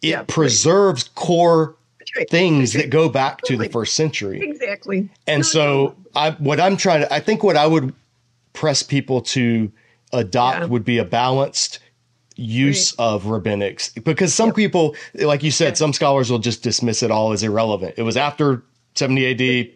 it 0.03 0.09
yeah, 0.09 0.25
preserves 0.27 1.05
right. 1.05 1.14
core 1.14 1.77
right. 2.17 2.31
things 2.31 2.75
right. 2.75 2.85
that 2.85 2.91
go 2.91 3.09
back 3.09 3.43
to 3.43 3.57
the 3.57 3.69
first 3.69 3.95
century. 3.95 4.41
Exactly. 4.41 5.09
And 5.27 5.41
no, 5.41 5.43
so, 5.43 5.75
no. 5.75 5.97
I 6.14 6.31
what 6.33 6.61
I'm 6.61 6.77
trying 6.77 7.01
to, 7.03 7.12
I 7.12 7.21
think 7.21 7.43
what 7.43 7.57
I 7.57 7.67
would 7.67 7.95
press 8.53 8.83
people 8.83 9.21
to 9.21 9.71
adopt 10.12 10.61
yeah. 10.61 10.67
would 10.67 10.85
be 10.85 10.99
a 10.99 11.05
balanced 11.05 11.81
use 12.37 12.93
of 12.93 13.25
rabbinics 13.25 14.03
because 14.05 14.35
some 14.35 14.49
yep. 14.49 14.57
people 14.57 14.95
like 15.14 15.43
you 15.43 15.51
said 15.51 15.75
some 15.77 15.93
scholars 15.95 16.31
will 16.31 16.39
just 16.39 16.62
dismiss 16.62 17.03
it 17.03 17.11
all 17.11 17.33
as 17.33 17.43
irrelevant 17.43 17.95
it 17.97 18.03
was 18.03 18.14
after 18.14 18.62
70 18.97 19.27
AD 19.27 19.71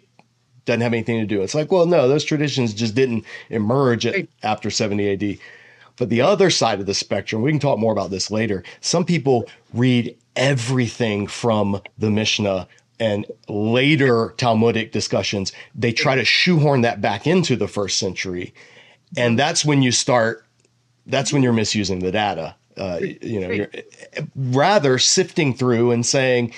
doesn't 0.64 0.80
have 0.80 0.92
anything 0.92 1.20
to 1.20 1.26
do. 1.26 1.42
It's 1.42 1.54
like, 1.54 1.72
well, 1.72 1.86
no, 1.86 2.08
those 2.08 2.24
traditions 2.24 2.74
just 2.74 2.94
didn't 2.94 3.24
emerge 3.48 4.06
at, 4.06 4.26
after 4.42 4.70
70 4.70 5.12
AD. 5.12 5.38
But 5.96 6.08
the 6.08 6.22
other 6.22 6.50
side 6.50 6.80
of 6.80 6.86
the 6.86 6.94
spectrum, 6.94 7.42
we 7.42 7.50
can 7.50 7.60
talk 7.60 7.78
more 7.78 7.92
about 7.92 8.10
this 8.10 8.30
later. 8.30 8.64
Some 8.80 9.04
people 9.04 9.46
read 9.74 10.16
everything 10.36 11.26
from 11.26 11.82
the 11.98 12.10
Mishnah 12.10 12.68
and 12.98 13.26
later 13.48 14.34
Talmudic 14.36 14.92
discussions. 14.92 15.52
They 15.74 15.92
try 15.92 16.14
to 16.14 16.24
shoehorn 16.24 16.82
that 16.82 17.00
back 17.00 17.26
into 17.26 17.56
the 17.56 17.68
first 17.68 17.98
century. 17.98 18.54
And 19.16 19.38
that's 19.38 19.64
when 19.64 19.82
you 19.82 19.90
start, 19.90 20.46
that's 21.06 21.32
when 21.32 21.42
you're 21.42 21.52
misusing 21.52 21.98
the 21.98 22.12
data. 22.12 22.54
Uh, 22.76 23.00
you 23.20 23.40
know, 23.40 23.50
you're 23.50 23.70
rather 24.36 24.98
sifting 24.98 25.52
through 25.52 25.90
and 25.90 26.06
saying, 26.06 26.54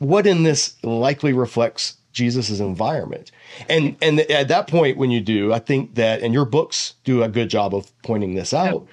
what 0.00 0.26
in 0.26 0.42
this 0.42 0.74
likely 0.82 1.32
reflects 1.32 1.98
Jesus's 2.12 2.60
environment. 2.60 3.30
And 3.68 3.96
and 4.02 4.20
at 4.20 4.48
that 4.48 4.66
point 4.66 4.96
when 4.96 5.10
you 5.10 5.20
do, 5.20 5.52
I 5.52 5.60
think 5.60 5.94
that 5.94 6.22
and 6.22 6.34
your 6.34 6.44
books 6.44 6.94
do 7.04 7.22
a 7.22 7.28
good 7.28 7.48
job 7.48 7.74
of 7.74 7.92
pointing 8.02 8.34
this 8.34 8.52
out 8.52 8.88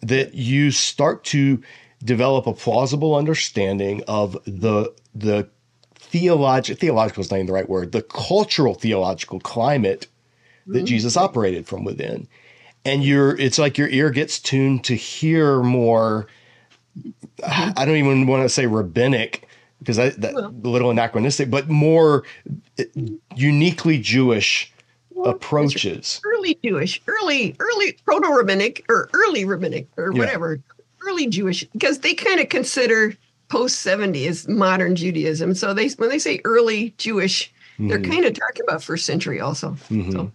that 0.00 0.34
you 0.34 0.70
start 0.70 1.24
to 1.24 1.62
develop 2.02 2.46
a 2.46 2.52
plausible 2.52 3.14
understanding 3.14 4.02
of 4.08 4.38
the 4.44 4.94
the 5.14 5.48
theological 5.96 6.78
theological 6.78 7.20
is 7.22 7.30
not 7.30 7.36
even 7.38 7.46
the 7.46 7.52
right 7.52 7.68
word, 7.68 7.92
the 7.92 8.02
cultural 8.02 8.74
theological 8.74 9.40
climate 9.40 10.06
that 10.66 10.78
mm-hmm. 10.78 10.86
Jesus 10.86 11.16
operated 11.16 11.66
from 11.66 11.84
within. 11.84 12.28
And 12.84 13.02
you're 13.02 13.36
it's 13.40 13.58
like 13.58 13.76
your 13.76 13.88
ear 13.88 14.10
gets 14.10 14.38
tuned 14.38 14.84
to 14.84 14.94
hear 14.94 15.62
more 15.62 16.28
I 17.42 17.84
don't 17.84 17.96
even 17.96 18.28
want 18.28 18.44
to 18.44 18.48
say 18.48 18.66
rabbinic 18.66 19.48
because 19.84 19.96
that, 19.96 20.20
that 20.22 20.34
well, 20.34 20.46
a 20.46 20.68
little 20.68 20.90
anachronistic, 20.90 21.50
but 21.50 21.68
more 21.68 22.24
uniquely 23.34 23.98
Jewish 23.98 24.72
well, 25.10 25.30
approaches. 25.30 26.20
Early 26.24 26.58
Jewish, 26.64 27.00
early, 27.06 27.54
early 27.58 27.98
proto 28.04 28.28
rabbinic 28.28 28.84
or 28.88 29.10
early 29.12 29.44
rabbinic 29.44 29.88
or 29.98 30.12
whatever, 30.12 30.60
early 31.06 31.26
Jewish, 31.26 31.64
because 31.64 31.98
they 31.98 32.14
kind 32.14 32.40
of 32.40 32.48
consider 32.48 33.14
post 33.48 33.80
70 33.80 34.26
as 34.26 34.48
modern 34.48 34.96
Judaism. 34.96 35.54
So 35.54 35.74
they 35.74 35.88
when 35.88 36.08
they 36.08 36.18
say 36.18 36.40
early 36.44 36.94
Jewish, 36.96 37.52
mm-hmm. 37.74 37.88
they're 37.88 38.00
kind 38.00 38.24
of 38.24 38.32
talking 38.32 38.62
about 38.66 38.82
first 38.82 39.04
century 39.04 39.38
also. 39.40 39.72
Mm-hmm. 39.90 40.12
So 40.12 40.32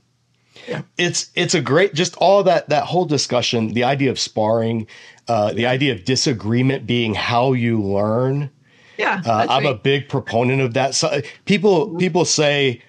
yeah. 0.68 0.82
It's 0.98 1.32
it's 1.36 1.56
a 1.56 1.62
great 1.62 1.94
just 1.94 2.16
all 2.18 2.44
that 2.44 2.70
that 2.70 2.86
whole 2.86 3.06
discussion, 3.06 3.70
the 3.70 3.84
idea 3.84 4.12
of 4.12 4.20
sparring, 4.20 4.88
uh, 5.28 5.54
the 5.54 5.66
idea 5.66 5.94
of 5.94 6.06
disagreement 6.06 6.86
being 6.86 7.14
how 7.14 7.54
you 7.54 7.82
learn 7.82 8.52
yeah, 9.00 9.22
uh, 9.26 9.48
I'm 9.50 9.64
right. 9.64 9.76
a 9.76 9.78
big 9.78 10.10
proponent 10.10 10.62
of 10.62 10.74
that. 10.74 10.94
So 10.94 11.22
people 11.46 11.96
people 11.98 12.26
say, 12.26 12.82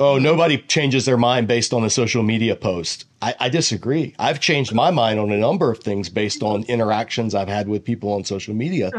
"Oh, 0.00 0.18
nobody 0.18 0.56
changes 0.56 1.04
their 1.04 1.18
mind 1.18 1.46
based 1.46 1.74
on 1.74 1.84
a 1.84 1.90
social 1.90 2.22
media 2.22 2.56
post." 2.56 3.04
I, 3.20 3.34
I 3.38 3.48
disagree. 3.50 4.14
I've 4.18 4.40
changed 4.40 4.74
my 4.74 4.90
mind 4.90 5.20
on 5.20 5.30
a 5.30 5.36
number 5.36 5.70
of 5.70 5.80
things 5.80 6.08
based 6.08 6.42
on 6.42 6.64
interactions 6.64 7.34
I've 7.34 7.48
had 7.48 7.68
with 7.68 7.84
people 7.84 8.12
on 8.14 8.24
social 8.24 8.54
media. 8.54 8.90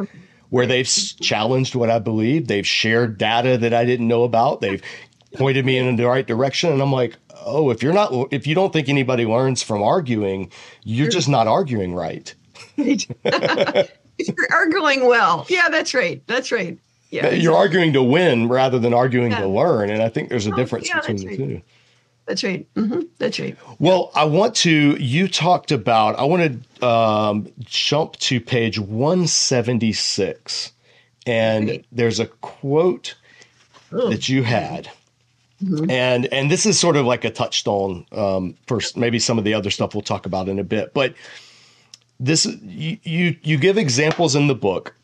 Where 0.49 0.65
they've 0.65 0.87
challenged 1.19 1.75
what 1.75 1.89
I 1.89 1.99
believe, 1.99 2.47
they've 2.47 2.65
shared 2.65 3.17
data 3.17 3.57
that 3.57 3.73
I 3.73 3.83
didn't 3.83 4.07
know 4.07 4.23
about, 4.23 4.61
they've 4.61 4.81
pointed 5.35 5.65
me 5.65 5.77
in 5.77 5.93
the 5.97 6.05
right 6.05 6.25
direction, 6.25 6.71
and 6.71 6.81
I'm 6.81 6.93
like, 6.93 7.17
oh, 7.45 7.69
if 7.69 7.83
you're 7.83 7.91
not, 7.91 8.13
if 8.31 8.47
you 8.47 8.55
don't 8.55 8.71
think 8.71 8.87
anybody 8.87 9.25
learns 9.25 9.61
from 9.61 9.83
arguing, 9.83 10.49
you're 10.83 11.09
just 11.09 11.27
not 11.27 11.47
arguing 11.47 11.93
right. 11.93 12.33
You're 14.19 14.47
arguing 14.51 15.05
well. 15.05 15.45
Yeah, 15.49 15.69
that's 15.69 15.93
right. 15.93 16.21
That's 16.27 16.51
right. 16.51 16.77
Yeah, 17.09 17.29
you're 17.29 17.55
arguing 17.55 17.93
to 17.93 18.03
win 18.03 18.49
rather 18.49 18.79
than 18.79 18.93
arguing 18.93 19.31
yeah. 19.31 19.39
to 19.41 19.47
learn, 19.47 19.89
and 19.89 20.01
I 20.01 20.09
think 20.09 20.29
there's 20.29 20.45
a 20.47 20.51
difference 20.55 20.89
yeah, 20.89 20.99
between 20.99 21.17
the 21.17 21.27
right. 21.27 21.37
two. 21.37 21.61
That's 22.25 22.43
right. 22.43 22.67
Mm-hmm. 22.75 23.01
That's 23.19 23.39
right. 23.39 23.57
Well, 23.79 24.11
I 24.13 24.25
want 24.25 24.53
to. 24.57 24.97
You 25.01 25.29
talked 25.29 25.71
about. 25.71 26.19
I 26.19 26.25
want 26.25 26.61
to 26.79 26.85
um, 26.85 27.47
jump 27.59 28.17
to 28.17 28.41
page 28.41 28.77
176, 28.79 30.73
And 31.25 31.69
Right. 31.69 31.85
there's 31.91 32.19
a 32.19 32.25
quote 32.27 33.15
Oh. 33.93 34.09
that 34.09 34.27
you 34.27 34.43
had. 34.43 34.89
Mhm. 35.63 35.89
And 35.89 36.25
and 36.33 36.51
this 36.51 36.65
is 36.65 36.77
sort 36.79 36.97
of 36.97 37.05
like 37.05 37.23
a 37.23 37.29
touchstone 37.29 38.05
um, 38.11 38.55
for 38.67 38.79
maybe 38.95 39.17
some 39.17 39.37
of 39.37 39.43
the 39.43 39.53
other 39.53 39.69
stuff 39.71 39.95
we'll 39.95 40.01
talk 40.03 40.25
about 40.25 40.49
in 40.49 40.59
a 40.59 40.63
bit. 40.63 40.93
But 40.93 41.13
this 42.19 42.45
you 42.45 42.97
you, 43.03 43.35
you 43.41 43.57
give 43.57 43.77
examples 43.77 44.35
in 44.35 44.47
the 44.47 44.55
book 44.55 44.95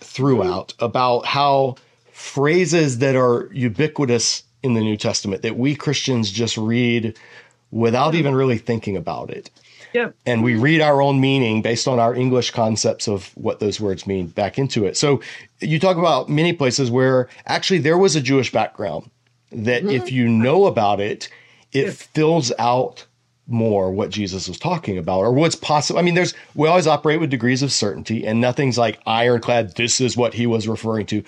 throughout 0.00 0.74
about 0.78 1.26
how 1.26 1.76
phrases 2.12 2.98
that 2.98 3.16
are 3.16 3.48
ubiquitous 3.52 4.44
in 4.62 4.74
the 4.74 4.80
New 4.80 4.96
Testament 4.96 5.42
that 5.42 5.56
we 5.56 5.74
Christians 5.74 6.30
just 6.30 6.56
read 6.56 7.18
without 7.70 8.14
even 8.14 8.34
really 8.34 8.58
thinking 8.58 8.96
about 8.96 9.30
it. 9.30 9.50
Yep. 9.92 10.14
And 10.24 10.42
we 10.42 10.56
read 10.56 10.80
our 10.80 11.02
own 11.02 11.20
meaning 11.20 11.60
based 11.62 11.86
on 11.86 11.98
our 11.98 12.14
English 12.14 12.50
concepts 12.52 13.08
of 13.08 13.30
what 13.36 13.60
those 13.60 13.80
words 13.80 14.06
mean 14.06 14.28
back 14.28 14.58
into 14.58 14.86
it. 14.86 14.96
So 14.96 15.20
you 15.60 15.78
talk 15.78 15.96
about 15.96 16.28
many 16.28 16.52
places 16.52 16.90
where 16.90 17.28
actually 17.46 17.78
there 17.78 17.98
was 17.98 18.16
a 18.16 18.20
Jewish 18.20 18.52
background 18.52 19.10
that 19.50 19.82
mm-hmm. 19.82 19.90
if 19.90 20.10
you 20.10 20.28
know 20.28 20.66
about 20.66 21.00
it, 21.00 21.28
it 21.72 21.84
Yep. 21.84 21.94
fills 21.94 22.52
out 22.58 23.06
more 23.46 23.90
what 23.90 24.10
Jesus 24.10 24.48
was 24.48 24.58
talking 24.58 24.98
about 24.98 25.20
or 25.20 25.32
what's 25.32 25.54
possible. 25.54 25.98
I 25.98 26.02
mean, 26.02 26.14
there's 26.14 26.34
we 26.54 26.68
always 26.68 26.86
operate 26.86 27.20
with 27.20 27.30
degrees 27.30 27.62
of 27.62 27.72
certainty 27.72 28.26
and 28.26 28.40
nothing's 28.40 28.78
like 28.78 29.00
ironclad, 29.06 29.76
this 29.76 30.00
is 30.00 30.16
what 30.16 30.34
he 30.34 30.46
was 30.46 30.68
referring 30.68 31.06
to. 31.06 31.22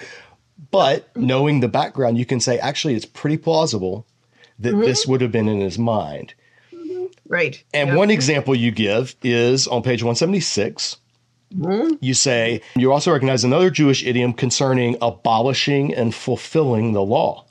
But 0.71 1.13
mm-hmm. 1.15 1.27
knowing 1.27 1.61
the 1.61 1.69
background, 1.69 2.19
you 2.19 2.27
can 2.27 2.41
say 2.41 2.59
actually 2.59 2.95
it's 2.95 3.07
pretty 3.07 3.37
plausible 3.37 4.07
that 4.59 4.71
mm-hmm. 4.73 4.83
this 4.83 5.07
would 5.07 5.21
have 5.21 5.33
been 5.33 5.49
in 5.49 5.61
his 5.61 5.79
mind. 5.79 6.35
Mm-hmm. 6.73 7.07
Right. 7.27 7.63
And 7.73 7.97
one 7.97 8.11
example 8.11 8.55
you 8.55 8.71
give 8.71 9.17
is 9.23 9.67
on 9.67 9.83
page 9.83 10.03
176. 10.03 10.99
Mhm. 11.55 11.99
You 12.01 12.15
say, 12.15 12.63
you 12.75 12.93
also 12.93 13.13
recognize 13.13 13.45
another 13.45 13.71
Jewish 13.71 14.05
idiom 14.05 14.33
concerning 14.33 14.97
abolishing 15.01 15.95
and 15.95 16.15
fulfilling 16.15 16.93
the 16.93 17.03
law. 17.03 17.44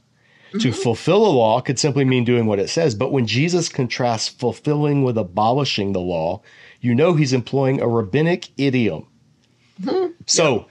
To 0.59 0.71
fulfill 0.71 1.25
a 1.25 1.33
law 1.33 1.61
could 1.61 1.79
simply 1.79 2.05
mean 2.05 2.23
doing 2.25 2.45
what 2.45 2.59
it 2.59 2.69
says, 2.69 2.93
but 2.93 3.11
when 3.11 3.25
Jesus 3.25 3.69
contrasts 3.69 4.27
fulfilling 4.27 5.03
with 5.03 5.17
abolishing 5.17 5.93
the 5.93 5.99
law, 5.99 6.41
you 6.79 6.93
know 6.93 7.15
he's 7.15 7.33
employing 7.33 7.81
a 7.81 7.87
rabbinic 7.87 8.49
idiom. 8.57 9.07
So, 10.27 10.67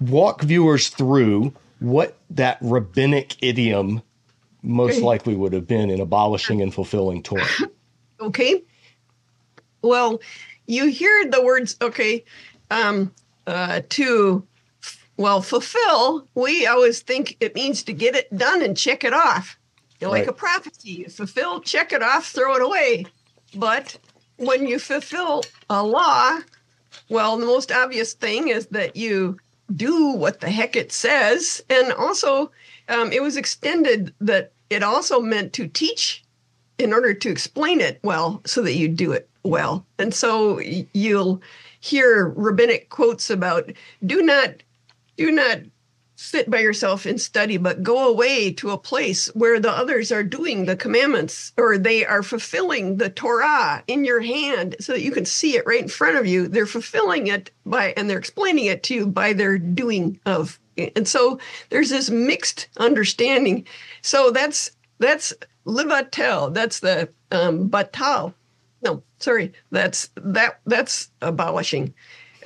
walk 0.00 0.42
viewers 0.42 0.88
through 0.88 1.52
what 1.80 2.16
that 2.30 2.58
rabbinic 2.60 3.36
idiom 3.42 4.02
most 4.62 5.02
likely 5.02 5.36
would 5.36 5.52
have 5.52 5.66
been 5.66 5.90
in 5.90 6.00
abolishing 6.00 6.62
and 6.62 6.72
fulfilling 6.72 7.22
Torah. 7.22 7.46
Okay. 8.18 8.64
Well, 9.82 10.22
you 10.66 10.86
hear 10.86 11.30
the 11.30 11.42
words, 11.44 11.76
okay, 11.82 12.24
um, 12.70 13.12
uh, 13.46 13.82
to, 13.90 14.46
well, 15.16 15.40
fulfill, 15.40 16.26
we 16.34 16.66
always 16.66 17.00
think 17.00 17.36
it 17.40 17.54
means 17.54 17.82
to 17.84 17.92
get 17.92 18.14
it 18.14 18.34
done 18.36 18.62
and 18.62 18.76
check 18.76 19.04
it 19.04 19.12
off. 19.12 19.58
Know, 20.00 20.10
Like 20.10 20.26
a 20.26 20.32
prophecy, 20.32 20.90
you 20.90 21.08
fulfill, 21.08 21.60
check 21.60 21.92
it 21.92 22.02
off, 22.02 22.26
throw 22.26 22.54
it 22.56 22.62
away. 22.62 23.06
But 23.54 23.96
when 24.36 24.66
you 24.66 24.78
fulfill 24.78 25.42
a 25.70 25.82
law, 25.82 26.40
well, 27.08 27.38
the 27.38 27.46
most 27.46 27.72
obvious 27.72 28.12
thing 28.12 28.48
is 28.48 28.66
that 28.66 28.96
you 28.96 29.38
do 29.74 30.12
what 30.12 30.40
the 30.40 30.50
heck 30.50 30.76
it 30.76 30.92
says. 30.92 31.62
And 31.70 31.92
also, 31.94 32.50
um, 32.88 33.10
it 33.10 33.22
was 33.22 33.36
extended 33.38 34.12
that 34.20 34.52
it 34.68 34.82
also 34.82 35.20
meant 35.20 35.52
to 35.54 35.66
teach 35.66 36.22
in 36.78 36.92
order 36.92 37.14
to 37.14 37.30
explain 37.30 37.80
it 37.80 37.98
well 38.02 38.42
so 38.44 38.60
that 38.62 38.74
you 38.74 38.88
do 38.88 39.12
it 39.12 39.28
well. 39.44 39.86
And 39.98 40.12
so 40.12 40.60
you'll 40.60 41.40
hear 41.80 42.28
rabbinic 42.36 42.90
quotes 42.90 43.30
about 43.30 43.70
do 44.04 44.22
not 44.22 44.50
do 45.16 45.30
not 45.30 45.58
sit 46.18 46.50
by 46.50 46.60
yourself 46.60 47.04
and 47.04 47.20
study 47.20 47.58
but 47.58 47.82
go 47.82 48.08
away 48.08 48.50
to 48.50 48.70
a 48.70 48.78
place 48.78 49.26
where 49.34 49.60
the 49.60 49.70
others 49.70 50.10
are 50.10 50.22
doing 50.22 50.64
the 50.64 50.74
commandments 50.74 51.52
or 51.58 51.76
they 51.76 52.06
are 52.06 52.22
fulfilling 52.22 52.96
the 52.96 53.10
Torah 53.10 53.84
in 53.86 54.02
your 54.02 54.20
hand 54.20 54.76
so 54.80 54.92
that 54.92 55.02
you 55.02 55.12
can 55.12 55.26
see 55.26 55.56
it 55.56 55.66
right 55.66 55.82
in 55.82 55.88
front 55.88 56.16
of 56.16 56.26
you. 56.26 56.48
They're 56.48 56.64
fulfilling 56.64 57.26
it 57.26 57.50
by 57.66 57.92
and 57.98 58.08
they're 58.08 58.18
explaining 58.18 58.64
it 58.64 58.82
to 58.84 58.94
you 58.94 59.06
by 59.06 59.34
their 59.34 59.58
doing 59.58 60.18
of 60.24 60.58
and 60.78 61.08
so 61.08 61.38
there's 61.70 61.90
this 61.90 62.10
mixed 62.10 62.68
understanding. 62.76 63.66
So 64.02 64.30
that's 64.30 64.70
that's 64.98 65.32
levatel. 65.66 66.52
That's 66.52 66.80
the 66.80 67.08
um, 67.30 67.70
batal. 67.70 68.34
No, 68.82 69.02
sorry. 69.18 69.52
That's 69.70 70.10
that. 70.16 70.60
That's 70.66 71.10
abolishing. 71.22 71.94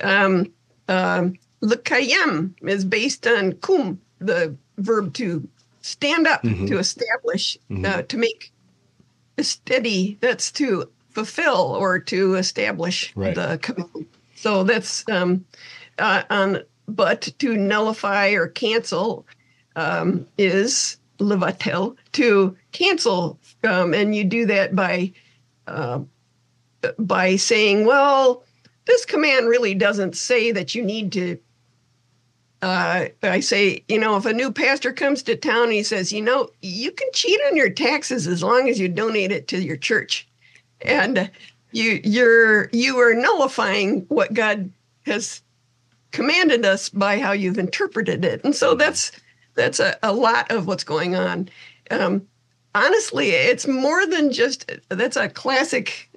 Um, 0.01 0.51
um, 0.87 1.35
Lekayem 1.61 2.53
is 2.67 2.83
based 2.85 3.27
on 3.27 3.53
kum, 3.53 3.99
the 4.19 4.55
verb 4.77 5.13
to 5.15 5.47
stand 5.81 6.27
up, 6.27 6.43
Mhm. 6.43 6.67
to 6.67 6.77
establish, 6.79 7.57
Mhm. 7.69 7.85
uh, 7.85 8.01
to 8.03 8.17
make 8.17 8.51
steady. 9.39 10.17
That's 10.21 10.51
to 10.53 10.89
fulfill 11.09 11.75
or 11.79 11.99
to 11.99 12.35
establish 12.35 13.11
Right. 13.15 13.33
the 13.35 13.57
command. 13.61 14.05
So 14.35 14.63
that's 14.63 15.03
um, 15.09 15.45
uh, 15.99 16.23
on. 16.29 16.63
But 16.87 17.29
to 17.39 17.55
nullify 17.55 18.29
or 18.31 18.47
cancel 18.47 19.25
um, 19.75 20.25
is 20.37 20.97
levatel 21.19 21.95
to 22.13 22.57
cancel, 22.73 23.39
um, 23.63 23.93
and 23.93 24.13
you 24.13 24.23
do 24.25 24.45
that 24.47 24.75
by 24.75 25.13
uh, 25.67 25.99
by 26.99 27.35
saying, 27.37 27.85
well, 27.85 28.43
this 28.85 29.05
command 29.05 29.47
really 29.47 29.73
doesn't 29.73 30.17
say 30.17 30.51
that 30.51 30.75
you 30.75 30.83
need 30.83 31.11
to. 31.13 31.37
Uh, 32.61 33.07
I 33.23 33.39
say, 33.39 33.83
you 33.87 33.99
know, 33.99 34.17
if 34.17 34.25
a 34.25 34.33
new 34.33 34.51
pastor 34.51 34.93
comes 34.93 35.23
to 35.23 35.35
town, 35.35 35.71
he 35.71 35.81
says, 35.81 36.13
you 36.13 36.21
know, 36.21 36.49
you 36.61 36.91
can 36.91 37.07
cheat 37.13 37.39
on 37.47 37.55
your 37.55 37.71
taxes 37.71 38.27
as 38.27 38.43
long 38.43 38.69
as 38.69 38.79
you 38.79 38.87
donate 38.87 39.31
it 39.31 39.47
to 39.47 39.61
your 39.61 39.77
church, 39.77 40.27
and 40.81 41.31
you 41.71 41.99
you're 42.03 42.69
you 42.71 42.99
are 42.99 43.15
nullifying 43.15 44.01
what 44.09 44.33
God 44.33 44.71
has 45.07 45.41
commanded 46.11 46.63
us 46.63 46.89
by 46.89 47.17
how 47.19 47.31
you've 47.31 47.57
interpreted 47.57 48.23
it, 48.23 48.43
and 48.43 48.55
so 48.55 48.75
that's 48.75 49.11
that's 49.55 49.79
a, 49.79 49.97
a 50.03 50.13
lot 50.13 50.51
of 50.51 50.67
what's 50.67 50.83
going 50.83 51.15
on. 51.15 51.49
Um, 51.89 52.27
honestly, 52.75 53.29
it's 53.29 53.67
more 53.67 54.05
than 54.05 54.31
just 54.31 54.71
that's 54.89 55.17
a 55.17 55.29
classic 55.29 56.09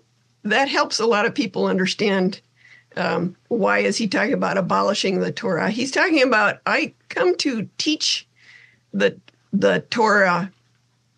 that 0.43 0.69
helps 0.69 1.01
a 1.01 1.07
lot 1.07 1.25
of 1.25 1.35
people 1.35 1.67
understand 1.67 2.41
um, 2.97 3.37
why 3.49 3.79
is 3.81 3.97
he 3.97 4.07
talking 4.09 4.33
about 4.33 4.59
abolishing 4.59 5.21
the 5.21 5.33
Torah? 5.33 5.71
He's 5.71 5.91
talking 5.91 6.23
about 6.23 6.61
I 6.67 6.95
come 7.09 7.37
to 7.39 7.69
teach 7.79 8.27
the 8.93 9.21
the 9.53 9.81
Torah 9.91 10.51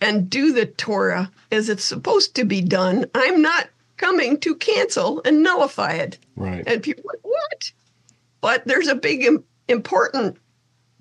and 0.01 0.29
do 0.29 0.53
the 0.53 0.67
Torah 0.67 1.31
as 1.51 1.69
it's 1.69 1.85
supposed 1.85 2.35
to 2.37 2.45
be 2.45 2.61
done. 2.61 3.07
I'm 3.15 3.43
not 3.43 3.69
coming 3.97 4.39
to 4.41 4.55
cancel 4.55 5.23
and 5.25 5.43
nullify 5.43 5.93
it. 5.93 6.19
Right. 6.37 6.63
And 6.67 6.83
people 6.83 7.05
are 7.09 7.15
like, 7.15 7.25
what? 7.25 7.73
But 8.41 8.67
there's 8.67 8.89
a 8.89 8.95
big 8.95 9.27
important 9.69 10.37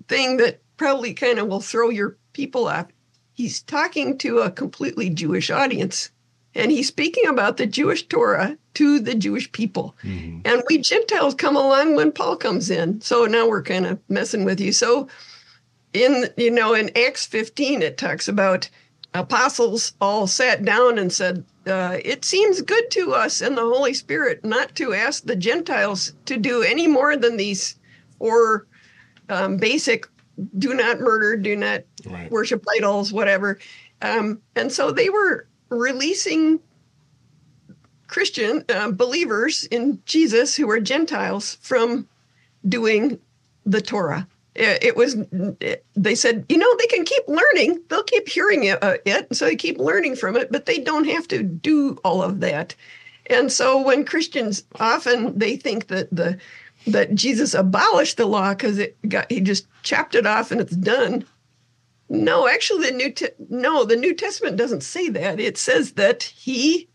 thing 0.08 0.38
that 0.38 0.60
probably 0.76 1.14
kind 1.14 1.38
of 1.38 1.48
will 1.48 1.60
throw 1.60 1.90
your 1.90 2.16
people 2.32 2.66
off. 2.68 2.86
He's 3.34 3.62
talking 3.62 4.16
to 4.18 4.38
a 4.38 4.50
completely 4.50 5.10
Jewish 5.10 5.50
audience, 5.50 6.10
and 6.54 6.70
he's 6.70 6.88
speaking 6.88 7.26
about 7.26 7.58
the 7.58 7.66
Jewish 7.66 8.06
Torah 8.06 8.56
to 8.76 9.00
the 9.00 9.14
Jewish 9.14 9.50
people. 9.52 9.96
Mhm. 10.04 10.42
And 10.44 10.62
we 10.68 10.78
Gentiles 10.78 11.34
come 11.34 11.56
along 11.56 11.96
when 11.96 12.12
Paul 12.12 12.36
comes 12.36 12.70
in. 12.70 13.00
So 13.00 13.24
now 13.26 13.48
we're 13.48 13.62
kind 13.62 13.86
of 13.86 13.98
messing 14.08 14.44
with 14.44 14.60
you. 14.60 14.72
So 14.72 15.08
in 15.92 16.28
you 16.36 16.50
know 16.50 16.74
in 16.74 16.90
Acts 16.96 17.24
15 17.26 17.80
it 17.82 17.96
talks 17.96 18.28
about 18.28 18.68
apostles 19.14 19.92
all 20.00 20.26
sat 20.26 20.62
down 20.64 20.98
and 20.98 21.10
said 21.12 21.42
uh, 21.66 21.96
it 22.04 22.24
seems 22.24 22.60
good 22.60 22.90
to 22.90 23.14
us 23.14 23.40
and 23.40 23.56
the 23.56 23.62
Holy 23.62 23.94
Spirit 23.94 24.44
not 24.44 24.74
to 24.76 24.92
ask 24.92 25.24
the 25.24 25.34
Gentiles 25.36 26.12
to 26.26 26.36
do 26.36 26.62
any 26.62 26.86
more 26.86 27.16
than 27.16 27.36
these 27.38 27.76
or 28.18 28.66
um, 29.30 29.56
basic 29.56 30.06
do 30.58 30.74
not 30.74 31.00
murder, 31.00 31.36
do 31.36 31.56
not 31.56 31.82
Right. 32.04 32.30
worship 32.30 32.62
idols, 32.76 33.10
whatever. 33.12 33.58
Um, 34.02 34.42
and 34.54 34.70
so 34.70 34.92
they 34.92 35.08
were 35.08 35.48
releasing 35.70 36.60
Christian 38.08 38.64
uh, 38.68 38.90
believers 38.90 39.64
in 39.64 40.00
Jesus 40.06 40.56
who 40.56 40.66
were 40.66 40.80
Gentiles 40.80 41.58
from 41.60 42.08
doing 42.68 43.18
the 43.64 43.80
Torah. 43.80 44.26
It, 44.58 44.96
was, 44.96 45.16
they 45.96 46.14
said, 46.14 46.46
you 46.48 46.56
know, 46.56 46.76
they 46.78 46.86
can 46.86 47.04
keep 47.04 47.28
learning. 47.28 47.82
They'll 47.90 48.02
keep 48.04 48.26
hearing 48.26 48.64
it, 48.64 48.82
uh, 48.82 48.96
it, 49.04 49.36
so 49.36 49.44
they 49.44 49.56
keep 49.56 49.78
learning 49.78 50.16
from 50.16 50.34
it, 50.34 50.50
but 50.50 50.64
they 50.64 50.78
don't 50.78 51.04
have 51.04 51.28
to 51.28 51.42
do 51.42 51.98
all 52.02 52.22
of 52.22 52.40
that. 52.40 52.74
And 53.28 53.50
so 53.50 53.80
when 53.82 54.04
Christians 54.04 54.64
often 54.78 55.38
they 55.38 55.56
think 55.56 55.88
that 55.88 56.08
the 56.14 56.38
that 56.86 57.14
Jesus 57.14 57.54
abolished 57.54 58.16
the 58.16 58.26
law 58.26 58.54
because 58.54 58.78
it 58.78 58.96
got 59.08 59.30
he 59.30 59.40
just 59.40 59.66
chopped 59.82 60.14
it 60.14 60.26
off 60.26 60.50
and 60.50 60.60
it's 60.60 60.76
done. 60.76 61.24
No, 62.08 62.46
actually, 62.46 62.90
the 62.90 62.96
new 62.96 63.10
Te- 63.10 63.28
no 63.48 63.84
the 63.84 63.96
New 63.96 64.14
Testament 64.14 64.56
doesn't 64.56 64.82
say 64.82 65.08
that. 65.10 65.40
It 65.40 65.58
says 65.58 65.92
that 65.92 66.22
he 66.22 66.88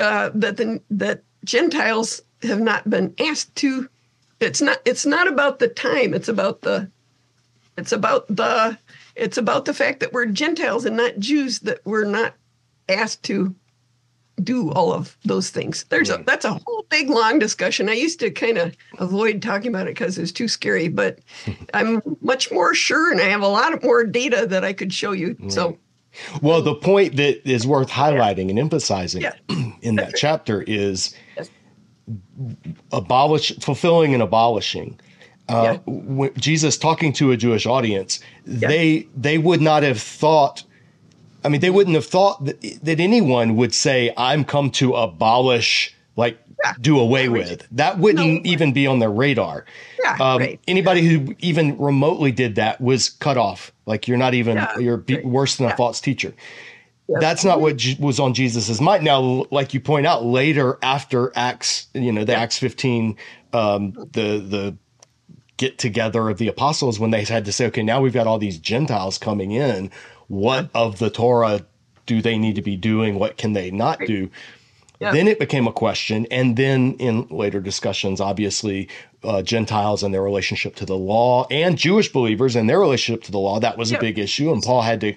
uh, 0.00 0.30
that 0.34 0.56
the 0.56 0.80
that 0.90 1.22
Gentiles 1.44 2.22
have 2.42 2.60
not 2.60 2.88
been 2.88 3.14
asked 3.20 3.54
to 3.56 3.88
it's 4.40 4.62
not 4.62 4.78
it's 4.84 5.04
not 5.04 5.28
about 5.28 5.58
the 5.58 5.68
time 5.68 6.14
it's 6.14 6.28
about 6.28 6.62
the 6.62 6.90
it's 7.76 7.92
about 7.92 8.26
the 8.28 8.76
it's 9.14 9.36
about 9.36 9.66
the 9.66 9.74
fact 9.74 10.00
that 10.00 10.12
we're 10.12 10.26
gentiles 10.26 10.84
and 10.84 10.96
not 10.96 11.18
jews 11.18 11.60
that 11.60 11.80
we're 11.84 12.04
not 12.04 12.34
asked 12.88 13.22
to 13.22 13.54
do 14.42 14.72
all 14.72 14.90
of 14.90 15.18
those 15.26 15.50
things. 15.50 15.84
There's 15.90 16.08
a 16.08 16.22
that's 16.26 16.46
a 16.46 16.54
whole 16.54 16.86
big 16.88 17.10
long 17.10 17.38
discussion. 17.38 17.90
I 17.90 17.92
used 17.92 18.20
to 18.20 18.30
kind 18.30 18.56
of 18.56 18.74
avoid 18.98 19.42
talking 19.42 19.68
about 19.68 19.86
it 19.86 19.94
because 19.94 20.16
it's 20.16 20.32
too 20.32 20.48
scary 20.48 20.88
but 20.88 21.18
i'm 21.74 22.00
much 22.22 22.50
more 22.50 22.74
sure 22.74 23.12
and 23.12 23.20
i 23.20 23.24
have 23.24 23.42
a 23.42 23.48
lot 23.48 23.82
more 23.82 24.04
data 24.04 24.46
that 24.46 24.64
i 24.64 24.72
could 24.72 24.92
show 24.92 25.12
you. 25.12 25.36
So 25.48 25.78
Well, 26.42 26.60
the 26.62 26.74
point 26.74 27.16
that 27.16 27.48
is 27.48 27.66
worth 27.66 27.90
highlighting 27.90 28.50
and 28.50 28.58
emphasizing 28.58 29.22
Yeah. 29.22 29.32
in 29.82 29.96
that 29.96 30.14
chapter 30.16 30.62
is 30.62 31.14
Yes. 31.36 31.48
abolish 32.92 33.52
fulfilling 33.60 34.14
and 34.14 34.22
abolishing. 34.22 34.98
Uh, 35.48 35.78
Yeah. 35.86 36.28
Jesus 36.36 36.76
talking 36.78 37.12
to 37.14 37.32
a 37.32 37.36
Jewish 37.36 37.66
audience, 37.66 38.20
they 38.46 39.06
they 39.16 39.38
would 39.38 39.60
not 39.60 39.82
have 39.82 40.00
thought. 40.00 40.64
I 41.44 41.48
mean, 41.48 41.60
they 41.60 41.70
wouldn't 41.70 41.94
have 41.94 42.04
thought 42.06 42.44
that, 42.44 42.60
that 42.82 43.00
anyone 43.00 43.56
would 43.56 43.72
say, 43.74 44.12
"I'm 44.16 44.44
come 44.44 44.70
to 44.72 44.94
abolish." 44.94 45.94
Like 46.16 46.38
Yeah. 46.64 46.74
do 46.80 46.98
away 46.98 47.28
with 47.28 47.66
that 47.72 47.98
wouldn't 47.98 48.44
No. 48.44 48.50
even 48.50 48.72
be 48.72 48.86
on 48.86 48.98
their 48.98 49.10
radar. 49.10 49.64
Yeah, 50.04 50.16
Um, 50.20 50.38
right. 50.40 50.60
Anybody 50.68 51.02
who 51.06 51.34
even 51.38 51.78
remotely 51.78 52.32
did 52.32 52.56
that 52.56 52.80
was 52.80 53.08
cut 53.10 53.38
off. 53.38 53.72
Like 53.86 54.06
you're 54.06 54.18
not 54.18 54.34
even 54.34 54.56
Yeah, 54.56 54.78
you're 54.78 55.04
right. 55.08 55.24
worse 55.24 55.56
than 55.56 55.68
a 55.70 55.76
false 55.76 56.00
teacher. 56.00 56.34
That's 57.08 57.44
not 57.44 57.60
what 57.60 57.82
was 57.98 58.20
on 58.20 58.34
Jesus's 58.34 58.80
mind. 58.80 59.04
Now, 59.04 59.46
like 59.50 59.74
you 59.74 59.80
point 59.80 60.06
out, 60.06 60.24
later 60.24 60.78
after 60.82 61.32
Acts, 61.34 61.88
you 61.94 62.12
know, 62.12 62.24
the 62.24 62.36
Acts 62.36 62.56
15, 62.58 63.16
um, 63.52 63.92
the 64.12 64.38
the 64.38 64.76
get 65.56 65.76
together 65.78 66.28
of 66.30 66.38
the 66.38 66.46
apostles 66.48 67.00
when 67.00 67.10
they 67.10 67.24
had 67.24 67.44
to 67.46 67.52
say, 67.52 67.66
okay, 67.66 67.82
now 67.82 68.00
we've 68.00 68.12
got 68.14 68.26
all 68.26 68.38
these 68.38 68.58
Gentiles 68.58 69.18
coming 69.18 69.50
in. 69.50 69.90
What 70.28 70.70
of 70.74 70.98
the 71.00 71.10
Torah 71.10 71.62
do 72.06 72.22
they 72.22 72.38
need 72.38 72.54
to 72.54 72.62
be 72.62 72.76
doing? 72.76 73.18
What 73.18 73.36
can 73.36 73.52
they 73.54 73.70
not 73.70 73.98
do? 74.06 74.30
Yeah. 75.00 75.12
Then 75.12 75.28
it 75.28 75.38
became 75.38 75.66
a 75.66 75.72
question, 75.72 76.26
and 76.30 76.56
then 76.56 76.94
in 76.98 77.26
later 77.30 77.58
discussions, 77.58 78.20
obviously, 78.20 78.88
uh, 79.24 79.40
Gentiles 79.40 80.02
and 80.02 80.12
their 80.12 80.22
relationship 80.22 80.76
to 80.76 80.84
the 80.84 80.96
law, 80.96 81.46
and 81.50 81.78
Jewish 81.78 82.12
believers 82.12 82.54
and 82.54 82.68
their 82.68 82.78
relationship 82.78 83.24
to 83.24 83.32
the 83.32 83.38
law, 83.38 83.60
that 83.60 83.78
was 83.78 83.92
a 83.92 83.98
big 83.98 84.18
issue, 84.18 84.52
and 84.52 84.62
Paul 84.62 84.82
had 84.82 85.00
to 85.00 85.14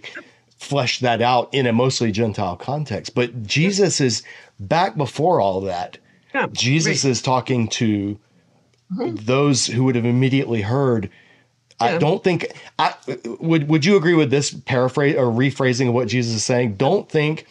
flesh 0.57 0.99
that 0.99 1.21
out 1.21 1.53
in 1.53 1.67
a 1.67 1.73
mostly 1.73 2.13
Gentile 2.13 2.55
context. 2.55 3.13
But 3.13 3.43
Jesus 3.43 3.99
is 3.99 4.23
back 4.57 4.95
before 4.95 5.41
all 5.41 5.59
that. 5.61 5.97
Jesus 6.53 7.03
right. 7.03 7.11
is 7.11 7.21
talking 7.21 7.67
to 7.69 8.17
those 8.89 9.67
who 9.67 9.84
would 9.84 9.95
have 9.95 10.05
immediately 10.05 10.61
heard. 10.61 11.09
I 11.79 11.97
don't 11.97 12.23
think 12.23 12.47
I 12.79 12.93
would. 13.39 13.67
Would 13.67 13.84
you 13.84 13.97
agree 13.97 14.13
with 14.13 14.31
this 14.31 14.51
paraphrase 14.51 15.17
or 15.17 15.25
rephrasing 15.25 15.89
of 15.89 15.93
what 15.93 16.07
Jesus 16.07 16.36
is 16.36 16.45
saying? 16.45 16.75
Don't 16.75 17.09
think 17.09 17.45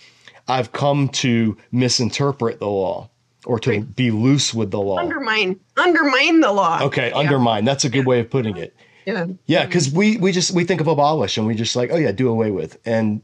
I've 0.49 0.73
come 0.73 1.09
to 1.09 1.57
misinterpret 1.71 2.59
the 2.59 2.69
law 2.69 3.09
or 3.47 3.59
to 3.61 3.71
Right. 3.71 3.97
be 3.97 4.11
loose 4.11 4.53
with 4.55 4.71
the 4.71 4.81
law. 4.81 4.99
undermine 4.99 5.59
undermine 5.77 6.41
the 6.41 6.53
law 6.53 6.81
okay, 6.83 7.09
Yeah. 7.11 7.17
undermine. 7.19 7.65
That's 7.65 7.85
a 7.85 7.89
good 7.91 8.07
way 8.07 8.21
of 8.21 8.31
putting 8.31 8.57
it. 8.57 8.75
yeah 9.07 9.27
Yeah, 9.47 9.67
because 9.67 9.91
we 9.93 10.17
we 10.19 10.31
just 10.33 10.53
we 10.53 10.65
think 10.65 10.81
of 10.81 10.87
abolish 10.89 11.37
and 11.39 11.47
we 11.47 11.55
just 11.55 11.75
like 11.77 11.91
oh 11.93 11.97
yeah 11.97 12.13
do 12.13 12.29
away 12.29 12.51
with 12.51 12.79
and 12.85 13.23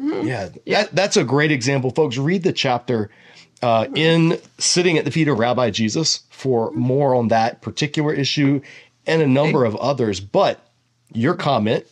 Mm-hmm. 0.00 0.26
yeah, 0.26 0.48
That, 0.66 0.92
that's 0.94 1.16
a 1.16 1.22
great 1.22 1.52
example, 1.52 1.90
folks. 1.90 2.18
Read 2.18 2.42
the 2.42 2.52
chapter 2.52 3.10
uh, 3.62 3.86
in 3.94 4.38
sitting 4.58 4.98
at 4.98 5.04
the 5.04 5.10
feet 5.12 5.28
of 5.28 5.38
Rabbi 5.38 5.70
Jesus 5.70 6.24
for 6.30 6.72
more 6.72 7.14
on 7.14 7.28
that 7.28 7.62
particular 7.62 8.12
issue 8.12 8.60
and 9.06 9.22
a 9.22 9.26
number 9.28 9.64
of 9.64 9.76
others. 9.76 10.18
But 10.18 10.58
your 11.12 11.34
comment 11.34 11.86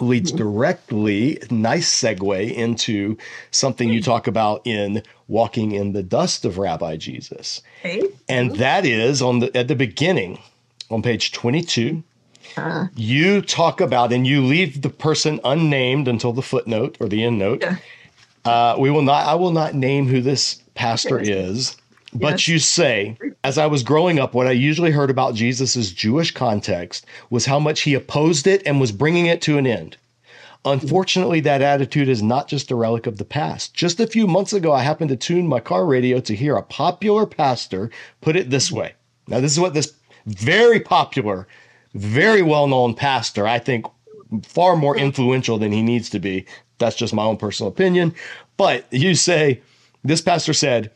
leads 0.00 0.32
directly, 0.32 1.38
nice 1.50 1.94
segue 1.94 2.52
into 2.54 3.16
something 3.50 3.88
you 3.88 4.02
talk 4.02 4.26
about 4.26 4.66
in 4.66 5.02
walking 5.28 5.72
in 5.72 5.92
the 5.92 6.02
dust 6.02 6.44
of 6.44 6.58
Rabbi 6.58 6.96
Jesus, 6.96 7.62
okay 7.80 8.02
and 8.28 8.56
that 8.56 8.84
is 8.84 9.22
on 9.22 9.40
the 9.40 9.56
at 9.56 9.68
the 9.68 9.76
beginning 9.76 10.38
on 10.90 11.02
page 11.02 11.32
twenty 11.32 11.62
two 11.62 12.02
Uh, 12.56 12.86
you 12.96 13.40
talk 13.42 13.80
about 13.80 14.12
and 14.12 14.26
you 14.26 14.44
leave 14.44 14.82
the 14.82 14.90
person 14.90 15.38
unnamed 15.44 16.08
until 16.08 16.32
the 16.32 16.42
footnote 16.42 16.96
or 16.98 17.08
the 17.08 17.22
end 17.22 17.38
note. 17.38 17.62
Yeah. 17.62 17.76
Uh, 18.44 18.74
we 18.78 18.90
will 18.90 19.02
not. 19.02 19.26
I 19.26 19.34
will 19.34 19.52
not 19.52 19.74
name 19.74 20.08
who 20.08 20.20
this 20.20 20.62
pastor 20.74 21.18
is, 21.20 21.76
but 22.12 22.32
Yes. 22.32 22.48
you 22.48 22.58
say, 22.58 23.16
as 23.44 23.58
I 23.58 23.66
was 23.66 23.82
growing 23.82 24.18
up, 24.18 24.34
what 24.34 24.46
I 24.46 24.52
usually 24.52 24.90
heard 24.90 25.10
about 25.10 25.34
Jesus's 25.34 25.92
Jewish 25.92 26.32
context 26.32 27.06
was 27.30 27.46
how 27.46 27.58
much 27.60 27.82
he 27.82 27.94
opposed 27.94 28.46
it 28.46 28.62
and 28.66 28.80
was 28.80 28.92
bringing 28.92 29.26
it 29.26 29.40
to 29.42 29.58
an 29.58 29.66
end. 29.66 29.96
Unfortunately, 30.64 31.40
that 31.40 31.62
attitude 31.62 32.08
is 32.08 32.22
not 32.22 32.46
just 32.46 32.70
a 32.70 32.76
relic 32.76 33.06
of 33.06 33.16
the 33.16 33.24
past. 33.24 33.72
Just 33.72 33.98
a 33.98 34.06
few 34.06 34.26
months 34.26 34.52
ago, 34.52 34.72
I 34.72 34.82
happened 34.82 35.08
to 35.08 35.16
tune 35.16 35.46
my 35.46 35.60
car 35.60 35.86
radio 35.86 36.20
to 36.20 36.34
hear 36.36 36.56
a 36.56 36.62
popular 36.62 37.24
pastor 37.24 37.90
put 38.20 38.36
it 38.36 38.50
this 38.50 38.70
way. 38.70 38.94
Now, 39.26 39.40
this 39.40 39.52
is 39.52 39.60
what 39.60 39.72
this 39.72 39.94
very 40.26 40.80
popular, 40.80 41.46
very 41.94 42.42
well 42.42 42.66
known 42.66 42.94
pastor, 42.94 43.46
I 43.46 43.58
think 43.58 43.86
far 44.42 44.76
more 44.76 44.96
influential 44.96 45.58
than 45.58 45.72
he 45.72 45.82
needs 45.82 46.10
to 46.10 46.18
be. 46.18 46.44
That's 46.78 46.96
just 46.96 47.14
my 47.14 47.24
own 47.24 47.36
personal 47.38 47.72
opinion. 47.72 48.14
But 48.56 48.84
you 48.90 49.14
say, 49.14 49.62
this 50.04 50.20
pastor 50.20 50.52
said, 50.52 50.90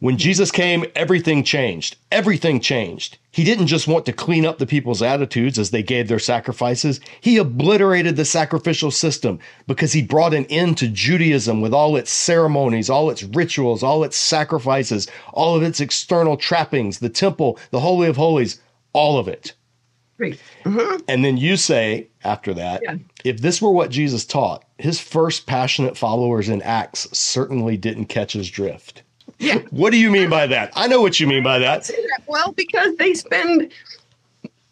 when 0.00 0.18
Jesus 0.18 0.50
came, 0.50 0.84
everything 0.94 1.44
changed. 1.44 1.96
Everything 2.12 2.60
changed. 2.60 3.16
He 3.30 3.42
didn't 3.44 3.68
just 3.68 3.88
want 3.88 4.06
to 4.06 4.12
clean 4.12 4.44
up 4.44 4.58
the 4.58 4.66
people's 4.66 5.02
attitudes 5.02 5.58
as 5.58 5.70
they 5.70 5.82
gave 5.82 6.08
their 6.08 6.18
sacrifices. 6.18 7.00
He 7.20 7.36
obliterated 7.38 8.16
the 8.16 8.24
sacrificial 8.24 8.90
system 8.90 9.38
because 9.66 9.92
he 9.92 10.02
brought 10.02 10.34
an 10.34 10.46
end 10.46 10.78
to 10.78 10.88
Judaism 10.88 11.60
with 11.60 11.72
all 11.72 11.96
its 11.96 12.10
ceremonies, 12.10 12.90
all 12.90 13.08
its 13.08 13.22
rituals, 13.22 13.82
all 13.82 14.04
its 14.04 14.16
sacrifices, 14.16 15.08
all 15.32 15.56
of 15.56 15.62
its 15.62 15.80
external 15.80 16.36
trappings, 16.36 16.98
the 16.98 17.08
temple, 17.08 17.58
the 17.70 17.80
Holy 17.80 18.08
of 18.08 18.16
Holies, 18.16 18.60
all 18.92 19.18
of 19.18 19.26
it. 19.28 19.54
great 20.18 20.38
mm-hmm. 20.64 21.02
And 21.08 21.24
then 21.24 21.36
you 21.36 21.56
say 21.56 22.08
after 22.24 22.52
that, 22.54 22.82
Yeah. 22.84 22.96
if 23.24 23.40
this 23.40 23.62
were 23.62 23.72
what 23.72 23.90
Jesus 23.90 24.24
taught, 24.24 24.64
his 24.78 25.00
first 25.00 25.46
passionate 25.46 25.96
followers 25.96 26.48
in 26.48 26.62
Acts 26.62 27.08
certainly 27.16 27.76
didn't 27.76 28.06
catch 28.06 28.32
his 28.32 28.50
drift. 28.50 29.03
Yeah 29.44 29.58
What 29.70 29.90
do 29.90 29.98
you 29.98 30.10
mean 30.10 30.30
by 30.30 30.46
that? 30.46 30.72
I 30.76 30.86
know 30.86 31.00
what 31.00 31.20
you 31.20 31.26
mean 31.26 31.42
by 31.42 31.58
that. 31.58 31.90
Well, 32.26 32.52
because 32.52 32.96
they 32.96 33.14
spend 33.14 33.72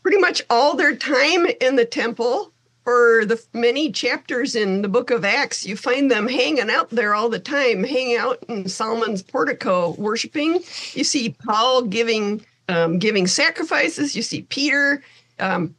pretty 0.02 0.18
much 0.18 0.42
all 0.50 0.76
their 0.76 0.96
time 0.96 1.46
in 1.60 1.76
the 1.76 1.84
temple 1.84 2.52
for 2.84 3.24
the 3.24 3.42
many 3.52 3.92
chapters 3.92 4.56
in 4.56 4.82
the 4.82 4.88
book 4.88 5.10
of 5.10 5.24
Acts. 5.24 5.64
You 5.64 5.76
find 5.76 6.10
them 6.10 6.26
hanging 6.26 6.70
out 6.70 6.90
there 6.90 7.14
all 7.14 7.28
the 7.28 7.38
time, 7.38 7.84
hanging 7.84 8.16
out 8.16 8.42
in 8.48 8.68
Solomon's 8.68 9.22
portico, 9.22 9.90
worshiping. 9.92 10.60
You 10.92 11.04
see 11.04 11.36
Paul 11.44 11.82
giving 11.82 12.44
um, 12.68 12.98
giving 12.98 13.26
sacrifices. 13.26 14.16
You 14.16 14.22
see 14.22 14.42
Peter 14.42 15.02
um, 15.38 15.74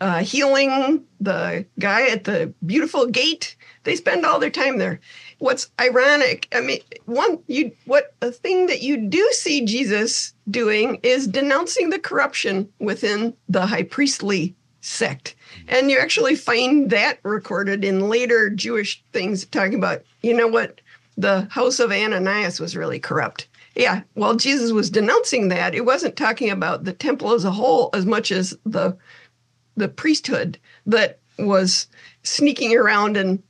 uh, 0.00 0.22
healing 0.22 1.04
the 1.20 1.64
guy 1.78 2.08
at 2.08 2.24
the 2.24 2.52
beautiful 2.64 3.06
gate. 3.06 3.56
They 3.84 3.96
spend 3.96 4.24
all 4.24 4.38
their 4.38 4.50
time 4.50 4.78
there. 4.78 5.00
What's 5.44 5.70
ironic, 5.78 6.48
I 6.54 6.62
mean, 6.62 6.80
one 7.04 7.38
you 7.48 7.72
what 7.84 8.14
a 8.22 8.30
thing 8.30 8.64
that 8.68 8.80
you 8.80 8.96
do 8.96 9.28
see 9.32 9.62
Jesus 9.62 10.32
doing 10.50 10.98
is 11.02 11.26
denouncing 11.26 11.90
the 11.90 11.98
corruption 11.98 12.72
within 12.78 13.36
the 13.46 13.66
high 13.66 13.82
priestly 13.82 14.56
sect. 14.80 15.36
And 15.68 15.90
you 15.90 15.98
actually 15.98 16.34
find 16.34 16.88
that 16.88 17.18
recorded 17.24 17.84
in 17.84 18.08
later 18.08 18.48
Jewish 18.48 19.04
things 19.12 19.44
talking 19.44 19.74
about, 19.74 20.02
you 20.22 20.32
know 20.32 20.48
what, 20.48 20.80
the 21.18 21.46
house 21.50 21.78
of 21.78 21.92
Ananias 21.92 22.58
was 22.58 22.74
really 22.74 22.98
corrupt. 22.98 23.46
Yeah, 23.74 24.00
while 24.14 24.36
Jesus 24.36 24.72
was 24.72 24.88
denouncing 24.88 25.48
that, 25.48 25.74
it 25.74 25.84
wasn't 25.84 26.16
talking 26.16 26.48
about 26.48 26.84
the 26.84 26.94
temple 26.94 27.34
as 27.34 27.44
a 27.44 27.50
whole 27.50 27.90
as 27.92 28.06
much 28.06 28.32
as 28.32 28.56
the 28.64 28.96
the 29.76 29.88
priesthood 29.88 30.58
that 30.86 31.18
was 31.38 31.86
sneaking 32.22 32.74
around 32.74 33.18
and 33.18 33.42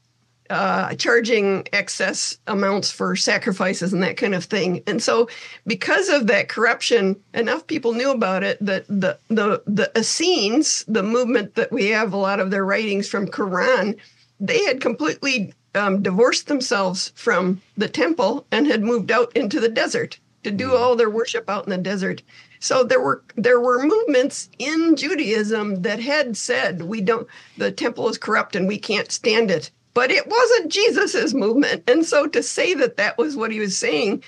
uh, 0.51 0.95
charging 0.95 1.66
excess 1.72 2.38
amounts 2.47 2.90
for 2.90 3.16
sacrifices 3.16 3.92
and 3.92 4.03
that 4.03 4.16
kind 4.16 4.34
of 4.34 4.45
thing. 4.45 4.82
And 4.86 5.03
so, 5.03 5.28
because 5.66 6.09
of 6.09 6.26
that 6.26 6.49
corruption, 6.49 7.16
enough 7.32 7.66
people 7.66 7.95
knew 7.95 8.11
about 8.11 8.45
it 8.45 8.59
that 8.61 8.86
the 8.88 9.18
the 9.28 9.62
the 9.66 9.90
Essenes, 9.99 10.84
the 10.86 11.03
movement 11.03 11.55
that 11.55 11.72
we 11.72 11.88
have 11.88 12.12
a 12.12 12.18
lot 12.18 12.40
of 12.40 12.51
their 12.51 12.64
writings 12.64 13.09
from 13.09 13.26
Qumran, 13.26 13.97
they 14.38 14.62
had 14.64 14.80
completely 14.80 15.55
um, 15.74 16.03
divorced 16.03 16.47
themselves 16.47 17.12
from 17.14 17.61
the 17.76 17.88
temple 17.88 18.47
and 18.51 18.66
had 18.66 18.82
moved 18.82 19.11
out 19.11 19.34
into 19.36 19.61
the 19.61 19.68
desert 19.68 20.18
to 20.45 20.51
do 20.51 20.76
all 20.76 20.95
their 20.95 21.11
worship 21.11 21.49
out 21.49 21.64
in 21.64 21.70
the 21.70 21.78
desert. 21.78 22.22
So 22.61 22.84
there 22.84 23.01
were 23.01 23.22
there 23.36 23.61
were 23.61 23.82
movements 23.82 24.49
in 24.59 24.97
Judaism 24.97 25.82
that 25.82 26.01
had 26.01 26.36
said 26.36 26.82
we 26.82 27.01
don't 27.01 27.26
the 27.57 27.72
temple 27.72 28.09
is 28.09 28.18
corrupt 28.18 28.57
and 28.57 28.68
we 28.68 28.78
can't 28.78 29.11
stand 29.11 29.51
it. 29.51 29.70
But 29.95 30.11
it 30.11 30.26
wasn't 30.26 30.72
Jesus's 30.72 31.34
movement, 31.34 31.88
and 31.88 32.05
so 32.05 32.26
to 32.26 32.42
say 32.42 32.74
that 32.74 32.97
that 32.97 33.16
was 33.16 33.36
what 33.36 33.53
he 33.53 33.61
was 33.61 33.78
saying, 33.78 34.24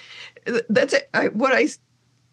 that's 0.69 0.95
it. 0.95 1.11
I, 1.13 1.29
what 1.29 1.53
I 1.53 1.67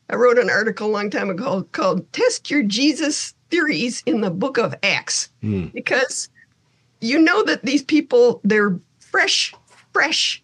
I 0.09 0.15
wrote 0.15 0.37
an 0.37 0.49
article 0.49 0.87
a 0.87 0.91
long 0.91 1.09
time 1.09 1.29
ago 1.29 1.67
called 1.71 2.11
Test 2.13 2.51
Your 2.51 2.61
Jesus 2.61 3.33
Theories 3.49 4.03
in 4.05 4.21
the 4.21 4.29
Book 4.29 4.57
of 4.57 4.75
Acts. 4.83 5.29
Hmm. 5.41 5.67
Because 5.73 6.29
you 7.01 7.19
know 7.19 7.43
that 7.43 7.63
these 7.63 7.83
people, 7.83 8.41
they're 8.43 8.79
fresh, 8.99 9.53
fresh. 9.91 10.43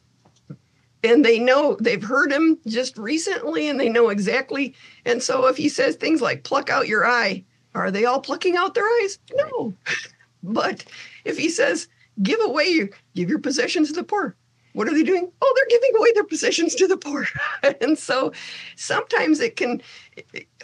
And 1.03 1.23
they 1.23 1.39
know 1.39 1.77
they've 1.79 2.03
heard 2.03 2.31
him 2.31 2.57
just 2.67 2.97
recently 2.97 3.69
and 3.69 3.79
they 3.79 3.89
know 3.89 4.09
exactly. 4.09 4.75
And 5.05 5.23
so 5.23 5.47
if 5.47 5.55
he 5.55 5.69
says 5.69 5.95
things 5.95 6.21
like 6.21 6.43
pluck 6.43 6.69
out 6.69 6.87
your 6.87 7.05
eye, 7.05 7.45
are 7.73 7.91
they 7.91 8.05
all 8.05 8.19
plucking 8.19 8.57
out 8.57 8.73
their 8.73 8.87
eyes? 9.01 9.19
No. 9.33 9.73
But 10.41 10.85
if 11.25 11.37
he 11.37 11.49
says, 11.49 11.89
give 12.21 12.39
away 12.41 12.65
your 12.65 12.89
give 13.15 13.29
your 13.29 13.39
possessions 13.39 13.89
to 13.89 13.95
the 13.95 14.03
poor, 14.03 14.35
what 14.73 14.87
are 14.87 14.93
they 14.93 15.03
doing? 15.03 15.31
Oh, 15.41 15.53
they're 15.55 15.79
giving 15.79 15.95
away 15.97 16.13
their 16.13 16.23
possessions 16.23 16.75
to 16.75 16.87
the 16.87 16.97
poor. 16.97 17.27
and 17.81 17.97
so 17.97 18.31
sometimes 18.75 19.39
it 19.39 19.55
can, 19.55 19.81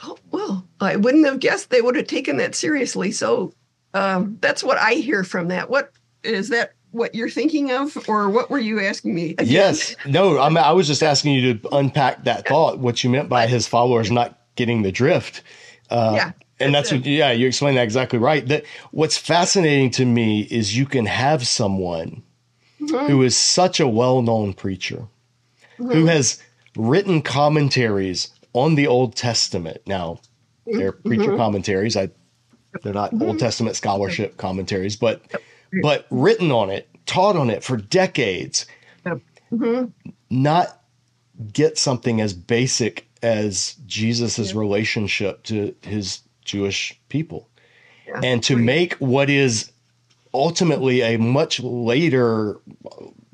oh, 0.03 0.17
well, 0.31 0.67
I 0.79 0.95
wouldn't 0.95 1.25
have 1.25 1.39
guessed 1.39 1.69
they 1.69 1.81
would 1.81 1.95
have 1.95 2.07
taken 2.07 2.37
that 2.37 2.55
seriously. 2.55 3.11
So 3.11 3.53
um, 3.93 4.37
that's 4.41 4.63
what 4.63 4.77
I 4.77 4.93
hear 4.93 5.23
from 5.23 5.47
that. 5.49 5.69
What 5.69 5.91
is 6.23 6.49
that? 6.49 6.73
What 6.91 7.13
you're 7.13 7.29
thinking 7.29 7.71
of, 7.73 8.07
or 8.07 8.29
what 8.29 8.49
were 8.49 8.59
you 8.59 8.79
asking 8.79 9.13
me? 9.13 9.31
again? 9.31 9.47
Yes. 9.49 9.97
No, 10.05 10.39
I'm, 10.39 10.55
I 10.55 10.71
was 10.71 10.87
just 10.87 11.03
asking 11.03 11.33
you 11.33 11.55
to 11.55 11.75
unpack 11.75 12.23
that 12.23 12.47
thought, 12.47 12.79
what 12.79 13.03
you 13.03 13.09
meant 13.09 13.27
by 13.27 13.47
his 13.47 13.67
followers 13.67 14.09
not 14.09 14.39
getting 14.55 14.81
the 14.81 14.93
drift. 14.93 15.43
Uh, 15.89 16.13
Yeah, 16.15 16.31
And 16.59 16.73
that's 16.73 16.91
what, 16.91 17.05
yeah, 17.05 17.31
you 17.31 17.47
explained 17.47 17.77
that 17.77 17.83
exactly 17.83 18.17
right. 18.19 18.47
That 18.47 18.63
what's 18.91 19.17
fascinating 19.17 19.91
to 19.91 20.05
me 20.05 20.41
is 20.43 20.77
you 20.77 20.85
can 20.85 21.05
have 21.05 21.45
someone 21.47 22.23
Mm-hmm. 22.81 23.07
who 23.07 23.21
is 23.23 23.37
such 23.37 23.79
a 23.79 23.87
well-known 23.87 24.53
preacher 24.53 25.07
who 25.77 26.05
has 26.07 26.43
written 26.75 27.21
commentaries 27.21 28.29
on 28.51 28.75
the 28.75 28.85
Old 28.85 29.15
Testament. 29.15 29.77
Now, 29.87 30.19
they're 30.65 30.91
preacher 30.91 31.37
commentaries. 31.37 31.95
I 31.95 32.09
they're 32.83 32.93
not 32.93 33.13
Old 33.21 33.39
Testament 33.39 33.77
scholarship 33.77 34.35
commentaries, 34.35 34.97
but 34.97 35.21
but 35.81 36.05
written 36.11 36.51
on 36.51 36.69
it, 36.69 36.89
taught 37.05 37.37
on 37.37 37.49
it 37.49 37.63
for 37.63 37.77
decades. 37.77 38.65
Mhm. 39.51 39.93
Not 40.29 40.81
get 41.53 41.77
something 41.77 42.19
as 42.19 42.33
basic 42.33 43.07
as 43.23 43.75
Jesus's 43.85 44.53
relationship 44.53 45.43
to 45.43 45.73
his 45.81 46.19
Jewish 46.45 46.99
people. 47.09 47.49
Yeah. 48.07 48.21
And 48.23 48.43
to 48.43 48.55
make 48.55 48.93
what 48.95 49.29
is 49.29 49.71
ultimately 50.33 51.01
a 51.01 51.17
much 51.17 51.59
later 51.59 52.59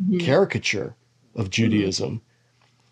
mm-hmm. 0.01 0.19
caricature 0.19 0.95
of 1.35 1.45
mm-hmm. 1.45 1.49
Judaism 1.49 2.21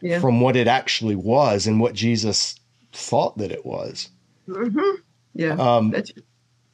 Yeah. 0.01 0.19
from 0.19 0.41
what 0.41 0.55
it 0.55 0.67
actually 0.67 1.15
was 1.15 1.67
and 1.67 1.79
what 1.79 1.93
Jesus 1.93 2.55
thought 2.91 3.37
that 3.37 3.51
it 3.51 3.65
was. 3.65 4.09
Mm-hmm. 4.47 5.01
yeah. 5.33 5.53
Um, 5.53 5.91
that's, 5.91 6.11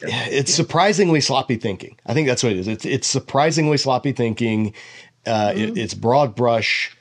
it's 0.02 0.54
surprisingly 0.54 1.22
sloppy 1.22 1.56
thinking. 1.56 1.98
I 2.06 2.14
think 2.14 2.28
that's 2.28 2.44
what 2.44 2.52
it 2.52 2.60
is. 2.60 2.68
It's 2.68 2.86
it's 2.86 3.08
surprisingly 3.08 3.78
sloppy 3.78 4.12
thinking. 4.12 4.74
Uh, 5.26 5.54
it- 5.56 5.78
it's 5.78 5.94
broad 5.94 6.36
brush, 6.36 6.96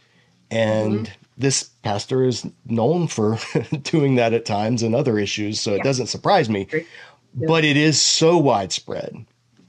and 0.51 1.11
this 1.37 1.65
pastor 1.83 2.25
is 2.25 2.47
known 2.67 3.09
for 3.09 3.39
doing 3.83 4.15
that 4.17 4.33
at 4.33 4.45
times 4.45 4.83
and 4.83 4.95
other 4.95 5.19
issues. 5.19 5.61
So 5.61 5.75
it 5.75 5.83
doesn't 5.83 6.07
surprise 6.07 6.49
me. 6.49 6.65
Great. 6.67 6.87
But 7.35 7.65
it 7.65 7.77
is 7.77 8.01
so 8.01 8.39
widespread. 8.39 9.25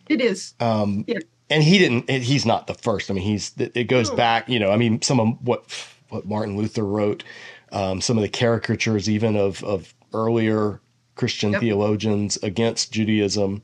it 0.07 0.21
is. 0.21 0.53
Um, 0.59 1.03
Yeah. 1.07 1.19
and 1.49 1.63
he 1.63 1.79
didn't. 1.79 2.09
He's 2.09 2.45
not 2.45 2.67
the 2.67 2.75
first. 2.75 3.09
I 3.09 3.13
mean, 3.15 3.23
he's. 3.23 3.53
It 3.57 3.87
goes 3.87 4.09
No. 4.11 4.15
back. 4.15 4.47
You 4.47 4.59
know. 4.59 4.71
I 4.71 4.77
mean, 4.77 5.01
some 5.01 5.19
of 5.19 5.29
what 5.41 5.65
what 6.09 6.27
Martin 6.27 6.55
Luther 6.57 6.85
wrote, 6.85 7.23
um, 7.71 8.01
some 8.01 8.17
of 8.17 8.21
the 8.21 8.29
caricatures 8.29 9.09
even 9.09 9.35
of 9.35 9.63
of 9.63 9.93
earlier 10.13 10.79
Christian 11.15 11.53
Yep. 11.53 11.61
theologians 11.61 12.37
against 12.43 12.91
Judaism. 12.91 13.63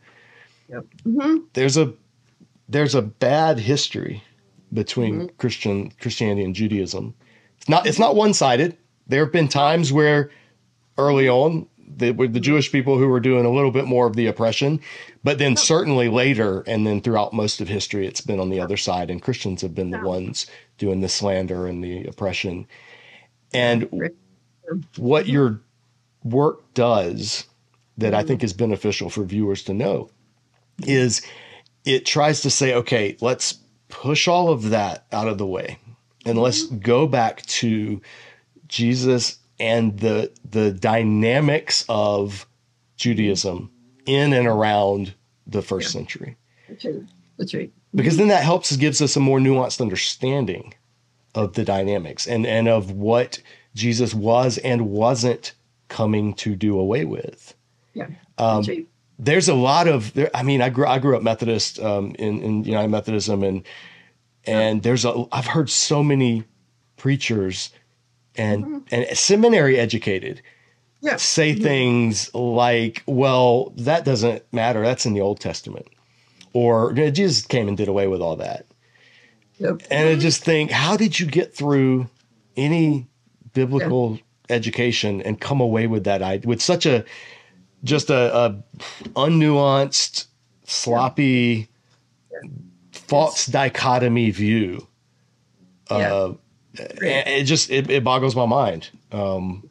Mhm. 1.05 1.43
There's 1.53 1.77
a 1.77 1.93
there's 2.69 2.95
a 2.95 3.01
bad 3.01 3.59
history 3.59 4.23
between 4.73 5.13
Mm-hmm. 5.15 5.35
Christian 5.37 5.91
Christianity 5.99 6.43
and 6.43 6.55
Judaism. 6.55 7.13
It's 7.61 7.69
not 7.69 7.85
it's 7.85 7.99
not 7.99 8.15
one 8.15 8.33
sided. 8.33 8.75
There 9.07 9.23
have 9.23 9.31
been 9.31 9.47
times 9.47 9.93
where 9.93 10.31
early 10.97 11.29
on 11.29 11.67
the, 11.97 12.11
the 12.11 12.39
Jewish 12.39 12.71
people 12.71 12.97
who 12.97 13.07
were 13.07 13.19
doing 13.19 13.45
a 13.45 13.51
little 13.51 13.71
bit 13.71 13.85
more 13.85 14.07
of 14.07 14.15
the 14.15 14.27
oppression, 14.27 14.79
but 15.23 15.37
then 15.37 15.53
oh. 15.53 15.55
certainly 15.55 16.09
later 16.09 16.61
and 16.61 16.87
then 16.87 17.01
throughout 17.01 17.33
most 17.33 17.61
of 17.61 17.67
history, 17.67 18.07
it's 18.07 18.21
been 18.21 18.39
on 18.39 18.49
the 18.49 18.59
other 18.59 18.77
side, 18.77 19.09
and 19.09 19.21
Christians 19.21 19.61
have 19.61 19.75
been 19.75 19.91
the 19.91 20.01
oh. 20.01 20.07
ones 20.07 20.47
doing 20.77 21.01
the 21.01 21.09
slander 21.09 21.67
and 21.67 21.83
the 21.83 22.05
oppression. 22.05 22.67
And 23.53 24.11
what 24.97 25.27
your 25.27 25.59
work 26.23 26.73
does 26.73 27.45
that 27.97 28.13
I 28.13 28.19
mm-hmm. 28.19 28.27
think 28.27 28.43
is 28.43 28.53
beneficial 28.53 29.09
for 29.09 29.23
viewers 29.23 29.63
to 29.63 29.73
know 29.73 30.09
is 30.83 31.21
it 31.83 32.05
tries 32.05 32.41
to 32.41 32.49
say, 32.49 32.73
okay, 32.73 33.17
let's 33.21 33.59
push 33.89 34.27
all 34.27 34.49
of 34.49 34.69
that 34.69 35.05
out 35.11 35.27
of 35.27 35.37
the 35.37 35.45
way 35.45 35.77
and 36.25 36.37
let's 36.37 36.65
go 36.67 37.07
back 37.07 37.45
to 37.47 38.01
Jesus 38.67 39.39
and 39.59 39.99
the 39.99 40.31
the 40.49 40.71
dynamics 40.71 41.85
of 41.89 42.47
Judaism 42.97 43.71
in 44.05 44.33
and 44.33 44.47
around 44.47 45.13
the 45.47 45.61
first 45.61 45.91
century. 45.91 46.37
That's 46.69 46.85
right. 46.85 47.03
That's 47.37 47.53
right. 47.53 47.71
Because 47.93 48.17
then 48.17 48.29
that 48.29 48.43
helps 48.43 48.75
gives 48.77 49.01
us 49.01 49.15
a 49.15 49.19
more 49.19 49.39
nuanced 49.39 49.81
understanding 49.81 50.73
of 51.35 51.53
the 51.53 51.63
dynamics 51.63 52.27
and, 52.27 52.45
and 52.45 52.67
of 52.67 52.91
what 52.91 53.41
Jesus 53.73 54.13
was 54.13 54.57
and 54.59 54.89
wasn't 54.89 55.53
coming 55.87 56.33
to 56.35 56.55
do 56.55 56.79
away 56.79 57.05
with 57.05 57.53
Yeah. 57.93 58.07
Um, 58.37 58.63
right. 58.63 58.87
there's 59.19 59.49
a 59.49 59.53
lot 59.53 59.87
of 59.89 60.13
there 60.13 60.31
i 60.33 60.41
mean 60.41 60.61
i 60.61 60.69
grew 60.69 60.87
i 60.87 60.99
grew 60.99 61.17
up 61.17 61.21
methodist 61.21 61.79
um, 61.79 62.15
in, 62.17 62.41
in 62.41 62.63
united 62.63 62.87
methodism 62.87 63.43
and 63.43 63.63
and 64.45 64.83
there's 64.83 65.05
a 65.05 65.25
i've 65.31 65.47
heard 65.47 65.69
so 65.69 66.03
many 66.03 66.43
preachers 66.97 67.71
and 68.35 68.63
mm-hmm. 68.63 68.77
and 68.91 69.17
seminary 69.17 69.79
educated 69.79 70.41
Yeah. 71.01 71.17
say 71.17 71.53
mm-hmm. 71.53 71.63
things 71.63 72.33
like 72.33 73.03
well 73.05 73.73
that 73.77 74.05
doesn't 74.05 74.43
matter. 74.53 74.81
That's 74.81 75.05
in 75.05 75.13
the 75.13 75.21
old 75.21 75.39
testament. 75.39 75.87
Or 76.53 76.93
jesus 76.93 77.45
came 77.45 77.67
and 77.67 77.77
did 77.77 77.87
away 77.87 78.07
with 78.07 78.21
all 78.21 78.35
that. 78.37 78.65
Yep. 79.57 79.83
and 79.91 80.09
I 80.09 80.15
just 80.15 80.43
think, 80.43 80.71
how 80.71 80.97
did 80.97 81.19
you 81.19 81.27
get 81.27 81.53
through 81.53 82.09
any 82.57 83.07
biblical 83.53 84.17
education 84.49 85.21
and 85.21 85.39
come 85.39 85.61
away 85.61 85.85
with 85.87 86.03
that 86.05 86.21
idea 86.21 86.47
with 86.47 86.61
such 86.61 86.85
a 86.85 87.05
just 87.83 88.09
a, 88.09 88.35
a 88.35 88.63
unnuanced, 89.15 90.25
sloppy, 90.65 91.67
false 93.11 93.45
dichotomy 93.45 94.31
view? 94.31 94.87
Uh, 95.89 96.33
it 96.73 97.43
just 97.43 97.69
it, 97.69 97.89
it 97.89 98.03
boggles 98.03 98.35
my 98.35 98.45
mind. 98.45 98.89
Um, 99.11 99.69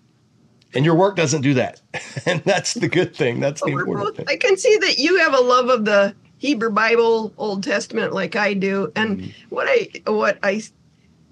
and 0.74 0.84
your 0.84 0.95
work 0.95 1.16
doesn't 1.16 1.41
do 1.41 1.55
that, 1.55 1.80
and 2.26 2.43
that's 2.45 2.74
the 2.74 2.88
good 2.88 3.16
thing. 3.16 3.41
That's 3.41 3.62
the 3.62 3.70
important 3.70 4.09
both, 4.09 4.16
thing. 4.18 4.26
I 4.28 4.36
can 4.36 4.57
see 4.57 4.76
that 4.76 4.99
you 4.99 5.18
have 5.18 5.34
a 5.34 5.41
love 5.41 5.68
of 5.70 5.84
the 5.86 6.14
Hebrew 6.38 6.70
Bible, 6.70 7.32
Old 7.38 7.64
Testament, 7.64 8.12
like 8.12 8.36
I 8.36 8.55
do. 8.55 8.93
And 8.95 9.18
Mm-hmm. 9.18 9.30
what 9.49 9.66
I 9.68 9.88
what 10.11 10.38
I 10.43 10.62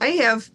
I 0.00 0.08
have 0.08 0.50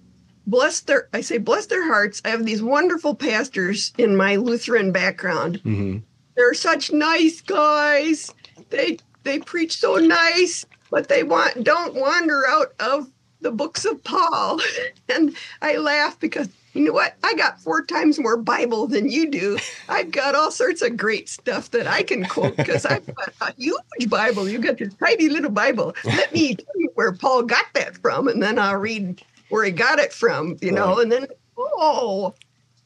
blessed 0.48 0.88
their 0.88 1.08
I 1.14 1.22
say 1.22 1.38
bless 1.38 1.68
their 1.68 1.86
hearts. 1.86 2.22
I 2.26 2.30
have 2.30 2.46
these 2.46 2.64
wonderful 2.64 3.14
pastors 3.16 3.94
in 3.98 4.16
my 4.16 4.36
Lutheran 4.38 4.92
background. 4.92 5.58
hmm 5.64 5.98
They're 6.36 6.56
such 6.56 6.92
nice 6.92 7.42
guys. 7.42 8.34
They 8.72 8.98
they 9.24 9.40
preach 9.40 9.78
so 9.78 9.96
nice, 9.96 10.66
but 10.94 11.08
they 11.08 11.24
want 11.24 11.64
don't 11.64 11.96
wander 11.96 12.48
out 12.48 12.74
of 12.80 13.10
the 13.42 13.52
books 13.52 13.84
of 13.84 14.02
Paul. 14.04 14.62
And 15.10 15.36
I 15.62 15.76
laugh 15.78 16.18
because 16.20 16.50
you 16.74 16.86
know 16.86 16.94
what? 16.94 17.16
I 17.24 17.34
got 17.36 17.60
four 17.60 17.84
times 17.86 18.20
more 18.20 18.38
Bible 18.38 18.88
than 18.88 19.10
you 19.10 19.30
do. 19.30 19.58
I've 19.90 20.12
got 20.12 20.34
all 20.34 20.50
sorts 20.52 20.82
of 20.82 20.98
great 20.98 21.28
stuff 21.30 21.70
that 21.72 21.86
I 21.88 22.04
can 22.04 22.26
quote 22.26 22.56
because 22.58 22.86
I've 22.86 23.06
got 23.16 23.34
a 23.42 23.54
huge 23.58 24.10
Bible. 24.10 24.48
You've 24.48 24.62
got 24.64 24.78
this 24.78 24.94
tiny 24.96 25.30
little 25.30 25.52
Bible. 25.52 25.94
Let 26.04 26.32
me 26.34 26.56
tell 26.56 26.74
you 26.76 26.90
where 26.96 27.12
Paul 27.12 27.44
got 27.44 27.66
that 27.74 27.98
from, 27.98 28.28
and 28.28 28.42
then 28.42 28.58
I'll 28.58 28.78
read 28.78 29.22
where 29.50 29.66
he 29.66 29.72
got 29.72 30.00
it 30.00 30.14
from, 30.14 30.58
you 30.62 30.72
know, 30.72 30.96
Right. 30.96 31.04
and 31.04 31.12
then 31.12 31.28
oh 31.58 32.34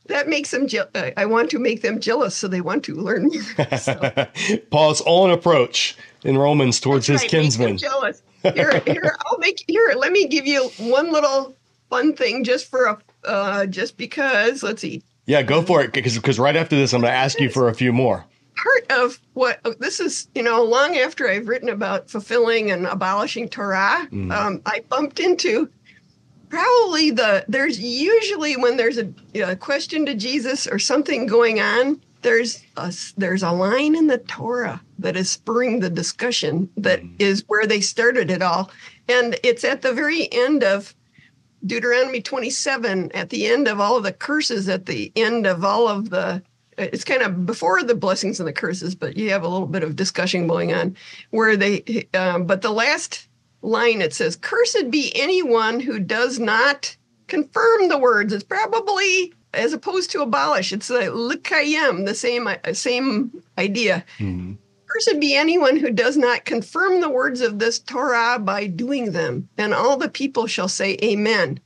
that 0.07 0.27
makes 0.27 0.51
them 0.51 0.67
je- 0.67 0.81
I 1.17 1.25
want 1.25 1.49
to 1.51 1.59
make 1.59 1.81
them 1.81 1.99
jealous 1.99 2.35
so 2.35 2.47
they 2.47 2.61
want 2.61 2.83
to 2.85 2.95
learn 2.95 3.27
more. 3.27 3.67
So, 3.77 4.27
Paul's 4.71 5.01
own 5.05 5.31
approach 5.31 5.95
in 6.23 6.37
Romans 6.37 6.79
towards 6.79 7.07
his 7.07 7.21
Right, 7.21 7.29
kinsmen. 7.29 7.77
jealous. 7.77 8.21
Here, 8.43 8.79
here, 8.85 9.15
I'll 9.25 9.37
make 9.39 9.63
here. 9.67 9.93
Let 9.97 10.11
me 10.11 10.27
give 10.27 10.45
you 10.47 10.69
one 10.77 11.11
little 11.11 11.55
fun 11.89 12.15
thing, 12.15 12.43
just 12.43 12.69
for 12.69 12.85
a, 12.85 12.97
uh, 13.25 13.65
just 13.65 13.97
because. 13.97 14.63
Let's 14.63 14.81
see. 14.81 15.03
Yeah, 15.25 15.41
go 15.41 15.61
for 15.61 15.81
it. 15.81 15.91
Because 15.93 16.15
because 16.15 16.39
right 16.39 16.55
after 16.55 16.75
this, 16.75 16.93
I'm 16.93 17.01
going 17.01 17.11
to 17.11 17.17
ask 17.17 17.39
you 17.39 17.49
for 17.49 17.67
a 17.67 17.73
few 17.73 17.91
more. 17.91 18.25
Part 18.55 18.91
of 19.01 19.19
what 19.33 19.59
this 19.79 19.99
is, 19.99 20.27
you 20.33 20.41
know, 20.43 20.63
long 20.63 20.97
after 20.97 21.29
I've 21.29 21.47
written 21.47 21.69
about 21.69 22.09
fulfilling 22.09 22.71
and 22.71 22.85
abolishing 22.87 23.49
Torah, 23.49 24.07
Mhm. 24.11 24.31
um, 24.33 24.61
I 24.65 24.81
bumped 24.89 25.19
into 25.19 25.69
probably 26.49 27.11
the 27.11 27.45
there's 27.47 27.79
usually 27.79 28.55
when 28.57 28.77
there's 28.77 28.97
a, 28.97 29.11
a 29.35 29.55
question 29.55 30.05
to 30.05 30.15
Jesus 30.15 30.67
or 30.67 30.79
something 30.79 31.25
going 31.25 31.59
on, 31.59 32.01
there's 32.21 32.63
a 32.77 32.93
there's 33.17 33.43
a 33.43 33.51
line 33.51 33.95
in 33.95 34.07
the 34.07 34.17
Torah 34.19 34.81
that 34.99 35.15
is 35.15 35.29
spurring 35.29 35.79
the 35.79 35.89
discussion 35.89 36.69
that 36.77 37.01
Mhm. 37.01 37.15
is 37.19 37.43
where 37.47 37.65
they 37.67 37.81
started 37.81 38.31
it 38.31 38.41
all, 38.41 38.71
and 39.07 39.37
it's 39.43 39.63
at 39.63 39.81
the 39.81 39.93
very 39.93 40.31
end 40.31 40.63
of 40.63 40.93
Deuteronomy 41.65 42.21
27, 42.21 43.11
at 43.13 43.29
the 43.29 43.47
end 43.47 43.67
of 43.67 43.79
all 43.79 43.97
of 43.97 44.03
the 44.03 44.11
curses, 44.13 44.69
at 44.69 44.85
the 44.85 45.11
end 45.15 45.45
of 45.47 45.63
all 45.65 45.87
of 45.87 46.09
the 46.09 46.41
it's 46.77 47.03
kind 47.03 47.23
of 47.23 47.47
before 47.47 47.81
the 47.81 47.95
blessings 47.95 48.39
and 48.39 48.47
the 48.47 48.53
curses, 48.53 48.93
but 48.93 49.17
you 49.17 49.31
have 49.31 49.41
a 49.41 49.47
little 49.47 49.65
bit 49.67 49.81
of 49.81 49.95
discussion 49.95 50.45
going 50.45 50.71
on 50.71 50.95
where 51.31 51.57
they, 51.57 52.07
um, 52.13 52.45
but 52.45 52.61
the 52.61 52.69
last 52.69 53.26
line 53.67 54.01
it 54.01 54.13
says, 54.13 54.35
Cursed 54.35 54.89
be 54.89 55.11
anyone 55.15 55.79
who 55.79 55.99
does 55.99 56.39
not 56.39 56.95
confirm 57.27 57.89
the 57.89 57.97
words. 57.97 58.33
It's 58.33 58.43
probably 58.43 59.33
as 59.53 59.73
opposed 59.73 60.11
to 60.11 60.21
abolish, 60.21 60.71
it's 60.71 60.89
a 60.89 61.07
lekayem, 61.07 62.05
the 62.05 62.15
same 62.15 62.47
uh, 62.47 62.73
same 62.73 63.43
idea. 63.57 64.05
Mhm. 64.19 64.57
Cursed 64.87 65.19
be 65.19 65.35
anyone 65.35 65.77
who 65.77 65.89
does 65.91 66.15
not 66.15 66.45
confirm 66.45 67.01
the 67.01 67.09
words 67.09 67.41
of 67.41 67.59
this 67.59 67.79
Torah 67.79 68.39
by 68.39 68.67
doing 68.67 69.11
them, 69.11 69.49
and 69.57 69.73
all 69.73 69.97
the 69.97 70.09
people 70.09 70.47
shall 70.47 70.69
say 70.69 70.97
Amen. 71.03 71.59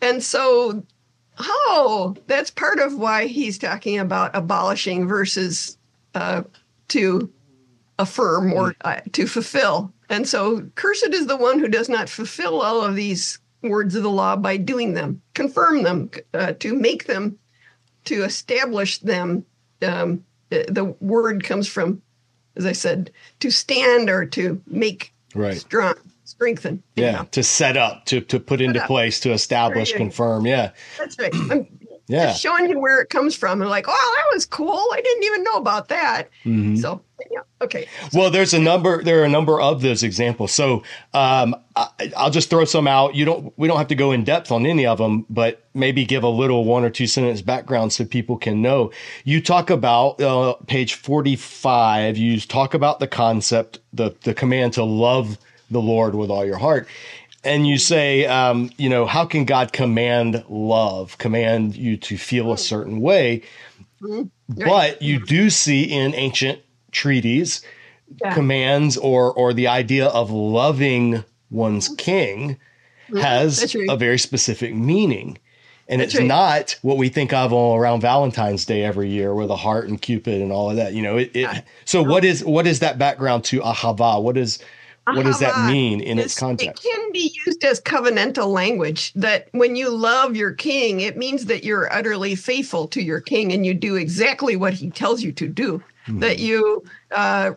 And 0.00 0.22
so, 0.22 0.84
oh, 1.38 2.14
that's 2.28 2.50
part 2.50 2.78
of 2.78 2.96
why 2.96 3.26
he's 3.26 3.58
talking 3.58 3.98
about 3.98 4.30
abolishing 4.34 5.08
versus 5.08 5.76
uh, 6.14 6.42
to 6.88 7.30
affirm 7.98 8.52
or 8.52 8.74
uh, 8.82 9.00
to 9.12 9.26
fulfill. 9.26 9.92
And 10.08 10.26
so, 10.26 10.62
cursed 10.74 11.12
is 11.12 11.26
the 11.26 11.36
one 11.36 11.58
who 11.58 11.68
does 11.68 11.88
not 11.88 12.08
fulfill 12.08 12.62
all 12.62 12.82
of 12.82 12.94
these 12.96 13.38
words 13.62 13.94
of 13.94 14.02
the 14.02 14.10
law 14.10 14.36
by 14.36 14.56
doing 14.56 14.94
them, 14.94 15.20
confirm 15.34 15.82
them, 15.82 16.10
uh, 16.32 16.52
to 16.60 16.74
make 16.74 17.06
them, 17.06 17.38
to 18.04 18.24
establish 18.24 18.98
them. 18.98 19.44
Um, 19.82 20.24
the, 20.50 20.96
word 21.00 21.44
comes 21.44 21.68
from, 21.68 22.00
as 22.56 22.64
I 22.64 22.72
said, 22.72 23.10
to 23.40 23.50
stand 23.50 24.08
or 24.08 24.24
to 24.26 24.62
make 24.66 25.12
Right. 25.34 25.58
strong, 25.58 25.94
strengthen. 26.24 26.82
Yeah. 26.96 27.12
know. 27.12 27.28
To 27.32 27.42
set 27.42 27.76
up, 27.76 28.06
to 28.06 28.20
to 28.22 28.40
put 28.40 28.60
into 28.62 28.80
up. 28.80 28.86
place, 28.86 29.20
to 29.20 29.32
establish, 29.32 29.92
confirm. 29.92 30.46
Yeah. 30.46 30.70
That's 30.98 31.18
right. 31.18 31.34
I'm 31.34 31.66
Yeah. 32.08 32.28
just 32.28 32.40
showing 32.42 32.70
you 32.70 32.78
where 32.80 33.00
it 33.02 33.10
comes 33.10 33.34
from. 33.36 33.60
And 33.60 33.70
like, 33.70 33.84
oh, 33.86 34.14
that 34.16 34.34
was 34.34 34.46
cool. 34.46 34.86
I 34.92 35.00
didn't 35.02 35.24
even 35.24 35.44
know 35.44 35.56
about 35.56 35.88
that. 35.88 36.28
Mhm. 36.44 36.78
So, 36.80 37.02
yeah, 37.30 37.40
okay. 37.60 37.86
Well, 38.14 38.30
there's 38.30 38.54
a 38.54 38.58
number. 38.58 39.02
There 39.02 39.20
are 39.20 39.24
a 39.24 39.28
number 39.28 39.60
of 39.60 39.82
those 39.82 40.02
examples. 40.02 40.52
So 40.52 40.82
um, 41.12 41.54
I, 41.76 41.88
I'll 42.16 42.30
just 42.30 42.48
throw 42.48 42.64
some 42.64 42.88
out. 42.88 43.14
You 43.14 43.24
don't. 43.26 43.52
We 43.58 43.68
don't 43.68 43.76
have 43.76 43.88
to 43.88 43.94
go 43.94 44.12
in 44.12 44.24
depth 44.24 44.50
on 44.50 44.64
any 44.66 44.86
of 44.86 44.98
them, 44.98 45.26
but 45.28 45.64
maybe 45.74 46.04
give 46.06 46.22
a 46.22 46.28
little 46.28 46.64
one 46.64 46.82
or 46.84 46.90
two 46.90 47.06
sentence 47.06 47.42
background 47.42 47.92
so 47.92 48.04
people 48.04 48.36
can 48.38 48.62
know. 48.62 48.90
You 49.24 49.42
talk 49.42 49.68
about 49.68 50.20
uh, 50.20 50.54
page 50.66 50.94
45. 50.94 52.16
You 52.16 52.40
talk 52.40 52.74
about 52.74 53.00
the 53.00 53.08
concept, 53.08 53.80
the 53.92 54.14
the 54.22 54.32
command 54.32 54.72
to 54.74 54.84
love 54.84 55.38
the 55.70 55.80
Lord 55.80 56.14
with 56.14 56.30
all 56.30 56.46
your 56.46 56.56
heart. 56.58 56.88
And 57.44 57.66
you 57.66 57.78
say, 57.78 58.26
um, 58.26 58.70
you 58.78 58.88
know, 58.88 59.06
how 59.06 59.24
can 59.24 59.44
God 59.44 59.72
command 59.72 60.44
love, 60.48 61.18
command 61.18 61.76
you 61.76 61.96
to 61.98 62.16
feel 62.18 62.52
a 62.52 62.58
certain 62.58 63.00
way? 63.00 63.42
But 64.48 65.02
you 65.02 65.24
do 65.24 65.50
see 65.50 65.84
in 65.84 66.14
ancient 66.14 66.60
treaties 66.92 67.62
Yeah. 68.22 68.32
commands 68.32 68.96
or 68.96 69.32
or 69.32 69.52
the 69.52 69.66
idea 69.68 70.06
of 70.06 70.30
loving 70.30 71.24
one's 71.50 71.88
king 71.98 72.56
has 73.20 73.60
Mm-hmm. 73.60 73.78
Right. 73.80 73.88
a 73.90 73.96
very 73.96 74.18
specific 74.18 74.74
meaning. 74.74 75.38
And 75.90 76.00
That's 76.00 76.12
it's 76.14 76.20
right. 76.20 76.26
not 76.28 76.76
what 76.82 76.96
we 76.98 77.08
think 77.08 77.32
of 77.32 77.52
all 77.52 77.76
around 77.76 78.00
Valentine's 78.02 78.64
Day 78.66 78.82
every 78.84 79.08
year 79.10 79.34
with 79.34 79.50
a 79.50 79.56
heart 79.56 79.88
and 79.88 80.00
Cupid 80.00 80.40
and 80.42 80.52
all 80.52 80.70
of 80.70 80.76
that. 80.76 80.92
You 80.94 81.02
know, 81.02 81.16
it, 81.18 81.30
it 81.34 81.64
so 81.86 82.02
what 82.02 82.24
is 82.24 82.44
what 82.44 82.66
is 82.66 82.80
that 82.80 82.98
background 82.98 83.44
to 83.44 83.60
ahava? 83.60 84.22
What 84.22 84.36
is 84.36 84.58
what 85.14 85.24
does 85.24 85.40
that 85.40 85.70
mean 85.70 86.00
in 86.00 86.18
its 86.18 86.38
context? 86.38 86.84
It 86.84 86.88
can 86.88 87.12
be 87.12 87.34
used 87.46 87.64
as 87.64 87.80
covenantal 87.80 88.48
language 88.48 89.12
that 89.14 89.48
when 89.52 89.76
you 89.76 89.90
love 89.90 90.36
your 90.36 90.52
king, 90.52 91.00
it 91.00 91.16
means 91.16 91.46
that 91.46 91.64
you're 91.64 91.92
utterly 91.92 92.34
faithful 92.34 92.88
to 92.88 93.02
your 93.02 93.20
king 93.20 93.52
and 93.52 93.64
you 93.64 93.74
do 93.74 93.96
exactly 93.96 94.56
what 94.56 94.74
he 94.74 94.90
tells 94.90 95.22
you 95.22 95.32
to 95.32 95.48
do. 95.48 95.82
Hmm. 96.06 96.20
That 96.20 96.38
you 96.38 96.84
uh, 97.10 97.52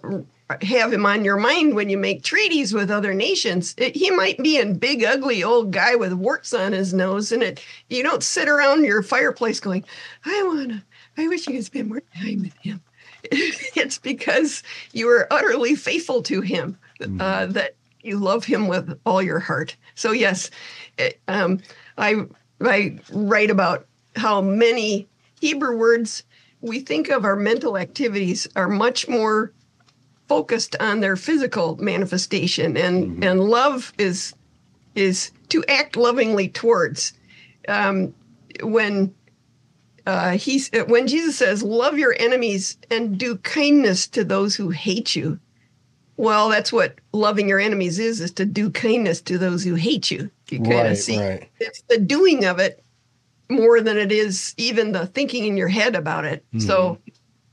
have 0.61 0.91
him 0.91 1.05
on 1.05 1.23
your 1.23 1.37
mind 1.37 1.75
when 1.75 1.89
you 1.89 1.97
make 1.97 2.23
treaties 2.23 2.73
with 2.73 2.91
other 2.91 3.13
nations. 3.13 3.73
It, 3.77 3.95
he 3.95 4.11
might 4.11 4.37
be 4.37 4.59
a 4.59 4.65
big, 4.65 5.03
ugly 5.03 5.43
old 5.43 5.71
guy 5.71 5.95
with 5.95 6.13
warts 6.13 6.53
on 6.53 6.73
his 6.73 6.93
nose, 6.93 7.31
and 7.31 7.43
it 7.43 7.63
you 7.89 8.03
don't 8.03 8.23
sit 8.23 8.49
around 8.49 8.83
your 8.83 9.03
fireplace 9.03 9.59
going, 9.59 9.85
"I 10.25 10.43
wanna, 10.43 10.83
I 11.17 11.27
wish 11.27 11.47
you 11.47 11.53
could 11.53 11.65
spend 11.65 11.89
more 11.89 12.03
time 12.15 12.41
with 12.41 12.55
him." 12.57 12.81
it's 13.23 13.99
because 13.99 14.63
you 14.93 15.07
are 15.07 15.31
utterly 15.31 15.75
faithful 15.75 16.23
to 16.23 16.41
him 16.41 16.77
uh, 17.19 17.45
that 17.47 17.75
you 18.01 18.17
love 18.17 18.45
him 18.45 18.67
with 18.67 18.99
all 19.05 19.21
your 19.21 19.39
heart. 19.39 19.75
So 19.95 20.11
yes, 20.11 20.49
it, 20.97 21.19
um, 21.27 21.59
I 21.97 22.25
I 22.61 22.99
write 23.11 23.49
about 23.49 23.85
how 24.15 24.41
many 24.41 25.07
Hebrew 25.39 25.77
words 25.77 26.23
we 26.61 26.79
think 26.79 27.09
of 27.09 27.25
our 27.25 27.35
mental 27.35 27.77
activities 27.77 28.47
are 28.55 28.67
much 28.67 29.07
more 29.07 29.51
focused 30.27 30.75
on 30.79 30.99
their 30.99 31.15
physical 31.15 31.75
manifestation, 31.77 32.77
and 32.77 33.23
and 33.23 33.41
love 33.41 33.93
is 33.97 34.33
is 34.95 35.31
to 35.49 35.63
act 35.65 35.95
lovingly 35.95 36.47
towards. 36.47 37.13
Um, 37.67 38.13
when 38.63 39.13
uh, 40.05 40.31
he's 40.31 40.69
when 40.87 41.07
Jesus 41.07 41.37
says, 41.37 41.63
"Love 41.63 41.97
your 41.97 42.15
enemies 42.19 42.77
and 42.89 43.17
do 43.17 43.37
kindness 43.37 44.07
to 44.07 44.23
those 44.23 44.55
who 44.55 44.69
hate 44.69 45.15
you." 45.15 45.39
Well, 46.21 46.49
that's 46.49 46.71
what 46.71 46.95
loving 47.13 47.49
your 47.49 47.59
enemies 47.59 47.97
is: 47.97 48.21
is 48.21 48.31
to 48.33 48.45
do 48.45 48.69
kindness 48.69 49.21
to 49.21 49.37
those 49.39 49.63
who 49.63 49.73
hate 49.75 50.11
you. 50.11 50.29
You 50.49 50.59
kind 50.59 50.69
Right, 50.69 50.91
of 50.91 50.97
see 50.97 51.17
right. 51.19 51.49
it's 51.59 51.81
the 51.89 51.97
doing 51.97 52.45
of 52.45 52.59
it 52.59 52.83
more 53.49 53.81
than 53.81 53.97
it 53.97 54.11
is 54.11 54.53
even 54.57 54.91
the 54.91 55.07
thinking 55.07 55.45
in 55.45 55.57
your 55.57 55.67
head 55.67 55.95
about 55.95 56.25
it. 56.25 56.45
So, 56.59 56.97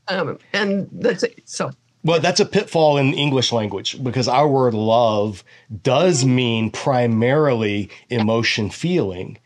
Mm-hmm. 0.09 0.29
um, 0.29 0.37
and 0.53 0.87
that's 0.91 1.23
it. 1.23 1.41
So, 1.45 1.71
Well, 2.03 2.19
that's 2.19 2.39
a 2.39 2.45
pitfall 2.45 2.97
in 2.97 3.13
English 3.13 3.51
language 3.51 4.01
because 4.03 4.27
our 4.27 4.47
word 4.47 4.73
love 4.75 5.43
does 5.83 6.23
mean 6.23 6.69
primarily 6.69 7.89
emotion 8.09 8.69
feeling. 8.69 9.37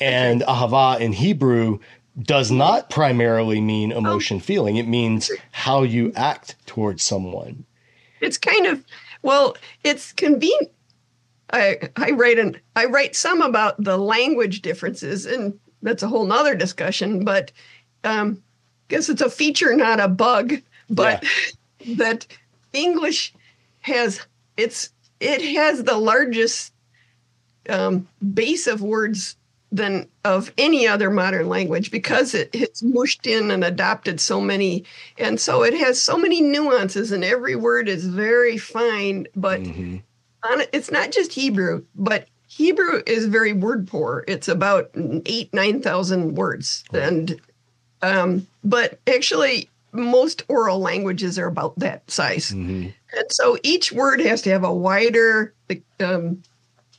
And 0.00 0.42
ahava 0.42 0.98
in 1.00 1.12
Hebrew 1.12 1.78
does 2.20 2.50
not 2.50 2.90
primarily 2.90 3.60
mean 3.60 3.92
emotion 3.92 4.40
feeling. 4.40 4.76
It 4.76 4.88
means 4.88 5.30
how 5.52 5.84
you 5.84 6.12
act 6.16 6.56
towards 6.66 7.02
someone. 7.02 7.64
It's 8.24 8.38
kind 8.38 8.66
of 8.66 8.84
well 9.22 9.56
it's 9.82 10.12
convenient. 10.12 10.70
I 11.52 11.90
i 11.96 12.10
write 12.10 12.38
an 12.38 12.56
i 12.74 12.86
write 12.86 13.14
some 13.14 13.42
about 13.42 13.82
the 13.82 13.96
language 13.96 14.62
differences 14.62 15.26
and 15.26 15.58
that's 15.82 16.02
a 16.02 16.08
whole 16.08 16.24
nother 16.26 16.54
discussion 16.54 17.24
but 17.24 17.52
um 18.02 18.42
guess 18.88 19.08
it's 19.08 19.22
a 19.22 19.30
feature 19.30 19.74
not 19.76 20.00
a 20.00 20.08
bug 20.08 20.54
but 20.90 21.24
that 21.96 22.26
english 22.72 23.34
has 23.80 24.26
it's 24.56 24.90
it 25.20 25.54
has 25.56 25.84
the 25.84 25.96
largest 25.96 26.72
um, 27.68 28.08
base 28.34 28.66
of 28.66 28.82
words 28.82 29.36
than 29.74 30.08
of 30.24 30.52
any 30.56 30.86
other 30.86 31.10
modern 31.10 31.48
language 31.48 31.90
because 31.90 32.32
it, 32.32 32.54
has 32.54 32.80
mushed 32.82 33.26
in 33.26 33.50
and 33.50 33.64
adopted 33.64 34.20
so 34.20 34.40
many 34.40 34.84
and 35.18 35.40
so 35.40 35.64
it 35.64 35.74
has 35.74 36.00
so 36.00 36.16
many 36.16 36.40
nuances 36.40 37.10
and 37.10 37.24
every 37.24 37.56
word 37.56 37.88
is 37.88 38.06
very 38.06 38.56
fine 38.56 39.26
but 39.34 39.60
Mhm. 39.60 40.00
on 40.48 40.62
it's 40.72 40.92
not 40.92 41.10
just 41.10 41.32
hebrew 41.32 41.82
but 41.96 42.28
hebrew 42.46 43.02
is 43.06 43.26
very 43.26 43.52
word 43.52 43.88
poor 43.88 44.24
it's 44.28 44.46
about 44.46 44.90
eight 45.26 45.52
nine 45.52 45.82
thousand 45.82 46.36
words 46.36 46.84
Right. 46.92 47.02
and 47.02 47.40
um, 48.02 48.46
but 48.62 49.00
actually 49.08 49.68
most 49.92 50.44
oral 50.48 50.78
languages 50.78 51.36
are 51.38 51.46
about 51.46 51.76
that 51.80 52.08
size 52.08 52.52
Mhm. 52.52 52.94
and 53.16 53.26
so 53.30 53.58
each 53.64 53.90
word 53.90 54.20
has 54.20 54.40
to 54.42 54.50
have 54.50 54.62
a 54.64 54.72
wider, 54.72 55.52
um, 56.00 56.42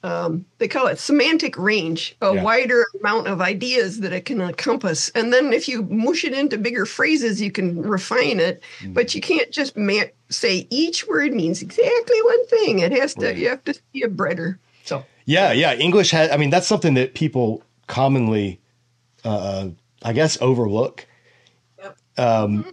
um, 0.05 0.45
they 0.59 0.67
call 0.67 0.85
it 0.85 0.99
semantic 0.99 1.57
range, 1.57 2.15
a 2.21 2.35
Yeah. 2.35 2.43
wider 2.43 2.85
amount 2.99 3.27
of 3.27 3.41
ideas 3.41 4.01
that 4.01 4.13
it 4.13 4.25
can 4.25 4.39
encompass. 4.39 5.09
And 5.15 5.33
then 5.33 5.51
if 5.51 5.67
you 5.67 5.81
mush 5.83 6.23
it 6.23 6.33
into 6.33 6.57
bigger 6.59 6.85
phrases, 6.85 7.41
you 7.41 7.51
can 7.51 7.81
refine 7.81 8.39
it. 8.39 8.61
But 8.89 9.15
you 9.15 9.21
can't 9.21 9.49
just 9.51 9.75
ma- 9.75 10.11
say 10.29 10.67
each 10.69 11.07
word 11.07 11.33
means 11.33 11.61
exactly 11.63 12.21
one 12.23 12.45
thing. 12.47 12.79
It 12.79 12.91
has 12.91 13.15
to, 13.15 13.25
Right. 13.25 13.37
you 13.37 13.49
have 13.49 13.63
to 13.63 13.73
be 13.93 14.03
a 14.03 14.07
breader. 14.07 14.57
So, 14.83 15.03
Yeah, 15.25 15.51
yeah. 15.53 15.73
English 15.73 16.11
has, 16.11 16.29
I 16.29 16.37
mean, 16.37 16.51
that's 16.51 16.67
something 16.67 16.93
that 16.93 17.15
people 17.15 17.63
commonly, 17.87 18.59
uh, 19.23 19.69
I 20.03 20.13
guess, 20.13 20.37
overlook. 20.39 21.07
Yep. 21.79 21.97
Um, 22.17 22.65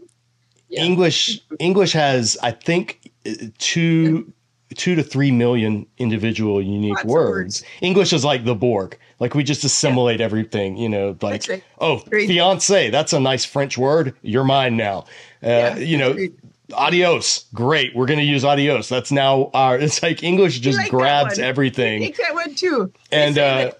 Yeah. 0.68 0.84
English 0.84 1.40
English 1.58 1.92
has, 1.92 2.36
I 2.42 2.50
think, 2.50 3.10
uh, 3.26 3.32
two 3.58 4.32
two 4.72 4.94
to 4.94 5.02
three 5.02 5.30
million 5.30 5.86
individual 5.98 6.60
unique 6.62 7.04
words. 7.04 7.62
words. 7.62 7.64
English 7.80 8.12
is 8.12 8.24
like 8.24 8.44
the 8.44 8.54
Borg. 8.54 8.98
Like 9.20 9.34
we 9.34 9.44
just 9.44 9.62
assimilate 9.64 10.20
everything, 10.20 10.76
you 10.76 10.88
know, 10.88 11.16
like, 11.22 11.48
right. 11.48 11.64
oh, 11.80 11.98
Great. 12.10 12.26
fiance, 12.28 12.90
that's 12.90 13.12
a 13.12 13.20
nice 13.20 13.44
French 13.44 13.78
word. 13.78 14.14
You're 14.22 14.44
mine 14.44 14.76
now. 14.76 15.00
Uh, 15.42 15.48
Yeah, 15.48 15.76
you 15.76 15.96
know, 15.98 16.10
agreed. 16.10 16.34
adios. 16.74 17.44
Great. 17.54 17.94
We're 17.94 18.06
going 18.06 18.18
to 18.18 18.24
use 18.24 18.44
adios. 18.44 18.88
That's 18.88 19.12
now 19.12 19.50
our, 19.54 19.78
it's 19.78 20.02
like 20.02 20.22
English 20.22 20.58
just 20.60 20.78
like 20.78 20.90
grabs 20.90 21.38
everything. 21.38 22.02
Take 22.02 22.16
that 22.16 22.34
one 22.34 22.54
too. 22.54 22.92
And, 23.12 23.38
uh, 23.38 23.72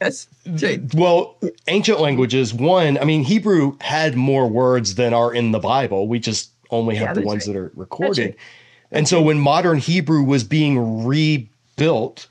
yes. 0.00 0.28
Well, 0.94 1.38
ancient 1.66 1.98
languages, 2.00 2.54
one, 2.54 2.98
I 2.98 3.04
mean, 3.04 3.24
Hebrew 3.24 3.76
had 3.80 4.14
more 4.16 4.46
words 4.48 4.94
than 4.96 5.12
are 5.14 5.32
in 5.34 5.50
the 5.52 5.58
Bible. 5.58 6.06
We 6.06 6.18
just 6.20 6.50
only 6.70 6.94
have 6.96 7.08
Yeah, 7.08 7.14
the 7.14 7.22
ones 7.22 7.46
right. 7.46 7.54
that 7.54 7.58
are 7.58 7.72
recorded. 7.74 8.36
And 8.94 9.06
so 9.08 9.20
when 9.20 9.38
modern 9.38 9.78
Hebrew 9.78 10.22
was 10.22 10.44
being 10.44 11.04
rebuilt, 11.04 12.28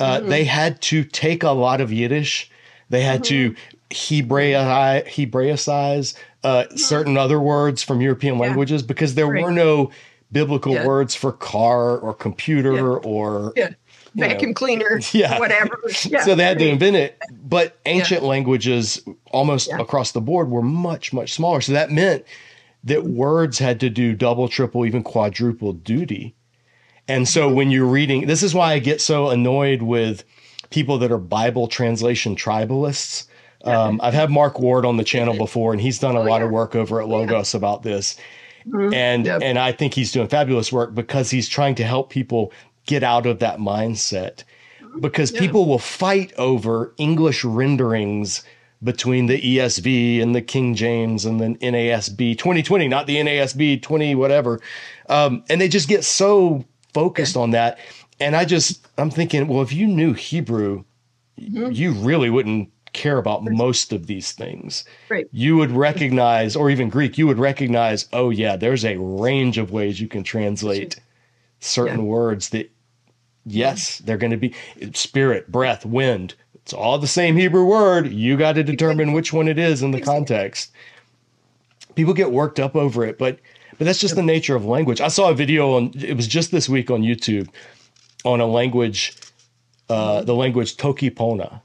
uh, 0.00 0.18
Mm-hmm. 0.18 0.28
they 0.28 0.44
had 0.44 0.80
to 0.82 1.04
take 1.04 1.42
a 1.42 1.50
lot 1.50 1.80
of 1.80 1.92
Yiddish. 1.92 2.50
They 2.90 3.02
had 3.02 3.24
to 3.24 3.54
Hebraici- 3.90 5.06
Hebraicize 5.06 6.14
uh, 6.44 6.64
certain 6.76 7.16
other 7.16 7.40
words 7.40 7.82
from 7.82 8.00
European 8.00 8.34
Mm-hmm. 8.34 8.42
Yeah. 8.42 8.48
languages 8.48 8.82
because 8.82 9.14
there 9.14 9.26
Right. 9.26 9.42
were 9.42 9.50
no 9.52 9.90
biblical 10.32 10.74
Yeah. 10.74 10.86
words 10.86 11.14
for 11.14 11.32
car 11.32 11.96
or 11.98 12.12
computer 12.14 12.74
Yeah. 12.74 12.80
or 12.82 13.52
you 13.56 13.64
know. 13.64 13.70
Vacuum 14.28 14.54
cleaner, 14.54 15.00
Yeah. 15.12 15.38
whatever. 15.38 15.78
Yeah, 16.04 16.24
so 16.24 16.34
they 16.34 16.44
had 16.44 16.58
to 16.58 16.66
invent 16.68 16.96
it. 16.96 17.18
But 17.30 17.76
ancient 17.84 18.22
languages, 18.22 19.02
almost 19.30 19.70
across 19.72 20.12
the 20.12 20.20
board, 20.22 20.50
were 20.50 20.62
much, 20.62 21.12
much 21.12 21.32
smaller. 21.34 21.60
So 21.60 21.72
that 21.72 21.90
meant 21.90 22.24
that 22.84 23.04
words 23.04 23.58
had 23.58 23.80
to 23.80 23.90
do 23.90 24.14
double, 24.14 24.48
triple, 24.48 24.86
even 24.86 25.02
quadruple 25.02 25.72
duty. 25.72 26.34
And 27.08 27.28
so 27.28 27.48
when 27.52 27.70
you're 27.70 27.86
reading, 27.86 28.26
this 28.26 28.42
is 28.42 28.54
why 28.54 28.72
I 28.72 28.78
get 28.80 29.00
so 29.00 29.30
annoyed 29.30 29.82
with 29.82 30.24
people 30.70 30.98
that 30.98 31.12
are 31.12 31.18
Bible 31.18 31.68
translation 31.68 32.34
tribalists. 32.34 33.26
Um, 33.64 34.00
I've 34.02 34.14
had 34.14 34.30
Mark 34.30 34.58
Ward 34.60 34.84
on 34.84 34.96
the 34.96 35.04
channel 35.04 35.36
before, 35.36 35.72
and 35.72 35.80
he's 35.80 35.98
done 35.98 36.16
a 36.16 36.20
Oh, 36.20 36.24
lot 36.24 36.42
of 36.42 36.50
work 36.50 36.74
over 36.76 37.00
at 37.00 37.08
Logos 37.08 37.54
about 37.54 37.82
this. 37.82 38.16
And 38.92 39.26
Yep. 39.26 39.42
and 39.42 39.58
I 39.58 39.72
think 39.72 39.94
he's 39.94 40.12
doing 40.12 40.28
fabulous 40.28 40.72
work 40.72 40.94
because 40.94 41.30
he's 41.30 41.48
trying 41.48 41.74
to 41.76 41.84
help 41.84 42.10
people 42.10 42.52
get 42.86 43.02
out 43.02 43.26
of 43.26 43.38
that 43.40 43.58
mindset. 43.58 44.42
Because 45.00 45.30
Yeah. 45.32 45.40
people 45.40 45.66
will 45.66 45.78
fight 45.78 46.32
over 46.38 46.92
English 46.98 47.44
renderings 47.44 48.42
between 48.82 49.26
the 49.26 49.40
ESV 49.40 50.22
and 50.22 50.34
the 50.34 50.42
King 50.42 50.74
James 50.74 51.24
and 51.24 51.40
the 51.40 51.54
NASB 51.60 52.36
2020, 52.38 52.88
not 52.88 53.06
the 53.06 53.16
NASB 53.16 53.80
20 53.82 54.14
whatever. 54.14 54.60
Um, 55.08 55.42
and 55.48 55.60
they 55.60 55.68
just 55.68 55.88
get 55.88 56.04
so 56.04 56.64
focused 56.92 57.36
on 57.36 57.50
that. 57.52 57.78
And 58.20 58.36
I 58.36 58.44
just 58.44 58.86
I'm 58.98 59.10
thinking, 59.10 59.48
well, 59.48 59.62
if 59.62 59.72
you 59.72 59.86
knew 59.86 60.12
Hebrew, 60.12 60.84
Mm-hmm. 61.38 61.72
you 61.72 61.92
really 61.92 62.30
wouldn't 62.30 62.70
care 62.94 63.18
about 63.18 63.44
most 63.44 63.92
of 63.92 64.06
these 64.06 64.32
things 64.32 64.84
Right. 65.10 65.26
you 65.32 65.54
would 65.58 65.70
recognize, 65.70 66.56
or 66.56 66.70
even 66.70 66.88
Greek, 66.88 67.18
you 67.18 67.26
would 67.26 67.38
recognize, 67.38 68.08
oh, 68.14 68.30
yeah, 68.30 68.56
there's 68.56 68.86
a 68.86 68.96
range 68.96 69.58
of 69.58 69.70
ways 69.70 70.00
you 70.00 70.08
can 70.08 70.22
translate 70.24 70.96
certain 71.60 71.98
Yeah. 71.98 72.04
words 72.06 72.48
that, 72.50 72.70
yes, 73.44 73.98
they're 73.98 74.16
going 74.16 74.30
to 74.30 74.38
be 74.38 74.54
spirit, 74.94 75.52
breath, 75.52 75.84
wind. 75.84 76.34
It's 76.66 76.72
all 76.72 76.98
the 76.98 77.06
same 77.06 77.36
Hebrew 77.36 77.64
word. 77.64 78.10
You 78.10 78.36
got 78.36 78.54
to 78.54 78.64
determine 78.64 79.12
which 79.12 79.32
one 79.32 79.46
it 79.46 79.56
is 79.56 79.84
in 79.84 79.92
the 79.92 80.00
context. 80.00 80.72
People 81.94 82.12
get 82.12 82.32
worked 82.32 82.58
up 82.58 82.74
over 82.74 83.04
it, 83.04 83.18
but 83.18 83.38
but 83.78 83.84
that's 83.84 84.00
just 84.00 84.16
the 84.16 84.22
nature 84.22 84.56
of 84.56 84.64
language. 84.64 85.00
I 85.00 85.06
saw 85.06 85.30
a 85.30 85.34
video 85.34 85.76
on 85.76 85.92
it 85.94 86.16
was 86.16 86.26
just 86.26 86.50
this 86.50 86.68
week 86.68 86.90
on 86.90 87.02
YouTube 87.02 87.48
on 88.24 88.40
a 88.40 88.46
language, 88.46 89.16
uh, 89.88 90.22
the 90.22 90.34
language 90.34 90.76
Toki 90.76 91.08
Pona. 91.08 91.62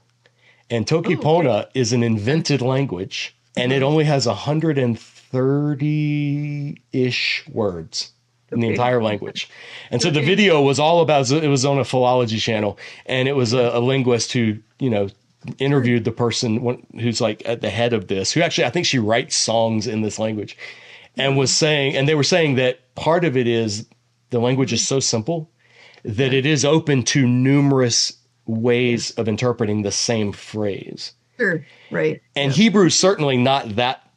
And 0.70 0.86
Toki 0.86 1.16
Pona 1.16 1.66
is 1.74 1.92
an 1.92 2.04
invented 2.04 2.62
language, 2.62 3.34
and 3.56 3.72
it 3.72 3.82
only 3.82 4.04
has 4.04 4.28
130 4.28 6.80
ish 6.92 7.44
words 7.48 8.12
in 8.52 8.60
the 8.60 8.68
entire 8.68 9.02
language. 9.02 9.48
And 9.90 10.00
so 10.02 10.10
the 10.10 10.22
video 10.22 10.60
was 10.62 10.78
all 10.78 11.00
about 11.00 11.30
it 11.30 11.48
was 11.48 11.64
on 11.64 11.78
a 11.78 11.84
philology 11.84 12.38
channel, 12.38 12.78
and 13.06 13.28
it 13.28 13.34
was 13.34 13.52
a, 13.52 13.70
a 13.74 13.80
linguist 13.80 14.32
who, 14.32 14.58
you 14.78 14.90
know, 14.90 15.08
interviewed 15.58 16.04
the 16.04 16.12
person 16.12 16.84
who's 17.00 17.20
like 17.20 17.42
at 17.46 17.60
the 17.60 17.70
head 17.70 17.92
of 17.92 18.08
this, 18.08 18.32
who 18.32 18.42
actually 18.42 18.64
I 18.64 18.70
think 18.70 18.86
she 18.86 18.98
writes 18.98 19.34
songs 19.34 19.86
in 19.86 20.02
this 20.02 20.18
language, 20.18 20.56
and 21.16 21.36
was 21.36 21.54
saying, 21.54 21.96
and 21.96 22.08
they 22.08 22.14
were 22.14 22.22
saying 22.22 22.54
that 22.56 22.94
part 22.94 23.24
of 23.24 23.36
it 23.36 23.46
is 23.46 23.86
the 24.30 24.38
language 24.38 24.72
is 24.72 24.86
so 24.86 25.00
simple 25.00 25.50
that 26.04 26.32
it 26.32 26.46
is 26.46 26.64
open 26.64 27.02
to 27.04 27.26
numerous 27.26 28.12
ways 28.46 29.12
of 29.12 29.28
interpreting 29.28 29.82
the 29.82 29.92
same 29.92 30.32
phrase. 30.32 31.12
Sure. 31.38 31.64
Right. 31.90 32.20
And 32.34 32.52
Hebrew 32.52 32.86
is 32.86 32.98
certainly 32.98 33.36
not 33.36 33.76
that. 33.76 34.08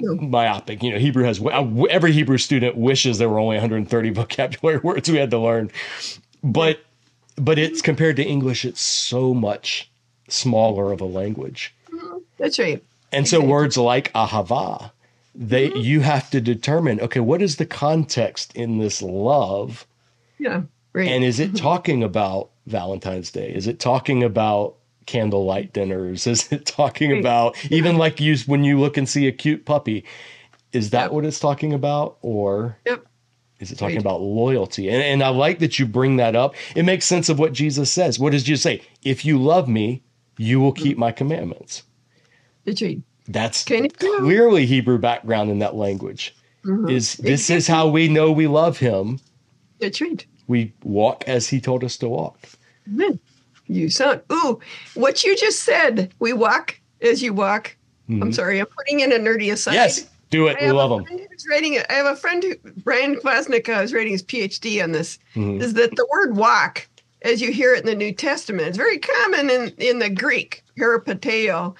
Myopic. 0.00 0.82
You 0.82 0.92
know, 0.92 0.98
Hebrew 0.98 1.24
has 1.24 1.40
uh, 1.40 1.84
every 1.90 2.12
Hebrew 2.12 2.38
student 2.38 2.76
wishes 2.76 3.18
there 3.18 3.28
were 3.28 3.38
only 3.38 3.56
130 3.56 4.10
vocabulary 4.14 4.78
words 4.78 5.10
we 5.10 5.18
had 5.18 5.30
to 5.30 5.38
learn, 5.38 5.70
but 6.42 6.80
but 7.36 7.58
it's 7.58 7.80
compared 7.80 8.16
to 8.16 8.24
English, 8.24 8.64
it's 8.64 8.80
so 8.80 9.32
much 9.32 9.90
smaller 10.28 10.92
of 10.92 11.00
a 11.00 11.06
language. 11.06 11.74
Mm-hmm. 11.90 12.18
That's 12.38 12.58
right. 12.58 12.84
And 13.12 13.26
so 13.26 13.40
words 13.40 13.76
like 13.76 14.12
ahava, 14.12 14.92
they 15.34 15.68
mm-hmm. 15.68 15.78
you 15.78 16.00
have 16.00 16.30
to 16.30 16.40
determine, 16.40 17.00
okay, 17.00 17.20
what 17.20 17.42
is 17.42 17.56
the 17.56 17.66
context 17.66 18.54
in 18.54 18.78
this 18.78 19.02
love? 19.02 19.86
Yeah. 20.38 20.62
Right. 20.92 21.08
And 21.08 21.24
is 21.24 21.40
it 21.40 21.48
mm-hmm. 21.48 21.64
talking 21.64 22.02
about 22.02 22.50
Valentine's 22.66 23.30
Day? 23.30 23.52
Is 23.52 23.66
it 23.66 23.80
talking 23.80 24.22
about 24.22 24.76
candlelight 25.06 25.72
dinners? 25.72 26.26
Is 26.26 26.50
it 26.52 26.66
talking 26.66 27.18
about 27.18 27.56
even 27.70 27.96
like 27.96 28.20
you 28.20 28.36
when 28.46 28.64
you 28.64 28.78
look 28.78 28.96
and 28.96 29.08
see 29.08 29.26
a 29.26 29.32
cute 29.32 29.64
puppy? 29.64 30.04
Is 30.72 30.90
that 30.90 31.12
what 31.12 31.24
it's 31.24 31.40
talking 31.40 31.72
about? 31.72 32.18
Or 32.22 32.78
yep. 32.86 33.04
is 33.58 33.72
it 33.72 33.76
talking 33.78 33.96
Right. 33.96 34.02
about 34.02 34.20
loyalty? 34.20 34.88
And, 34.88 35.02
and 35.02 35.22
I 35.22 35.28
like 35.30 35.58
that 35.58 35.78
you 35.78 35.86
bring 35.86 36.16
that 36.16 36.36
up. 36.36 36.54
It 36.76 36.84
makes 36.84 37.06
sense 37.06 37.28
of 37.28 37.38
what 37.40 37.52
Jesus 37.52 37.90
says. 37.90 38.18
What 38.20 38.30
does 38.32 38.44
Jesus 38.44 38.62
say? 38.62 38.82
If 39.02 39.24
you 39.24 39.36
love 39.36 39.68
me, 39.68 40.04
you 40.38 40.60
will 40.60 40.72
keep 40.72 40.96
my 40.96 41.10
commandments. 41.10 41.82
That's 42.64 42.80
right. 42.82 43.02
That's 43.26 43.64
clearly 43.64 44.66
Hebrew 44.66 44.98
background 44.98 45.50
in 45.50 45.58
that 45.60 45.74
language. 45.74 46.34
Mm-hmm. 46.64 46.88
Is 46.90 47.14
this 47.14 47.48
is 47.50 47.66
how 47.66 47.88
we 47.88 48.08
know 48.08 48.30
we 48.32 48.46
love 48.46 48.78
him? 48.78 49.18
That's 49.80 50.00
right. 50.00 50.24
We 50.46 50.72
walk 50.84 51.24
as 51.26 51.48
he 51.48 51.60
told 51.60 51.84
us 51.84 51.96
to 51.98 52.08
walk. 52.08 52.38
Amen. 52.86 53.18
You 53.70 53.88
sound. 53.88 54.20
Ooh, 54.32 54.58
what 54.94 55.22
you 55.22 55.36
just 55.36 55.60
said. 55.60 56.12
We 56.18 56.32
walk 56.32 56.78
as 57.00 57.22
you 57.22 57.32
walk. 57.32 57.76
I'm 58.08 58.32
sorry. 58.32 58.58
I'm 58.58 58.66
putting 58.66 58.98
in 59.00 59.12
a 59.12 59.16
nerdy 59.18 59.52
aside. 59.52 59.70
Mm-hmm. 59.70 59.74
Yes, 59.76 60.10
do 60.30 60.48
it. 60.48 60.56
I 60.60 60.66
We 60.66 60.72
love 60.72 60.90
them. 60.90 61.04
writing. 61.48 61.74
it. 61.74 61.86
I 61.88 61.92
have 61.92 62.06
a 62.06 62.16
friend 62.16 62.42
who 62.42 62.56
Brian 62.82 63.14
Klasnick 63.14 63.68
uh, 63.68 63.80
is 63.82 63.92
writing 63.94 64.10
his 64.12 64.22
PhD 64.24 64.82
on 64.82 64.90
this. 64.90 65.20
Mhm. 65.36 65.62
Is 65.62 65.74
that 65.74 65.94
the 65.94 66.06
word 66.10 66.36
walk, 66.36 66.88
as 67.22 67.40
you 67.40 67.52
hear 67.52 67.72
it 67.72 67.80
in 67.80 67.86
the 67.86 67.94
New 67.94 68.12
Testament, 68.12 68.66
it's 68.66 68.76
very 68.76 68.98
common 68.98 69.48
in 69.48 69.68
in 69.78 70.00
the 70.00 70.10
Greek 70.10 70.64
peripateo. 70.76 71.76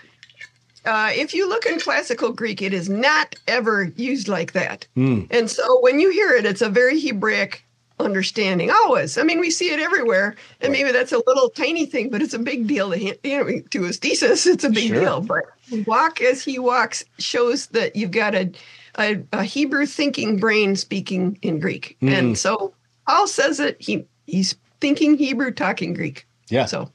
Uh, 0.85 1.11
if 1.13 1.35
you 1.35 1.49
look 1.49 1.67
in 1.67 1.81
classical 1.81 2.31
Greek, 2.33 2.63
it 2.63 2.73
is 2.73 2.89
not 2.89 3.35
ever 3.49 3.93
used 3.97 4.29
like 4.29 4.53
that. 4.53 4.87
Mm. 4.97 5.27
And 5.33 5.51
so 5.51 5.81
when 5.81 5.99
you 5.99 6.11
hear 6.11 6.31
it, 6.31 6.47
it's 6.47 6.63
a 6.63 6.71
very 6.71 6.99
Hebraic 7.01 7.65
understanding. 8.01 8.71
Always. 8.71 9.17
I 9.19 9.23
mean, 9.23 9.41
we 9.41 9.51
see 9.51 9.71
it 9.71 9.81
everywhere, 9.81 10.35
and 10.61 10.73
maybe 10.73 10.93
that's 10.93 11.13
a 11.13 11.23
little 11.27 11.51
tiny 11.51 11.87
thing, 11.87 12.11
but 12.11 12.23
it's 12.23 12.35
a 12.35 12.39
big 12.39 12.67
deal 12.67 12.91
to 12.91 12.97
him. 12.97 13.15
You 13.25 13.45
know, 13.45 13.61
to 13.71 13.83
his 13.83 13.99
thesis, 13.99 14.47
it's 14.47 14.65
a 14.65 14.71
big 14.71 14.89
Sure. 14.89 15.01
deal. 15.01 15.21
But 15.21 15.45
walk 15.87 16.21
as 16.21 16.43
he 16.45 16.59
walks 16.59 17.05
shows 17.19 17.67
that 17.69 17.97
you've 17.97 18.11
got 18.13 18.35
a 18.35 18.51
a, 18.99 19.23
a 19.33 19.45
Hebrew 19.45 19.87
thinking 19.87 20.39
brain 20.39 20.75
speaking 20.77 21.39
in 21.43 21.61
Greek, 21.61 21.97
Mm. 22.03 22.13
and 22.13 22.39
so 22.39 22.75
Paul 23.07 23.27
says 23.29 23.61
it. 23.61 23.77
He 23.81 24.05
he's 24.27 24.57
thinking 24.81 25.17
Hebrew, 25.17 25.53
talking 25.53 25.95
Greek. 25.95 26.27
Yeah. 26.49 26.67
So 26.67 26.91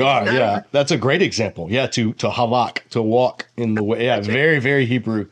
Ah, 0.00 0.22
not- 0.24 0.34
yeah, 0.34 0.62
that's 0.70 0.90
a 0.92 0.96
great 0.96 1.22
example. 1.22 1.66
Yeah, 1.70 1.86
to 1.88 2.12
to 2.14 2.28
halak, 2.28 2.86
to 2.90 3.00
walk 3.02 3.46
in 3.56 3.74
the 3.74 3.82
way. 3.82 4.04
Yeah, 4.04 4.20
very 4.20 4.58
very 4.60 4.84
Hebrew. 4.86 5.26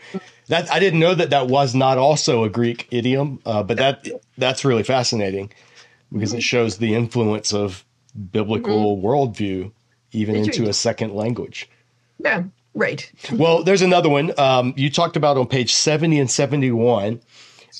That 0.49 0.71
I 0.73 0.79
didn't 0.79 1.01
know 1.01 1.15
that 1.15 1.31
that 1.31 1.49
was 1.49 1.75
not 1.75 1.99
also 1.99 2.45
a 2.45 2.49
Greek 2.49 2.87
idiom, 2.91 3.41
uh, 3.45 3.63
but 3.63 3.77
that 3.79 4.07
that's 4.39 4.65
really 4.65 4.83
fascinating 4.85 5.53
because 6.13 6.31
Mm-hmm. 6.31 6.39
it 6.39 6.43
shows 6.43 6.79
the 6.79 6.95
influence 6.95 7.53
of 7.53 7.85
biblical 8.33 8.97
worldview 8.99 9.73
even 10.13 10.37
into 10.37 10.69
a 10.69 10.73
second 10.73 11.15
language. 11.15 11.69
yeah, 12.19 12.45
right. 12.75 13.11
Well, 13.33 13.65
there's 13.65 13.83
another 13.83 14.09
one 14.09 14.33
um, 14.39 14.73
you 14.77 14.89
talked 14.89 15.17
about 15.17 15.37
on 15.37 15.47
page 15.49 15.75
70 15.75 16.21
and 16.21 16.31
71. 16.31 17.21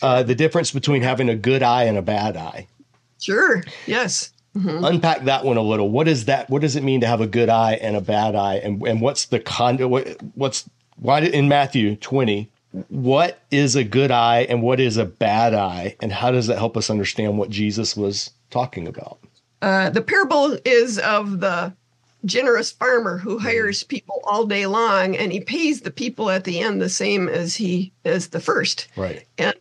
Uh, 0.03 0.23
the 0.25 0.35
difference 0.35 0.73
between 0.73 1.03
having 1.03 1.29
a 1.31 1.37
good 1.37 1.63
eye 1.63 1.85
and 1.85 1.97
a 1.97 2.03
bad 2.03 2.37
eye. 2.37 2.67
Sure. 3.21 3.63
Yes. 3.87 4.33
Mhm. 4.57 4.87
unpack 4.89 5.25
that 5.25 5.45
one 5.45 5.57
a 5.59 5.63
little. 5.63 5.89
What 5.91 6.09
is 6.09 6.25
that? 6.27 6.49
What 6.51 6.63
does 6.63 6.77
it 6.77 6.83
mean 6.83 7.01
to 7.03 7.07
have 7.07 7.21
a 7.21 7.27
good 7.27 7.49
eye 7.51 7.75
and 7.75 7.95
a 7.95 8.01
bad 8.01 8.35
eye? 8.35 8.55
And 8.57 8.83
and 8.87 9.01
what's 9.03 9.27
the 9.27 9.39
con? 9.39 9.77
What, 9.89 10.17
what's 10.35 10.69
why 10.97 11.21
did, 11.21 11.33
in 11.35 11.47
Matthew 11.47 11.95
twenty? 11.97 12.51
What 12.89 13.41
is 13.51 13.77
a 13.77 13.85
good 13.85 14.11
eye 14.11 14.47
and 14.49 14.63
what 14.63 14.81
is 14.81 14.97
a 14.97 15.05
bad 15.05 15.55
eye, 15.55 15.97
and 16.01 16.13
how 16.13 16.31
does 16.31 16.47
that 16.47 16.59
help 16.59 16.77
us 16.77 16.91
understand 16.91 17.39
what 17.39 17.51
Jesus 17.51 17.97
was 17.97 18.31
talking 18.51 18.87
about? 18.87 19.19
Uh, 19.63 19.91
the 19.91 20.03
parable 20.03 20.57
is 20.65 20.99
of 20.99 21.41
the 21.41 21.73
generous 22.25 22.71
farmer 22.71 23.19
who 23.19 23.39
hires 23.39 23.83
people 23.83 24.21
all 24.25 24.47
day 24.47 24.67
long 24.67 25.17
and 25.17 25.33
he 25.33 25.41
pays 25.41 25.83
the 25.83 25.91
people 25.91 26.31
at 26.31 26.45
the 26.45 26.61
end 26.61 26.83
the 26.83 26.89
same 26.89 27.29
as 27.29 27.55
he 27.55 27.93
as 28.05 28.29
the 28.29 28.41
first. 28.41 28.89
Right. 28.97 29.25
And 29.39 29.55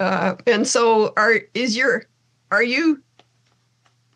uh, 0.00 0.36
and 0.46 0.66
so 0.66 1.12
are 1.16 1.40
is 1.52 1.76
your 1.76 2.06
are 2.50 2.62
you 2.62 3.02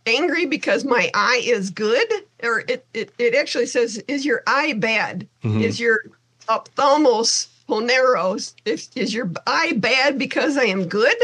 angry 0.06 0.46
because 0.46 0.84
my 0.84 1.10
eye 1.14 1.42
is 1.44 1.70
good? 1.70 2.10
Or 2.42 2.60
it 2.60 2.86
it, 2.94 3.12
it 3.18 3.34
actually 3.34 3.66
says 3.66 3.98
is 4.08 4.24
your 4.24 4.42
eye 4.46 4.72
bad? 4.72 5.28
Mm-hmm. 5.44 5.60
is 5.60 5.78
your 5.78 6.00
ophthalmos 6.48 7.48
poneros 7.68 8.54
is, 8.64 8.90
is 8.94 9.12
your 9.12 9.30
eye 9.46 9.72
bad 9.76 10.18
because 10.18 10.56
i 10.56 10.64
am 10.64 10.86
good 10.86 11.16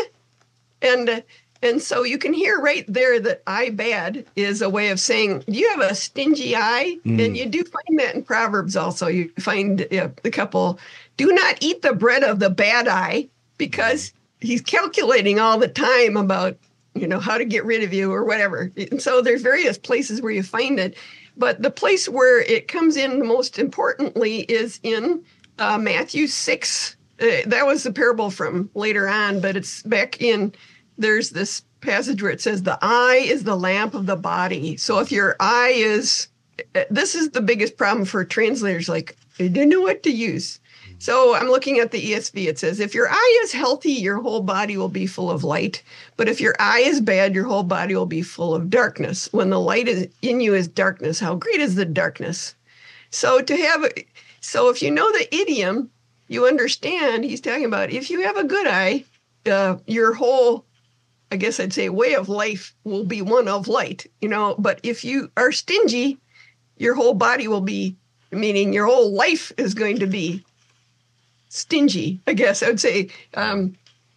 and 0.82 1.24
and 1.64 1.80
so 1.80 2.02
you 2.02 2.18
can 2.18 2.34
hear 2.34 2.58
right 2.60 2.84
there 2.86 3.18
that 3.20 3.42
eye 3.46 3.70
bad 3.70 4.26
is 4.36 4.60
a 4.60 4.68
way 4.68 4.90
of 4.90 5.00
saying 5.00 5.44
you 5.46 5.66
have 5.70 5.80
a 5.80 5.94
stingy 5.94 6.54
eye. 6.54 6.98
Mm. 7.06 7.24
And 7.24 7.36
you 7.38 7.46
do 7.46 7.64
find 7.64 7.98
that 7.98 8.14
in 8.14 8.22
Proverbs 8.22 8.76
also. 8.76 9.06
You 9.06 9.30
find 9.38 9.80
uh, 9.80 10.10
the 10.22 10.30
couple 10.30 10.78
do 11.16 11.32
not 11.32 11.56
eat 11.62 11.80
the 11.80 11.94
bread 11.94 12.22
of 12.22 12.38
the 12.38 12.50
bad 12.50 12.86
eye 12.86 13.28
because 13.56 14.12
he's 14.40 14.60
calculating 14.60 15.38
all 15.38 15.58
the 15.58 15.68
time 15.68 16.18
about, 16.18 16.58
you 16.94 17.06
know, 17.06 17.18
how 17.18 17.38
to 17.38 17.46
get 17.46 17.64
rid 17.64 17.82
of 17.82 17.94
you 17.94 18.12
or 18.12 18.24
whatever. 18.24 18.70
And 18.76 19.00
so 19.00 19.22
there's 19.22 19.40
various 19.40 19.78
places 19.78 20.20
where 20.20 20.32
you 20.32 20.42
find 20.42 20.78
it. 20.78 20.96
But 21.36 21.62
the 21.62 21.70
place 21.70 22.10
where 22.10 22.42
it 22.42 22.68
comes 22.68 22.96
in 22.96 23.26
most 23.26 23.58
importantly 23.58 24.40
is 24.40 24.80
in 24.82 25.24
uh, 25.58 25.78
Matthew 25.78 26.26
6. 26.26 26.96
Uh, 27.20 27.26
that 27.46 27.66
was 27.66 27.82
the 27.82 27.92
parable 27.92 28.30
from 28.30 28.70
later 28.74 29.08
on, 29.08 29.40
but 29.40 29.56
it's 29.56 29.82
back 29.82 30.20
in 30.20 30.52
there's 30.98 31.30
this 31.30 31.62
passage 31.80 32.22
where 32.22 32.30
it 32.30 32.40
says 32.40 32.62
the 32.62 32.78
eye 32.82 33.22
is 33.24 33.44
the 33.44 33.56
lamp 33.56 33.94
of 33.94 34.06
the 34.06 34.16
body. 34.16 34.76
So 34.76 34.98
if 34.98 35.12
your 35.12 35.36
eye 35.40 35.74
is 35.76 36.28
this 36.88 37.14
is 37.14 37.30
the 37.30 37.42
biggest 37.42 37.76
problem 37.76 38.04
for 38.04 38.24
translators 38.24 38.88
like 38.88 39.16
they 39.38 39.48
didn't 39.48 39.70
know 39.70 39.80
what 39.80 40.02
to 40.04 40.10
use. 40.10 40.60
So 40.98 41.34
I'm 41.34 41.48
looking 41.48 41.80
at 41.80 41.90
the 41.90 42.12
ESV. 42.12 42.46
It 42.46 42.58
says, 42.58 42.78
if 42.80 42.94
your 42.94 43.08
eye 43.10 43.40
is 43.44 43.52
healthy, 43.52 43.92
your 43.92 44.22
whole 44.22 44.40
body 44.40 44.76
will 44.76 44.88
be 44.88 45.06
full 45.06 45.30
of 45.30 45.44
light. 45.44 45.82
But 46.16 46.28
if 46.28 46.40
your 46.40 46.54
eye 46.58 46.80
is 46.80 47.00
bad, 47.00 47.34
your 47.34 47.44
whole 47.44 47.64
body 47.64 47.94
will 47.94 48.06
be 48.06 48.22
full 48.22 48.54
of 48.54 48.70
darkness. 48.70 49.28
When 49.32 49.50
the 49.50 49.60
light 49.60 49.88
is 49.88 50.08
in 50.22 50.40
you 50.40 50.54
is 50.54 50.68
darkness, 50.68 51.18
how 51.18 51.34
great 51.34 51.60
is 51.60 51.74
the 51.74 51.84
darkness? 51.84 52.54
So 53.10 53.42
to 53.42 53.56
have, 53.56 53.84
so 54.44 54.68
if 54.68 54.82
you 54.82 54.90
know 54.90 55.10
the 55.10 55.34
idiom, 55.34 55.90
you 56.28 56.46
understand 56.46 57.24
he's 57.24 57.40
talking 57.40 57.64
about 57.64 57.90
if 57.90 58.10
you 58.10 58.22
have 58.22 58.36
a 58.36 58.44
good 58.44 58.66
eye, 58.66 59.04
uh, 59.46 59.76
your 59.86 60.12
whole 60.14 60.64
I 61.32 61.36
guess 61.36 61.58
I'd 61.58 61.72
say 61.72 61.88
way 61.88 62.14
of 62.14 62.28
life 62.28 62.74
will 62.84 63.04
be 63.04 63.22
one 63.22 63.48
of 63.48 63.66
light, 63.66 64.06
you 64.20 64.28
know. 64.28 64.54
But 64.56 64.78
if 64.82 65.04
you 65.04 65.32
are 65.36 65.50
stingy, 65.50 66.18
your 66.76 66.94
whole 66.94 67.14
body 67.14 67.48
will 67.48 67.62
be, 67.62 67.96
meaning 68.30 68.72
your 68.72 68.86
whole 68.86 69.12
life 69.12 69.50
is 69.56 69.74
going 69.74 69.98
to 69.98 70.06
be 70.06 70.44
stingy. 71.48 72.20
I 72.26 72.34
guess 72.34 72.62
I 72.62 72.68
would 72.68 72.80
say 72.80 73.08
um, 73.34 73.76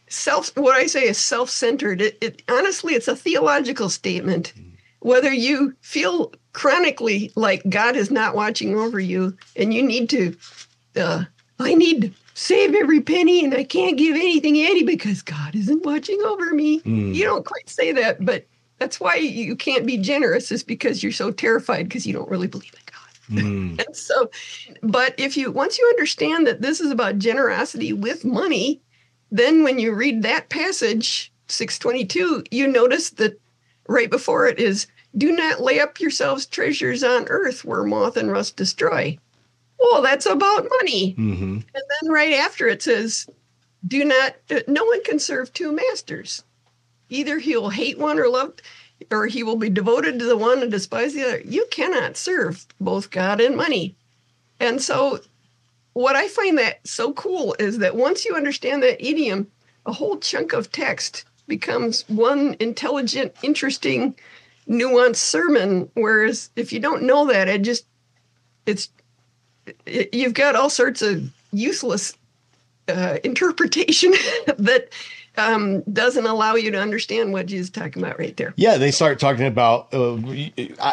self. 0.10 0.56
What 0.58 0.76
I 0.76 0.88
say 0.88 1.06
is 1.06 1.18
self-centered. 1.18 2.02
It, 2.02 2.18
it 2.22 2.44
honestly, 2.50 2.94
it's 2.94 3.08
a 3.08 3.16
theological 3.16 3.90
statement. 3.90 4.54
Whether 5.08 5.32
you 5.32 5.74
feel 5.80 6.34
chronically 6.52 7.32
like 7.36 7.62
God 7.70 7.96
is 7.96 8.12
not 8.12 8.36
watching 8.36 8.78
over 8.78 9.00
you, 9.00 9.38
and 9.56 9.74
you 9.74 9.82
need 9.82 10.10
to, 10.10 10.36
uh, 10.98 11.24
I 11.60 11.76
need 11.76 12.02
to 12.02 12.12
save 12.34 12.76
every 12.76 13.00
penny 13.00 13.46
and 13.46 13.54
I 13.54 13.64
can't 13.64 13.98
give 13.98 14.18
anything 14.18 14.60
Annie 14.60 14.84
because 14.84 15.22
God 15.22 15.56
isn't 15.56 15.86
watching 15.86 16.22
over 16.24 16.54
me. 16.54 16.82
Mm. 16.82 17.16
You 17.16 17.24
don't 17.24 17.46
quite 17.46 17.70
say 17.70 17.94
that, 17.94 18.26
but 18.26 18.48
that's 18.80 19.00
why 19.00 19.16
you 19.16 19.56
can't 19.56 19.86
be 19.86 19.98
generous 19.98 20.52
is 20.52 20.62
because 20.62 21.02
you're 21.02 21.14
so 21.14 21.32
terrified 21.32 21.88
because 21.88 22.06
you 22.06 22.12
don't 22.12 22.30
really 22.30 22.48
believe 22.48 22.74
in 22.74 22.82
God. 22.86 23.44
Mm. 23.46 23.86
and 23.88 23.96
so, 23.96 24.30
but 24.84 25.16
if 25.18 25.38
you 25.38 25.54
once 25.54 25.80
you 25.80 25.88
understand 25.88 26.46
that 26.48 26.62
this 26.62 26.82
is 26.82 26.92
about 26.92 27.18
generosity 27.18 27.94
with 27.94 28.26
money, 28.26 28.82
then 29.32 29.64
when 29.64 29.80
you 29.80 29.94
read 29.94 30.22
that 30.24 30.50
passage 30.50 31.32
622, 31.48 32.44
you 32.52 32.68
notice 32.68 33.12
that 33.12 33.40
right 33.88 34.10
before 34.10 34.48
it 34.48 34.60
is 34.60 34.86
do 35.18 35.32
not 35.32 35.62
lay 35.62 35.80
up 35.80 36.00
yourselves 36.00 36.46
treasures 36.46 37.04
on 37.04 37.28
earth 37.28 37.66
where 37.66 37.84
moth 37.84 38.18
and 38.18 38.32
rust 38.32 38.56
destroy 38.56 39.18
well, 39.80 40.02
that's 40.02 40.26
about 40.26 40.68
money. 40.80 41.14
Mm-hmm. 41.18 41.54
And 41.54 41.64
then 41.74 42.12
right 42.12 42.34
after 42.34 42.68
it 42.68 42.82
says, 42.82 43.28
do 43.88 44.04
not, 44.04 44.36
no 44.68 44.86
one 44.86 45.04
can 45.04 45.20
serve 45.20 45.54
two 45.54 45.72
masters. 45.72 46.44
Either 47.10 47.40
he 47.40 47.56
will 47.56 47.70
hate 47.70 47.98
one 47.98 48.20
or 48.20 48.28
love, 48.28 48.54
or 49.12 49.28
he 49.28 49.44
will 49.44 49.56
be 49.56 49.70
devoted 49.70 50.20
to 50.20 50.26
the 50.26 50.38
one 50.38 50.62
and 50.62 50.72
despise 50.72 51.14
the 51.14 51.24
other. 51.24 51.42
You 51.42 51.68
cannot 51.72 52.18
serve 52.18 52.66
both 52.82 53.12
God 53.12 53.40
and 53.40 53.56
money. 53.56 53.96
And 54.60 54.82
so, 54.82 55.20
what 55.94 56.16
I 56.16 56.28
find 56.28 56.58
that 56.58 56.86
so 56.86 57.14
cool 57.14 57.56
is 57.60 57.78
that 57.78 57.96
once 57.96 58.26
you 58.26 58.36
understand 58.36 58.84
that 58.84 59.06
idiom, 59.06 59.48
a 59.86 59.94
whole 59.94 60.18
chunk 60.18 60.54
of 60.54 60.72
text 60.72 61.26
becomes 61.48 62.04
one 62.10 62.56
intelligent, 62.60 63.36
interesting, 63.42 64.16
nuanced 64.70 65.18
sermon. 65.18 65.90
Whereas 65.94 66.50
if 66.56 66.72
you 66.72 66.80
don't 66.80 67.04
know 67.04 67.28
that, 67.28 67.48
it 67.48 67.62
just, 67.62 67.86
it's 68.66 68.90
you've 69.86 70.34
got 70.34 70.56
all 70.56 70.70
sorts 70.70 71.02
of 71.02 71.32
useless 71.52 72.14
uh, 72.88 73.18
interpretation 73.24 74.12
that 74.58 74.90
um, 75.38 75.82
doesn't 75.84 76.26
allow 76.26 76.56
you 76.56 76.72
to 76.72 76.80
understand 76.80 77.32
what 77.32 77.46
Jesus 77.46 77.68
is 77.68 77.72
talking 77.72 78.02
about 78.02 78.18
right 78.18 78.36
there. 78.38 78.54
Yeah, 78.58 78.78
they 78.78 78.92
start 78.92 79.20
talking 79.20 79.46
about. 79.46 79.94
Uh, 79.94 80.18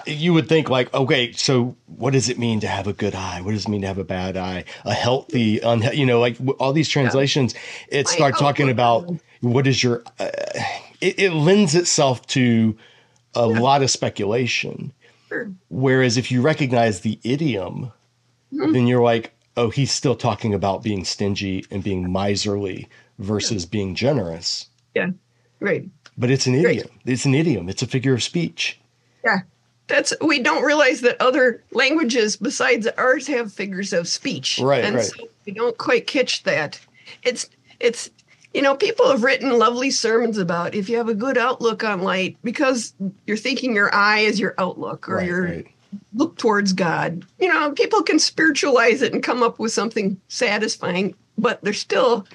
you 0.07 0.35
would 0.35 0.49
think 0.49 0.69
like, 0.69 0.93
okay, 0.93 1.33
so 1.33 1.75
what 1.87 2.13
does 2.13 2.29
it 2.29 2.39
mean 2.39 2.61
to 2.61 2.67
have 2.67 2.87
a 2.87 2.93
good 2.93 3.15
eye? 3.15 3.41
What 3.41 3.53
does 3.53 3.65
it 3.65 3.69
mean 3.69 3.81
to 3.81 3.87
have 3.87 3.99
a 3.99 4.05
bad 4.05 4.37
eye? 4.37 4.65
A 4.85 4.93
healthy, 4.93 5.61
unha- 5.61 5.97
you 5.97 6.05
know, 6.05 6.21
like 6.21 6.37
all 6.59 6.73
these 6.73 6.89
translations, 6.89 7.55
yeah. 7.91 8.01
it 8.01 8.09
start 8.09 8.37
talking 8.37 8.69
about 8.69 9.11
what 9.41 9.67
is 9.67 9.83
your. 9.83 10.03
Uh, 10.19 10.31
it, 11.01 11.19
it, 11.19 11.31
lends 11.33 11.75
itself 11.75 12.27
to 12.29 12.77
a 13.35 13.47
lot 13.47 13.83
of 13.83 13.91
speculation. 13.91 14.93
Sure. 15.29 15.51
Whereas 15.69 16.17
if 16.17 16.31
you 16.31 16.41
recognize 16.43 17.01
the 17.01 17.19
idiom 17.25 17.93
mm-hmm. 18.55 18.73
then 18.73 18.87
you're 18.87 19.03
like, 19.03 19.33
oh, 19.57 19.71
he's 19.71 19.91
still 19.91 20.15
talking 20.15 20.55
about 20.55 20.83
being 20.83 21.05
stingy 21.05 21.65
and 21.71 21.83
being 21.83 22.11
miserly 22.11 22.89
versus 23.19 23.65
yeah. 23.65 23.71
being 23.71 23.95
generous. 23.95 24.67
Yeah, 24.95 25.11
right. 25.61 25.89
But 26.17 26.31
it's 26.31 26.47
an 26.47 26.55
idiom. 26.55 26.89
Right. 26.89 27.01
It's 27.07 27.25
an 27.25 27.35
idiom. 27.35 27.69
It's 27.69 27.83
a 27.83 27.87
figure 27.87 28.15
of 28.15 28.23
speech. 28.23 28.81
Yeah. 29.25 29.41
That's 29.87 30.15
we 30.21 30.41
don't 30.41 30.63
realize 30.63 31.03
that 31.03 31.21
other 31.21 31.63
languages 31.73 32.37
besides 32.37 32.87
ours 32.97 33.27
have 33.27 33.53
figures 33.53 33.93
of 33.93 34.09
speech. 34.09 34.59
Right. 34.59 34.85
And 34.85 34.97
right. 34.97 35.05
so 35.05 35.29
we 35.45 35.53
don't 35.53 35.77
quite 35.77 36.07
catch 36.07 36.45
that. 36.45 36.81
It's 37.23 37.51
it's 37.81 38.11
you 38.55 38.63
know, 38.63 38.77
people 38.77 39.11
have 39.11 39.25
written 39.25 39.59
lovely 39.59 39.91
sermons 39.91 40.39
about 40.39 40.75
if 40.75 40.89
you 40.89 40.97
have 40.97 41.09
a 41.09 41.15
good 41.15 41.37
outlook 41.37 41.85
on 41.85 42.03
light 42.03 42.39
because 42.43 42.95
you're 43.27 43.37
thinking 43.37 43.75
your 43.75 43.95
eye 43.95 44.21
is 44.21 44.39
your 44.39 44.55
outlook 44.59 45.09
or 45.09 45.17
right, 45.17 45.27
your 45.27 45.43
right 45.43 45.67
look 46.15 46.37
towards 46.39 46.73
God. 46.73 47.25
You 47.39 47.49
know, 47.49 47.73
people 47.73 48.03
can 48.03 48.19
spiritualize 48.19 49.03
it 49.03 49.13
and 49.13 49.23
come 49.23 49.43
up 49.43 49.59
with 49.59 49.73
something 49.73 50.21
satisfying, 50.29 51.15
but 51.37 51.63
they're 51.63 51.73
still 51.73 52.27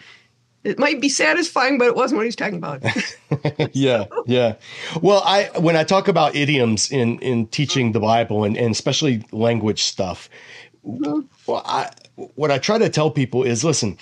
it 0.65 0.77
might 0.77 0.99
be 0.99 1.07
satisfying, 1.07 1.77
but 1.77 1.87
it 1.87 1.95
wasn't 1.95 2.17
what 2.17 2.25
he's 2.25 2.35
talking 2.35 2.57
about. 2.57 2.83
yeah, 3.73 4.05
yeah. 4.25 4.55
Well, 5.01 5.21
I 5.25 5.49
when 5.57 5.75
I 5.75 5.83
talk 5.83 6.07
about 6.07 6.35
idioms 6.35 6.91
in 6.91 7.19
in 7.19 7.47
teaching 7.47 7.93
the 7.93 7.99
Bible 7.99 8.43
and, 8.43 8.57
and 8.57 8.71
especially 8.71 9.23
language 9.31 9.83
stuff, 9.83 10.29
mm-hmm. 10.85 11.21
well, 11.47 11.61
I 11.65 11.91
what 12.35 12.51
I 12.51 12.57
try 12.57 12.77
to 12.77 12.89
tell 12.89 13.09
people 13.09 13.43
is 13.43 13.63
listen. 13.63 13.97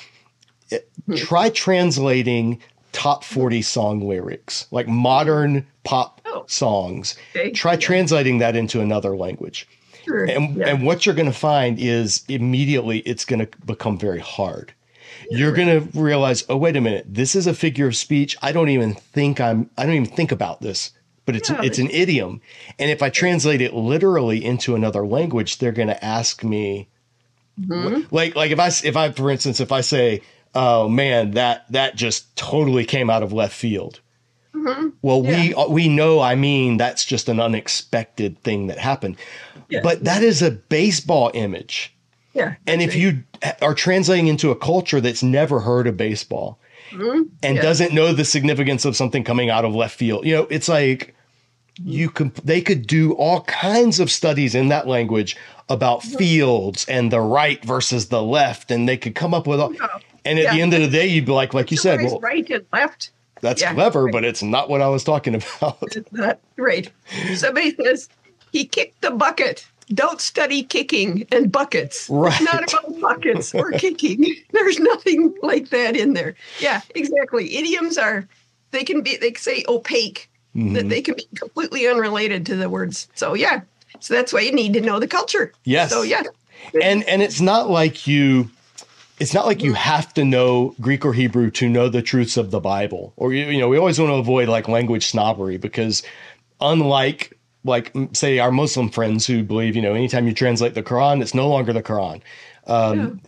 Try 1.15 1.49
translating 1.49 2.59
top 2.97 3.23
40 3.23 3.61
song 3.61 4.07
lyrics, 4.07 4.65
like 4.71 4.87
modern 4.87 5.67
pop 5.83 6.19
oh. 6.25 6.45
songs. 6.47 7.15
Okay. 7.35 7.51
Try 7.51 7.73
yeah. 7.73 7.79
translating 7.79 8.39
that 8.39 8.55
into 8.55 8.81
another 8.81 9.15
language. 9.15 9.67
Sure. 10.03 10.25
And, 10.25 10.55
yeah. 10.55 10.69
and 10.69 10.83
what 10.83 11.05
you're 11.05 11.13
going 11.13 11.31
to 11.31 11.37
find 11.37 11.77
is 11.79 12.23
immediately 12.27 12.99
it's 12.99 13.25
going 13.25 13.45
to 13.45 13.57
become 13.65 13.99
very 13.99 14.19
hard. 14.19 14.73
Yeah, 15.29 15.37
you're 15.37 15.53
right. 15.53 15.65
going 15.65 15.91
to 15.91 15.99
realize, 15.99 16.43
oh, 16.49 16.57
wait 16.57 16.75
a 16.75 16.81
minute, 16.81 17.05
this 17.07 17.35
is 17.35 17.45
a 17.45 17.53
figure 17.53 17.87
of 17.87 17.95
speech. 17.95 18.35
I 18.41 18.51
don't 18.51 18.69
even 18.69 18.95
think 18.95 19.39
I'm, 19.39 19.69
I 19.77 19.85
don't 19.85 19.95
even 19.95 20.15
think 20.15 20.31
about 20.31 20.61
this, 20.61 20.91
but 21.25 21.35
it's, 21.35 21.49
it's 21.49 21.77
an 21.79 21.89
idiom. 21.91 22.41
And 22.79 22.89
if 22.89 23.03
I 23.03 23.09
translate 23.09 23.61
it 23.61 23.73
literally 23.73 24.43
into 24.43 24.73
another 24.75 25.05
language, 25.05 25.57
they're 25.57 25.71
going 25.71 25.89
to 25.89 26.03
ask 26.03 26.43
me, 26.43 26.87
mm-hmm. 27.59 28.13
like, 28.15 28.35
like 28.35 28.51
if 28.51 28.59
I, 28.59 28.67
if 28.87 28.95
I, 28.95 29.11
for 29.11 29.29
instance, 29.29 29.59
if 29.59 29.71
I 29.71 29.81
say, 29.81 30.21
oh 30.55 30.87
man, 30.89 31.31
that 31.31 31.71
that 31.71 31.95
just 31.95 32.35
totally 32.35 32.85
came 32.85 33.09
out 33.09 33.23
of 33.23 33.33
left 33.33 33.55
field. 33.55 33.99
Mm-hmm. 34.53 34.89
Well, 35.01 35.23
yeah. 35.23 35.41
we 35.41 35.53
uh, 35.53 35.67
we 35.67 35.87
know. 35.87 36.19
I 36.19 36.35
mean, 36.35 36.77
that's 36.77 37.05
just 37.05 37.29
an 37.29 37.39
unexpected 37.39 38.41
thing 38.43 38.67
that 38.67 38.77
happened. 38.77 39.17
Yeah. 39.69 39.81
But 39.83 40.03
that 40.05 40.23
is 40.23 40.41
a 40.41 40.51
baseball 40.51 41.31
image. 41.33 41.93
Yeah. 42.33 42.55
And 42.65 42.81
if 42.81 42.95
you 42.95 43.23
are 43.61 43.73
translating 43.73 44.27
into 44.27 44.51
a 44.51 44.55
culture 44.55 45.01
that's 45.01 45.23
never 45.23 45.59
heard 45.59 45.87
of 45.87 45.97
baseball 45.97 46.59
Mhm. 46.91 47.27
and 47.43 47.55
Yeah. 47.55 47.61
doesn't 47.61 47.93
know 47.93 48.13
the 48.13 48.23
significance 48.25 48.85
of 48.85 48.95
something 48.95 49.23
coming 49.23 49.49
out 49.49 49.65
of 49.65 49.73
left 49.75 49.95
field, 49.97 50.25
you 50.25 50.35
know, 50.35 50.47
it's 50.49 50.69
like 50.69 51.15
you 51.83 52.09
can 52.09 52.31
they 52.43 52.61
could 52.61 52.87
do 52.87 53.13
all 53.13 53.41
kinds 53.41 53.99
of 53.99 54.09
studies 54.11 54.55
in 54.55 54.69
that 54.69 54.87
language 54.87 55.35
about 55.69 56.01
fields 56.03 56.85
and 56.87 57.11
the 57.11 57.19
right 57.19 57.63
versus 57.65 58.07
the 58.07 58.21
left, 58.23 58.71
and 58.71 58.87
they 58.87 58.97
could 58.97 59.13
come 59.15 59.33
up 59.33 59.45
with 59.47 59.59
all. 59.59 59.73
Yeah. 59.73 59.87
And 60.27 60.39
at 60.39 60.53
the 60.53 60.61
end 60.61 60.73
of 60.73 60.81
the 60.81 60.89
day, 60.89 61.07
you'd 61.07 61.25
be 61.25 61.31
like, 61.31 61.53
like 61.53 61.71
you 61.71 61.77
said, 61.77 62.01
well, 62.01 62.19
right 62.19 62.49
and 62.49 62.65
left. 62.73 63.11
that's 63.41 63.61
yeah, 63.61 63.73
clever, 63.73 64.05
right. 64.05 64.11
but 64.11 64.25
it's 64.25 64.43
not 64.43 64.69
what 64.69 64.81
I 64.81 64.87
was 64.87 65.03
talking 65.03 65.35
about. 65.59 65.77
It's 65.81 66.11
not 66.11 66.39
right. 66.57 66.91
Somebody 67.35 67.75
says 67.75 68.09
he 68.51 68.65
kicked 68.65 69.01
the 69.01 69.11
bucket. 69.11 69.65
Don't 69.93 70.19
study 70.19 70.63
kicking 70.63 71.25
and 71.31 71.49
buckets. 71.49 72.09
Right. 72.09 72.33
It's 72.33 72.41
not 72.41 72.73
about 72.73 72.99
buckets 72.99 73.55
or 73.55 73.71
kicking. 73.77 74.35
There's 74.51 74.79
nothing 74.79 75.33
like 75.41 75.69
that 75.69 75.95
in 75.95 76.13
there. 76.13 76.35
Yeah, 76.59 76.81
exactly. 76.93 77.55
Idioms 77.55 77.97
are 77.97 78.27
they 78.71 78.83
can 78.83 79.01
be 79.01 79.15
they 79.15 79.31
can 79.31 79.41
say 79.41 79.63
opaque. 79.67 80.29
Mm-hmm. 80.55 80.73
That 80.73 80.89
they 80.89 81.01
can 81.01 81.15
be 81.15 81.27
completely 81.35 81.87
unrelated 81.87 82.45
to 82.47 82.55
the 82.55 82.69
words. 82.69 83.07
So 83.13 83.33
yeah. 83.33 83.61
So 83.99 84.13
that's 84.13 84.33
why 84.33 84.41
you 84.41 84.51
need 84.51 84.73
to 84.73 84.81
know 84.81 84.99
the 84.99 85.07
culture. 85.07 85.53
Yes. 85.63 85.91
So 85.91 86.01
yeah. 86.01 86.23
and 86.81 87.03
and 87.03 87.21
it's 87.21 87.39
not 87.39 87.69
like 87.69 88.07
you 88.07 88.49
it's 89.19 89.33
not 89.33 89.45
like 89.45 89.63
you 89.63 89.73
have 89.73 90.13
to 90.15 90.23
know 90.25 90.75
Greek 90.81 91.05
or 91.05 91.13
Hebrew 91.13 91.49
to 91.51 91.69
know 91.69 91.89
the 91.89 92.01
truths 92.01 92.37
of 92.37 92.51
the 92.51 92.59
Bible. 92.59 93.13
Or 93.17 93.33
you, 93.33 93.45
you 93.47 93.59
know, 93.59 93.69
we 93.69 93.77
always 93.77 93.99
want 93.99 94.09
to 94.11 94.15
avoid 94.15 94.47
like 94.49 94.67
language 94.67 95.07
snobbery 95.07 95.57
because 95.57 96.03
unlike 96.61 97.33
like 97.63 97.93
say 98.13 98.39
our 98.39 98.51
Muslim 98.51 98.89
friends 98.89 99.25
who 99.27 99.43
believe, 99.43 99.75
you 99.75 99.81
know, 99.81 99.93
anytime 99.93 100.27
you 100.27 100.33
translate 100.33 100.73
the 100.75 100.83
Quran, 100.83 101.21
it's 101.21 101.33
no 101.33 101.49
longer 101.49 101.73
the 101.73 101.83
Quran. 101.83 102.21
Um, 102.67 103.21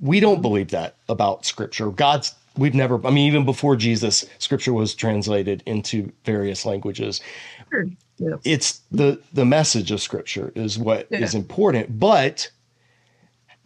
we 0.00 0.20
don't 0.20 0.42
believe 0.42 0.68
that 0.70 0.96
about 1.08 1.46
scripture. 1.46 1.90
God's 1.90 2.34
we've 2.56 2.74
never 2.74 3.04
I 3.06 3.10
mean 3.10 3.28
even 3.28 3.44
before 3.44 3.76
Jesus, 3.76 4.24
scripture 4.38 4.72
was 4.72 4.94
translated 4.94 5.62
into 5.66 6.12
various 6.24 6.66
languages 6.66 7.20
Sure. 7.70 7.86
Yeah. 8.18 8.36
it's 8.44 8.80
the 8.90 9.20
the 9.32 9.44
message 9.44 9.90
of 9.92 10.02
scripture 10.02 10.52
is 10.56 10.78
what 10.78 11.06
is 11.10 11.34
Yeah. 11.34 11.40
important 11.40 11.98
but 12.00 12.50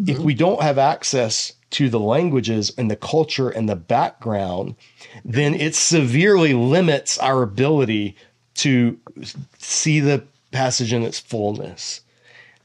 if 0.07 0.19
we 0.19 0.35
don't 0.35 0.63
have 0.63 0.79
access 0.79 1.53
to 1.75 1.89
the 1.89 2.01
languages 2.01 2.73
and 2.79 2.91
the 2.91 2.97
culture 2.97 3.49
and 3.51 3.69
the 3.69 3.77
background 3.77 4.75
then 5.25 5.55
it 5.55 5.75
severely 5.75 6.53
limits 6.55 7.19
our 7.19 7.43
ability 7.43 8.17
to 8.55 8.99
see 9.59 10.01
the 10.01 10.23
passage 10.53 10.93
in 10.93 11.03
its 11.03 11.19
fullness 11.19 12.01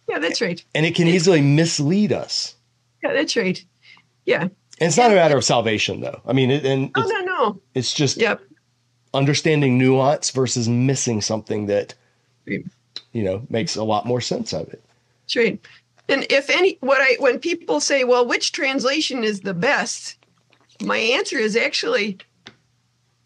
Yeah, 0.07 0.19
that's 0.19 0.41
right. 0.41 0.64
and 0.76 0.86
it 0.86 0.95
can 0.95 1.07
easily 1.07 1.41
mislead 1.41 2.11
us 2.14 2.56
Yeah, 3.03 3.14
that's 3.14 3.36
right. 3.36 3.64
Yeah. 4.26 4.44
and 4.44 4.52
it's 4.80 4.98
not 4.98 5.11
a 5.11 5.15
matter 5.15 5.38
of 5.38 5.44
salvation 5.44 6.02
though 6.02 6.22
i 6.26 6.34
mean 6.34 6.52
it, 6.52 6.65
and 6.65 6.91
Oh 6.95 7.02
it's, 7.02 7.11
no, 7.11 7.19
no. 7.22 7.61
it's 7.73 7.94
just 7.94 8.18
Yep. 8.18 8.41
understanding 9.14 9.77
nuance 9.77 10.30
versus 10.31 10.69
missing 10.69 11.22
something 11.22 11.65
that 11.65 11.95
you 12.45 13.23
know 13.23 13.45
makes 13.49 13.76
a 13.76 13.84
lot 13.84 14.06
more 14.06 14.22
sense 14.22 14.53
of 14.53 14.68
it 14.69 14.84
That's 15.23 15.36
right. 15.36 15.60
And 16.10 16.26
if 16.31 16.49
any, 16.49 16.77
what 16.81 16.99
I, 17.02 17.18
when 17.19 17.40
people 17.40 17.80
say, 17.80 18.03
well, 18.03 18.26
which 18.26 18.52
translation 18.52 19.23
is 19.23 19.41
the 19.41 19.53
best? 19.53 20.18
My 20.81 20.98
answer 20.98 21.38
is 21.38 21.56
actually 21.56 22.18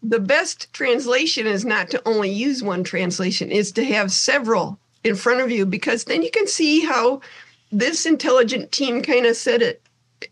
the 0.02 0.20
best 0.20 0.70
translation 0.74 1.46
is 1.46 1.64
not 1.64 1.90
to 1.90 2.02
only 2.06 2.30
use 2.30 2.62
one 2.62 2.84
translation, 2.84 3.50
is 3.50 3.72
to 3.72 3.84
have 3.84 4.12
several 4.12 4.78
in 5.02 5.16
front 5.16 5.40
of 5.40 5.50
you 5.50 5.64
because 5.64 6.04
then 6.04 6.22
you 6.22 6.30
can 6.30 6.46
see 6.46 6.84
how 6.84 7.22
this 7.72 8.04
intelligent 8.04 8.70
team 8.70 9.00
kind 9.00 9.24
of 9.24 9.34
said 9.34 9.62
it, 9.62 9.82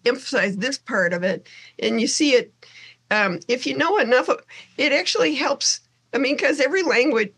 emphasized 0.05 0.61
this 0.61 0.77
part 0.77 1.15
of 1.15 1.23
it, 1.23 1.47
and 1.79 2.01
you 2.01 2.07
see 2.07 2.33
it. 2.33 2.53
Um, 3.11 3.41
if 3.49 3.67
you 3.67 3.77
know 3.77 3.97
enough, 3.99 4.29
it 4.77 4.93
actually 4.93 5.35
helps. 5.35 5.81
I 6.13 6.19
mean, 6.19 6.37
because 6.37 6.61
every 6.61 6.83
language, 6.83 7.33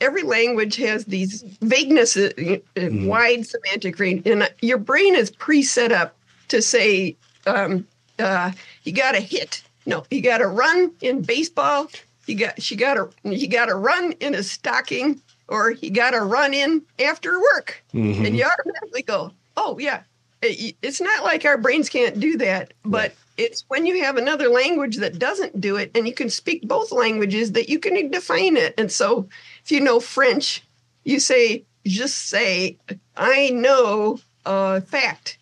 every 0.00 0.22
language 0.22 0.76
has 0.76 1.04
these 1.04 1.42
vagueness, 1.62 2.16
uh, 2.16 2.58
wide 2.76 3.46
semantic 3.46 3.98
range, 3.98 4.26
and 4.26 4.42
uh, 4.44 4.48
your 4.60 4.78
brain 4.78 5.14
is 5.14 5.30
pre-set 5.30 5.92
up 5.92 6.14
to 6.48 6.60
say 6.62 7.16
um, 7.46 7.86
uh, 8.18 8.52
you 8.84 8.92
got 8.92 9.12
to 9.12 9.20
hit. 9.20 9.62
No, 9.86 10.04
you 10.10 10.22
got 10.22 10.38
to 10.38 10.46
run 10.46 10.92
in 11.00 11.22
baseball. 11.22 11.88
You 12.26 12.36
got 12.36 12.60
she 12.62 12.74
got 12.76 12.94
to 12.94 13.10
you 13.28 13.46
got 13.48 13.66
to 13.66 13.74
run 13.74 14.12
in 14.20 14.34
a 14.34 14.42
stocking, 14.42 15.20
or 15.48 15.72
you 15.72 15.90
got 15.90 16.10
to 16.12 16.20
run 16.20 16.54
in 16.54 16.82
after 16.98 17.38
work, 17.38 17.82
Mhm. 17.92 18.26
and 18.26 18.36
you 18.36 18.44
automatically 18.44 19.02
go, 19.02 19.30
oh 19.56 19.78
yeah. 19.78 20.02
It- 20.42 20.76
it's 20.82 21.00
not 21.00 21.24
like 21.24 21.44
our 21.46 21.56
brains 21.56 21.88
can't 21.88 22.20
do 22.20 22.36
that, 22.38 22.74
but 22.84 23.14
it's 23.38 23.64
when 23.68 23.84
you 23.86 24.02
have 24.04 24.16
another 24.18 24.48
language 24.48 24.96
that 24.98 25.18
doesn't 25.18 25.58
do 25.60 25.76
it, 25.76 25.90
and 25.94 26.06
you 26.06 26.12
can 26.14 26.28
speak 26.30 26.62
both 26.68 26.92
languages 26.92 27.52
that 27.52 27.68
you 27.70 27.78
can 27.78 28.10
define 28.10 28.56
it. 28.58 28.74
And 28.78 28.92
so, 28.92 29.26
if 29.64 29.72
you 29.72 29.80
know 29.80 29.98
French, 29.98 30.62
you 31.04 31.18
say 31.18 31.64
just 31.86 32.28
say 32.28 32.76
I 33.16 33.50
know 33.50 34.18
a 34.44 34.80
fact. 34.82 35.38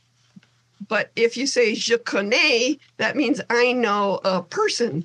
But 0.88 1.10
if 1.16 1.36
you 1.36 1.46
say 1.46 1.74
je 1.74 1.96
connais, 1.96 2.78
that 2.98 3.16
means 3.16 3.40
I 3.50 3.72
know 3.72 4.20
a 4.24 4.42
person. 4.42 5.04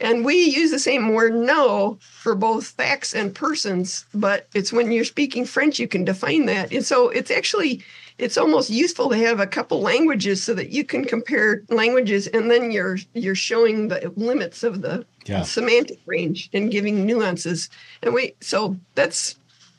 And 0.00 0.24
we 0.24 0.36
use 0.36 0.70
the 0.70 0.78
same 0.78 1.12
word 1.12 1.34
know 1.34 1.98
for 2.00 2.34
both 2.34 2.68
facts 2.68 3.14
and 3.14 3.34
persons, 3.34 4.04
but 4.14 4.48
it's 4.54 4.72
when 4.72 4.92
you're 4.92 5.04
speaking 5.04 5.44
French 5.44 5.78
you 5.78 5.88
can 5.88 6.04
define 6.04 6.46
that. 6.46 6.72
And 6.72 6.84
so 6.84 7.08
it's 7.08 7.30
actually 7.30 7.82
it's 8.18 8.36
almost 8.36 8.68
useful 8.68 9.08
to 9.10 9.16
have 9.16 9.40
a 9.40 9.46
couple 9.46 9.80
languages 9.80 10.42
so 10.42 10.52
that 10.54 10.70
you 10.70 10.84
can 10.84 11.04
compare 11.04 11.62
languages 11.68 12.26
and 12.28 12.50
then 12.50 12.70
you're 12.70 12.98
you're 13.14 13.34
showing 13.34 13.88
the 13.88 14.12
limits 14.16 14.62
of 14.62 14.82
the 14.82 15.06
Yeah. 15.28 15.42
semantic 15.42 15.98
range 16.06 16.48
and 16.52 16.70
giving 16.70 17.04
nuances. 17.06 17.68
And 18.02 18.14
we 18.14 18.34
so 18.40 18.76
that's 18.94 19.36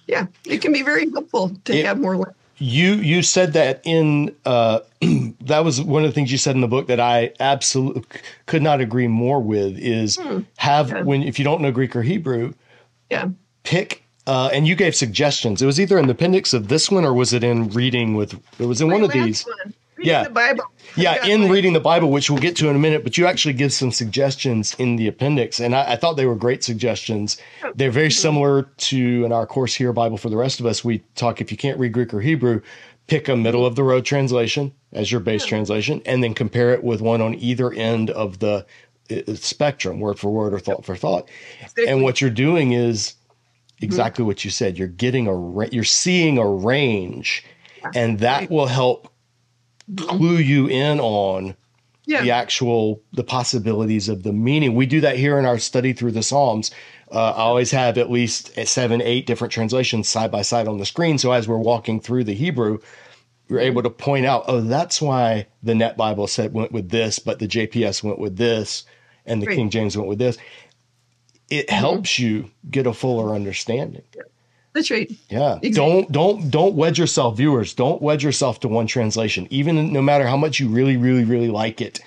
yeah, 0.07 0.27
it 0.45 0.61
can 0.61 0.71
be 0.73 0.81
very 0.83 1.09
helpful 1.09 1.51
to 1.65 1.73
It- 1.77 1.85
have 1.85 1.99
more 1.99 2.15
language. 2.15 2.35
You 2.61 2.95
you 2.95 3.23
said 3.23 3.53
that 3.53 3.79
in 3.85 4.35
uh, 4.45 4.79
that 5.41 5.63
was 5.63 5.81
one 5.81 6.03
of 6.03 6.09
the 6.09 6.13
things 6.13 6.29
you 6.31 6.37
said 6.37 6.55
in 6.55 6.61
the 6.61 6.67
book 6.67 6.87
that 6.87 6.99
I 6.99 7.31
absolutely 7.39 8.03
could 8.47 8.61
not 8.61 8.81
agree 8.81 9.07
more 9.07 9.39
with 9.39 9.77
is 9.79 10.19
have 10.57 10.89
Hmm. 10.89 10.95
Yeah. 10.97 11.01
when 11.03 11.23
if 11.23 11.39
you 11.39 11.45
don't 11.45 11.61
know 11.61 11.71
Greek 11.71 11.95
or 11.95 12.01
Hebrew, 12.03 12.53
Yeah. 13.09 13.29
pick 13.63 14.03
uh, 14.27 14.49
and 14.53 14.67
you 14.67 14.75
gave 14.75 14.93
suggestions. 14.93 15.61
It 15.61 15.65
was 15.65 15.79
either 15.79 15.97
in 15.97 16.05
the 16.07 16.11
appendix 16.11 16.53
of 16.53 16.67
this 16.67 16.91
one 16.91 17.05
or 17.05 17.13
was 17.13 17.31
it 17.33 17.43
in 17.43 17.69
reading 17.69 18.13
with 18.13 18.33
it 18.59 18.65
was 18.65 18.81
in 18.81 18.89
one 18.91 19.03
of 19.03 19.11
these. 19.11 19.43
one, 19.45 19.73
Yeah. 20.05 20.23
the 20.23 20.29
Bible. 20.29 20.63
Yeah, 20.95 21.25
in 21.25 21.49
reading 21.49 21.73
the 21.73 21.79
Bible, 21.79 22.11
which 22.11 22.29
we'll 22.29 22.39
get 22.39 22.55
to 22.57 22.69
in 22.69 22.75
a 22.75 22.79
minute, 22.79 23.03
but 23.03 23.17
you 23.17 23.25
actually 23.25 23.53
give 23.53 23.71
some 23.71 23.91
suggestions 23.91 24.75
in 24.79 24.95
the 24.95 25.07
appendix, 25.07 25.59
and 25.59 25.75
I, 25.75 25.93
I 25.93 25.95
thought 25.95 26.13
they 26.17 26.25
were 26.25 26.35
great 26.35 26.63
suggestions. 26.63 27.37
They're 27.75 27.91
very 27.91 28.11
similar 28.11 28.63
to 28.63 29.25
in 29.25 29.31
our 29.31 29.45
course 29.45 29.73
here, 29.75 29.93
Bible 29.93 30.17
for 30.17 30.29
the 30.29 30.37
rest 30.37 30.59
of 30.59 30.65
us. 30.65 30.83
We 30.83 30.99
talk 31.15 31.41
if 31.41 31.51
you 31.51 31.57
can't 31.57 31.77
read 31.79 31.93
Greek 31.93 32.13
or 32.13 32.21
Hebrew, 32.21 32.61
pick 33.07 33.27
a 33.27 33.35
middle 33.35 33.65
of 33.65 33.75
the 33.75 33.83
road 33.83 34.05
translation 34.05 34.73
as 34.93 35.11
your 35.11 35.21
base 35.21 35.45
translation, 35.45 36.01
and 36.05 36.23
then 36.23 36.33
compare 36.33 36.73
it 36.73 36.83
with 36.83 37.01
one 37.01 37.21
on 37.21 37.35
either 37.35 37.71
end 37.73 38.09
of 38.09 38.39
the 38.39 38.65
uh, 39.11 39.35
spectrum, 39.35 39.99
word 39.99 40.19
for 40.19 40.31
word 40.31 40.53
or 40.53 40.59
thought 40.59 40.85
for 40.85 40.95
thought. 40.95 41.29
And 41.87 42.03
what 42.03 42.21
you're 42.21 42.29
doing 42.29 42.73
is 42.73 43.13
exactly 43.81 44.23
what 44.25 44.43
you 44.43 44.51
said. 44.51 44.77
You're 44.77 44.87
getting 44.87 45.27
a 45.27 45.67
you're 45.69 45.83
seeing 45.83 46.37
a 46.37 46.47
range, 46.47 47.43
and 47.95 48.19
that 48.19 48.49
will 48.49 48.67
help 48.67 49.11
clue 49.97 50.37
you 50.37 50.67
in 50.67 50.99
on 50.99 51.55
yeah. 52.05 52.21
the 52.21 52.31
actual 52.31 53.01
the 53.13 53.23
possibilities 53.23 54.09
of 54.09 54.23
the 54.23 54.33
meaning. 54.33 54.75
We 54.75 54.85
do 54.85 55.01
that 55.01 55.17
here 55.17 55.37
in 55.37 55.45
our 55.45 55.59
study 55.59 55.93
through 55.93 56.11
the 56.13 56.23
Psalms. 56.23 56.71
Uh, 57.11 57.31
I 57.31 57.41
always 57.41 57.71
have 57.71 57.97
at 57.97 58.11
least 58.11 58.55
seven, 58.67 59.01
eight 59.01 59.25
different 59.25 59.53
translations 59.53 60.07
side 60.09 60.31
by 60.31 60.41
side 60.41 60.67
on 60.67 60.77
the 60.77 60.85
screen. 60.85 61.17
So 61.17 61.31
as 61.31 61.47
we're 61.47 61.57
walking 61.57 61.99
through 61.99 62.23
the 62.23 62.33
Hebrew, 62.33 62.79
we're 63.49 63.59
able 63.59 63.83
to 63.83 63.89
point 63.89 64.25
out, 64.25 64.45
oh, 64.47 64.61
that's 64.61 65.01
why 65.01 65.47
the 65.63 65.75
NET 65.75 65.97
Bible 65.97 66.27
said 66.27 66.53
went 66.53 66.71
with 66.71 66.89
this, 66.89 67.19
but 67.19 67.39
the 67.39 67.47
JPS 67.47 68.03
went 68.03 68.19
with 68.19 68.37
this, 68.37 68.85
and 69.25 69.41
the 69.41 69.47
Right. 69.47 69.55
King 69.55 69.69
James 69.69 69.97
went 69.97 70.09
with 70.09 70.19
this. 70.19 70.37
It 71.49 71.69
helps 71.69 72.19
you 72.19 72.51
get 72.69 72.85
a 72.85 72.93
fuller 72.93 73.33
understanding. 73.33 74.03
That's 74.79 74.91
right. 74.91 75.11
Yeah. 75.29 75.59
Exactly. 75.61 75.71
Don't 75.71 76.11
don't 76.11 76.49
don't 76.49 76.75
wedge 76.75 76.97
yourself, 76.97 77.35
viewers. 77.35 77.73
Don't 77.73 78.01
wedge 78.01 78.23
yourself 78.23 78.61
to 78.61 78.69
one 78.69 78.87
translation, 78.87 79.45
even 79.49 79.91
no 79.91 80.01
matter 80.01 80.25
how 80.25 80.37
much 80.37 80.57
you 80.59 80.69
really, 80.69 80.95
really, 80.95 81.25
really 81.25 81.49
like 81.49 81.81
it. 81.81 81.99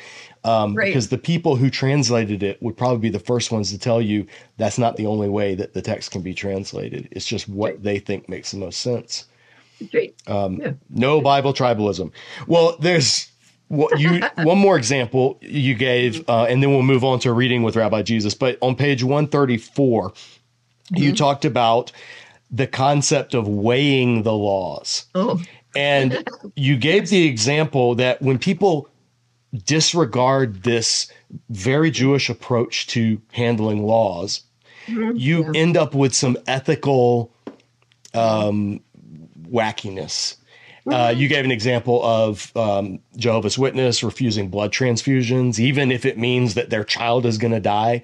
Um, 0.44 0.74
Right. 0.74 0.86
Because 0.86 1.10
the 1.10 1.18
people 1.18 1.54
who 1.56 1.68
translated 1.68 2.42
it 2.42 2.60
would 2.62 2.74
probably 2.76 2.98
be 2.98 3.10
the 3.10 3.18
first 3.18 3.52
ones 3.52 3.70
to 3.72 3.78
tell 3.78 4.00
you 4.00 4.26
that's 4.56 4.78
not 4.78 4.96
the 4.96 5.04
only 5.06 5.28
way 5.28 5.54
that 5.54 5.74
the 5.74 5.82
text 5.82 6.12
can 6.12 6.22
be 6.22 6.32
translated. 6.32 7.08
It's 7.12 7.26
just 7.26 7.46
what 7.46 7.72
Right. 7.72 7.82
they 7.82 7.98
think 7.98 8.26
makes 8.30 8.52
the 8.52 8.56
most 8.56 8.80
sense. 8.80 9.26
That's 9.78 9.92
right. 9.94 10.14
Um, 10.26 10.58
Yeah. 10.62 10.72
No 10.88 11.20
Bible 11.20 11.52
tribalism. 11.52 12.10
Well, 12.46 12.76
there's 12.80 13.28
what 13.68 14.00
you 14.00 14.20
one 14.44 14.56
more 14.58 14.78
example 14.78 15.38
you 15.42 15.74
gave, 15.74 16.26
uh, 16.28 16.44
and 16.44 16.62
then 16.62 16.70
we'll 16.70 16.82
move 16.82 17.04
on 17.04 17.18
to 17.20 17.32
reading 17.34 17.62
with 17.62 17.76
Rabbi 17.76 18.00
Jesus. 18.00 18.32
But 18.34 18.56
on 18.62 18.74
page 18.76 19.04
134, 19.04 20.12
you 20.94 21.14
talked 21.14 21.44
about 21.44 21.90
the 22.52 22.66
concept 22.66 23.34
of 23.34 23.48
weighing 23.48 24.22
the 24.22 24.34
laws. 24.34 25.06
Oh, 25.14 25.42
And 25.74 26.28
you 26.54 26.76
gave 26.76 27.08
the 27.08 27.26
example 27.26 27.94
that 27.96 28.20
when 28.20 28.38
people 28.38 28.88
disregard 29.64 30.62
this 30.62 31.10
very 31.48 31.90
Jewish 31.90 32.28
approach 32.28 32.86
to 32.88 33.20
handling 33.32 33.84
laws, 33.84 34.42
mm-hmm. 34.86 35.16
you 35.16 35.44
yeah. 35.44 35.60
end 35.60 35.76
up 35.76 35.94
with 35.94 36.14
some 36.14 36.36
ethical 36.46 37.32
um, 38.14 38.80
wackiness. 39.50 40.36
Uh, 40.86 40.90
mm-hmm. 40.90 41.20
You 41.20 41.28
gave 41.28 41.44
an 41.44 41.52
example 41.52 42.04
of 42.04 42.54
um, 42.56 42.98
Jehovah's 43.16 43.56
Witness 43.56 44.02
refusing 44.02 44.48
blood 44.48 44.72
transfusions, 44.72 45.58
even 45.58 45.90
if 45.92 46.04
it 46.04 46.18
means 46.18 46.54
that 46.54 46.70
their 46.70 46.84
child 46.84 47.24
is 47.24 47.38
going 47.38 47.52
to 47.52 47.60
die, 47.60 48.02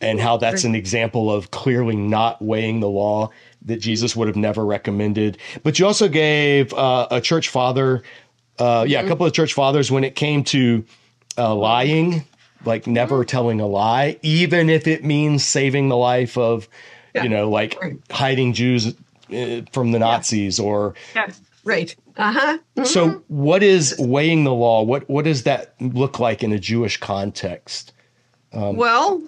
and 0.00 0.20
how 0.20 0.36
that's 0.36 0.62
an 0.62 0.74
example 0.74 1.32
of 1.32 1.50
clearly 1.50 1.96
not 1.96 2.40
weighing 2.40 2.78
the 2.80 2.88
law 2.88 3.30
that 3.62 3.78
Jesus 3.78 4.16
would 4.16 4.28
have 4.28 4.36
never 4.36 4.64
recommended. 4.64 5.38
But 5.62 5.78
you 5.78 5.86
also 5.86 6.08
gave 6.08 6.72
uh, 6.74 7.08
a 7.10 7.20
church 7.20 7.48
father, 7.48 8.02
uh, 8.58 8.84
yeah, 8.86 8.98
mm-hmm. 8.98 9.06
a 9.06 9.08
couple 9.08 9.26
of 9.26 9.32
church 9.32 9.54
fathers 9.54 9.90
when 9.90 10.04
it 10.04 10.14
came 10.14 10.44
to 10.44 10.84
uh, 11.36 11.54
lying, 11.54 12.24
like 12.64 12.86
never 12.86 13.20
mm-hmm. 13.20 13.26
telling 13.26 13.60
a 13.60 13.66
lie, 13.66 14.18
even 14.22 14.70
if 14.70 14.86
it 14.86 15.04
means 15.04 15.44
saving 15.44 15.88
the 15.88 15.96
life 15.96 16.36
of, 16.36 16.68
yeah. 17.14 17.22
you 17.22 17.28
know, 17.28 17.48
like 17.50 17.78
right. 17.80 17.98
hiding 18.10 18.52
Jews 18.52 18.94
uh, 19.32 19.62
from 19.72 19.92
the 19.92 19.98
Nazis 19.98 20.58
yeah. 20.58 20.64
or. 20.64 20.94
Yeah. 21.14 21.30
Right. 21.64 21.94
Uh 22.16 22.32
huh. 22.32 22.58
Mm-hmm. 22.76 22.84
So, 22.84 23.22
what 23.28 23.62
is 23.62 23.94
weighing 23.98 24.44
the 24.44 24.54
law? 24.54 24.82
What 24.82 25.08
What 25.08 25.24
does 25.24 25.42
that 25.42 25.74
look 25.80 26.18
like 26.18 26.42
in 26.42 26.52
a 26.52 26.58
Jewish 26.58 26.96
context? 26.96 27.92
Um, 28.52 28.76
well, 28.76 29.22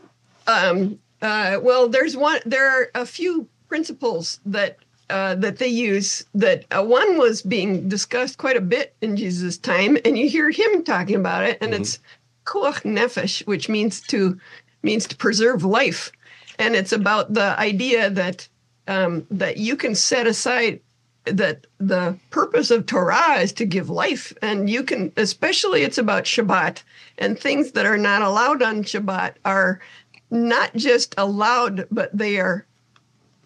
um, 0.47 0.99
uh, 1.23 1.59
well, 1.63 1.89
there's 1.89 2.17
one. 2.17 2.41
There 2.47 2.69
are 2.69 2.91
a 2.95 3.05
few 3.05 3.49
principles 3.71 4.41
that 4.45 4.79
uh, 5.09 5.35
that 5.37 5.59
they 5.59 5.69
use. 5.69 6.27
That 6.35 6.67
uh, 6.71 6.85
one 6.85 7.17
was 7.17 7.41
being 7.41 7.89
discussed 7.89 8.37
quite 8.37 8.57
a 8.57 8.61
bit 8.61 8.95
in 9.01 9.17
Jesus' 9.17 9.57
time, 9.57 9.97
and 10.05 10.19
you 10.19 10.29
hear 10.29 10.51
him 10.51 10.85
talking 10.85 11.17
about 11.17 11.45
it, 11.45 11.57
and 11.63 11.73
mm-hmm. 11.73 11.83
it's 11.83 11.99
koach 12.45 12.83
nefesh, 12.83 13.47
which 13.47 13.69
means 13.69 14.01
to 14.09 14.39
means 14.83 15.07
to 15.07 15.17
preserve 15.17 15.65
life, 15.65 16.13
and 16.59 16.75
it's 16.75 16.93
about 16.93 17.33
the 17.33 17.59
idea 17.59 18.11
that 18.11 18.47
um, 18.89 19.27
that 19.31 19.57
you 19.57 19.77
can 19.77 19.95
set 19.95 20.27
aside 20.27 20.81
that 21.25 21.67
the 21.79 22.17
purpose 22.31 22.71
of 22.71 22.87
Torah 22.87 23.41
is 23.41 23.53
to 23.53 23.65
give 23.65 23.89
life, 23.89 24.33
and 24.43 24.69
you 24.69 24.83
can 24.83 25.13
especially 25.17 25.83
it's 25.83 25.99
about 25.99 26.25
Shabbat 26.25 26.83
and 27.19 27.39
things 27.39 27.73
that 27.73 27.87
are 27.87 27.99
not 27.99 28.23
allowed 28.23 28.63
on 28.63 28.83
Shabbat 28.83 29.35
are 29.45 29.81
not 30.31 30.75
just 30.77 31.15
allowed, 31.19 31.87
but 31.91 32.17
they 32.17 32.39
are 32.39 32.67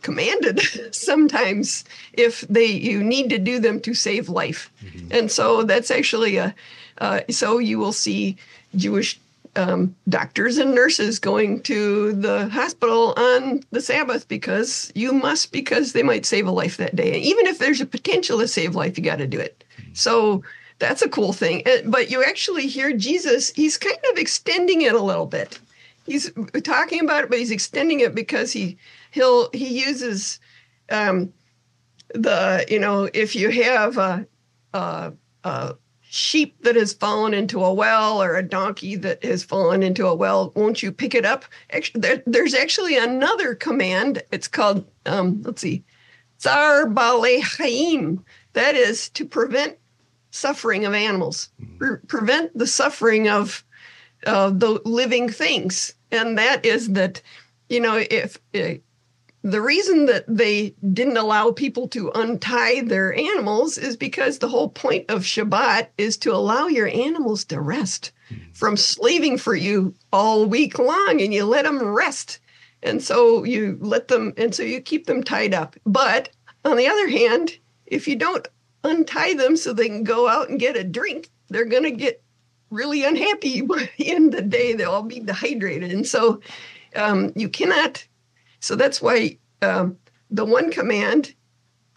commanded 0.05 0.61
sometimes 0.95 1.85
if 2.13 2.43
they 2.43 2.67
you 2.67 3.03
need 3.03 3.29
to 3.31 3.39
do 3.39 3.59
them 3.59 3.81
to 3.81 3.95
save 3.95 4.29
life. 4.29 4.71
Mm-hmm. 4.85 5.09
and 5.11 5.31
so 5.31 5.65
that's 5.65 5.91
actually 5.91 6.37
a 6.37 6.55
uh, 6.99 7.21
so 7.31 7.59
you 7.59 7.81
will 7.81 7.93
see 7.93 8.37
jewish 8.77 9.19
um, 9.57 9.95
doctors 10.09 10.59
and 10.59 10.75
nurses 10.75 11.19
going 11.19 11.63
to 11.63 12.13
the 12.13 12.49
hospital 12.49 13.15
on 13.17 13.63
the 13.71 13.81
sabbath 13.81 14.27
because 14.29 14.93
you 14.95 15.13
must 15.13 15.53
because 15.53 15.93
they 15.93 16.03
might 16.03 16.27
save 16.27 16.47
a 16.47 16.51
life 16.51 16.77
that 16.77 16.97
day. 16.97 17.15
And 17.15 17.23
even 17.23 17.47
if 17.47 17.59
there's 17.59 17.81
a 17.81 17.87
potential 17.87 18.39
to 18.41 18.49
save 18.49 18.75
life 18.75 18.99
you 18.99 19.05
got 19.05 19.17
to 19.17 19.27
do 19.27 19.41
it. 19.41 19.65
Mm-hmm. 19.79 19.95
so 19.95 20.43
that's 20.81 21.03
a 21.03 21.09
cool 21.09 21.33
thing. 21.33 21.63
But 21.85 22.11
you 22.11 22.25
actually 22.25 22.67
hear 22.67 22.93
jesus 22.93 23.51
he's 23.51 23.79
kind 23.79 24.05
of 24.13 24.19
extending 24.19 24.83
it 24.83 24.95
a 24.95 25.01
little 25.01 25.27
bit. 25.27 25.59
He's 26.07 26.31
talking 26.63 27.01
about 27.01 27.25
it, 27.25 27.31
but 27.31 27.39
he's 27.39 27.51
extending 27.51 28.01
it 28.01 28.15
because 28.15 28.53
he 28.53 28.77
he'll 29.15 29.49
he 29.53 29.81
uses 29.85 30.41
um, 30.91 31.33
the 32.13 32.65
you 32.69 32.79
know 32.79 33.09
if 33.15 33.35
you 33.35 33.51
have 33.51 33.97
a, 33.97 34.27
a, 34.75 35.13
a 35.45 35.77
sheep 36.03 36.63
that 36.63 36.77
has 36.77 36.93
fallen 36.93 37.33
into 37.33 37.65
a 37.65 37.73
well 37.73 38.23
or 38.23 38.37
a 38.37 38.43
donkey 38.43 38.97
that 38.97 39.25
has 39.25 39.43
fallen 39.43 39.83
into 39.83 40.07
a 40.07 40.15
well, 40.15 40.53
won't 40.55 40.83
you 40.83 40.93
pick 40.93 41.15
it 41.15 41.25
up? 41.25 41.45
Actually, 41.71 42.01
there, 42.01 42.23
there's 42.27 42.55
actually 42.55 42.99
another 42.99 43.55
command. 43.55 44.23
It's 44.33 44.49
called 44.49 44.85
um, 45.07 45.43
let's 45.43 45.63
see, 45.63 45.85
Tza'ar 46.41 46.93
Ba'alei 46.93 47.41
Chaim. 47.41 48.25
That 48.53 48.75
is 48.75 49.09
to 49.11 49.25
prevent 49.25 49.79
suffering 50.31 50.85
of 50.85 50.95
animals, 50.95 51.51
Pre- 51.79 51.99
prevent 52.09 52.57
the 52.59 52.67
suffering 52.67 53.29
of 53.29 53.65
uh, 54.27 54.51
the 54.51 54.81
living 54.85 55.29
things. 55.29 55.95
And 56.11 56.39
that 56.39 56.65
is 56.65 56.93
that, 56.93 57.21
you 57.69 57.81
know, 57.81 58.05
if 58.11 58.39
uh, 58.55 58.81
the 59.45 59.61
reason 59.61 60.07
that 60.07 60.25
they 60.27 60.75
didn't 60.95 61.19
allow 61.19 61.53
people 61.53 61.87
to 61.89 62.11
untie 62.15 62.81
their 62.81 63.15
animals 63.15 63.77
is 63.77 63.95
because 63.95 64.39
the 64.39 64.49
whole 64.49 64.71
point 64.71 65.05
of 65.11 65.21
Shabbat 65.21 65.89
is 65.99 66.17
to 66.19 66.33
allow 66.33 66.67
your 66.67 66.89
animals 66.89 67.45
to 67.47 67.61
rest 67.61 68.13
from 68.55 68.79
slaving 68.79 69.37
for 69.37 69.55
you 69.55 69.95
all 70.15 70.47
week 70.47 70.79
long 70.79 71.21
and 71.21 71.35
you 71.35 71.45
let 71.45 71.67
them 71.67 71.83
rest. 71.85 72.41
And 72.83 73.03
so 73.03 73.45
you 73.45 73.77
let 73.83 74.09
them, 74.09 74.33
and 74.39 74.55
so 74.55 74.63
you 74.63 74.81
keep 74.81 75.07
them 75.07 75.23
tied 75.23 75.53
up. 75.53 75.77
But 75.85 76.31
on 76.65 76.79
the 76.79 76.89
other 76.89 77.09
hand, 77.09 77.59
if 77.85 78.09
you 78.09 78.17
don't 78.17 78.49
untie 78.83 79.35
them 79.35 79.59
so 79.59 79.75
they 79.75 79.89
can 79.89 80.05
go 80.05 80.27
out 80.27 80.49
and 80.49 80.59
get 80.59 80.77
a 80.77 80.85
drink, 80.85 81.29
they're 81.51 81.67
going 81.67 81.85
to 81.85 81.91
get 81.91 82.23
really 82.71 83.05
unhappy 83.05 83.61
by 83.61 83.91
the 83.99 84.11
end 84.11 84.33
of 84.33 84.41
the 84.41 84.49
day. 84.49 84.73
They'll 84.73 84.93
all 84.93 85.03
be 85.03 85.21
dehydrated. 85.21 85.93
And 85.93 86.07
so 86.07 86.41
um, 86.97 87.33
you 87.37 87.51
cannot, 87.51 88.07
so 88.65 88.77
that's 88.77 89.03
why 89.03 89.37
um, 89.61 89.99
the 90.31 90.47
one 90.47 90.71
command, 90.71 91.35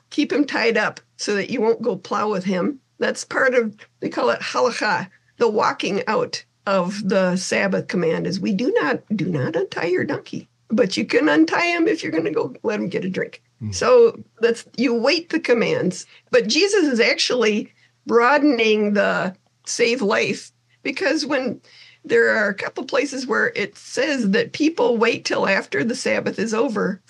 keep 0.09 0.33
him 0.33 0.43
tied 0.43 0.75
up 0.75 0.99
so 1.15 1.33
that 1.35 1.49
you 1.49 1.61
won't 1.61 1.81
go 1.81 1.95
plow 1.95 2.29
with 2.29 2.43
him. 2.43 2.81
That's 2.99 3.23
part 3.23 3.55
of, 3.55 3.73
they 4.01 4.09
call 4.09 4.29
it 4.31 4.41
halacha, 4.41 5.09
the 5.37 5.47
walking 5.47 6.03
out 6.07 6.43
of 6.65 7.07
the 7.07 7.37
Sabbath 7.37 7.87
command 7.87 8.27
is 8.27 8.41
we 8.41 8.51
do 8.51 8.73
not, 8.81 9.01
do 9.15 9.29
not 9.29 9.55
untie 9.55 9.85
your 9.85 10.03
donkey, 10.03 10.49
but 10.67 10.97
you 10.97 11.05
can 11.05 11.29
untie 11.29 11.67
him 11.67 11.87
if 11.87 12.03
you're 12.03 12.11
going 12.11 12.25
to 12.25 12.31
go 12.31 12.53
let 12.63 12.81
him 12.81 12.89
get 12.89 13.05
a 13.05 13.09
drink. 13.09 13.41
Mm. 13.63 13.73
So 13.73 14.21
that's, 14.41 14.65
you 14.75 14.93
wait 14.93 15.29
the 15.29 15.39
commands, 15.39 16.05
but 16.31 16.47
Jesus 16.47 16.83
is 16.83 16.99
actually 16.99 17.71
broadening 18.05 18.91
the 18.91 19.33
save 19.65 20.01
life 20.01 20.51
because 20.83 21.25
when 21.25 21.61
there 22.09 22.35
are 22.35 22.49
a 22.49 22.55
couple 22.55 22.83
places 22.85 23.27
where 23.27 23.47
it 23.55 23.77
says 23.77 24.31
that 24.31 24.53
people 24.53 24.97
wait 24.97 25.25
till 25.25 25.47
after 25.47 25.83
the 25.83 25.95
Sabbath 25.95 26.39
is 26.39 26.53
over 26.53 27.01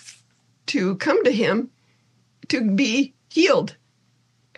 to 0.66 0.96
come 0.96 1.22
to 1.24 1.30
him 1.30 1.70
to 2.48 2.70
be 2.70 3.14
healed. 3.30 3.76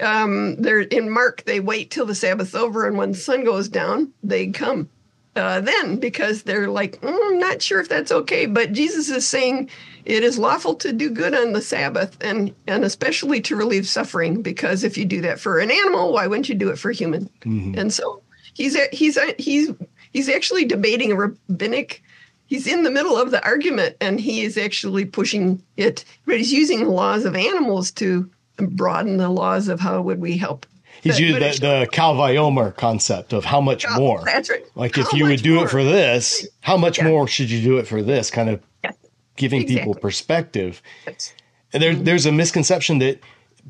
Um, 0.00 0.56
they're 0.56 0.80
in 0.80 1.10
Mark, 1.10 1.44
they 1.44 1.60
wait 1.60 1.90
till 1.90 2.06
the 2.06 2.14
Sabbath's 2.14 2.54
over, 2.54 2.86
and 2.86 2.96
when 2.96 3.12
the 3.12 3.18
sun 3.18 3.44
goes 3.44 3.68
down, 3.68 4.12
they 4.22 4.48
come 4.48 4.88
uh, 5.36 5.60
then 5.60 5.96
because 5.96 6.42
they're 6.42 6.68
like, 6.68 7.00
mm, 7.00 7.18
I'm 7.28 7.38
not 7.38 7.62
sure 7.62 7.80
if 7.80 7.88
that's 7.88 8.10
okay. 8.10 8.46
But 8.46 8.72
Jesus 8.72 9.08
is 9.10 9.26
saying 9.26 9.70
it 10.04 10.24
is 10.24 10.38
lawful 10.38 10.74
to 10.76 10.92
do 10.92 11.10
good 11.10 11.34
on 11.34 11.52
the 11.52 11.62
Sabbath, 11.62 12.16
and 12.20 12.54
and 12.66 12.84
especially 12.84 13.40
to 13.42 13.56
relieve 13.56 13.86
suffering. 13.86 14.42
Because 14.42 14.82
if 14.82 14.98
you 14.98 15.04
do 15.04 15.20
that 15.22 15.38
for 15.38 15.58
an 15.58 15.70
animal, 15.70 16.12
why 16.12 16.26
wouldn't 16.26 16.48
you 16.48 16.54
do 16.54 16.70
it 16.70 16.78
for 16.78 16.90
a 16.90 16.94
human? 16.94 17.30
Mm-hmm. 17.42 17.78
And 17.78 17.92
so 17.92 18.22
he's 18.54 18.76
he's 18.92 19.18
he's 19.38 19.70
he's 20.12 20.28
actually 20.28 20.64
debating 20.64 21.12
a 21.12 21.14
rabbinic 21.14 22.02
he's 22.50 22.66
in 22.66 22.82
the 22.82 22.90
middle 22.90 23.16
of 23.16 23.30
the 23.30 23.42
argument 23.44 23.96
and 24.00 24.20
he 24.20 24.42
is 24.42 24.58
actually 24.58 25.04
pushing 25.04 25.62
it 25.76 26.04
but 26.26 26.36
he's 26.36 26.52
using 26.52 26.84
the 26.84 26.90
laws 26.90 27.24
of 27.24 27.34
animals 27.34 27.90
to 27.90 28.28
broaden 28.56 29.16
the 29.16 29.30
laws 29.30 29.68
of 29.68 29.80
how 29.80 30.00
would 30.02 30.20
we 30.20 30.36
help 30.36 30.66
he's 31.00 31.18
using 31.18 31.40
the, 31.40 31.86
the 31.88 32.72
concept 32.76 33.32
of 33.32 33.44
how 33.44 33.60
much 33.60 33.86
oh, 33.88 33.98
more 33.98 34.22
that's 34.24 34.50
right 34.50 34.64
like 34.74 34.96
how 34.96 35.02
if 35.02 35.12
you 35.14 35.24
would 35.24 35.42
do 35.42 35.54
more? 35.54 35.64
it 35.64 35.70
for 35.70 35.82
this 35.82 36.46
how 36.60 36.76
much 36.76 36.98
yeah. 36.98 37.08
more 37.08 37.26
should 37.26 37.50
you 37.50 37.62
do 37.62 37.78
it 37.78 37.86
for 37.86 38.02
this 38.02 38.30
kind 38.30 38.50
of 38.50 38.60
yeah. 38.84 38.90
giving 39.36 39.62
exactly. 39.62 39.80
people 39.80 39.94
perspective 39.94 40.82
yes. 41.06 41.32
and 41.72 41.82
there, 41.82 41.92
mm-hmm. 41.92 42.04
there's 42.04 42.26
a 42.26 42.32
misconception 42.32 42.98
that 42.98 43.18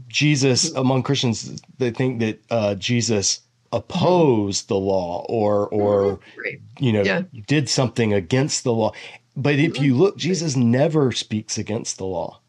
jesus 0.08 0.72
among 0.74 1.02
christians 1.02 1.60
they 1.78 1.90
think 1.90 2.18
that 2.18 2.40
uh, 2.50 2.74
jesus 2.74 3.40
opposed 3.72 4.68
the 4.68 4.76
law 4.76 5.24
or 5.28 5.68
or 5.68 6.18
mm-hmm. 6.18 6.84
you 6.84 6.92
know 6.92 7.02
yeah. 7.02 7.22
did 7.47 7.68
something 7.68 8.12
against 8.12 8.64
the 8.64 8.72
law 8.72 8.92
but 9.36 9.55
if 9.55 9.78
you 9.78 9.94
look 9.94 10.16
jesus 10.16 10.56
never 10.56 11.12
speaks 11.12 11.56
against 11.56 11.97
the 11.97 12.05
law 12.05 12.40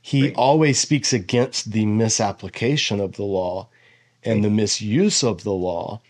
he 0.00 0.24
right. 0.24 0.36
always 0.36 0.78
speaks 0.78 1.12
against 1.12 1.72
the 1.72 1.84
misapplication 1.84 3.00
of 3.00 3.16
the 3.16 3.24
law 3.24 3.68
and 4.22 4.44
the 4.44 4.50
misuse 4.50 5.24
of 5.24 5.42
the 5.42 5.52
law 5.52 6.00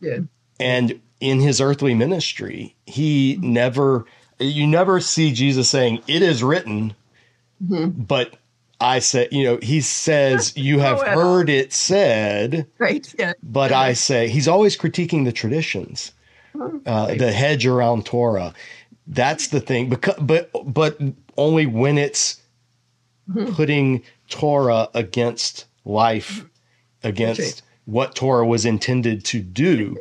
yeah. 0.00 0.18
and 0.58 1.00
in 1.20 1.38
his 1.38 1.60
earthly 1.60 1.94
ministry 1.94 2.74
he 2.86 3.36
mm-hmm. 3.36 3.52
never 3.52 4.06
you 4.40 4.66
never 4.66 4.98
see 4.98 5.32
jesus 5.32 5.70
saying 5.70 6.02
it 6.08 6.20
is 6.20 6.42
written 6.42 6.96
mm-hmm. 7.62 7.90
but 7.90 8.39
I 8.80 8.98
say, 8.98 9.28
you 9.30 9.44
know, 9.44 9.58
he 9.62 9.80
says, 9.80 10.52
you 10.56 10.78
have 10.78 11.00
heard 11.00 11.48
it 11.48 11.72
said. 11.72 12.66
Right. 12.78 13.12
Yeah. 13.18 13.34
But 13.42 13.70
yeah. 13.70 13.80
I 13.80 13.92
say, 13.92 14.28
he's 14.28 14.48
always 14.48 14.76
critiquing 14.76 15.24
the 15.24 15.32
traditions, 15.32 16.12
uh, 16.54 16.68
right. 16.86 17.18
the 17.18 17.32
hedge 17.32 17.66
around 17.66 18.06
Torah. 18.06 18.54
That's 19.06 19.48
the 19.48 19.60
thing. 19.60 19.88
Because, 19.88 20.16
but, 20.20 20.50
but 20.64 20.98
only 21.36 21.66
when 21.66 21.98
it's 21.98 22.40
mm-hmm. 23.28 23.52
putting 23.52 24.02
Torah 24.28 24.88
against 24.94 25.66
life 25.84 26.44
against 27.02 27.40
right. 27.40 27.62
what 27.86 28.14
Torah 28.14 28.46
was 28.46 28.64
intended 28.64 29.24
to 29.26 29.40
do. 29.40 29.96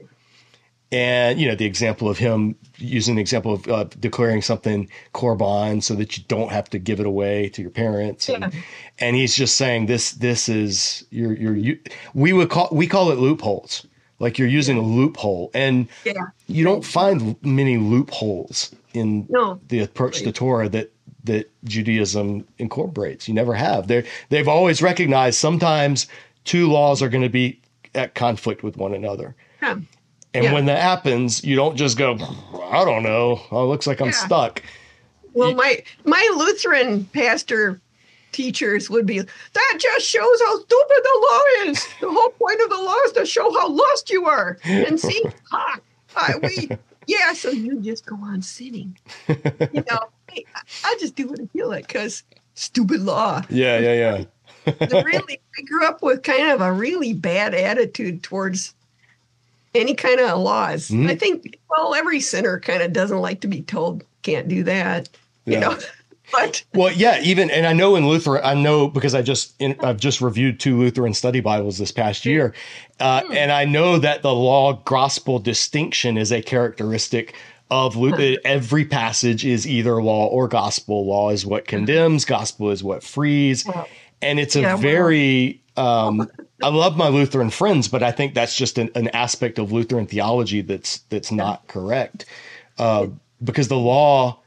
And 0.92 1.40
you 1.40 1.48
know 1.48 1.56
the 1.56 1.66
example 1.66 2.10
of 2.10 2.18
him 2.18 2.56
using 2.80 3.16
the 3.16 3.22
example 3.22 3.54
of 3.54 3.68
uh, 3.68 3.84
declaring 4.00 4.42
something 4.42 4.90
korban 5.14 5.82
so 5.84 5.96
that 5.96 6.18
you 6.18 6.24
don't 6.28 6.52
have 6.52 6.70
to 6.72 6.80
give 6.80 7.00
it 7.00 7.06
away 7.06 7.50
to 7.50 7.62
your 7.62 7.72
parents, 7.72 8.30
and, 8.30 8.44
Yeah. 8.44 8.62
and 9.00 9.16
he's 9.16 9.36
just 9.36 9.56
saying 9.56 9.86
this 9.86 10.12
this 10.12 10.50
is 10.50 11.06
your 11.12 11.34
your 11.34 11.56
you, 11.56 11.80
we 12.14 12.34
would 12.34 12.50
call 12.50 12.70
we 12.72 12.88
call 12.88 13.12
it 13.12 13.18
loopholes 13.20 13.86
like 14.20 14.38
you're 14.38 14.48
using 14.50 14.78
a 14.78 14.82
loophole 14.82 15.50
and 15.54 15.88
Yeah. 16.06 16.14
you 16.48 16.64
don't 16.64 16.84
find 16.84 17.36
many 17.44 17.78
loopholes 17.78 18.76
in 18.94 19.26
No. 19.30 19.60
the 19.70 19.80
approach 19.80 20.20
to 20.24 20.32
Torah 20.32 20.70
that 20.70 20.92
that 21.26 21.52
Judaism 21.66 22.46
incorporates. 22.60 23.28
You 23.28 23.34
never 23.34 23.54
have. 23.54 23.88
They 23.88 24.06
they've 24.30 24.48
always 24.48 24.82
recognized 24.82 25.38
sometimes 25.38 26.08
two 26.46 26.72
laws 26.72 27.02
are 27.02 27.10
going 27.10 27.24
to 27.24 27.30
be 27.30 27.60
at 27.96 28.16
conflict 28.16 28.64
with 28.64 28.78
one 28.78 28.94
another. 28.94 29.36
Yeah. 29.62 29.76
And 30.34 30.46
Yeah. 30.46 30.54
when 30.54 30.66
that 30.66 30.82
happens, 30.82 31.44
you 31.44 31.56
don't 31.56 31.76
just 31.76 31.98
go, 31.98 32.14
I 32.72 32.86
don't 32.86 33.04
know. 33.04 33.42
Oh, 33.52 33.64
it 33.64 33.68
looks 33.68 33.88
like 33.88 34.00
I'm 34.00 34.08
Yeah. 34.08 34.12
stuck. 34.12 34.62
Well, 35.34 35.54
my 35.56 35.84
my 36.06 36.32
Lutheran 36.36 37.06
pastor 37.06 37.82
teachers 38.32 38.90
would 38.90 39.06
be 39.06 39.20
that 39.20 39.78
just 39.80 40.06
shows 40.06 40.42
how 40.42 40.56
stupid 40.60 41.02
the 41.04 41.28
law 41.30 41.70
is. 41.72 41.88
The 42.00 42.10
whole 42.12 42.30
point 42.32 42.62
of 42.62 42.70
the 42.70 42.78
law 42.78 42.96
is 43.06 43.12
to 43.14 43.26
show 43.26 43.52
how 43.54 43.70
lost 43.70 44.10
you 44.12 44.26
are. 44.26 44.60
And 44.64 45.00
see, 45.00 45.30
ha, 45.52 45.80
I, 46.16 46.36
we 46.42 46.74
yeah. 47.08 47.34
So 47.34 47.52
you 47.52 47.80
just 47.82 48.06
go 48.06 48.18
on 48.18 48.42
sinning. 48.42 48.98
You 49.72 49.84
know, 49.90 50.00
I, 50.32 50.46
I 50.84 50.96
just 51.00 51.16
do 51.16 51.28
what 51.28 51.40
I 51.40 51.46
feel 51.48 51.70
like 51.70 51.88
because 51.88 52.24
stupid 52.56 53.02
law. 53.02 53.44
Yeah, 53.50 53.80
yeah, 53.80 53.94
yeah. 53.94 54.24
The 54.88 54.98
really, 55.04 55.42
I 55.58 55.62
grew 55.64 55.86
up 55.86 56.02
with 56.02 56.24
kind 56.24 56.52
of 56.52 56.62
a 56.62 56.74
really 56.74 57.14
bad 57.14 57.54
attitude 57.54 58.24
towards 58.24 58.74
any 59.76 59.94
kind 59.94 60.20
of 60.20 60.40
laws. 60.40 60.90
Mhm. 60.90 61.10
I 61.10 61.16
think, 61.16 61.58
well, 61.70 61.94
every 61.96 62.20
sinner 62.20 62.60
kind 62.60 62.82
of 62.82 62.94
doesn't 62.94 63.20
like 63.20 63.42
to 63.42 63.48
be 63.48 63.62
told 63.62 64.04
can't 64.24 64.48
do 64.48 64.64
that. 64.64 65.10
You 65.46 65.54
Yeah. 65.54 65.60
know, 65.60 65.78
but 66.32 66.64
Well, 66.74 66.92
yeah, 66.92 67.20
even 67.22 67.50
and 67.50 67.66
I 67.66 67.74
know 67.74 67.96
in 67.96 68.08
Lutheran, 68.08 68.42
I 68.44 68.54
know 68.54 68.88
because 68.88 69.16
I 69.16 69.22
just 69.22 69.54
in, 69.60 69.76
I've 69.82 70.00
just 70.00 70.22
reviewed 70.22 70.60
two 70.60 70.78
Lutheran 70.78 71.14
study 71.14 71.40
Bibles 71.40 71.78
this 71.78 71.92
past 71.92 72.26
year, 72.26 72.54
uh, 73.00 73.22
and 73.32 73.52
I 73.52 73.66
know 73.66 73.98
that 74.00 74.22
the 74.22 74.34
law 74.34 74.74
gospel 74.86 75.40
distinction 75.40 76.18
is 76.18 76.32
a 76.32 76.42
characteristic 76.42 77.34
of 77.72 77.96
Luther. 77.96 78.40
Every 78.46 78.84
passage 78.86 79.46
is 79.46 79.68
either 79.68 80.02
law 80.02 80.26
or 80.28 80.48
gospel. 80.48 81.06
Law 81.06 81.30
is 81.30 81.46
what 81.46 81.68
condemns, 81.68 82.26
gospel 82.26 82.72
is 82.72 82.84
what 82.84 83.04
frees, 83.04 83.66
and 84.22 84.40
it's 84.40 84.56
a 84.56 84.62
yeah, 84.62 84.76
very. 84.76 85.62
Um, 85.80 86.30
I 86.62 86.68
love 86.70 86.98
my 86.98 87.08
Lutheran 87.08 87.50
friends, 87.50 87.88
but 87.88 88.04
I 88.04 88.12
think 88.12 88.34
that's 88.34 88.56
just 88.56 88.78
an, 88.78 88.90
an 88.96 89.08
aspect 89.10 89.60
of 89.60 89.72
Lutheran 89.72 90.08
theology 90.08 90.62
that's 90.62 91.00
that's 91.10 91.32
not 91.32 91.68
correct, 91.68 92.26
uh, 92.78 93.08
because 93.44 93.70
the 93.70 93.78
law 93.78 94.40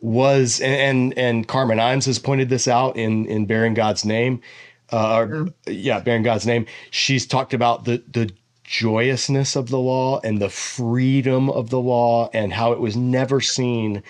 was 0.00 0.60
and 0.60 0.74
and, 0.74 1.18
and 1.18 1.48
Carmen 1.48 1.78
Imes 1.78 2.06
has 2.06 2.18
pointed 2.18 2.48
this 2.48 2.66
out 2.66 2.96
in 2.96 3.26
in 3.26 3.46
bearing 3.46 3.74
God's 3.74 4.04
name. 4.04 4.40
Uh, 4.90 5.26
or, 5.28 5.48
yeah, 5.66 6.00
bearing 6.00 6.22
God's 6.22 6.46
name. 6.46 6.66
She's 6.90 7.26
talked 7.26 7.54
about 7.54 7.84
the 7.84 8.02
the 8.10 8.30
joyousness 8.64 9.56
of 9.56 9.68
the 9.68 9.78
law 9.78 10.20
and 10.24 10.40
the 10.40 10.48
freedom 10.48 11.50
of 11.50 11.68
the 11.70 11.80
law 11.80 12.30
and 12.32 12.52
how 12.52 12.72
it 12.72 12.80
was 12.80 12.96
never 12.96 13.40
seen 13.40 14.02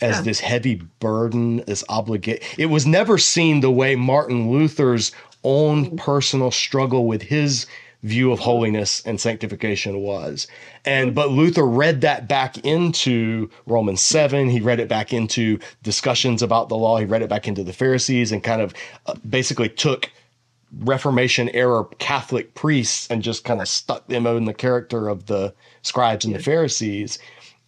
as 0.00 0.16
Yeah. 0.16 0.22
this 0.22 0.40
heavy 0.40 0.76
burden, 1.00 1.62
this 1.66 1.84
obligate. 1.88 2.42
It 2.58 2.66
was 2.66 2.86
never 2.86 3.18
seen 3.18 3.60
the 3.60 3.70
way 3.70 3.96
Martin 3.96 4.50
Luther's 4.50 5.12
own 5.44 5.86
mm-hmm. 5.86 5.96
personal 5.96 6.50
struggle 6.50 7.06
with 7.06 7.22
his 7.22 7.66
view 8.02 8.30
of 8.30 8.38
holiness 8.38 9.02
and 9.04 9.20
sanctification 9.20 10.00
was. 10.00 10.46
And 10.84 11.14
but 11.14 11.30
Luther 11.30 11.66
read 11.66 12.02
that 12.02 12.28
back 12.28 12.58
into 12.58 13.50
Romans 13.66 14.02
7, 14.02 14.48
he 14.48 14.60
read 14.60 14.80
it 14.80 14.88
back 14.88 15.12
into 15.12 15.58
discussions 15.82 16.42
about 16.42 16.68
the 16.68 16.76
law, 16.76 16.98
he 16.98 17.04
read 17.04 17.22
it 17.22 17.28
back 17.28 17.48
into 17.48 17.64
the 17.64 17.72
Pharisees 17.72 18.30
and 18.32 18.42
kind 18.42 18.62
of 18.62 18.74
uh, 19.06 19.14
basically 19.28 19.68
took 19.68 20.10
Reformation 20.80 21.48
era 21.50 21.84
Catholic 21.98 22.54
priests 22.54 23.08
and 23.10 23.22
just 23.22 23.44
kind 23.44 23.60
of 23.60 23.68
stuck 23.68 24.06
them 24.08 24.26
in 24.26 24.44
the 24.44 24.54
character 24.54 25.08
of 25.08 25.26
the 25.26 25.54
scribes 25.82 26.24
and 26.24 26.34
the 26.34 26.42
Pharisees. 26.42 27.18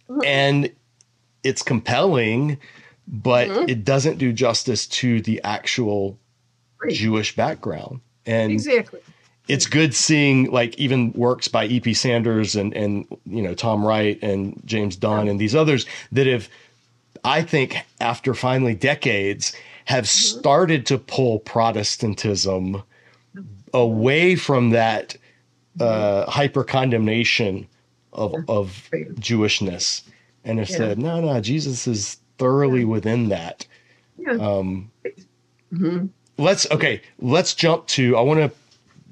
Mm-hmm. 0.09 0.21
And 0.25 0.71
it's 1.43 1.61
compelling, 1.61 2.57
but 3.07 3.47
mm-hmm. 3.47 3.69
it 3.69 3.83
doesn't 3.83 4.17
do 4.17 4.31
justice 4.31 4.87
to 4.87 5.21
the 5.21 5.41
actual. 5.43 6.17
Jewish 6.89 7.35
background. 7.35 8.01
And 8.25 8.51
exactly. 8.51 8.99
it's 9.47 9.65
good 9.65 9.93
seeing 9.95 10.51
like 10.51 10.77
even 10.77 11.11
works 11.13 11.47
by 11.47 11.65
E.P. 11.65 11.93
Sanders 11.93 12.55
and 12.55 12.73
and 12.73 13.05
you 13.25 13.41
know 13.41 13.53
Tom 13.53 13.85
Wright 13.85 14.19
and 14.21 14.61
James 14.65 14.95
Dunn 14.95 15.27
and 15.27 15.39
these 15.39 15.55
others 15.55 15.85
that 16.11 16.27
have 16.27 16.47
I 17.23 17.41
think 17.41 17.77
after 17.99 18.33
finally 18.33 18.75
decades 18.75 19.53
have 19.85 20.07
started 20.07 20.85
to 20.87 20.97
pull 20.97 21.39
Protestantism 21.39 22.83
away 23.73 24.35
from 24.35 24.69
that 24.71 25.15
uh, 25.79 26.29
hyper 26.29 26.63
condemnation 26.63 27.67
of 28.13 28.35
of 28.47 28.89
Jewishness 29.19 30.03
and 30.43 30.59
have 30.59 30.69
Yeah. 30.69 30.77
said 30.77 30.99
no 30.99 31.19
no 31.21 31.39
Jesus 31.41 31.87
is 31.87 32.17
thoroughly 32.37 32.85
within 32.85 33.29
that 33.29 33.65
Yeah. 34.17 34.33
um, 34.33 34.91
Mhm. 35.73 36.09
Let's 36.39 36.69
okay 36.71 37.01
let's 37.19 37.53
jump 37.53 37.85
to 37.87 38.15
i 38.15 38.21
want 38.21 38.39
to 38.39 38.49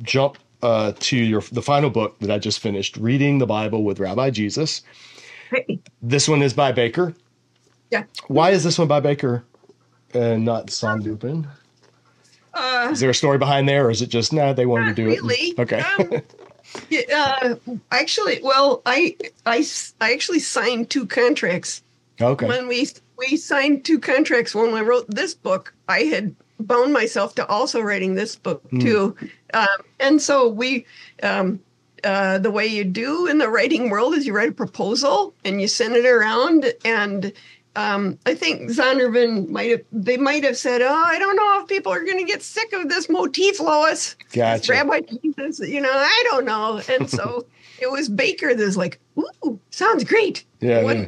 jump 0.02 0.38
uh, 0.64 0.94
to 0.98 1.18
your 1.18 1.42
the 1.52 1.62
final 1.62 1.90
book 1.90 2.18
that 2.20 2.32
i 2.32 2.40
just 2.40 2.60
finished 2.60 2.96
reading 2.96 3.38
the 3.38 3.46
bible 3.46 3.84
with 3.84 4.00
rabbi 4.00 4.30
jesus 4.30 4.82
Hey, 5.52 5.80
this 6.02 6.30
one 6.30 6.42
is 6.42 6.54
by 6.54 6.72
baker 6.72 7.14
Yeah. 7.92 8.04
why 8.28 8.52
is 8.52 8.64
this 8.64 8.80
one 8.80 8.88
by 8.88 9.02
baker 9.02 9.44
and 10.14 10.46
not 10.46 10.68
Zondervan? 10.68 11.48
Uh, 12.54 12.90
Is 12.92 13.02
there 13.02 13.10
a 13.10 13.14
story 13.14 13.38
behind 13.38 13.68
there, 13.68 13.86
or 13.88 13.92
is 13.92 14.02
it 14.02 14.08
just 14.10 14.32
nah? 14.34 14.54
They 14.54 14.66
wanted 14.66 14.96
to 14.96 15.02
do 15.04 15.06
really. 15.08 15.36
it. 15.36 15.60
Okay. 15.60 15.82
Um, 15.82 16.22
yeah, 16.90 17.02
uh, 17.44 17.56
actually, 17.92 18.40
well, 18.42 18.82
I, 18.86 19.16
I, 19.46 19.64
I 20.02 20.14
actually 20.14 20.40
signed 20.40 20.90
two 20.90 21.06
contracts. 21.06 21.84
okay. 22.20 22.48
When 22.48 22.68
we 22.68 22.88
we 23.18 23.36
signed 23.38 23.84
two 23.86 24.00
contracts 24.00 24.56
when 24.56 24.74
I 24.74 24.82
wrote 24.82 25.06
this 25.10 25.36
book, 25.36 25.74
I 25.88 26.00
had 26.00 26.36
bound 26.60 26.94
myself 26.94 27.36
to 27.36 27.46
also 27.48 27.82
writing 27.82 28.16
this 28.16 28.36
book 28.36 28.62
Hmm. 28.70 28.80
too, 28.80 29.16
um, 29.54 29.68
and 30.00 30.22
so 30.22 30.48
we. 30.48 30.86
Um, 31.24 31.60
uh, 32.04 32.38
the 32.38 32.52
way 32.52 32.68
you 32.68 32.84
do 32.84 33.26
in 33.26 33.40
the 33.40 33.50
writing 33.50 33.90
world 33.90 34.14
is 34.14 34.28
you 34.28 34.32
write 34.32 34.50
a 34.50 34.52
proposal 34.52 35.34
and 35.44 35.60
you 35.60 35.68
send 35.68 35.96
it 35.96 36.06
around 36.06 36.72
and 36.86 37.34
um, 37.76 38.18
I 38.26 38.34
think 38.34 38.72
Zondervan 38.72 39.50
might 39.50 39.70
have 39.70 39.82
they 39.92 40.18
might 40.18 40.44
have 40.44 40.58
said, 40.58 40.82
"Oh, 40.82 41.04
I 41.06 41.20
don't 41.20 41.36
know 41.36 41.62
if 41.62 41.68
people 41.68 41.92
are 41.94 42.04
going 42.04 42.18
to 42.18 42.24
get 42.24 42.42
sick 42.42 42.74
of 42.74 42.90
this 42.90 43.08
motif, 43.08 43.60
Lois." 43.60 44.16
Gotcha. 44.34 44.72
Rabbi 44.72 45.02
Jesus, 45.22 45.60
you 45.60 45.80
know, 45.80 45.92
I 45.92 46.24
don't 46.32 46.46
know. 46.46 46.82
And 46.90 47.08
so 47.08 47.46
it 47.80 47.92
was 47.92 48.10
Baker 48.10 48.56
that's 48.56 48.78
like, 48.78 49.00
ooh, 49.20 49.60
sounds 49.70 50.04
great. 50.04 50.44
Yeah, 50.60 50.82
One, 50.82 51.08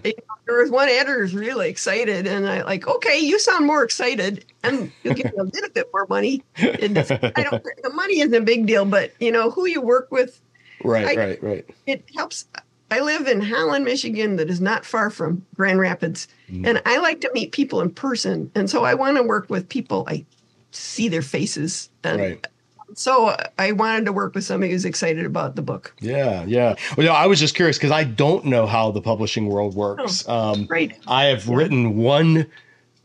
There 0.50 0.64
was 0.64 0.72
one 0.72 0.90
editor 0.90 1.20
who's 1.22 1.36
really 1.36 1.70
excited, 1.70 2.26
and 2.26 2.50
I 2.50 2.64
like, 2.64 2.88
okay, 2.88 3.20
you 3.20 3.38
sound 3.38 3.68
more 3.68 3.84
excited, 3.84 4.46
and 4.64 4.92
you'll 5.04 5.14
get 5.14 5.32
a 5.38 5.44
little 5.44 5.70
bit 5.70 5.88
more 5.94 6.08
money. 6.10 6.42
And 6.58 6.98
I 6.98 7.04
don't, 7.04 7.64
the 7.84 7.92
money 7.94 8.20
isn't 8.22 8.34
a 8.34 8.42
big 8.42 8.66
deal, 8.66 8.84
but 8.84 9.14
you 9.20 9.32
know 9.32 9.52
who 9.52 9.68
you 9.68 9.80
work 9.80 10.12
with, 10.12 10.42
Right. 10.84 11.06
I- 11.08 11.16
right. 11.24 11.44
Right. 11.44 11.66
it 11.86 12.04
helps. 12.16 12.46
I 12.90 13.02
live 13.02 13.28
in 13.28 13.42
Holland, 13.42 13.86
Michigan, 13.86 14.38
that 14.38 14.50
is 14.50 14.60
not 14.60 14.84
far 14.86 15.12
from 15.12 15.46
Grand 15.54 15.80
Rapids, 15.80 16.28
Mm. 16.52 16.66
and 16.66 16.82
I 16.84 16.98
like 16.98 17.22
to 17.22 17.30
meet 17.36 17.52
people 17.52 17.80
in 17.82 17.92
person, 17.92 18.50
and 18.56 18.68
so 18.72 18.84
I 18.84 18.96
want 18.96 19.18
to 19.18 19.24
work 19.24 19.52
with 19.52 19.70
people 19.70 20.04
I 20.08 20.26
see 20.72 21.10
their 21.10 21.22
faces, 21.22 21.90
and 22.04 22.20
Right. 22.20 22.48
So 22.96 23.36
I 23.58 23.72
wanted 23.74 24.06
to 24.06 24.12
work 24.14 24.36
with 24.36 24.44
somebody 24.44 24.72
who's 24.72 24.86
excited 24.86 25.26
about 25.26 25.56
the 25.56 25.62
book. 25.62 25.94
Yeah. 26.00 26.44
Yeah. 26.46 26.76
Well, 26.98 27.08
no, 27.08 27.14
I 27.14 27.28
was 27.28 27.40
just 27.40 27.56
curious 27.56 27.78
because 27.78 27.92
I 27.92 28.04
don't 28.04 28.46
know 28.46 28.66
how 28.68 28.92
the 28.92 29.02
publishing 29.02 29.48
world 29.48 29.76
works. 29.76 30.26
Oh. 30.28 30.54
Um, 30.54 30.68
Right. 30.70 30.98
I 31.08 31.26
have 31.26 31.48
written 31.50 31.98
one 31.98 32.48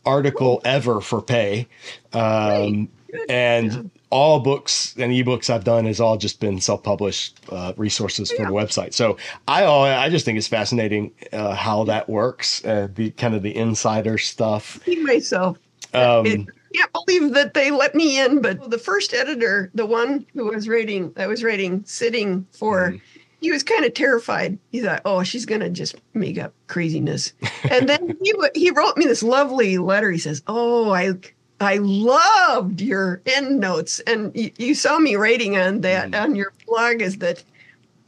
article 0.06 0.60
ever 0.64 1.00
for 1.00 1.22
pay. 1.22 1.66
Um, 2.12 2.88
and 3.28 3.90
all 4.10 4.40
books 4.40 4.94
and 4.98 5.12
ebooks 5.12 5.50
I've 5.50 5.64
done 5.64 5.86
has 5.86 6.00
all 6.00 6.16
just 6.16 6.40
been 6.40 6.60
self-published 6.60 7.38
uh, 7.50 7.72
resources 7.76 8.30
for 8.30 8.44
the 8.44 8.52
website. 8.52 8.92
So 8.94 9.16
I 9.48 9.64
I 9.64 10.08
just 10.08 10.24
think 10.24 10.38
it's 10.38 10.48
fascinating 10.48 11.12
uh, 11.32 11.54
how 11.54 11.84
that 11.84 12.08
works, 12.08 12.64
uh, 12.64 12.88
the 12.94 13.10
kind 13.12 13.34
of 13.34 13.42
the 13.42 13.54
insider 13.56 14.18
stuff. 14.18 14.80
See 14.84 14.96
myself. 15.02 15.58
Um, 15.92 16.26
It- 16.26 16.46
can't 16.74 16.92
believe 16.92 17.34
that 17.34 17.54
they 17.54 17.70
let 17.70 17.94
me 17.94 18.18
in, 18.20 18.40
but 18.42 18.70
the 18.70 18.78
first 18.78 19.14
editor, 19.14 19.70
the 19.74 19.86
one 19.86 20.26
who 20.34 20.46
was 20.46 20.68
writing, 20.68 21.12
I 21.16 21.26
was 21.26 21.44
writing, 21.44 21.82
sitting 21.86 22.46
for, 22.52 22.90
Mm-hmm. 22.90 23.20
he 23.40 23.50
was 23.52 23.62
kind 23.62 23.84
of 23.84 23.94
terrified. 23.94 24.58
He 24.72 24.80
thought, 24.80 25.02
"Oh, 25.04 25.22
she's 25.22 25.46
gonna 25.46 25.70
just 25.70 25.96
make 26.14 26.38
up 26.38 26.52
craziness," 26.66 27.32
and 27.70 27.88
then 27.88 28.16
he 28.22 28.32
he 28.54 28.70
wrote 28.70 28.96
me 28.96 29.04
this 29.06 29.22
lovely 29.22 29.78
letter. 29.78 30.10
He 30.10 30.18
says, 30.18 30.42
"Oh, 30.46 30.92
I 30.92 31.14
I 31.60 31.76
loved 31.78 32.80
your 32.80 33.20
end 33.26 33.60
notes, 33.60 34.00
and 34.06 34.34
you, 34.34 34.50
you 34.58 34.74
saw 34.74 34.98
me 34.98 35.16
writing 35.16 35.56
on 35.56 35.82
that 35.82 36.10
mm. 36.10 36.22
on 36.22 36.34
your 36.34 36.52
blog. 36.66 37.02
Is 37.02 37.18
that 37.18 37.42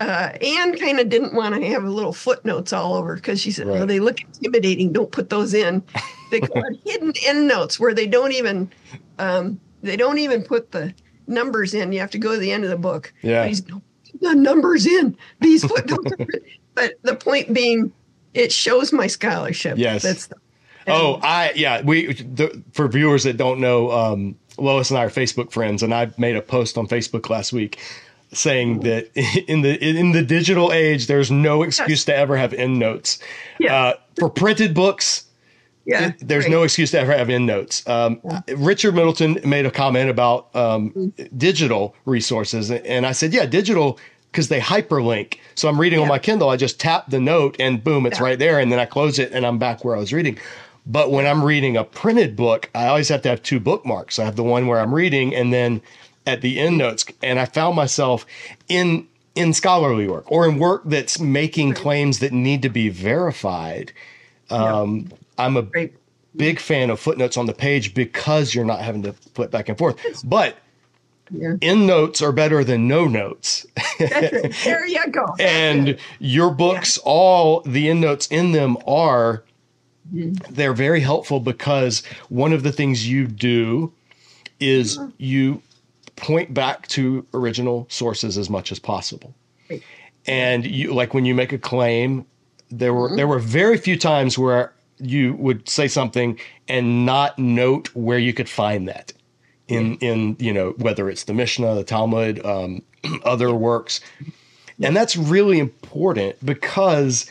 uh, 0.00 0.32
Ann 0.42 0.76
kind 0.78 1.00
of 1.00 1.08
didn't 1.08 1.34
want 1.34 1.54
to 1.54 1.66
have 1.68 1.84
a 1.84 1.90
little 1.90 2.12
footnotes 2.12 2.72
all 2.72 2.94
over 2.94 3.14
because 3.14 3.40
she 3.40 3.52
said, 3.52 3.66
right. 3.66 3.74
"Well, 3.78 3.86
they 3.86 4.00
look 4.00 4.20
intimidating. 4.22 4.92
Don't 4.92 5.12
put 5.12 5.30
those 5.30 5.54
in." 5.54 5.82
They 6.30 6.40
call 6.40 6.64
it 6.70 6.80
hidden 6.84 7.12
end 7.24 7.48
notes 7.48 7.78
where 7.78 7.94
they 7.94 8.06
don't 8.06 8.32
even 8.32 8.70
um, 9.18 9.60
they 9.82 9.96
don't 9.96 10.18
even 10.18 10.42
put 10.42 10.72
the 10.72 10.94
numbers 11.26 11.74
in. 11.74 11.92
You 11.92 12.00
have 12.00 12.10
to 12.12 12.18
go 12.18 12.34
to 12.34 12.38
the 12.38 12.52
end 12.52 12.64
of 12.64 12.70
the 12.70 12.76
book. 12.76 13.12
Yeah, 13.22 13.50
the 14.20 14.34
numbers 14.34 14.86
in 14.86 15.16
these 15.40 15.64
footnotes. 15.64 16.12
but 16.74 16.94
the 17.02 17.16
point 17.16 17.52
being, 17.52 17.92
it 18.34 18.52
shows 18.52 18.92
my 18.92 19.06
scholarship. 19.06 19.78
Yes, 19.78 20.02
that's. 20.02 20.26
The, 20.26 20.36
oh, 20.88 21.20
I 21.22 21.52
yeah. 21.54 21.82
We 21.82 22.14
the, 22.14 22.62
for 22.72 22.88
viewers 22.88 23.24
that 23.24 23.36
don't 23.36 23.60
know, 23.60 23.90
um, 23.90 24.36
Lois 24.58 24.90
and 24.90 24.98
I 24.98 25.04
are 25.04 25.10
Facebook 25.10 25.50
friends, 25.50 25.82
and 25.82 25.94
I 25.94 26.10
made 26.18 26.36
a 26.36 26.42
post 26.42 26.78
on 26.78 26.86
Facebook 26.86 27.28
last 27.28 27.52
week 27.52 27.78
saying 28.32 28.80
that 28.80 29.10
in 29.48 29.62
the 29.62 29.82
in 29.82 30.12
the 30.12 30.22
digital 30.22 30.72
age, 30.72 31.06
there's 31.06 31.30
no 31.30 31.62
excuse 31.62 32.00
yes. 32.00 32.04
to 32.04 32.16
ever 32.16 32.36
have 32.36 32.52
endnotes. 32.52 33.18
Yeah. 33.58 33.74
Uh, 33.74 33.94
for 34.18 34.30
printed 34.30 34.74
books, 34.74 35.25
yeah, 35.86 36.08
it, 36.08 36.28
there's 36.28 36.48
no 36.48 36.62
excuse 36.62 36.90
to 36.90 37.00
ever 37.00 37.12
have 37.12 37.30
endnotes. 37.30 37.86
Um, 37.88 38.20
yeah. 38.24 38.40
Richard 38.56 38.94
Middleton 38.94 39.38
made 39.44 39.64
a 39.64 39.70
comment 39.70 40.10
about 40.10 40.54
um, 40.54 40.90
mm-hmm. 40.90 41.36
digital 41.38 41.94
resources, 42.04 42.70
and 42.70 43.06
I 43.06 43.12
said, 43.12 43.32
yeah, 43.32 43.46
digital 43.46 43.98
because 44.30 44.48
they 44.48 44.60
hyperlink. 44.60 45.38
So 45.54 45.68
I'm 45.68 45.80
reading 45.80 45.98
yeah. 45.98 46.02
on 46.02 46.08
my 46.08 46.18
Kindle, 46.18 46.50
I 46.50 46.56
just 46.56 46.78
tap 46.78 47.08
the 47.08 47.20
note, 47.20 47.56
and 47.58 47.82
boom, 47.82 48.04
it's 48.04 48.18
yeah. 48.18 48.24
right 48.24 48.38
there, 48.38 48.60
and 48.60 48.70
then 48.70 48.78
I 48.78 48.84
close 48.84 49.18
it, 49.18 49.32
and 49.32 49.46
I'm 49.46 49.58
back 49.58 49.84
where 49.84 49.96
I 49.96 49.98
was 49.98 50.12
reading. 50.12 50.38
But 50.86 51.10
when 51.10 51.26
I'm 51.26 51.42
reading 51.42 51.76
a 51.76 51.84
printed 51.84 52.36
book, 52.36 52.68
I 52.74 52.86
always 52.86 53.08
have 53.08 53.22
to 53.22 53.28
have 53.28 53.42
two 53.42 53.58
bookmarks. 53.58 54.18
I 54.18 54.24
have 54.24 54.36
the 54.36 54.44
one 54.44 54.66
where 54.66 54.78
I'm 54.78 54.94
reading, 54.94 55.34
and 55.34 55.52
then 55.52 55.80
at 56.26 56.42
the 56.42 56.58
end 56.60 56.78
notes. 56.78 57.06
And 57.22 57.38
I 57.38 57.44
found 57.46 57.76
myself 57.76 58.26
in 58.68 59.06
in 59.34 59.52
scholarly 59.52 60.08
work 60.08 60.30
or 60.32 60.48
in 60.48 60.58
work 60.58 60.82
that's 60.86 61.20
making 61.20 61.74
claims 61.74 62.20
that 62.20 62.32
need 62.32 62.62
to 62.62 62.70
be 62.70 62.88
verified. 62.88 63.92
Um, 64.48 65.08
yeah. 65.10 65.16
I'm 65.38 65.56
a 65.56 65.62
Great. 65.62 65.94
big 66.34 66.60
fan 66.60 66.90
of 66.90 67.00
footnotes 67.00 67.36
on 67.36 67.46
the 67.46 67.54
page 67.54 67.94
because 67.94 68.54
you're 68.54 68.64
not 68.64 68.80
having 68.80 69.02
to 69.02 69.12
flip 69.12 69.50
back 69.50 69.68
and 69.68 69.76
forth. 69.76 69.96
But 70.24 70.56
yeah. 71.30 71.54
end 71.62 71.86
notes 71.86 72.22
are 72.22 72.32
better 72.32 72.64
than 72.64 72.88
no 72.88 73.06
notes. 73.06 73.66
There 73.98 74.86
you 74.86 75.06
go. 75.10 75.34
and 75.40 75.96
your 76.18 76.50
books, 76.50 76.98
yeah. 76.98 77.10
all 77.10 77.60
the 77.62 77.88
end 77.88 78.00
notes 78.00 78.26
in 78.26 78.52
them 78.52 78.76
are 78.86 79.42
mm-hmm. 80.12 80.34
they're 80.52 80.74
very 80.74 81.00
helpful 81.00 81.40
because 81.40 82.04
one 82.28 82.52
of 82.52 82.62
the 82.62 82.72
things 82.72 83.08
you 83.08 83.26
do 83.26 83.92
is 84.60 84.98
mm-hmm. 84.98 85.10
you 85.18 85.62
point 86.16 86.52
back 86.52 86.86
to 86.88 87.26
original 87.34 87.86
sources 87.90 88.36
as 88.38 88.50
much 88.50 88.72
as 88.72 88.78
possible. 88.78 89.34
Right. 89.70 89.82
And 90.26 90.66
you 90.66 90.92
like 90.92 91.14
when 91.14 91.24
you 91.24 91.34
make 91.34 91.52
a 91.52 91.58
claim, 91.58 92.26
there 92.70 92.92
were 92.92 93.08
mm-hmm. 93.08 93.16
there 93.16 93.28
were 93.28 93.38
very 93.38 93.78
few 93.78 93.98
times 93.98 94.38
where 94.38 94.72
you 94.98 95.34
would 95.34 95.68
say 95.68 95.88
something 95.88 96.38
and 96.68 97.04
not 97.06 97.38
note 97.38 97.94
where 97.94 98.18
you 98.18 98.32
could 98.32 98.48
find 98.48 98.88
that 98.88 99.12
in 99.68 99.96
in 99.96 100.36
you 100.38 100.52
know 100.52 100.70
whether 100.78 101.08
it's 101.10 101.24
the 101.24 101.34
Mishnah, 101.34 101.74
the 101.74 101.84
Talmud, 101.84 102.44
um, 102.44 102.82
other 103.24 103.54
works, 103.54 104.00
and 104.80 104.96
that's 104.96 105.16
really 105.16 105.58
important 105.58 106.44
because 106.44 107.28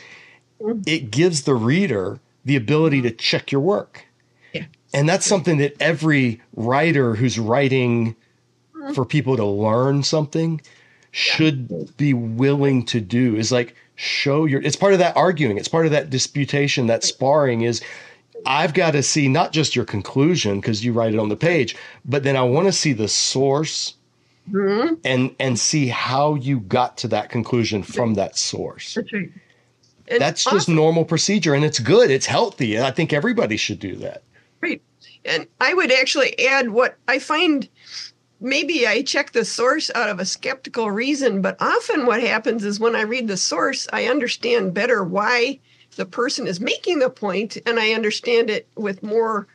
mm-hmm. 0.60 0.80
it 0.86 1.10
gives 1.10 1.42
the 1.42 1.54
reader 1.54 2.20
the 2.44 2.56
ability 2.56 3.02
to 3.02 3.10
check 3.10 3.50
your 3.50 3.60
work. 3.60 4.06
Yeah. 4.52 4.66
And 4.94 5.08
that's 5.08 5.26
something 5.26 5.58
that 5.58 5.74
every 5.80 6.40
writer 6.54 7.14
who's 7.14 7.38
writing 7.38 8.14
for 8.94 9.04
people 9.04 9.36
to 9.36 9.44
learn 9.44 10.02
something 10.04 10.60
should 11.10 11.96
be 11.96 12.14
willing 12.14 12.84
to 12.84 13.00
do 13.00 13.34
is 13.34 13.50
like 13.50 13.74
show 13.96 14.44
your 14.44 14.60
it's 14.62 14.76
part 14.76 14.92
of 14.92 14.98
that 14.98 15.16
arguing 15.16 15.56
it's 15.56 15.68
part 15.68 15.86
of 15.86 15.92
that 15.92 16.10
disputation 16.10 16.86
that 16.86 17.02
sparring 17.02 17.62
is 17.62 17.82
i've 18.44 18.74
got 18.74 18.90
to 18.90 19.02
see 19.02 19.26
not 19.26 19.52
just 19.52 19.74
your 19.74 19.86
conclusion 19.86 20.60
because 20.60 20.84
you 20.84 20.92
write 20.92 21.14
it 21.14 21.18
on 21.18 21.30
the 21.30 21.36
page 21.36 21.74
but 22.04 22.22
then 22.22 22.36
i 22.36 22.42
want 22.42 22.66
to 22.66 22.72
see 22.72 22.92
the 22.92 23.08
source 23.08 23.94
mm-hmm. 24.50 24.94
and 25.04 25.34
and 25.40 25.58
see 25.58 25.88
how 25.88 26.34
you 26.34 26.60
got 26.60 26.98
to 26.98 27.08
that 27.08 27.30
conclusion 27.30 27.82
from 27.82 28.14
that 28.14 28.36
source 28.36 28.94
that's, 28.94 29.12
right. 29.12 29.30
that's 30.18 30.44
just 30.44 30.54
awesome. 30.54 30.74
normal 30.74 31.04
procedure 31.04 31.54
and 31.54 31.64
it's 31.64 31.78
good 31.78 32.10
it's 32.10 32.26
healthy 32.26 32.76
and 32.76 32.84
i 32.84 32.90
think 32.90 33.14
everybody 33.14 33.56
should 33.56 33.78
do 33.78 33.96
that 33.96 34.22
right 34.60 34.82
and 35.24 35.46
i 35.62 35.72
would 35.72 35.90
actually 35.90 36.38
add 36.46 36.68
what 36.68 36.98
i 37.08 37.18
find 37.18 37.66
maybe 38.40 38.86
I 38.86 39.02
check 39.02 39.32
the 39.32 39.44
source 39.44 39.90
out 39.94 40.10
of 40.10 40.20
a 40.20 40.24
skeptical 40.24 40.90
reason, 40.90 41.40
but 41.40 41.56
often 41.60 42.06
what 42.06 42.22
happens 42.22 42.64
is 42.64 42.80
when 42.80 42.96
I 42.96 43.02
read 43.02 43.28
the 43.28 43.36
source, 43.36 43.88
I 43.92 44.06
understand 44.06 44.74
better 44.74 45.02
why 45.04 45.60
the 45.96 46.06
person 46.06 46.46
is 46.46 46.60
making 46.60 46.98
the 46.98 47.10
point, 47.10 47.56
and 47.66 47.80
I 47.80 47.92
understand 47.92 48.50
it 48.50 48.68
with 48.76 49.02
more. 49.02 49.46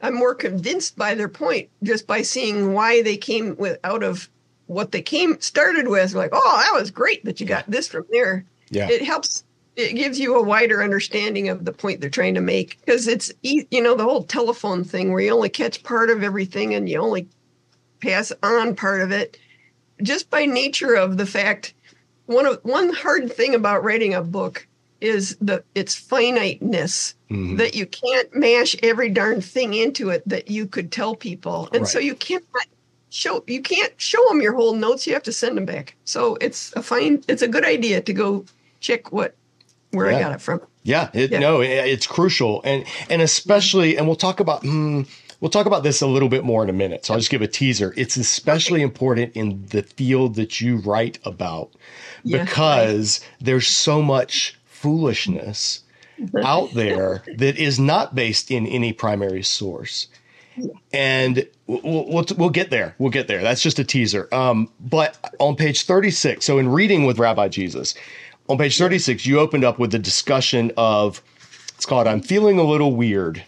I'm 0.00 0.14
more 0.14 0.34
convinced 0.34 0.96
by 0.96 1.16
their 1.16 1.28
point 1.28 1.70
just 1.82 2.06
by 2.06 2.22
seeing 2.22 2.72
why 2.72 3.02
they 3.02 3.16
came 3.16 3.56
with 3.56 3.80
out 3.82 4.04
of 4.04 4.28
what 4.66 4.92
they 4.92 5.02
came 5.02 5.40
started 5.40 5.88
with. 5.88 6.14
Like, 6.14 6.30
oh, 6.32 6.62
that 6.62 6.78
was 6.78 6.92
great 6.92 7.24
that 7.24 7.40
you 7.40 7.46
got 7.46 7.68
this 7.68 7.88
from 7.88 8.06
there. 8.10 8.44
Yeah, 8.70 8.88
it 8.88 9.02
helps. 9.02 9.42
It 9.74 9.94
gives 9.94 10.18
you 10.18 10.36
a 10.36 10.42
wider 10.42 10.82
understanding 10.82 11.48
of 11.48 11.64
the 11.64 11.72
point 11.72 12.00
they're 12.00 12.10
trying 12.10 12.34
to 12.34 12.40
make 12.40 12.78
because 12.80 13.08
it's 13.08 13.32
you 13.42 13.82
know 13.82 13.96
the 13.96 14.04
whole 14.04 14.22
telephone 14.22 14.84
thing 14.84 15.10
where 15.10 15.20
you 15.20 15.32
only 15.32 15.48
catch 15.48 15.82
part 15.82 16.10
of 16.10 16.22
everything 16.22 16.74
and 16.74 16.88
you 16.88 17.00
only 17.00 17.28
pass 18.00 18.32
on 18.42 18.74
part 18.74 19.00
of 19.00 19.10
it 19.10 19.38
just 20.02 20.30
by 20.30 20.44
nature 20.44 20.94
of 20.94 21.16
the 21.16 21.26
fact 21.26 21.74
one 22.26 22.46
of 22.46 22.58
one 22.62 22.92
hard 22.92 23.32
thing 23.32 23.54
about 23.54 23.82
writing 23.82 24.14
a 24.14 24.22
book 24.22 24.66
is 25.00 25.36
the 25.40 25.62
its 25.74 25.94
finiteness 25.94 27.14
mm-hmm. 27.30 27.56
that 27.56 27.74
you 27.74 27.86
can't 27.86 28.34
mash 28.34 28.76
every 28.82 29.08
darn 29.08 29.40
thing 29.40 29.74
into 29.74 30.10
it 30.10 30.22
that 30.28 30.50
you 30.50 30.66
could 30.66 30.90
tell 30.90 31.14
people 31.14 31.68
and 31.72 31.82
right. 31.82 31.88
so 31.88 31.98
you 31.98 32.14
can't 32.14 32.44
show 33.10 33.42
you 33.46 33.62
can't 33.62 33.92
show 34.00 34.22
them 34.28 34.40
your 34.40 34.54
whole 34.54 34.74
notes 34.74 35.06
you 35.06 35.14
have 35.14 35.22
to 35.22 35.32
send 35.32 35.56
them 35.56 35.64
back 35.64 35.94
so 36.04 36.36
it's 36.40 36.72
a 36.74 36.82
fine 36.82 37.22
it's 37.28 37.42
a 37.42 37.48
good 37.48 37.64
idea 37.64 38.00
to 38.00 38.12
go 38.12 38.44
check 38.80 39.12
what 39.12 39.34
where 39.92 40.10
yeah. 40.10 40.16
i 40.16 40.20
got 40.20 40.32
it 40.32 40.40
from 40.40 40.60
yeah, 40.82 41.10
it, 41.12 41.30
yeah. 41.30 41.38
no 41.38 41.60
it, 41.60 41.68
it's 41.68 42.06
crucial 42.06 42.62
and 42.64 42.84
and 43.10 43.20
especially 43.20 43.96
and 43.96 44.06
we'll 44.06 44.16
talk 44.16 44.40
about 44.40 44.62
mm, 44.62 45.06
We'll 45.40 45.50
talk 45.50 45.66
about 45.66 45.84
this 45.84 46.00
a 46.00 46.06
little 46.06 46.28
bit 46.28 46.44
more 46.44 46.64
in 46.64 46.70
a 46.70 46.72
minute. 46.72 47.06
So 47.06 47.14
I'll 47.14 47.20
just 47.20 47.30
give 47.30 47.42
a 47.42 47.46
teaser. 47.46 47.94
It's 47.96 48.16
especially 48.16 48.82
important 48.82 49.36
in 49.36 49.64
the 49.66 49.82
field 49.82 50.34
that 50.34 50.60
you 50.60 50.78
write 50.78 51.18
about 51.24 51.70
yeah, 52.24 52.44
because 52.44 53.20
right. 53.20 53.30
there's 53.40 53.68
so 53.68 54.02
much 54.02 54.58
foolishness 54.66 55.82
out 56.42 56.72
there 56.74 57.22
that 57.36 57.56
is 57.56 57.78
not 57.78 58.14
based 58.14 58.50
in 58.50 58.66
any 58.66 58.92
primary 58.92 59.42
source. 59.42 60.08
And 60.92 61.46
we'll, 61.68 61.80
we'll, 61.84 62.24
we'll, 62.36 62.50
get 62.50 62.70
there. 62.70 62.96
We'll 62.98 63.10
get 63.10 63.28
there. 63.28 63.42
That's 63.42 63.62
just 63.62 63.78
a 63.78 63.84
teaser. 63.84 64.28
Um, 64.32 64.68
but 64.80 65.16
on 65.38 65.54
page 65.54 65.84
36, 65.84 66.44
so 66.44 66.58
in 66.58 66.68
reading 66.68 67.04
with 67.04 67.20
Rabbi 67.20 67.46
Jesus, 67.46 67.94
on 68.48 68.58
page 68.58 68.76
36, 68.76 69.24
you 69.24 69.38
opened 69.38 69.62
up 69.62 69.78
with 69.78 69.92
the 69.92 70.00
discussion 70.00 70.72
of 70.76 71.22
it's 71.76 71.86
called 71.86 72.08
I'm 72.08 72.22
Feeling 72.22 72.58
a 72.58 72.64
Little 72.64 72.96
Weird. 72.96 73.44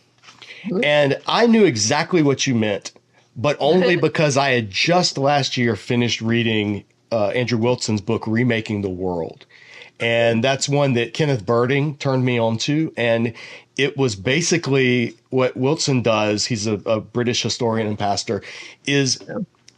And 0.83 1.21
I 1.27 1.47
knew 1.47 1.65
exactly 1.65 2.23
what 2.23 2.47
you 2.47 2.55
meant, 2.55 2.93
but 3.37 3.57
only 3.61 3.97
because 4.01 4.37
I 4.37 4.51
had 4.51 4.71
just 4.71 5.19
last 5.19 5.57
year 5.57 5.77
finished 5.77 6.21
reading 6.21 6.85
uh, 7.13 7.29
Andrew 7.29 7.59
Wilson's 7.59 8.01
book, 8.01 8.27
Remaking 8.27 8.83
the 8.83 8.91
World. 8.91 9.47
And 9.99 10.43
that's 10.43 10.69
one 10.69 10.95
that 10.95 11.13
Kenneth 11.13 11.45
Berding 11.45 11.99
turned 11.99 12.25
me 12.25 12.39
on 12.39 12.57
to. 12.59 12.93
And 12.97 13.35
it 13.77 13.97
was 13.99 14.17
basically 14.17 15.17
what 15.29 15.57
Wilson 15.57 16.03
does. 16.03 16.47
He's 16.47 16.67
a, 16.67 16.75
a 16.87 17.01
British 17.01 17.43
historian 17.43 17.87
and 17.87 17.99
pastor. 17.99 18.43
Is 18.87 19.19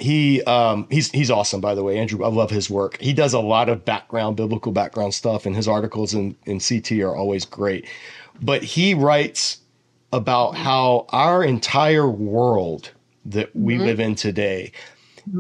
he 0.03 0.43
um, 0.45 0.87
he's 0.91 1.11
he's 1.11 1.31
awesome 1.31 1.61
by 1.61 1.75
the 1.75 1.83
way 1.83 1.97
andrew 1.97 2.25
i 2.25 2.29
love 2.29 2.51
his 2.51 2.69
work 2.69 3.01
he 3.01 3.13
does 3.13 3.33
a 3.33 3.39
lot 3.39 3.69
of 3.69 3.85
background 3.85 4.37
biblical 4.37 4.73
background 4.73 5.15
stuff 5.15 5.47
and 5.47 5.55
his 5.55 5.69
articles 5.69 6.13
in, 6.13 6.35
in 6.45 6.59
ct 6.59 6.91
are 6.93 7.15
always 7.15 7.45
great 7.45 7.87
but 8.41 8.63
he 8.63 8.95
writes 8.95 9.59
about 10.13 10.57
how 10.57 11.07
our 11.11 11.43
entire 11.43 12.09
world 12.09 12.91
that 13.25 13.55
we 13.55 13.75
mm-hmm. 13.75 13.85
live 13.85 14.01
in 14.01 14.15
today 14.15 14.73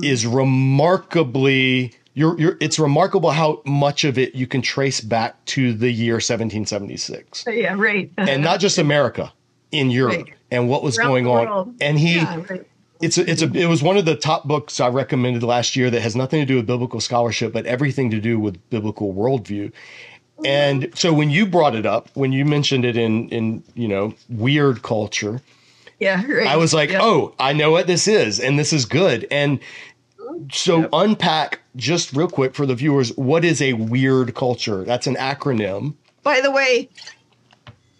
is 0.02 0.26
remarkably 0.26 1.92
you're, 2.14 2.38
you're, 2.38 2.56
it's 2.60 2.78
remarkable 2.78 3.30
how 3.30 3.62
much 3.64 4.04
of 4.04 4.18
it 4.18 4.34
you 4.34 4.46
can 4.46 4.60
trace 4.60 5.00
back 5.00 5.42
to 5.46 5.72
the 5.72 5.90
year 5.90 6.14
1776. 6.14 7.44
Yeah, 7.46 7.74
right. 7.74 8.12
and 8.18 8.42
not 8.42 8.60
just 8.60 8.76
America, 8.76 9.32
in 9.72 9.90
Europe 9.90 10.26
right. 10.26 10.34
and 10.50 10.68
what 10.68 10.82
was 10.82 10.98
Around 10.98 11.08
going 11.08 11.26
on. 11.26 11.76
And 11.80 11.98
he, 11.98 12.16
yeah, 12.16 12.42
right. 12.48 12.66
it's 13.00 13.18
a, 13.18 13.28
it's 13.28 13.42
a, 13.42 13.50
it 13.52 13.66
was 13.66 13.82
one 13.82 13.96
of 13.96 14.04
the 14.04 14.14
top 14.14 14.46
books 14.46 14.78
I 14.78 14.88
recommended 14.88 15.42
last 15.42 15.74
year 15.74 15.90
that 15.90 16.02
has 16.02 16.14
nothing 16.14 16.40
to 16.40 16.46
do 16.46 16.56
with 16.56 16.66
biblical 16.66 17.00
scholarship, 17.00 17.52
but 17.52 17.66
everything 17.66 18.10
to 18.10 18.20
do 18.20 18.38
with 18.38 18.58
biblical 18.70 19.14
worldview. 19.14 19.72
And 20.44 20.90
so 20.94 21.12
when 21.12 21.30
you 21.30 21.46
brought 21.46 21.74
it 21.74 21.86
up, 21.86 22.08
when 22.14 22.32
you 22.32 22.44
mentioned 22.44 22.84
it 22.84 22.96
in 22.96 23.28
in 23.28 23.62
you 23.74 23.88
know 23.88 24.14
weird 24.28 24.82
culture, 24.82 25.40
Yeah, 25.98 26.24
right. 26.26 26.46
I 26.46 26.56
was 26.56 26.74
like, 26.74 26.90
Yeah. 26.90 27.00
oh, 27.02 27.34
I 27.38 27.52
know 27.52 27.70
what 27.70 27.86
this 27.86 28.08
is, 28.08 28.40
and 28.40 28.58
this 28.58 28.72
is 28.72 28.84
good. 28.84 29.26
And 29.30 29.60
so, 30.50 30.80
Yep. 30.80 30.90
unpack 30.92 31.60
just 31.76 32.12
real 32.12 32.28
quick 32.28 32.54
for 32.54 32.66
the 32.66 32.74
viewers 32.74 33.10
what 33.16 33.44
is 33.44 33.60
a 33.62 33.74
weird 33.74 34.34
culture? 34.34 34.84
That's 34.84 35.06
an 35.06 35.16
acronym. 35.16 35.94
By 36.22 36.40
the 36.40 36.50
way, 36.50 36.88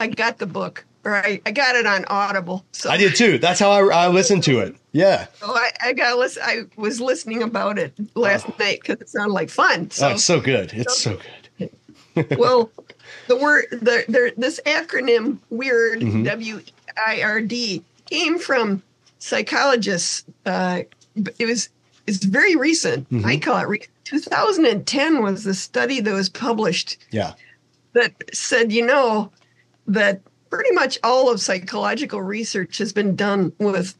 I 0.00 0.08
got 0.08 0.38
the 0.38 0.46
book, 0.46 0.84
or 1.04 1.14
I, 1.14 1.36
got 1.36 1.76
it 1.76 1.86
on 1.86 2.04
Audible. 2.06 2.64
So 2.72 2.90
I 2.90 2.96
did 2.96 3.14
too. 3.14 3.38
That's 3.38 3.60
how 3.60 3.70
I, 3.70 4.04
I 4.04 4.08
listened 4.08 4.42
to 4.44 4.60
it. 4.60 4.76
Yeah. 4.92 5.26
So 5.40 5.46
I, 5.46 5.70
I 5.82 5.92
got 5.92 6.18
listen. 6.18 6.42
I 6.44 6.62
was 6.76 7.00
listening 7.00 7.42
about 7.42 7.78
it 7.78 7.94
last 8.16 8.46
oh. 8.48 8.54
night 8.58 8.80
because 8.80 9.00
it 9.00 9.08
sounded 9.08 9.32
like 9.32 9.50
fun. 9.50 9.88
Oh, 10.00 10.10
it's 10.10 10.24
so 10.24 10.40
good. 10.40 10.72
It's 10.72 10.98
so 10.98 11.16
good. 11.16 11.41
well, 12.38 12.70
the 13.28 13.36
word 13.36 13.64
the, 13.70 14.04
the 14.08 14.32
this 14.36 14.60
acronym 14.66 15.38
weird 15.50 16.00
Mhm. 16.00 16.24
W 16.24 16.60
I 17.06 17.22
R 17.22 17.40
D 17.40 17.82
came 18.10 18.38
from 18.38 18.82
psychologists. 19.18 20.24
Uh, 20.46 20.82
it 21.38 21.46
was 21.46 21.68
it's 22.06 22.24
very 22.24 22.56
recent. 22.56 23.08
Mhm. 23.10 23.24
I 23.24 23.36
call 23.38 23.58
it. 23.58 23.68
Re- 23.68 23.86
2010 24.04 25.22
was 25.22 25.44
the 25.44 25.54
study 25.54 26.00
that 26.00 26.12
was 26.12 26.28
published 26.28 26.98
Yeah. 27.12 27.32
that 27.94 28.12
said, 28.34 28.72
you 28.72 28.84
know, 28.84 29.30
that 29.86 30.20
pretty 30.50 30.72
much 30.72 30.98
all 31.02 31.30
of 31.30 31.40
psychological 31.40 32.20
research 32.20 32.78
has 32.78 32.92
been 32.92 33.16
done 33.16 33.52
with 33.58 33.94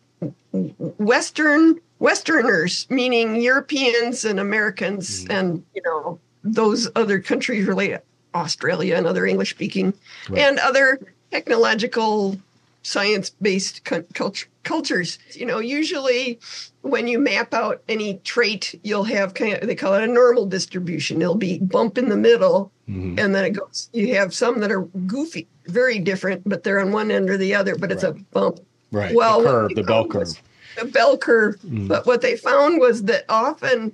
Western 0.98 1.80
Westerners, 1.98 2.86
meaning 2.90 3.40
Europeans 3.40 4.24
and 4.24 4.40
Americans, 4.40 5.24
Mhm. 5.24 5.30
and 5.30 5.64
you 5.74 5.82
know 5.84 6.18
those 6.44 6.88
other 6.96 7.20
countries 7.20 7.66
related, 7.66 8.00
Australia 8.34 8.96
and 8.96 9.06
other 9.06 9.26
English 9.26 9.50
speaking, 9.50 9.92
Right. 10.28 10.40
and 10.40 10.58
other 10.58 10.98
technological 11.30 12.38
science 12.82 13.30
based 13.40 13.84
culture, 13.84 14.46
cultures. 14.64 15.18
You 15.34 15.46
know, 15.46 15.58
usually 15.60 16.38
when 16.82 17.06
you 17.06 17.18
map 17.20 17.54
out 17.54 17.80
any 17.88 18.14
trait, 18.24 18.78
you'll 18.82 19.04
have 19.04 19.34
kind 19.34 19.54
of 19.54 19.66
they 19.68 19.74
call 19.76 19.94
it 19.94 20.02
a 20.02 20.06
normal 20.06 20.46
distribution. 20.46 21.22
It'll 21.22 21.36
be 21.36 21.58
bump 21.58 21.96
in 21.98 22.08
the 22.08 22.16
middle, 22.16 22.72
Mhm. 22.88 23.18
and 23.20 23.34
then 23.34 23.44
it 23.44 23.50
goes 23.50 23.88
you 23.92 24.14
have 24.16 24.34
some 24.34 24.58
that 24.60 24.72
are 24.72 24.82
goofy 25.06 25.46
very 25.66 26.00
different 26.00 26.42
but 26.44 26.64
they're 26.64 26.80
on 26.80 26.90
one 26.90 27.12
end 27.12 27.30
or 27.30 27.36
the 27.36 27.54
other 27.54 27.76
but 27.76 27.92
it's 27.92 28.02
a 28.02 28.12
bump 28.32 28.58
Right. 28.90 29.14
well, 29.14 29.40
the 29.40 29.48
curve, 29.48 29.74
the 29.76 29.82
bell 29.84 30.06
curve. 30.08 30.28
the 30.76 30.84
bell 30.86 31.16
curve 31.16 31.56
Mhm. 31.64 31.86
but 31.86 32.04
what 32.04 32.20
they 32.20 32.36
found 32.36 32.80
was 32.80 33.04
that 33.04 33.24
often 33.28 33.92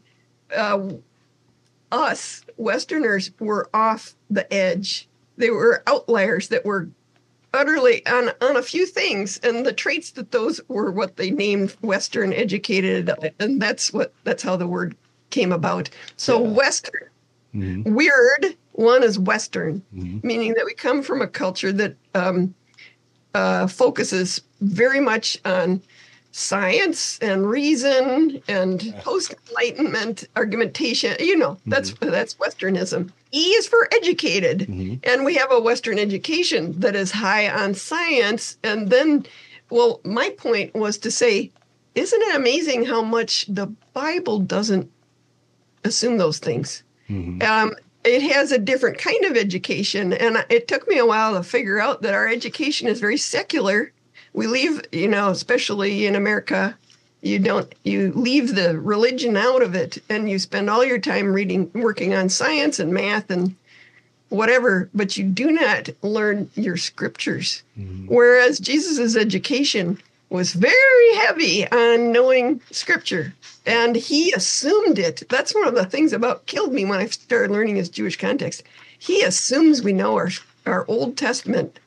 uh, 0.57 0.79
us 1.93 2.45
westerners 2.57 3.31
were 3.41 3.69
off 3.73 4.15
the 4.31 4.53
edge 4.53 5.09
they 5.37 5.51
were 5.51 5.83
outliers 5.87 6.49
that 6.49 6.65
were 6.65 6.89
utterly 7.55 8.07
on 8.07 8.31
on 8.43 8.57
a 8.57 8.63
few 8.63 8.85
things 8.85 9.39
and 9.43 9.65
the 9.65 9.73
traits 9.73 10.11
that 10.13 10.31
those 10.31 10.61
were 10.69 10.91
what 10.91 11.17
they 11.17 11.31
named 11.31 11.75
western 11.81 12.33
educated 12.33 13.11
and 13.41 13.61
that's 13.63 13.93
what 13.93 14.13
that's 14.25 14.43
how 14.43 14.57
the 14.57 14.67
word 14.67 14.97
came 15.31 15.53
about 15.53 15.89
so 16.17 16.43
Yeah. 16.43 16.49
western 16.51 17.09
Mhm. 17.55 17.85
weird 17.95 18.57
one 18.73 19.03
is 19.03 19.19
western 19.19 19.83
Mhm. 19.95 20.23
meaning 20.23 20.55
that 20.55 20.67
we 20.67 20.75
come 20.75 21.03
from 21.03 21.23
a 21.23 21.27
culture 21.27 21.73
that 21.73 21.97
um, 22.15 22.55
uh, 23.35 23.67
focuses 23.67 24.43
very 24.61 25.01
much 25.01 25.39
on 25.45 25.81
science 26.31 27.19
and 27.21 27.49
reason 27.49 28.41
and 28.49 28.95
post 29.03 29.35
enlightenment 29.49 30.25
argumentation 30.37 31.17
you 31.19 31.37
know 31.37 31.57
that's 31.67 31.93
that's 32.01 32.35
westernism. 32.35 33.11
E 33.33 33.43
is 33.59 33.67
for 33.67 33.89
educated. 33.93 34.61
Mhm. 34.69 35.01
and 35.05 35.25
we 35.25 35.35
have 35.35 35.51
a 35.51 35.61
western 35.61 35.99
education 35.99 36.79
that 36.81 36.95
is 36.95 37.11
high 37.11 37.49
on 37.49 37.75
science. 37.75 38.57
And 38.63 38.91
then 38.91 39.27
well 39.71 40.01
my 40.05 40.31
point 40.31 40.75
was 40.75 40.99
to 40.99 41.11
say 41.11 41.51
isn't 41.95 42.23
it 42.23 42.37
amazing 42.37 42.85
how 42.85 43.03
much 43.03 43.47
the 43.49 43.67
bible 43.93 44.39
doesn't 44.39 44.91
assume 45.85 46.19
those 46.19 46.39
things? 46.39 46.83
Mhm. 47.11 47.43
um, 47.43 47.75
it 48.05 48.23
has 48.23 48.53
a 48.53 48.59
different 48.59 48.97
kind 48.99 49.25
of 49.25 49.37
education. 49.37 50.13
And 50.13 50.45
it 50.49 50.69
took 50.69 50.87
me 50.89 50.99
a 50.99 51.05
while 51.07 51.35
to 51.35 51.43
figure 51.43 51.81
out 51.81 52.01
that 52.03 52.15
our 52.15 52.29
education 52.29 52.87
is 52.89 53.01
very 53.01 53.17
secular 53.19 53.93
we 54.33 54.47
leave 54.47 54.81
you 54.93 55.09
know 55.09 55.31
especially 55.31 56.07
in 56.07 56.15
america 56.15 56.77
you 57.21 57.39
don't 57.39 57.75
you 57.85 58.13
leave 58.13 58.55
the 58.55 58.79
religion 58.79 59.37
out 59.37 59.63
of 59.63 59.75
it 59.75 59.99
and 60.09 60.31
you 60.31 60.39
spend 60.39 60.71
all 60.71 60.85
your 60.85 60.99
time 60.99 61.33
reading 61.33 61.71
working 61.75 62.15
on 62.15 62.29
science 62.29 62.79
and 62.79 62.93
math 62.93 63.31
and 63.31 63.55
whatever 64.29 64.89
but 64.95 65.17
you 65.17 65.25
do 65.25 65.51
not 65.51 65.89
learn 66.03 66.51
your 66.55 66.77
scriptures. 66.77 67.63
Mhm. 67.79 68.07
whereas 68.09 68.59
jesus' 68.59 69.17
education 69.17 69.99
was 70.31 70.53
very 70.53 71.15
heavy 71.15 71.67
on 71.69 72.13
knowing 72.13 72.61
scripture 72.71 73.33
and 73.65 73.97
he 73.97 74.33
assumed 74.33 74.99
it. 74.99 75.23
That's 75.29 75.55
one 75.55 75.67
of 75.69 75.75
the 75.75 75.85
things 75.85 76.13
about 76.13 76.47
killed 76.47 76.73
me 76.73 76.85
when 76.85 77.01
i 77.01 77.07
started 77.07 77.51
learning 77.51 77.77
his 77.77 77.89
jewish 77.89 78.17
context. 78.17 78.63
He 78.99 79.23
assumes 79.23 79.83
we 79.83 79.93
know 79.93 80.15
our 80.17 80.31
our 80.67 80.85
old 80.89 81.17
testament 81.17 81.79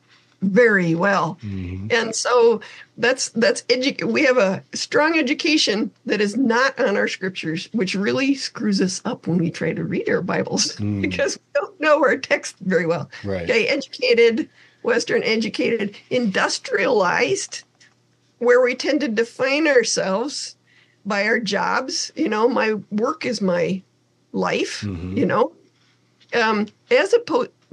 very 0.42 0.94
well 0.94 1.38
Mhm. 1.44 1.92
and 1.92 2.14
so 2.14 2.60
that's 2.98 3.28
that's 3.30 3.62
edu- 3.62 4.04
we 4.04 4.24
have 4.24 4.38
a 4.38 4.62
strong 4.74 5.16
education 5.18 5.90
that 6.04 6.20
is 6.20 6.36
not 6.36 6.78
on 6.80 6.96
our 6.96 7.06
scriptures 7.08 7.68
which 7.72 7.94
really 7.94 8.34
screws 8.34 8.80
us 8.80 9.00
up 9.04 9.26
when 9.28 9.38
we 9.38 9.50
try 9.50 9.72
to 9.72 9.84
read 9.84 10.08
our 10.08 10.20
bibles 10.20 10.76
Mm. 10.82 11.00
because 11.00 11.38
we 11.38 11.60
don't 11.60 11.80
know 11.80 12.02
our 12.04 12.16
text 12.16 12.56
very 12.60 12.86
well 12.86 13.08
Right. 13.24 13.48
okay 13.48 13.68
educated 13.68 14.48
western 14.82 15.22
educated 15.22 15.96
industrialized 16.10 17.62
where 18.38 18.60
we 18.60 18.74
tend 18.74 19.00
to 19.00 19.08
define 19.08 19.68
ourselves 19.68 20.56
by 21.06 21.24
our 21.26 21.38
jobs 21.38 22.10
you 22.16 22.28
know 22.28 22.48
my 22.48 22.74
work 22.90 23.24
is 23.24 23.40
my 23.40 23.80
life 24.32 24.80
Mhm. 24.82 25.16
you 25.16 25.26
know 25.26 25.52
um, 26.34 26.66
as 26.90 27.12
a 27.12 27.18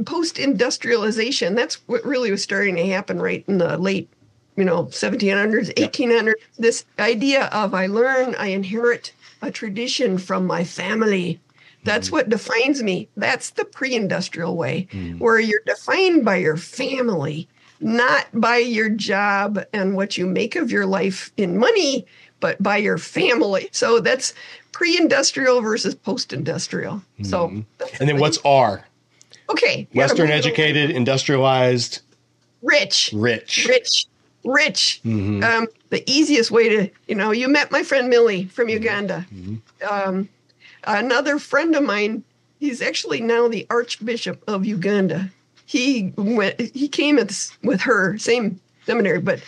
po- 0.04 0.20
post-industrialization 0.20 1.56
that's 1.56 1.76
what 1.88 2.04
really 2.06 2.32
was 2.32 2.44
starting 2.44 2.76
to 2.76 2.86
happen 2.88 3.22
right 3.22 3.44
in 3.48 3.58
the 3.58 3.78
late 3.78 4.10
you 4.56 4.64
know 4.64 4.86
1700s 4.86 5.74
1800s 5.76 6.34
this 6.58 6.86
idea 7.00 7.46
of 7.48 7.74
i 7.74 7.86
learn 7.86 8.36
i 8.36 8.48
inherit 8.48 9.12
a 9.42 9.52
tradition 9.52 10.18
from 10.18 10.46
my 10.46 10.64
family. 10.64 11.40
That's 11.86 12.12
what 12.12 12.28
defines 12.28 12.84
me. 12.84 13.08
That's 13.16 13.52
the 13.52 13.64
pre-industrial 13.64 14.58
way 14.58 14.88
Mhm. 14.92 15.20
where 15.20 15.40
you're 15.40 15.62
defined 15.66 16.26
by 16.26 16.36
your 16.36 16.58
family 16.58 17.48
not 17.82 18.28
by 18.34 18.58
your 18.58 18.90
job 18.90 19.64
and 19.72 19.96
what 19.96 20.18
you 20.18 20.26
make 20.26 20.58
of 20.58 20.70
your 20.70 20.86
life 20.86 21.32
in 21.38 21.58
money 21.58 22.06
but 22.42 22.62
by 22.62 22.76
your 22.76 22.98
family. 22.98 23.70
So 23.72 24.02
that's 24.02 24.34
pre-industrial 24.74 25.62
versus 25.62 25.96
post-industrial. 25.96 27.02
So 27.24 27.48
Mhm. 27.48 27.66
And 28.00 28.10
then 28.10 28.20
what's 28.20 28.40
R? 28.44 28.86
Okay 29.50 29.88
Western 29.94 30.28
move 30.28 30.36
it 30.36 30.40
along. 30.40 30.40
educated, 30.54 30.90
industrialized, 30.92 32.02
rich 32.62 33.12
rich. 33.14 33.66
rich 33.68 34.06
rich 34.46 35.02
Mhm. 35.06 35.44
um, 35.44 35.68
the 35.90 36.04
easiest 36.10 36.52
way 36.52 36.70
to 36.70 36.90
you 37.08 37.16
know 37.16 37.32
you 37.32 37.48
met 37.48 37.72
my 37.72 37.84
friend 37.84 38.10
millie 38.10 38.46
from 38.46 38.68
Mm-hmm. 38.68 38.84
uganda 38.84 39.26
Mhm. 39.34 39.62
um, 39.90 40.30
another 40.86 41.40
friend 41.40 41.76
of 41.76 41.84
mine 41.84 42.24
he's 42.60 42.82
actually 42.82 43.22
now 43.22 43.48
the 43.48 43.66
archbishop 43.70 44.42
of 44.48 44.66
uganda 44.66 45.30
he 45.66 46.14
went 46.18 46.60
he 46.60 46.88
came 46.88 47.18
at 47.20 47.28
this, 47.28 47.52
with 47.64 47.82
her 47.82 48.18
same 48.18 48.60
seminary 48.86 49.20
but 49.20 49.42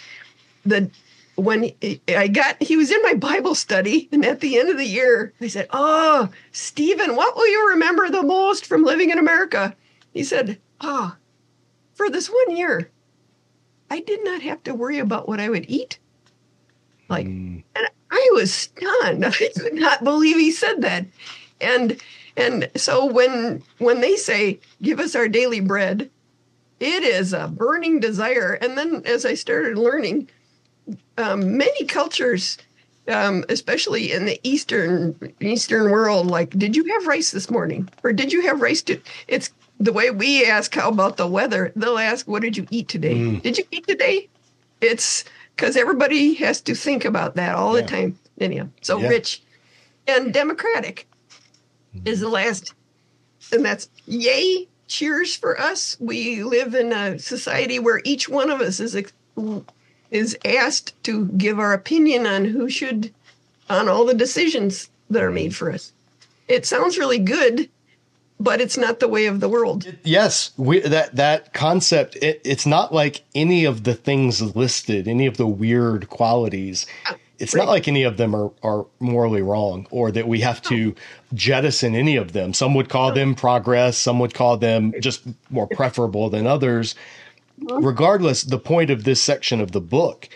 the 0.66 0.90
when 1.36 1.72
i 2.10 2.28
got 2.28 2.62
he 2.62 2.76
was 2.78 2.92
in 2.92 3.02
my 3.02 3.14
bible 3.14 3.56
study 3.56 4.08
and 4.12 4.26
at 4.26 4.42
the 4.42 4.60
end 4.60 4.70
of 4.70 4.78
the 4.78 4.86
year 4.86 5.34
i 5.42 5.48
said 5.48 5.68
oh 5.72 6.30
stephen 6.52 7.16
what 7.16 7.36
will 7.36 7.48
you 7.48 7.70
remember 7.70 8.10
the 8.10 8.22
most 8.24 8.66
from 8.66 8.84
living 8.84 9.10
in 9.10 9.18
america 9.18 9.74
he 10.14 10.24
said 10.24 10.60
ah 10.80 11.18
for 11.94 12.10
this 12.10 12.28
one 12.28 12.56
year 12.56 12.90
i 13.90 14.00
did 14.00 14.24
not 14.24 14.42
have 14.42 14.62
to 14.64 14.74
worry 14.74 15.00
about 15.00 15.28
what 15.28 15.40
i 15.40 15.50
would 15.50 15.66
eat 15.70 16.00
like 17.10 17.28
Mm. 17.28 17.64
and 17.76 17.88
I 18.12 18.30
was 18.34 18.54
stunned. 18.54 19.26
I 19.26 19.32
could 19.32 19.74
not 19.74 20.04
believe 20.04 20.36
he 20.38 20.52
said 20.52 20.82
that. 20.82 21.06
And 21.60 21.98
and 22.36 22.70
so 22.76 23.06
when 23.06 23.64
when 23.78 24.02
they 24.02 24.16
say, 24.16 24.60
"Give 24.82 25.00
us 25.00 25.16
our 25.16 25.28
daily 25.28 25.60
bread," 25.62 26.10
it 26.80 27.04
is 27.04 27.34
a 27.34 27.48
burning 27.48 28.00
desire. 28.00 28.54
And 28.62 28.78
then 28.78 29.02
as 29.06 29.26
I 29.26 29.34
started 29.36 29.78
learning, 29.78 30.30
um, 31.18 31.58
many 31.58 31.86
cultures, 31.86 32.58
um, 33.08 33.46
especially 33.50 34.12
in 34.12 34.26
the 34.26 34.40
eastern 34.44 35.16
eastern 35.40 35.90
world, 35.92 36.28
like, 36.28 36.50
"Did 36.58 36.76
you 36.76 36.84
have 36.94 37.08
rice 37.08 37.32
this 37.32 37.50
morning?" 37.50 37.88
or 38.04 38.12
"Did 38.12 38.34
you 38.34 38.42
have 38.42 38.62
rice?" 38.62 38.82
To-? 38.84 39.02
It's 39.28 39.52
the 39.84 39.94
way 39.94 40.12
we 40.12 40.46
ask 40.46 40.74
how 40.76 40.90
about 40.90 41.18
the 41.18 41.28
weather. 41.28 41.72
They'll 41.76 41.98
ask, 41.98 42.28
"What 42.28 42.42
did 42.42 42.56
you 42.58 42.68
eat 42.70 42.88
today?" 42.88 43.16
Mm. 43.16 43.42
Did 43.42 43.58
you 43.58 43.64
eat 43.72 43.88
today? 43.88 44.28
It's 44.80 45.24
because 45.56 45.76
everybody 45.76 46.36
has 46.36 46.62
to 46.62 46.76
think 46.76 47.04
about 47.06 47.36
that 47.36 47.56
all 47.56 47.76
Yeah. 47.76 47.82
the 47.82 47.88
time. 47.88 48.20
Anyhow, 48.40 48.68
so 48.82 49.00
Yeah. 49.00 49.08
rich 49.10 49.42
and 50.08 50.34
democratic 50.34 51.08
is 52.06 52.20
the 52.20 52.30
last, 52.30 52.74
and 53.52 53.64
that's 53.66 53.90
yay, 54.08 54.68
cheers 54.88 55.36
for 55.36 55.60
us. 55.60 55.98
We 56.00 56.44
live 56.44 56.74
in 56.74 56.92
a 56.94 57.20
society 57.20 57.80
where 57.80 58.02
each 58.04 58.30
one 58.30 58.50
of 58.50 58.62
us 58.62 58.80
is 58.80 58.96
is 60.12 60.38
asked 60.44 60.94
to 61.04 61.28
give 61.38 61.58
our 61.60 61.74
opinion 61.74 62.28
on 62.28 62.46
who 62.46 62.70
should 62.70 63.12
on 63.70 63.88
all 63.88 64.06
the 64.06 64.14
decisions 64.14 64.90
that 65.10 65.24
are 65.24 65.32
made 65.32 65.56
for 65.56 65.72
us. 65.72 65.94
It 66.50 66.66
sounds 66.66 66.98
really 66.98 67.20
good, 67.20 67.70
but 68.42 68.60
it's 68.60 68.78
not 68.78 69.00
the 69.00 69.08
way 69.08 69.26
of 69.26 69.40
the 69.40 69.50
world. 69.50 69.86
Yes, 70.04 70.52
we, 70.58 70.80
that 70.80 71.16
that 71.16 71.54
concept. 71.54 72.16
It, 72.18 72.42
it's 72.44 72.66
not 72.66 72.94
like 72.94 73.24
any 73.36 73.66
of 73.66 73.84
the 73.84 73.94
things 73.94 74.56
listed, 74.56 75.08
any 75.08 75.26
of 75.28 75.38
the 75.38 75.48
weird 75.48 76.10
qualities. 76.10 76.86
It's 77.38 77.56
right. 77.56 77.66
not 77.66 77.72
like 77.72 77.88
any 77.88 78.04
of 78.04 78.18
them 78.18 78.36
are, 78.36 78.52
are 78.62 78.86
morally 79.00 79.42
wrong 79.42 79.88
or 79.90 80.12
that 80.12 80.28
we 80.28 80.42
have 80.42 80.62
to 80.64 80.94
jettison 81.34 81.96
any 81.96 82.16
of 82.16 82.34
them. 82.34 82.54
Some 82.54 82.76
would 82.76 82.88
call 82.88 83.12
them 83.14 83.34
progress, 83.34 83.98
some 83.98 84.20
would 84.20 84.36
call 84.36 84.58
them 84.58 84.94
just 85.00 85.24
more 85.50 85.68
preferable 85.68 86.30
than 86.30 86.46
others. 86.46 86.94
Regardless, 87.58 88.44
the 88.44 88.60
point 88.60 88.92
of 88.92 89.06
this 89.06 89.22
section 89.22 89.60
of 89.60 89.72
the 89.72 89.82
book 89.82 90.30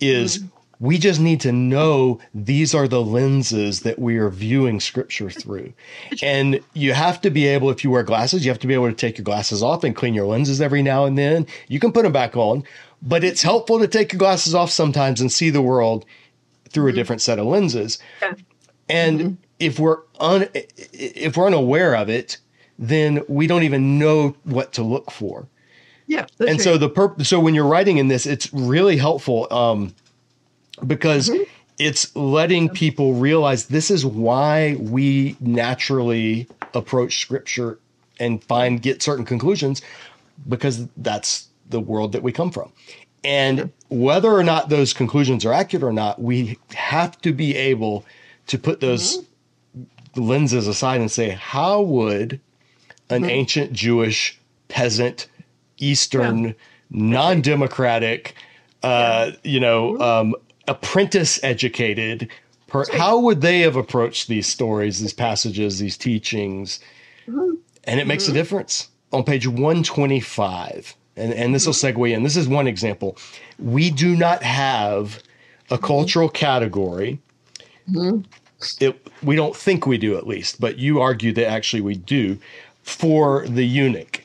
is 0.00 0.38
mm-hmm. 0.38 0.57
We 0.80 0.96
just 0.98 1.20
need 1.20 1.40
to 1.40 1.52
know 1.52 2.20
these 2.32 2.74
are 2.74 2.86
the 2.86 3.02
lenses 3.02 3.80
that 3.80 3.98
we 3.98 4.16
are 4.16 4.30
viewing 4.30 4.80
scripture 4.80 5.30
through. 5.30 5.72
And 6.22 6.60
you 6.74 6.92
have 6.92 7.20
to 7.22 7.30
be 7.30 7.46
able, 7.46 7.70
if 7.70 7.84
you 7.84 7.90
wear 7.90 8.02
glasses, 8.02 8.44
you 8.44 8.50
have 8.50 8.58
to 8.60 8.66
be 8.66 8.74
able 8.74 8.88
to 8.88 8.94
take 8.94 9.18
your 9.18 9.24
glasses 9.24 9.62
off 9.62 9.84
and 9.84 9.94
clean 9.94 10.14
your 10.14 10.26
lenses 10.26 10.60
every 10.60 10.82
now 10.82 11.04
and 11.04 11.16
then. 11.16 11.46
You 11.68 11.80
can 11.80 11.92
put 11.92 12.02
them 12.02 12.12
back 12.12 12.36
on, 12.36 12.64
but 13.02 13.24
it's 13.24 13.42
helpful 13.42 13.78
to 13.78 13.88
take 13.88 14.12
your 14.12 14.18
glasses 14.18 14.54
off 14.54 14.70
sometimes 14.70 15.20
and 15.20 15.30
see 15.30 15.50
the 15.50 15.62
world 15.62 16.04
through 16.68 16.90
mm-hmm. 16.90 16.90
a 16.90 17.00
different 17.00 17.22
set 17.22 17.38
of 17.38 17.46
lenses. 17.46 17.98
Yeah. 18.20 18.34
And 18.88 19.20
mm-hmm. 19.20 19.34
if 19.58 19.78
we're 19.78 19.98
un, 20.20 20.48
if 20.54 21.36
we're 21.36 21.46
unaware 21.46 21.96
of 21.96 22.08
it, 22.08 22.38
then 22.78 23.22
we 23.28 23.46
don't 23.46 23.64
even 23.64 23.98
know 23.98 24.36
what 24.44 24.72
to 24.74 24.82
look 24.82 25.10
for. 25.10 25.48
Yeah. 26.06 26.26
And 26.38 26.48
right. 26.48 26.60
so 26.60 26.78
the 26.78 26.88
perp- 26.88 27.24
so 27.26 27.38
when 27.38 27.54
you're 27.54 27.66
writing 27.66 27.98
in 27.98 28.08
this, 28.08 28.26
it's 28.26 28.52
really 28.52 28.96
helpful 28.96 29.46
um, 29.52 29.94
because 30.86 31.28
mm-hmm. 31.28 31.42
it's 31.78 32.14
letting 32.16 32.68
people 32.68 33.14
realize 33.14 33.66
this 33.66 33.90
is 33.90 34.04
why 34.04 34.76
we 34.80 35.36
naturally 35.40 36.48
approach 36.74 37.20
scripture 37.20 37.78
and 38.20 38.42
find 38.44 38.82
get 38.82 39.02
certain 39.02 39.24
conclusions 39.24 39.82
because 40.48 40.86
that's 40.96 41.48
the 41.68 41.80
world 41.80 42.12
that 42.12 42.22
we 42.22 42.32
come 42.32 42.50
from. 42.50 42.72
And 43.24 43.72
whether 43.88 44.30
or 44.30 44.44
not 44.44 44.68
those 44.68 44.92
conclusions 44.92 45.44
are 45.44 45.52
accurate 45.52 45.82
or 45.82 45.92
not, 45.92 46.20
we 46.20 46.58
have 46.74 47.20
to 47.22 47.32
be 47.32 47.56
able 47.56 48.04
to 48.46 48.58
put 48.58 48.80
those 48.80 49.18
mm-hmm. 49.18 50.22
lenses 50.22 50.66
aside 50.66 51.00
and 51.00 51.10
say, 51.10 51.30
how 51.30 51.80
would 51.82 52.40
an 53.10 53.22
mm-hmm. 53.22 53.30
ancient 53.30 53.72
Jewish 53.72 54.38
peasant, 54.68 55.28
Eastern, 55.78 56.44
yeah. 56.44 56.52
non 56.90 57.40
democratic, 57.40 58.34
uh, 58.82 59.32
yeah. 59.32 59.36
you 59.42 59.60
know, 59.60 59.92
mm-hmm. 59.94 60.02
um, 60.02 60.34
apprentice 60.68 61.42
educated, 61.42 62.28
per- 62.66 62.84
how 62.92 63.18
would 63.18 63.40
they 63.40 63.60
have 63.60 63.76
approached 63.76 64.28
these 64.28 64.46
stories, 64.46 65.00
these 65.00 65.12
passages, 65.12 65.78
these 65.78 65.96
teachings? 65.96 66.80
Mm-hmm. 67.26 67.54
And 67.84 68.00
it 68.00 68.06
makes 68.06 68.24
a 68.24 68.26
mm-hmm. 68.28 68.36
difference. 68.36 68.88
On 69.10 69.24
page 69.24 69.46
125, 69.48 70.94
and, 71.16 71.32
and 71.32 71.54
this 71.54 71.66
will 71.66 71.72
mm-hmm. 71.72 71.98
segue 71.98 72.14
in. 72.14 72.22
This 72.22 72.36
is 72.36 72.46
one 72.46 72.66
example. 72.66 73.16
We 73.58 73.90
do 73.90 74.14
not 74.14 74.42
have 74.42 75.22
a 75.70 75.74
mm-hmm. 75.74 75.84
cultural 75.84 76.28
category. 76.28 77.18
Mm-hmm. 77.90 78.20
It, 78.80 79.08
we 79.22 79.36
don't 79.36 79.56
think 79.56 79.86
we 79.86 79.98
do, 79.98 80.16
at 80.16 80.26
least, 80.26 80.60
but 80.60 80.78
you 80.78 81.00
argue 81.00 81.32
that 81.32 81.48
actually 81.48 81.80
we 81.80 81.94
do 81.94 82.38
for 82.82 83.46
the 83.46 83.64
eunuch. 83.64 84.24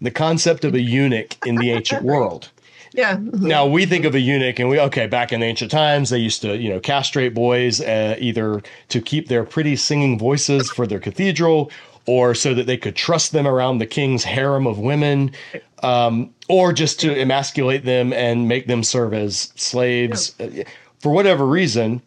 The 0.00 0.10
concept 0.10 0.64
of 0.64 0.74
a 0.74 0.80
eunuch 0.96 1.36
in 1.46 1.56
the 1.56 1.70
ancient 1.70 2.02
world. 2.02 2.50
Yeah. 2.98 3.14
Mm-hmm. 3.14 3.46
Now 3.46 3.64
we 3.64 3.86
think 3.86 4.04
of 4.04 4.16
a 4.16 4.18
eunuch, 4.18 4.58
and 4.58 4.68
we 4.68 4.80
okay. 4.80 5.06
Back 5.06 5.32
in 5.32 5.38
the 5.38 5.46
ancient 5.46 5.70
times, 5.70 6.10
they 6.10 6.18
used 6.18 6.42
to 6.42 6.56
you 6.56 6.68
know 6.68 6.80
castrate 6.80 7.32
boys 7.32 7.80
uh, 7.80 8.16
either 8.18 8.60
to 8.88 9.00
keep 9.00 9.28
their 9.28 9.44
pretty 9.44 9.76
singing 9.76 10.18
voices 10.18 10.68
for 10.68 10.84
their 10.84 10.98
cathedral, 10.98 11.70
or 12.06 12.34
so 12.34 12.54
that 12.54 12.66
they 12.66 12.76
could 12.76 12.96
trust 12.96 13.30
them 13.30 13.46
around 13.46 13.78
the 13.78 13.86
king's 13.86 14.24
harem 14.24 14.66
of 14.66 14.80
women, 14.80 15.30
um, 15.84 16.34
or 16.48 16.72
just 16.72 16.98
to 16.98 17.16
emasculate 17.16 17.84
them 17.84 18.12
and 18.12 18.48
make 18.48 18.66
them 18.66 18.82
serve 18.82 19.14
as 19.14 19.52
slaves 19.54 20.34
yeah. 20.40 20.62
Uh, 20.62 20.64
for 20.98 21.12
whatever 21.12 21.46
reason, 21.46 22.02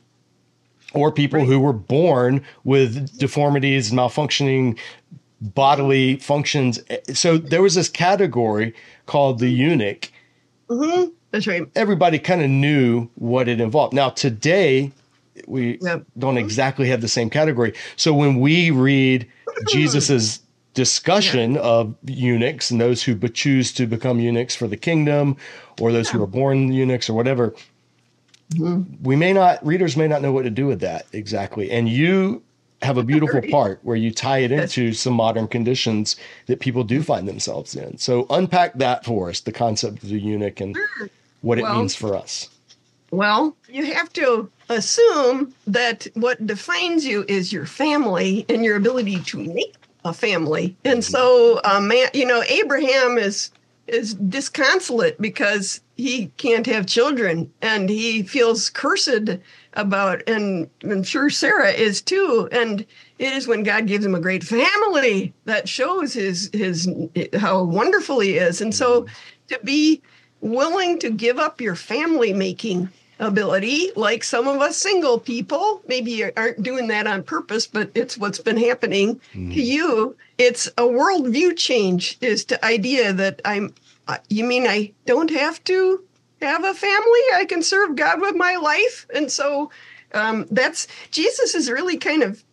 or 0.94 1.10
people 1.10 1.40
right. 1.40 1.48
who 1.48 1.62
were 1.62 1.72
born 1.72 2.44
with 2.66 3.18
deformities, 3.18 3.92
malfunctioning 3.92 4.78
bodily 5.40 6.18
functions. 6.18 6.82
So 7.14 7.38
there 7.38 7.62
was 7.62 7.76
this 7.76 7.88
category 7.88 8.74
called 9.06 9.40
the 9.40 9.48
eunuch. 9.48 10.12
Mm-hmm. 10.72 11.10
That's 11.32 11.48
right. 11.48 11.64
Everybody 11.76 12.18
kind 12.18 12.42
of 12.42 12.50
knew 12.50 13.10
what 13.16 13.48
it 13.48 13.60
involved. 13.60 13.94
Now, 13.94 14.10
today, 14.10 14.92
we 15.48 15.80
yep. 15.82 16.04
don't 16.18 16.38
exactly 16.38 16.88
have 16.88 17.02
the 17.02 17.08
same 17.08 17.30
category. 17.30 17.74
So 17.96 18.14
when 18.14 18.40
we 18.40 18.72
read 18.72 19.30
Jesus's 19.70 20.40
discussion 20.74 21.56
yeah. 21.56 21.62
of 21.62 21.96
eunuchs 22.06 22.72
and 22.72 22.80
those 22.80 23.04
who 23.04 23.18
choose 23.30 23.74
to 23.74 23.86
become 23.86 24.20
eunuchs 24.20 24.56
for 24.56 24.68
the 24.68 24.78
kingdom 24.78 25.36
or 25.80 25.92
those 25.92 26.08
yeah. 26.08 26.14
who 26.14 26.24
are 26.24 26.28
born 26.28 26.72
eunuchs 26.72 27.10
or 27.10 27.14
whatever, 27.14 27.54
mm-hmm. 28.54 28.84
we 29.04 29.16
may 29.16 29.34
not, 29.34 29.66
readers 29.66 29.98
may 29.98 30.08
not 30.08 30.22
know 30.22 30.32
what 30.32 30.44
to 30.44 30.50
do 30.50 30.68
with 30.68 30.80
that 30.80 31.06
exactly. 31.12 31.70
And 31.70 31.90
you 31.90 32.44
have 32.82 32.98
a 32.98 33.04
beautiful 33.04 33.42
part 33.52 33.80
where 33.84 33.96
you 33.96 34.12
tie 34.12 34.40
it 34.40 34.52
into 34.52 34.94
some 34.94 35.14
modern 35.14 35.48
conditions 35.48 36.16
that 36.48 36.60
people 36.60 36.84
do 36.84 37.02
find 37.04 37.28
themselves 37.28 37.76
in. 37.76 37.98
So 37.98 38.26
unpack 38.30 38.74
that 38.76 39.06
for 39.06 39.30
us, 39.30 39.42
the 39.42 39.52
concept 39.52 40.04
of 40.04 40.10
the 40.10 40.20
eunuch 40.20 40.62
and 40.62 40.78
what 41.42 41.60
it 41.60 41.64
well, 41.64 41.78
means 41.78 41.96
for 41.96 42.16
us. 42.16 42.50
Well, 43.12 43.56
you 43.68 43.94
have 43.94 44.12
to 44.14 44.50
assume 44.70 45.54
that 45.68 46.08
what 46.14 46.46
defines 46.48 47.06
you 47.06 47.26
is 47.28 47.52
your 47.52 47.66
family 47.66 48.46
and 48.48 48.64
your 48.64 48.78
ability 48.78 49.20
to 49.22 49.38
make 49.38 49.76
a 50.06 50.14
family. 50.14 50.76
And 50.86 51.04
so, 51.04 51.60
uh, 51.64 51.82
man, 51.82 52.10
you 52.14 52.26
know, 52.26 52.44
Abraham 52.44 53.18
is 53.18 53.52
is 53.88 54.14
disconsolate 54.14 55.20
because 55.20 55.82
he 56.02 56.28
can't 56.38 56.66
have 56.66 56.86
children 56.86 57.52
and 57.62 57.90
he 57.90 58.24
feels 58.24 58.70
cursed 58.70 59.38
about 59.74 60.22
and 60.28 60.70
I'm 60.84 61.04
sure 61.04 61.30
Sarah 61.30 61.72
is 61.72 62.02
too 62.02 62.50
and 62.52 62.82
it 63.20 63.34
is 63.34 63.48
when 63.48 63.64
God 63.64 63.88
gives 63.88 64.06
him 64.06 64.16
a 64.16 64.20
great 64.20 64.44
family 64.44 65.34
that 65.46 65.70
shows 65.70 66.14
his 66.14 66.50
his 66.54 66.90
how 67.38 67.64
wonderful 67.64 68.20
he 68.20 68.38
is 68.38 68.62
and 68.62 68.74
so 68.74 69.06
to 69.48 69.60
be 69.64 70.02
willing 70.42 70.98
to 71.00 71.10
give 71.12 71.38
up 71.38 71.62
your 71.62 71.76
family 71.76 72.34
making 72.34 72.90
ability, 73.22 73.92
like 73.96 74.24
some 74.24 74.48
of 74.48 74.60
us 74.62 74.76
single 74.76 75.20
people 75.20 75.82
maybe 75.88 76.36
aren't 76.36 76.64
doing 76.64 76.88
that 76.88 77.08
on 77.08 77.24
purpose, 77.24 77.68
but 77.68 77.92
it's 77.94 78.18
what's 78.18 78.40
been 78.40 78.58
happening 78.58 79.22
mm. 79.34 79.54
to 79.54 79.62
you. 79.62 80.16
It's 80.38 80.68
a 80.68 80.82
worldview 80.82 81.56
change. 81.56 82.18
Is 82.20 82.46
the 82.46 82.64
idea 82.66 83.14
that 83.14 83.42
I'm. 83.46 83.74
You 84.30 84.44
mean 84.44 84.68
I 84.68 84.94
don't 85.06 85.30
have 85.32 85.64
to 85.66 86.04
have 86.42 86.64
a 86.64 86.74
family? 86.74 87.22
I 87.36 87.46
can 87.48 87.62
serve 87.62 87.96
God 87.96 88.22
with 88.22 88.36
my 88.36 88.56
life, 88.56 89.08
and 89.14 89.32
so 89.32 89.72
um, 90.14 90.46
that's 90.52 90.88
Jesus 91.12 91.56
is 91.56 91.70
really 91.70 91.98
kind 91.98 92.24
of 92.24 92.44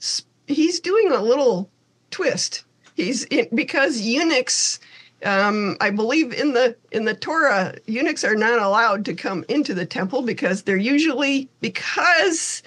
he's 0.46 0.80
doing 0.80 1.12
a 1.12 1.22
little 1.22 1.70
twist. 2.10 2.64
He's 2.94 3.24
in, 3.24 3.48
because 3.54 4.00
eunuchs 4.00 4.80
um, 5.24 5.76
I 5.80 5.90
believe 5.90 6.32
in 6.32 6.52
the 6.52 6.76
in 6.92 7.04
the 7.04 7.14
Torah, 7.14 7.74
eunuchs 7.86 8.24
are 8.24 8.36
not 8.36 8.60
allowed 8.60 9.04
to 9.06 9.14
come 9.14 9.44
into 9.48 9.74
the 9.74 9.86
temple 9.86 10.22
because 10.22 10.62
they're 10.62 10.76
usually 10.76 11.48
because 11.60 12.62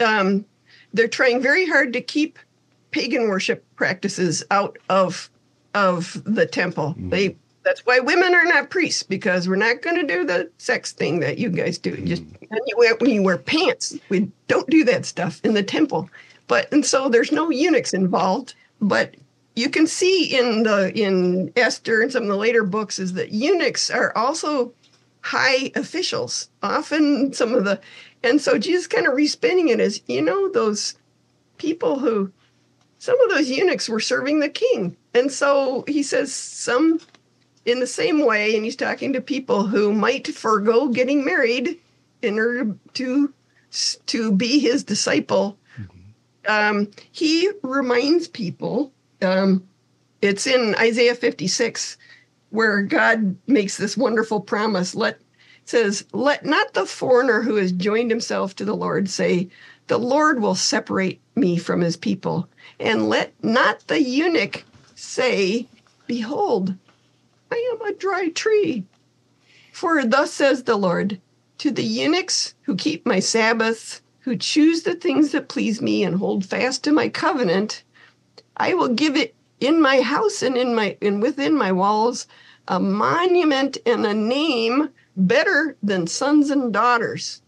um, 0.00 0.44
they're 0.92 1.08
trying 1.08 1.40
very 1.40 1.66
hard 1.66 1.92
to 1.94 2.00
keep 2.00 2.38
pagan 2.90 3.28
worship 3.28 3.64
practices 3.76 4.44
out 4.50 4.78
of 4.88 5.30
of 5.74 6.22
the 6.24 6.46
temple. 6.46 6.90
Mm-hmm. 6.90 7.10
They 7.10 7.36
that's 7.64 7.84
why 7.86 7.98
women 7.98 8.34
are 8.34 8.44
not 8.44 8.70
priests 8.70 9.02
because 9.02 9.48
we're 9.48 9.56
not 9.56 9.82
going 9.82 9.96
to 9.96 10.06
do 10.06 10.24
the 10.24 10.50
sex 10.58 10.92
thing 10.92 11.20
that 11.20 11.38
you 11.38 11.48
guys 11.48 11.78
do. 11.78 11.96
Just 12.04 12.22
mm. 12.22 12.48
when 12.48 12.60
you, 12.66 12.76
wear, 12.76 12.96
when 12.96 13.10
you 13.10 13.22
wear 13.22 13.38
pants, 13.38 13.98
we 14.08 14.30
don't 14.48 14.68
do 14.68 14.84
that 14.84 15.06
stuff 15.06 15.40
in 15.44 15.54
the 15.54 15.62
temple. 15.62 16.08
But 16.46 16.70
and 16.72 16.84
so 16.84 17.08
there's 17.08 17.32
no 17.32 17.50
eunuchs 17.50 17.94
involved. 17.94 18.54
But 18.80 19.14
you 19.56 19.70
can 19.70 19.86
see 19.86 20.38
in 20.38 20.64
the 20.64 20.92
in 20.94 21.52
Esther 21.56 22.02
and 22.02 22.12
some 22.12 22.24
of 22.24 22.28
the 22.28 22.36
later 22.36 22.64
books 22.64 22.98
is 22.98 23.14
that 23.14 23.32
eunuchs 23.32 23.90
are 23.90 24.16
also 24.16 24.72
high 25.22 25.72
officials. 25.74 26.48
Often 26.62 27.32
some 27.32 27.54
of 27.54 27.64
the 27.64 27.80
and 28.22 28.40
so 28.40 28.58
Jesus 28.58 28.86
kind 28.86 29.06
of 29.06 29.14
respinning 29.14 29.68
it 29.68 29.80
as 29.80 30.02
you 30.06 30.20
know 30.20 30.50
those 30.50 30.94
people 31.56 31.98
who 31.98 32.30
some 32.98 33.18
of 33.20 33.30
those 33.30 33.48
eunuchs 33.48 33.88
were 33.88 34.00
serving 34.00 34.40
the 34.40 34.48
king. 34.48 34.96
And 35.14 35.30
so 35.30 35.84
he 35.86 36.02
says 36.02 36.32
some 36.32 37.00
in 37.64 37.80
the 37.80 37.86
same 37.86 38.24
way, 38.24 38.54
and 38.54 38.64
he's 38.64 38.76
talking 38.76 39.12
to 39.12 39.20
people 39.20 39.66
who 39.66 39.92
might 39.92 40.28
forego 40.28 40.88
getting 40.88 41.24
married 41.24 41.78
in 42.22 42.38
order 42.38 42.76
to 42.94 43.32
to 44.06 44.30
be 44.30 44.60
his 44.60 44.84
disciple. 44.84 45.58
Mm-hmm. 45.78 46.50
Um, 46.50 46.90
he 47.10 47.50
reminds 47.62 48.28
people 48.28 48.92
um, 49.22 49.66
it's 50.22 50.46
in 50.46 50.74
Isaiah 50.76 51.14
56 51.14 51.98
where 52.50 52.82
God 52.82 53.36
makes 53.46 53.76
this 53.76 53.96
wonderful 53.96 54.40
promise 54.40 54.94
let 54.94 55.18
says, 55.64 56.04
Let 56.12 56.44
not 56.44 56.74
the 56.74 56.86
foreigner 56.86 57.42
who 57.42 57.56
has 57.56 57.72
joined 57.72 58.10
himself 58.10 58.54
to 58.56 58.64
the 58.64 58.76
Lord 58.76 59.08
say, 59.08 59.48
The 59.86 59.98
Lord 59.98 60.40
will 60.40 60.54
separate 60.54 61.20
me 61.34 61.56
from 61.56 61.80
his 61.80 61.96
people. 61.96 62.48
And 62.78 63.08
let 63.08 63.32
not 63.42 63.86
the 63.88 64.00
eunuch 64.00 64.64
say, 64.94 65.68
Behold, 66.06 66.74
I 67.54 67.70
am 67.72 67.86
a 67.86 67.94
dry 67.94 68.30
tree. 68.30 68.84
For 69.72 70.04
thus 70.04 70.32
says 70.32 70.64
the 70.64 70.74
Lord, 70.74 71.20
to 71.58 71.70
the 71.70 71.84
eunuchs 71.84 72.52
who 72.62 72.74
keep 72.74 73.06
my 73.06 73.20
Sabbaths, 73.20 74.02
who 74.22 74.34
choose 74.34 74.82
the 74.82 74.96
things 74.96 75.30
that 75.30 75.48
please 75.48 75.80
me 75.80 76.02
and 76.02 76.16
hold 76.16 76.44
fast 76.44 76.82
to 76.82 76.90
my 76.90 77.08
covenant, 77.08 77.84
I 78.56 78.74
will 78.74 78.88
give 78.88 79.16
it 79.16 79.36
in 79.60 79.80
my 79.80 80.00
house 80.00 80.42
and 80.42 80.56
in 80.56 80.74
my 80.74 80.96
and 81.00 81.22
within 81.22 81.56
my 81.56 81.70
walls 81.70 82.26
a 82.66 82.80
monument 82.80 83.78
and 83.86 84.04
a 84.04 84.14
name 84.14 84.88
better 85.16 85.76
than 85.80 86.08
sons 86.08 86.50
and 86.50 86.72
daughters. 86.72 87.40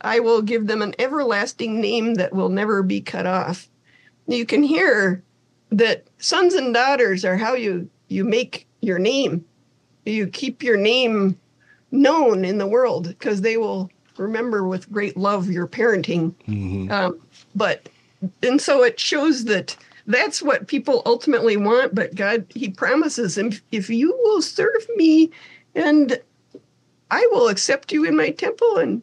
I 0.00 0.20
will 0.20 0.40
give 0.40 0.66
them 0.66 0.80
an 0.80 0.94
everlasting 0.98 1.78
name 1.78 2.14
that 2.14 2.32
will 2.32 2.48
never 2.48 2.82
be 2.82 3.02
cut 3.02 3.26
off. 3.26 3.68
You 4.26 4.46
can 4.46 4.62
hear 4.62 5.22
that 5.68 6.06
sons 6.16 6.54
and 6.54 6.72
daughters 6.72 7.22
are 7.22 7.36
how 7.36 7.52
you 7.52 7.90
you 8.08 8.24
make 8.24 8.66
your 8.80 8.98
name. 8.98 9.44
You 10.04 10.26
keep 10.26 10.62
your 10.62 10.76
name 10.76 11.38
known 11.90 12.44
in 12.44 12.58
the 12.58 12.66
world 12.66 13.08
because 13.08 13.40
they 13.40 13.56
will 13.56 13.90
remember 14.16 14.66
with 14.66 14.90
great 14.90 15.16
love 15.16 15.50
your 15.50 15.66
parenting. 15.66 16.34
Mm-hmm. 16.48 16.90
Um, 16.90 17.20
but 17.54 17.88
and 18.42 18.60
so 18.60 18.82
it 18.82 19.00
shows 19.00 19.44
that 19.44 19.76
that's 20.06 20.42
what 20.42 20.66
people 20.66 21.02
ultimately 21.06 21.56
want. 21.56 21.94
But 21.94 22.14
God, 22.14 22.44
He 22.50 22.68
promises, 22.70 23.38
if, 23.38 23.62
if 23.72 23.90
you 23.90 24.16
will 24.24 24.42
serve 24.42 24.86
me, 24.96 25.30
and 25.74 26.18
I 27.10 27.26
will 27.30 27.48
accept 27.48 27.92
you 27.92 28.04
in 28.04 28.16
my 28.16 28.30
temple, 28.30 28.76
and 28.78 29.02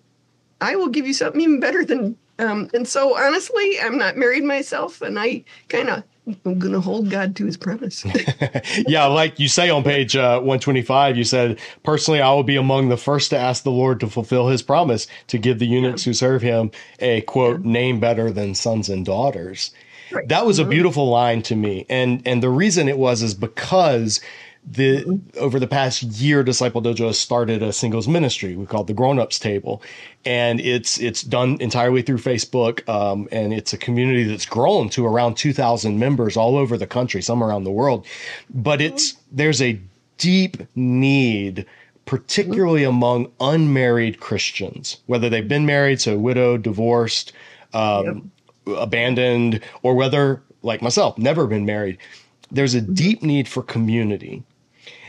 I 0.62 0.76
will 0.76 0.90
give 0.90 1.08
you 1.08 1.14
something 1.14 1.42
even 1.42 1.60
better 1.60 1.86
than. 1.86 2.18
Um, 2.40 2.70
and 2.74 2.88
so, 2.88 3.18
honestly, 3.18 3.80
I'm 3.82 3.98
not 3.98 4.18
married 4.18 4.44
myself, 4.44 5.02
and 5.02 5.18
I 5.18 5.44
kind 5.70 5.90
of 5.90 6.04
I'm 6.28 6.60
going 6.60 6.74
to 6.74 6.82
hold 6.82 7.10
God 7.10 7.36
to 7.38 7.46
his 7.46 7.56
promise. 7.56 8.06
yeah, 8.88 9.06
like 9.06 9.40
you 9.40 9.48
say 9.48 9.70
on 9.70 9.84
page 9.84 10.16
uh, 10.16 10.40
125, 10.40 11.16
you 11.16 11.24
said, 11.24 11.60
personally, 11.84 12.22
I 12.22 12.32
will 12.34 12.44
be 12.44 12.58
among 12.58 12.90
the 12.90 12.98
first 12.98 13.30
to 13.30 13.38
ask 13.38 13.64
the 13.64 13.72
Lord 13.72 14.00
to 14.02 14.08
fulfill 14.08 14.50
his 14.50 14.62
promise 14.62 15.08
to 15.28 15.38
give 15.38 15.60
the 15.60 15.68
eunuchs 15.68 16.06
yeah. 16.06 16.10
who 16.10 16.14
serve 16.14 16.42
him 16.42 16.72
a 17.00 17.22
quote, 17.22 17.62
yeah. 17.64 17.72
name 17.72 18.00
better 18.00 18.30
than 18.30 18.56
sons 18.56 18.90
and 18.90 19.06
daughters. 19.06 19.72
Right. 20.12 20.28
That 20.28 20.46
was 20.46 20.60
mm-hmm. 20.60 20.68
a 20.68 20.72
beautiful 20.72 21.10
line 21.10 21.42
to 21.44 21.56
me. 21.56 21.86
And, 21.90 22.22
and 22.26 22.44
the 22.44 22.50
reason 22.50 22.90
it 22.90 22.98
was 22.98 23.22
is 23.22 23.34
because 23.34 24.20
the 24.70 25.04
mm-hmm. 25.04 25.40
over 25.40 25.60
the 25.60 25.68
past 25.68 26.04
year 26.04 26.44
disciple 26.44 26.82
dojo 26.82 27.08
has 27.08 27.20
started 27.20 27.64
a 27.64 27.72
singles 27.72 28.08
ministry 28.08 28.56
we 28.56 28.66
call 28.66 28.82
it 28.82 28.88
the 28.88 28.94
grown-ups 28.94 29.40
table 29.40 29.82
and 30.26 30.60
it's 30.60 31.00
it's 31.00 31.22
done 31.22 31.58
entirely 31.62 32.02
through 32.02 32.18
facebook 32.18 32.88
um, 32.90 33.28
and 33.32 33.54
it's 33.54 33.72
a 33.72 33.78
community 33.78 34.24
that's 34.24 34.46
grown 34.46 34.90
to 34.90 35.06
around 35.06 35.36
2000 35.36 35.98
members 35.98 36.36
all 36.36 36.58
over 36.58 36.78
the 36.78 36.88
country 36.88 37.22
some 37.22 37.42
around 37.42 37.64
the 37.64 37.72
world 37.72 38.06
but 38.50 38.82
it's 38.82 39.16
there's 39.32 39.62
a 39.62 39.80
deep 40.18 40.58
need 40.76 41.66
particularly 42.06 42.82
mm-hmm. 42.82 42.90
among 42.90 43.32
unmarried 43.40 44.20
christians 44.20 44.98
whether 45.06 45.30
they've 45.30 45.48
been 45.48 45.66
married 45.66 46.02
so 46.02 46.18
widowed 46.18 46.62
divorced 46.62 47.32
um, 47.74 48.32
yep. 48.66 48.78
abandoned 48.80 49.62
or 49.82 49.96
whether 49.96 50.42
like 50.62 50.82
myself 50.82 51.18
never 51.18 51.48
been 51.48 51.66
married 51.66 51.98
there's 52.52 52.76
a 52.76 52.82
mm-hmm. 52.82 52.94
deep 52.94 53.24
need 53.24 53.48
for 53.48 53.64
community 53.64 54.44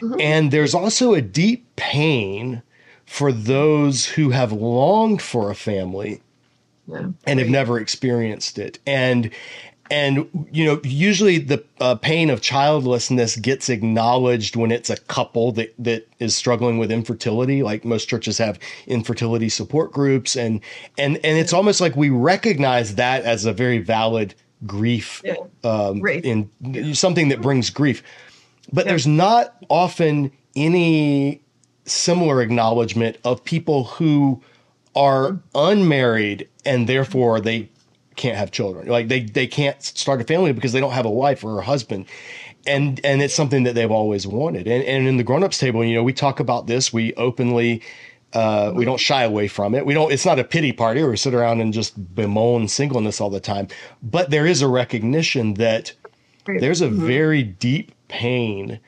Mm-hmm. 0.01 0.21
And 0.21 0.51
there's 0.51 0.75
also 0.75 1.15
a 1.15 1.23
deep 1.23 1.65
pain 1.77 2.63
for 3.07 3.33
those 3.33 4.05
who 4.05 4.31
have 4.31 4.53
longed 4.53 5.23
for 5.23 5.51
a 5.51 5.55
family 5.55 6.21
yeah, 6.87 7.09
and 7.27 7.39
have 7.39 7.49
never 7.49 7.79
experienced 7.79 8.59
it. 8.59 8.79
And 8.87 9.31
and 9.91 10.29
you 10.53 10.65
know 10.65 10.81
usually 10.85 11.39
the 11.39 11.65
uh, 11.81 11.95
pain 11.95 12.31
of 12.31 12.41
childlessness 12.41 13.37
gets 13.37 13.69
acknowledged 13.69 14.57
when 14.57 14.71
it's 14.71 14.91
a 14.91 14.97
couple 14.97 15.53
that 15.53 15.75
that 15.79 16.07
is 16.19 16.37
struggling 16.37 16.79
with 16.79 16.91
infertility 16.91 17.63
like 17.63 17.85
most 17.85 18.07
churches 18.07 18.39
have 18.39 18.59
infertility 18.87 19.49
support 19.49 19.93
groups 19.93 20.37
and 20.37 20.61
and 20.99 21.17
and 21.25 21.39
it's 21.39 21.53
almost 21.53 21.81
like 21.81 21.97
we 21.97 22.11
recognize 22.11 22.97
that 22.97 23.23
as 23.25 23.45
a 23.45 23.53
very 23.53 23.79
valid 23.79 24.35
grief 24.67 25.23
yeah. 25.25 25.35
um, 25.65 26.01
right. 26.01 26.25
in 26.25 26.51
something 26.95 27.29
that 27.29 27.41
brings 27.41 27.71
grief 27.71 28.03
but 28.73 28.87
there's 28.87 29.07
not 29.07 29.57
often 29.69 30.31
any 30.57 31.43
similar 31.85 32.43
acknowledgement 32.43 33.17
of 33.25 33.43
people 33.45 33.85
who 33.85 34.43
are 34.95 35.39
unmarried 35.55 36.49
and 36.65 36.89
therefore 36.89 37.41
they 37.41 37.71
can't 38.17 38.37
have 38.37 38.51
children. 38.51 38.89
Like 38.89 39.09
they 39.09 39.21
they 39.21 39.47
can't 39.47 39.81
start 39.83 40.21
a 40.21 40.25
family 40.25 40.53
because 40.53 40.73
they 40.73 40.81
don't 40.81 40.93
have 40.93 41.07
a 41.07 41.11
wife 41.11 41.45
or 41.45 41.61
a 41.61 41.65
husband. 41.65 42.07
And 42.67 43.01
and 43.05 43.23
it's 43.23 43.35
something 43.35 43.63
that 43.63 43.75
they've 43.75 43.91
always 43.91 44.27
wanted. 44.27 44.67
And 44.67 44.85
and 44.85 45.07
in 45.07 45.17
the 45.17 45.23
grown-ups 45.23 45.59
table, 45.59 45.85
you 45.85 45.95
know, 45.95 46.03
we 46.03 46.13
talk 46.13 46.41
about 46.41 46.67
this, 46.67 46.93
we 46.93 47.15
openly 47.15 47.83
uh, 48.35 48.73
we 48.75 48.85
don't 48.85 49.01
shy 49.01 49.23
away 49.23 49.49
from 49.49 49.75
it. 49.75 49.87
We 49.87 49.95
don't. 49.95 50.13
It's 50.13 50.27
not 50.27 50.39
a 50.39 50.45
pity 50.45 50.73
party 50.73 51.01
or 51.01 51.11
we 51.11 51.17
sit 51.17 51.33
around 51.33 51.61
and 51.61 51.73
just 51.73 52.15
bemoan 52.15 52.69
singleness 52.69 53.21
all 53.21 53.31
the 53.31 53.41
time. 53.41 53.69
But 54.03 54.31
there 54.31 54.47
is 54.47 54.61
a 54.61 54.69
recognition 54.69 55.55
that 55.55 55.93
there's 56.47 56.83
a 56.83 56.89
mm-hmm. 56.89 57.07
very 57.07 57.43
deep 57.43 57.93
pain 58.09 58.81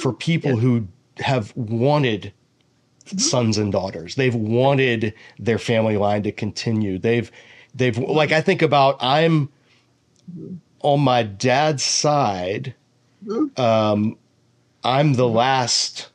for 0.00 0.12
people 0.12 0.52
yeah. 0.52 0.60
who 0.60 0.88
have 1.18 1.56
wanted 1.56 2.32
mm-hmm. 3.06 3.18
sons 3.18 3.58
and 3.58 3.72
daughters. 3.72 4.14
They've 4.14 4.34
wanted 4.34 5.14
their 5.38 5.58
family 5.58 5.96
line 5.96 6.22
to 6.24 6.32
continue. 6.32 6.98
They've 6.98 7.30
they've 7.74 7.96
like 7.96 8.32
I 8.32 8.40
think 8.40 8.62
about 8.62 8.96
I'm 9.00 9.50
on 10.80 11.00
my 11.00 11.22
dad's 11.22 11.82
side. 11.82 12.74
Mm-hmm. 13.26 13.60
Um, 13.60 14.18
I'm 14.82 15.14
the 15.14 15.28
last 15.28 16.10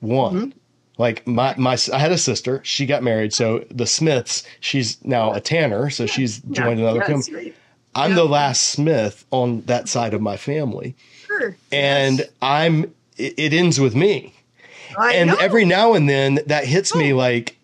one. 0.00 0.34
Mm-hmm. 0.34 0.58
Like 0.98 1.26
my 1.26 1.54
my 1.58 1.76
I 1.92 1.98
had 1.98 2.12
a 2.12 2.18
sister. 2.18 2.60
She 2.64 2.86
got 2.86 3.02
married. 3.02 3.34
So 3.34 3.64
the 3.70 3.86
Smiths. 3.86 4.44
She's 4.60 5.04
now 5.04 5.32
a 5.32 5.40
tanner. 5.40 5.90
So 5.90 6.06
she's 6.06 6.38
joined 6.50 6.80
another 6.80 7.02
family. 7.02 7.54
I'm 7.94 8.14
the 8.14 8.24
last 8.24 8.68
Smith 8.68 9.24
on 9.30 9.62
that 9.62 9.88
side 9.88 10.14
of 10.14 10.20
my 10.20 10.36
family. 10.36 10.94
Sure. 11.38 11.56
And 11.72 12.18
yes. 12.18 12.28
I'm 12.42 12.84
it, 13.16 13.34
it, 13.36 13.52
ends 13.52 13.80
with 13.80 13.94
me. 13.94 14.34
I 14.98 15.14
and 15.14 15.30
know. 15.30 15.36
every 15.36 15.64
now 15.64 15.94
and 15.94 16.08
then 16.08 16.40
that 16.46 16.64
hits 16.64 16.94
oh. 16.94 16.98
me 16.98 17.12
like 17.12 17.56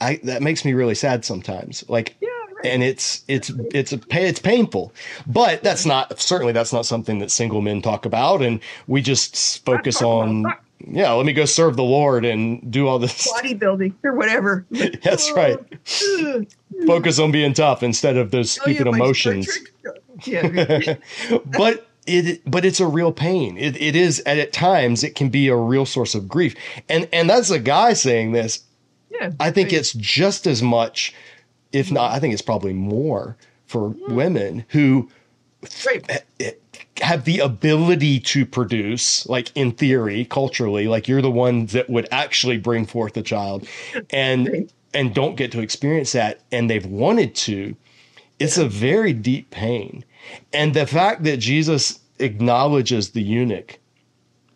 I 0.00 0.20
that 0.24 0.42
makes 0.42 0.64
me 0.64 0.72
really 0.72 0.94
sad 0.94 1.24
sometimes. 1.24 1.84
Like 1.88 2.16
yeah, 2.20 2.28
right. 2.28 2.66
and 2.66 2.82
it's 2.82 3.24
it's 3.28 3.50
it's 3.72 3.92
a 3.92 4.00
it's 4.10 4.40
painful. 4.40 4.92
But 5.26 5.62
that's 5.62 5.86
not 5.86 6.18
certainly 6.20 6.52
that's 6.52 6.72
not 6.72 6.86
something 6.86 7.18
that 7.20 7.30
single 7.30 7.60
men 7.60 7.82
talk 7.82 8.04
about 8.04 8.42
and 8.42 8.60
we 8.86 9.02
just 9.02 9.64
focus 9.64 10.02
on 10.02 10.44
yeah, 10.88 11.12
let 11.12 11.26
me 11.26 11.32
go 11.32 11.44
serve 11.44 11.76
the 11.76 11.82
Lord 11.82 12.24
and 12.24 12.70
do 12.70 12.88
all 12.88 12.98
this 12.98 13.30
bodybuilding 13.32 13.94
or 14.02 14.14
whatever. 14.14 14.66
That's 15.02 15.30
right. 15.32 15.58
Focus 16.86 17.18
on 17.18 17.30
being 17.30 17.52
tough 17.52 17.82
instead 17.82 18.16
of 18.16 18.30
those 18.30 18.58
oh, 18.58 18.62
stupid 18.62 18.86
yeah, 18.86 18.92
emotions. 18.92 19.58
Yeah. 20.24 20.96
but 21.56 21.88
it 22.06 22.42
but 22.50 22.64
it's 22.64 22.80
a 22.80 22.86
real 22.86 23.12
pain. 23.12 23.56
It, 23.56 23.80
it 23.80 23.96
is 23.96 24.20
at, 24.26 24.38
at 24.38 24.52
times 24.52 25.04
it 25.04 25.14
can 25.14 25.28
be 25.28 25.48
a 25.48 25.56
real 25.56 25.86
source 25.86 26.14
of 26.14 26.28
grief. 26.28 26.54
And 26.88 27.08
and 27.12 27.28
that's 27.28 27.50
a 27.50 27.58
guy 27.58 27.92
saying 27.92 28.32
this. 28.32 28.64
Yeah. 29.10 29.30
I 29.38 29.50
think 29.50 29.66
right. 29.66 29.74
it's 29.78 29.92
just 29.92 30.46
as 30.46 30.62
much, 30.62 31.14
if 31.72 31.92
not, 31.92 32.12
I 32.12 32.18
think 32.18 32.32
it's 32.32 32.42
probably 32.42 32.72
more 32.72 33.36
for 33.66 33.94
yeah. 33.96 34.14
women 34.14 34.64
who 34.68 35.08
right 35.86 36.24
eh, 36.40 36.52
have 37.00 37.24
the 37.24 37.38
ability 37.40 38.20
to 38.20 38.46
produce, 38.46 39.26
like 39.26 39.50
in 39.54 39.72
theory, 39.72 40.24
culturally, 40.24 40.88
like 40.88 41.08
you're 41.08 41.22
the 41.22 41.30
one 41.30 41.66
that 41.66 41.88
would 41.90 42.08
actually 42.10 42.58
bring 42.58 42.86
forth 42.86 43.16
a 43.16 43.22
child, 43.22 43.66
and 44.10 44.70
and 44.94 45.14
don't 45.14 45.36
get 45.36 45.52
to 45.52 45.60
experience 45.60 46.12
that, 46.12 46.40
and 46.50 46.68
they've 46.68 46.86
wanted 46.86 47.34
to. 47.34 47.76
It's 48.42 48.58
a 48.58 48.68
very 48.68 49.12
deep 49.12 49.50
pain, 49.50 50.04
and 50.52 50.74
the 50.74 50.86
fact 50.86 51.24
that 51.24 51.38
Jesus 51.38 52.00
acknowledges 52.18 53.10
the 53.10 53.22
eunuch, 53.22 53.78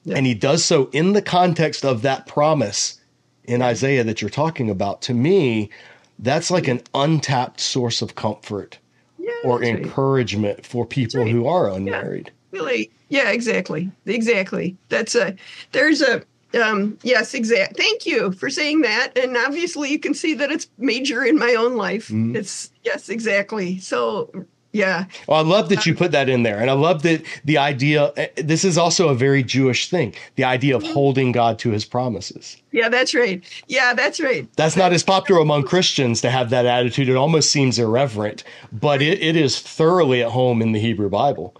yeah. 0.04 0.16
and 0.16 0.26
he 0.26 0.34
does 0.34 0.64
so 0.64 0.88
in 0.92 1.12
the 1.12 1.22
context 1.22 1.84
of 1.84 2.02
that 2.02 2.26
promise 2.26 3.00
in 3.44 3.62
Isaiah 3.62 4.04
that 4.04 4.20
you're 4.20 4.30
talking 4.30 4.70
about, 4.70 5.02
to 5.02 5.14
me, 5.14 5.70
that's 6.18 6.50
like 6.50 6.68
an 6.68 6.82
untapped 6.94 7.60
source 7.60 8.02
of 8.02 8.14
comfort 8.14 8.78
yeah, 9.18 9.30
or 9.44 9.62
encouragement 9.62 10.58
right. 10.58 10.66
for 10.66 10.86
people 10.86 11.22
right. 11.22 11.30
who 11.30 11.46
are 11.46 11.68
unmarried. 11.68 12.32
Yeah, 12.52 12.60
really, 12.60 12.90
yeah, 13.08 13.30
exactly, 13.30 13.90
exactly. 14.06 14.76
That's 14.88 15.14
a 15.14 15.36
there's 15.72 16.02
a 16.02 16.22
um, 16.54 16.98
yes, 17.02 17.34
exact. 17.34 17.76
Thank 17.76 18.06
you 18.06 18.32
for 18.32 18.50
saying 18.50 18.82
that. 18.82 19.16
And 19.16 19.36
obviously, 19.36 19.90
you 19.90 19.98
can 19.98 20.14
see 20.14 20.34
that 20.34 20.50
it's 20.50 20.68
major 20.78 21.24
in 21.24 21.38
my 21.38 21.54
own 21.54 21.76
life. 21.76 22.08
Mm-hmm. 22.08 22.36
It's 22.36 22.70
yes, 22.84 23.08
exactly. 23.08 23.78
So 23.78 24.30
Yeah. 24.76 25.06
Well, 25.26 25.38
I 25.38 25.42
love 25.42 25.70
that 25.70 25.86
you 25.86 25.94
put 25.94 26.12
that 26.12 26.28
in 26.28 26.42
there. 26.42 26.58
And 26.58 26.68
I 26.68 26.74
love 26.74 27.02
that 27.02 27.22
the 27.46 27.56
idea, 27.56 28.12
eh, 28.18 28.28
this 28.36 28.62
is 28.62 28.76
also 28.76 29.08
a 29.08 29.14
very 29.14 29.42
Jewish 29.42 29.88
thing 29.88 30.14
the 30.34 30.44
idea 30.44 30.76
of 30.76 30.82
holding 30.82 31.32
God 31.32 31.58
to 31.60 31.70
his 31.70 31.86
promises. 31.86 32.58
Yeah, 32.72 32.90
that's 32.90 33.14
right. 33.14 33.42
Yeah, 33.68 33.94
that's 33.94 34.20
right. 34.20 34.46
That's 34.56 34.76
not 34.76 34.92
as 34.92 35.02
popular 35.02 35.40
among 35.40 35.62
Christians 35.64 36.20
to 36.20 36.30
have 36.30 36.50
that 36.50 36.66
attitude. 36.66 37.08
It 37.08 37.16
almost 37.16 37.50
seems 37.50 37.78
irreverent, 37.78 38.44
but 38.70 39.00
it, 39.00 39.18
it 39.22 39.34
is 39.34 39.58
thoroughly 39.60 40.22
at 40.22 40.30
home 40.30 40.60
in 40.60 40.72
the 40.72 40.80
Hebrew 40.80 41.08
Bible. 41.08 41.56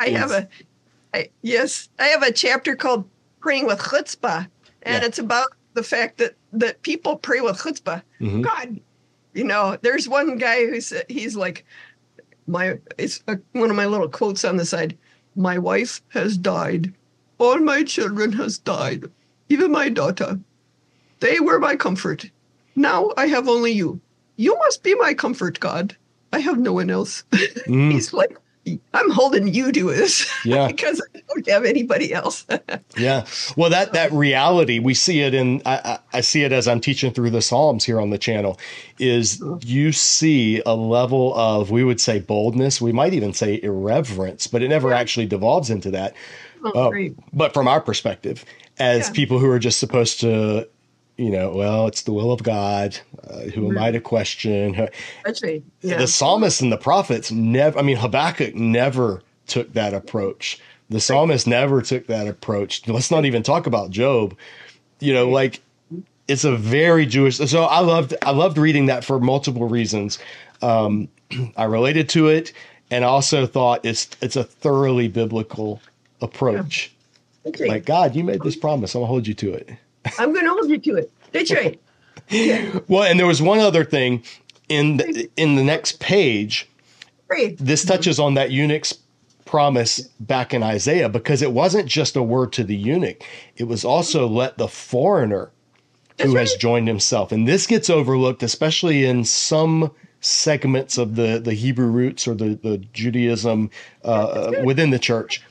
I 0.00 0.08
have 0.08 0.32
a, 0.32 0.48
I, 1.14 1.30
yes, 1.42 1.88
I 2.00 2.06
have 2.06 2.22
a 2.22 2.32
chapter 2.32 2.74
called 2.74 3.08
Praying 3.46 3.66
with 3.68 3.78
Chutzpah, 3.78 4.48
and 4.82 5.02
Yeah. 5.02 5.06
it's 5.06 5.20
about 5.20 5.46
the 5.74 5.84
fact 5.84 6.18
that, 6.18 6.34
that 6.52 6.82
people 6.82 7.16
pray 7.16 7.40
with 7.40 7.58
chutzpah. 7.58 8.02
Mhm. 8.20 8.42
God, 8.42 8.80
you 9.34 9.44
know, 9.44 9.78
there's 9.82 10.08
one 10.08 10.36
guy 10.36 10.66
who's 10.66 10.92
he's 11.08 11.36
like, 11.36 11.64
my 12.48 12.80
it's 12.98 13.22
a, 13.28 13.38
one 13.52 13.70
of 13.70 13.76
my 13.76 13.86
little 13.86 14.08
quotes 14.08 14.44
on 14.44 14.56
the 14.56 14.64
side. 14.64 14.98
My 15.36 15.58
wife 15.58 16.02
has 16.08 16.36
died. 16.36 16.92
All 17.38 17.58
my 17.60 17.84
children 17.84 18.32
has 18.32 18.58
died. 18.58 19.04
Even 19.48 19.70
my 19.70 19.90
daughter. 19.90 20.40
They 21.20 21.38
were 21.38 21.60
my 21.60 21.76
comfort. 21.76 22.28
Now 22.74 23.12
I 23.16 23.26
have 23.28 23.48
only 23.48 23.70
you. 23.70 24.00
You 24.34 24.56
must 24.58 24.82
be 24.82 24.96
my 24.96 25.14
comfort, 25.14 25.60
God. 25.60 25.96
I 26.32 26.40
have 26.40 26.58
no 26.58 26.72
one 26.72 26.90
else. 26.90 27.22
Mm, 27.68 27.92
He's 27.92 28.12
like, 28.12 28.36
I'm 28.94 29.10
holding 29.10 29.46
you 29.52 29.70
to 29.72 29.84
this 29.92 30.28
Yeah. 30.44 30.66
because 30.66 31.00
I 31.14 31.20
don't 31.28 31.48
have 31.48 31.64
anybody 31.64 32.12
else. 32.12 32.44
yeah. 32.98 33.24
Well, 33.56 33.70
that 33.70 33.92
that 33.92 34.10
reality 34.12 34.78
we 34.78 34.94
see 34.94 35.20
it 35.20 35.34
in. 35.34 35.62
I, 35.64 35.98
I, 36.12 36.20
see 36.20 36.42
it 36.42 36.52
as 36.52 36.66
I'm 36.66 36.80
teaching 36.80 37.12
through 37.12 37.30
the 37.30 37.42
Psalms 37.42 37.84
here 37.84 38.00
on 38.00 38.10
the 38.10 38.18
channel. 38.18 38.58
Is 38.98 39.42
you 39.64 39.92
see 39.92 40.62
a 40.66 40.74
level 40.74 41.34
of 41.36 41.70
we 41.70 41.84
would 41.84 42.00
say 42.00 42.18
boldness. 42.18 42.80
We 42.80 42.92
might 42.92 43.14
even 43.14 43.32
say 43.32 43.60
irreverence, 43.62 44.46
but 44.46 44.62
it 44.62 44.68
never 44.68 44.92
actually 44.92 45.26
devolves 45.26 45.70
into 45.70 45.90
that. 45.92 46.14
oh, 46.64 46.70
uh, 46.86 46.90
great. 46.90 47.14
but 47.32 47.54
from 47.54 47.68
our 47.68 47.80
perspective, 47.80 48.44
as 48.78 49.06
Yeah. 49.08 49.12
people 49.12 49.38
who 49.38 49.48
are 49.50 49.58
just 49.58 49.78
supposed 49.78 50.20
to, 50.20 50.68
you 51.16 51.30
know, 51.30 51.50
well, 51.50 51.86
it's 51.86 52.02
the 52.02 52.12
will 52.12 52.30
of 52.30 52.42
God. 52.42 52.98
Uh, 53.28 53.42
who 53.42 53.70
am 53.70 53.78
I 53.78 53.90
to 53.90 54.00
question? 54.00 54.74
Right. 54.74 55.62
Yeah. 55.80 55.98
The 55.98 56.06
psalmists 56.06 56.60
and 56.60 56.70
the 56.70 56.76
prophets 56.76 57.30
never, 57.32 57.78
I 57.78 57.82
mean, 57.82 57.96
Habakkuk 57.96 58.54
never 58.54 59.22
took 59.46 59.72
that 59.72 59.94
approach. 59.94 60.60
The 60.90 61.00
psalmist 61.00 61.46
never 61.46 61.82
took 61.82 62.06
that 62.06 62.28
approach. 62.28 62.86
Let's 62.86 63.10
not 63.10 63.24
even 63.24 63.42
talk 63.42 63.66
about 63.66 63.90
Job. 63.90 64.36
You 65.00 65.14
know, 65.14 65.28
like 65.28 65.60
it's 66.28 66.44
a 66.44 66.56
very 66.56 67.06
Jewish. 67.06 67.38
So 67.38 67.64
I 67.64 67.80
loved, 67.80 68.14
I 68.22 68.30
loved 68.30 68.58
reading 68.58 68.86
that 68.86 69.04
for 69.04 69.18
multiple 69.18 69.68
reasons. 69.68 70.18
Um, 70.62 71.08
I 71.56 71.64
related 71.64 72.08
to 72.10 72.28
it, 72.28 72.52
and 72.90 73.04
also 73.04 73.46
thought 73.46 73.84
it's 73.84 74.08
it's 74.20 74.36
a 74.36 74.44
thoroughly 74.44 75.08
biblical 75.08 75.80
approach. 76.20 76.92
Right. 77.44 77.60
Like 77.60 77.84
God, 77.84 78.14
you 78.14 78.24
made 78.24 78.42
this 78.42 78.56
promise. 78.56 78.94
I'm 78.94 79.00
gonna 79.00 79.08
hold 79.08 79.26
you 79.26 79.34
to 79.34 79.52
it. 79.52 79.70
I'm 80.18 80.32
going 80.32 80.44
to 80.44 80.50
hold 80.50 80.68
you 80.68 80.78
to 80.78 80.96
it. 80.96 81.12
That's 81.32 81.52
right. 81.52 81.80
Well, 82.88 83.04
and 83.04 83.20
there 83.20 83.26
was 83.26 83.40
one 83.40 83.60
other 83.60 83.84
thing 83.84 84.24
in 84.68 84.96
the, 84.96 85.30
in 85.36 85.54
the 85.54 85.62
next 85.62 86.00
page. 86.00 86.68
Great. 87.28 87.56
This 87.58 87.84
touches 87.84 88.18
on 88.18 88.34
that 88.34 88.50
eunuch's 88.50 88.98
promise 89.44 90.00
back 90.18 90.52
in 90.52 90.62
Isaiah 90.62 91.08
because 91.08 91.40
it 91.40 91.52
wasn't 91.52 91.86
just 91.86 92.16
a 92.16 92.22
word 92.22 92.52
to 92.54 92.64
the 92.64 92.74
eunuch; 92.74 93.22
it 93.56 93.64
was 93.64 93.84
also 93.84 94.26
let 94.26 94.58
the 94.58 94.66
foreigner 94.66 95.52
who 96.20 96.32
That's 96.32 96.52
has 96.52 96.58
joined 96.60 96.88
himself. 96.88 97.32
And 97.32 97.46
this 97.46 97.66
gets 97.66 97.88
overlooked, 97.90 98.42
especially 98.42 99.04
in 99.04 99.24
some 99.24 99.92
segments 100.20 100.98
of 100.98 101.16
the 101.16 101.38
the 101.38 101.54
Hebrew 101.54 101.86
roots 101.86 102.26
or 102.26 102.34
the 102.34 102.58
the 102.62 102.78
Judaism 102.92 103.70
uh, 104.04 104.52
within 104.64 104.90
the 104.90 104.98
church. 104.98 105.42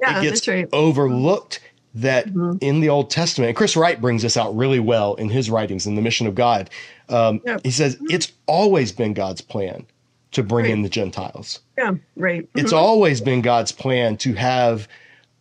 Yeah, 0.00 0.20
it 0.20 0.22
gets 0.22 0.46
right. 0.48 0.68
overlooked 0.72 1.60
that 1.96 2.28
mm-hmm. 2.28 2.58
in 2.60 2.80
the 2.80 2.88
Old 2.88 3.10
Testament, 3.10 3.48
and 3.48 3.56
Chris 3.56 3.76
Wright 3.76 4.00
brings 4.00 4.22
this 4.22 4.36
out 4.36 4.54
really 4.56 4.80
well 4.80 5.14
in 5.14 5.28
his 5.28 5.50
writings 5.50 5.86
in 5.86 5.94
the 5.94 6.02
Mission 6.02 6.26
of 6.26 6.34
God. 6.34 6.70
Um, 7.08 7.40
Yeah. 7.44 7.58
He 7.62 7.70
says 7.70 7.96
mm-hmm. 7.96 8.06
it's 8.10 8.32
always 8.46 8.92
been 8.92 9.14
God's 9.14 9.40
plan 9.40 9.86
to 10.32 10.42
bring 10.42 10.66
in 10.66 10.82
the 10.82 10.88
Gentiles. 10.88 11.60
Yeah, 11.78 11.94
right. 12.16 12.48
It's 12.54 12.72
mm-hmm. 12.72 12.84
always 12.84 13.20
been 13.20 13.40
God's 13.40 13.72
plan 13.72 14.16
to 14.18 14.34
have 14.34 14.88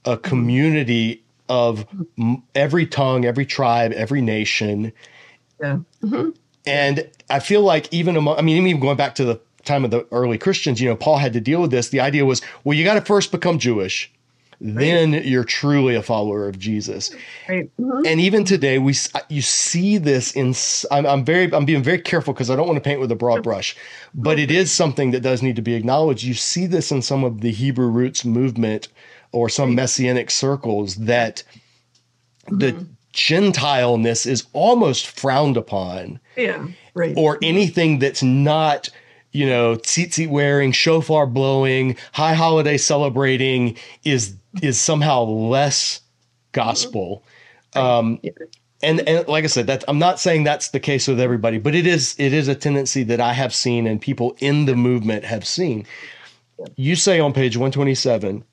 a 0.05 0.17
community 0.17 1.23
of 1.49 1.85
m- 2.17 2.43
every 2.53 2.85
tongue, 2.85 3.25
every 3.25 3.45
tribe, 3.45 3.91
every 3.91 4.21
nation. 4.21 4.93
Yeah. 5.59 5.79
And 6.65 7.09
I 7.29 7.39
feel 7.39 7.61
like 7.61 7.93
even 7.93 8.15
among, 8.15 8.37
I 8.37 8.41
mean, 8.41 8.65
even 8.65 8.79
going 8.79 8.97
back 8.97 9.15
to 9.15 9.25
the 9.25 9.39
time 9.63 9.83
of 9.83 9.91
the 9.91 10.07
early 10.11 10.37
Christians, 10.37 10.79
you 10.79 10.87
know, 10.87 10.95
Paul 10.95 11.17
had 11.17 11.33
to 11.33 11.41
deal 11.41 11.61
with 11.61 11.71
this. 11.71 11.89
The 11.89 11.99
idea 11.99 12.25
was, 12.25 12.41
well, 12.63 12.77
you 12.77 12.83
got 12.83 12.95
to 12.95 13.01
first 13.01 13.31
become 13.31 13.59
Jewish, 13.59 14.11
then 14.61 15.13
you're 15.13 15.43
truly 15.43 15.95
a 15.95 16.01
follower 16.03 16.47
of 16.47 16.57
Jesus. 16.59 17.11
Right. 17.49 17.69
Mhm. 17.79 18.05
And 18.07 18.19
even 18.21 18.43
today, 18.43 18.79
we 18.79 18.93
you 19.29 19.41
see 19.41 19.97
this 19.97 20.31
in. 20.31 20.53
I'm, 20.91 21.05
I'm 21.05 21.25
very 21.25 21.53
I'm 21.53 21.65
being 21.65 21.83
very 21.83 21.99
careful 21.99 22.33
because 22.33 22.49
I 22.49 22.55
don't 22.55 22.67
want 22.67 22.77
to 22.77 22.81
paint 22.87 22.99
with 22.99 23.11
a 23.11 23.15
broad 23.15 23.43
brush, 23.43 23.75
but 24.13 24.39
it 24.39 24.51
is 24.51 24.71
something 24.71 25.11
that 25.11 25.21
does 25.21 25.41
need 25.41 25.55
to 25.57 25.61
be 25.61 25.73
acknowledged. 25.75 26.23
You 26.23 26.33
see 26.33 26.65
this 26.67 26.91
in 26.91 27.01
some 27.01 27.23
of 27.23 27.41
the 27.41 27.51
Hebrew 27.51 27.87
roots 27.87 28.23
movement 28.25 28.87
or 29.31 29.49
some 29.49 29.75
messianic 29.75 30.31
circles 30.31 30.95
that 30.95 31.43
the 32.49 32.85
Gentileness 33.13 34.25
is 34.25 34.45
almost 34.53 35.07
frowned 35.07 35.55
upon, 35.57 36.19
Yeah. 36.35 36.67
Right. 36.93 37.13
or 37.17 37.37
anything 37.41 37.99
that's 37.99 38.23
not. 38.23 38.89
You 39.31 39.47
know, 39.49 39.75
tzitzit 39.75 40.29
wearing, 40.29 40.71
shofar 40.71 41.27
blowing, 41.27 41.97
high 42.13 42.35
holiday 42.35 42.77
celebrating 42.77 43.75
is 44.05 44.33
is 44.61 44.79
somehow 44.79 45.23
less 45.23 46.01
gospel. 46.51 47.23
Um, 47.75 48.19
and 48.81 49.01
and 49.07 49.27
like 49.27 49.43
I 49.43 49.47
said, 49.47 49.67
that 49.67 49.83
I'm 49.87 49.99
not 49.99 50.19
saying 50.19 50.43
that's 50.43 50.69
the 50.69 50.79
case 50.79 51.07
with 51.07 51.19
everybody, 51.19 51.57
but 51.57 51.75
it 51.75 51.87
is 51.87 52.15
it 52.17 52.33
is 52.33 52.47
a 52.47 52.55
tendency 52.55 53.03
that 53.03 53.21
I 53.21 53.33
have 53.33 53.53
seen 53.53 53.87
and 53.87 54.01
people 54.01 54.35
in 54.39 54.65
the 54.65 54.75
movement 54.75 55.25
have 55.25 55.45
seen. 55.45 55.85
You 56.75 56.95
say 56.95 57.19
on 57.19 57.33
page 57.33 57.57
127, 57.57 58.43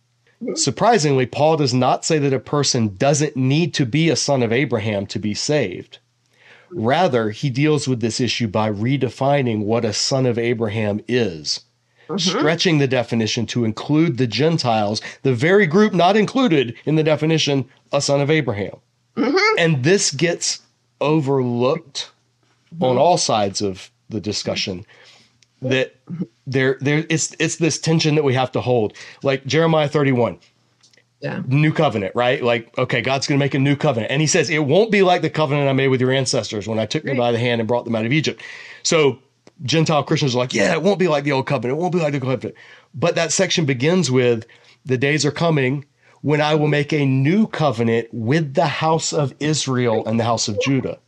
surprisingly, 0.54 1.26
Paul 1.26 1.56
does 1.56 1.72
not 1.72 2.04
say 2.04 2.18
that 2.18 2.32
a 2.32 2.40
person 2.40 2.96
doesn't 2.96 3.36
need 3.36 3.74
to 3.74 3.86
be 3.86 4.08
a 4.08 4.16
son 4.16 4.42
of 4.42 4.52
Abraham 4.52 5.06
to 5.06 5.18
be 5.18 5.34
saved. 5.34 5.98
Rather, 6.70 7.30
he 7.30 7.50
deals 7.50 7.86
with 7.86 8.00
this 8.00 8.18
issue 8.18 8.48
by 8.48 8.70
redefining 8.70 9.64
what 9.64 9.84
a 9.84 9.92
son 9.92 10.24
of 10.26 10.38
Abraham 10.38 11.00
is, 11.06 11.60
Mm-hmm. 12.08 12.38
stretching 12.38 12.78
the 12.78 12.88
definition 12.88 13.46
to 13.46 13.64
include 13.64 14.18
the 14.18 14.26
Gentiles, 14.26 15.00
the 15.22 15.34
very 15.34 15.66
group 15.66 15.92
not 15.92 16.16
included 16.16 16.74
in 16.84 16.96
the 16.96 17.02
definition, 17.04 17.64
a 17.92 18.00
son 18.00 18.20
of 18.20 18.30
Abraham. 18.30 18.76
Mm-hmm. 19.16 19.58
And 19.58 19.84
this 19.84 20.10
gets 20.10 20.62
overlooked 21.00 22.10
mm-hmm. 22.74 22.84
on 22.84 22.98
all 22.98 23.18
sides 23.18 23.62
of 23.62 23.90
the 24.08 24.20
discussion. 24.20 24.84
That 25.62 25.94
there, 26.46 26.76
there, 26.80 27.04
it's 27.08 27.36
it's 27.38 27.56
this 27.56 27.78
tension 27.78 28.16
that 28.16 28.24
we 28.24 28.34
have 28.34 28.50
to 28.52 28.60
hold. 28.60 28.94
Like 29.22 29.46
Jeremiah 29.46 29.88
31, 29.88 30.38
Yeah. 31.20 31.42
new 31.46 31.72
covenant, 31.72 32.16
right? 32.16 32.42
Like, 32.42 32.76
okay, 32.78 33.00
God's 33.00 33.28
going 33.28 33.38
to 33.38 33.44
make 33.44 33.54
a 33.54 33.60
new 33.60 33.76
covenant. 33.76 34.10
And 34.10 34.20
he 34.20 34.26
says, 34.26 34.50
it 34.50 34.64
won't 34.64 34.90
be 34.90 35.02
like 35.02 35.22
the 35.22 35.30
covenant 35.30 35.68
I 35.68 35.72
made 35.72 35.88
with 35.88 36.00
your 36.00 36.10
ancestors 36.10 36.66
when 36.66 36.80
I 36.80 36.86
took 36.86 37.04
them 37.04 37.16
by 37.16 37.30
the 37.30 37.38
hand 37.38 37.60
and 37.60 37.68
brought 37.68 37.84
them 37.84 37.94
out 37.94 38.04
of 38.04 38.12
Egypt. 38.12 38.42
So 38.82 39.20
Gentile 39.62 40.02
Christians 40.02 40.34
are 40.34 40.38
like, 40.38 40.54
yeah, 40.54 40.72
it 40.72 40.82
won't 40.82 40.98
be 40.98 41.08
like 41.08 41.24
the 41.24 41.32
old 41.32 41.46
covenant. 41.46 41.78
It 41.78 41.80
won't 41.80 41.92
be 41.92 42.00
like 42.00 42.12
the 42.12 42.20
covenant. 42.20 42.56
But 42.94 43.14
that 43.14 43.32
section 43.32 43.64
begins 43.64 44.10
with, 44.10 44.46
the 44.84 44.98
days 44.98 45.24
are 45.24 45.30
coming 45.30 45.84
when 46.22 46.40
I 46.40 46.54
will 46.54 46.68
make 46.68 46.92
a 46.92 47.04
new 47.04 47.46
covenant 47.46 48.08
with 48.12 48.54
the 48.54 48.66
house 48.66 49.12
of 49.12 49.34
Israel 49.40 50.06
and 50.06 50.18
the 50.18 50.24
house 50.24 50.48
of 50.48 50.60
Judah. 50.60 50.98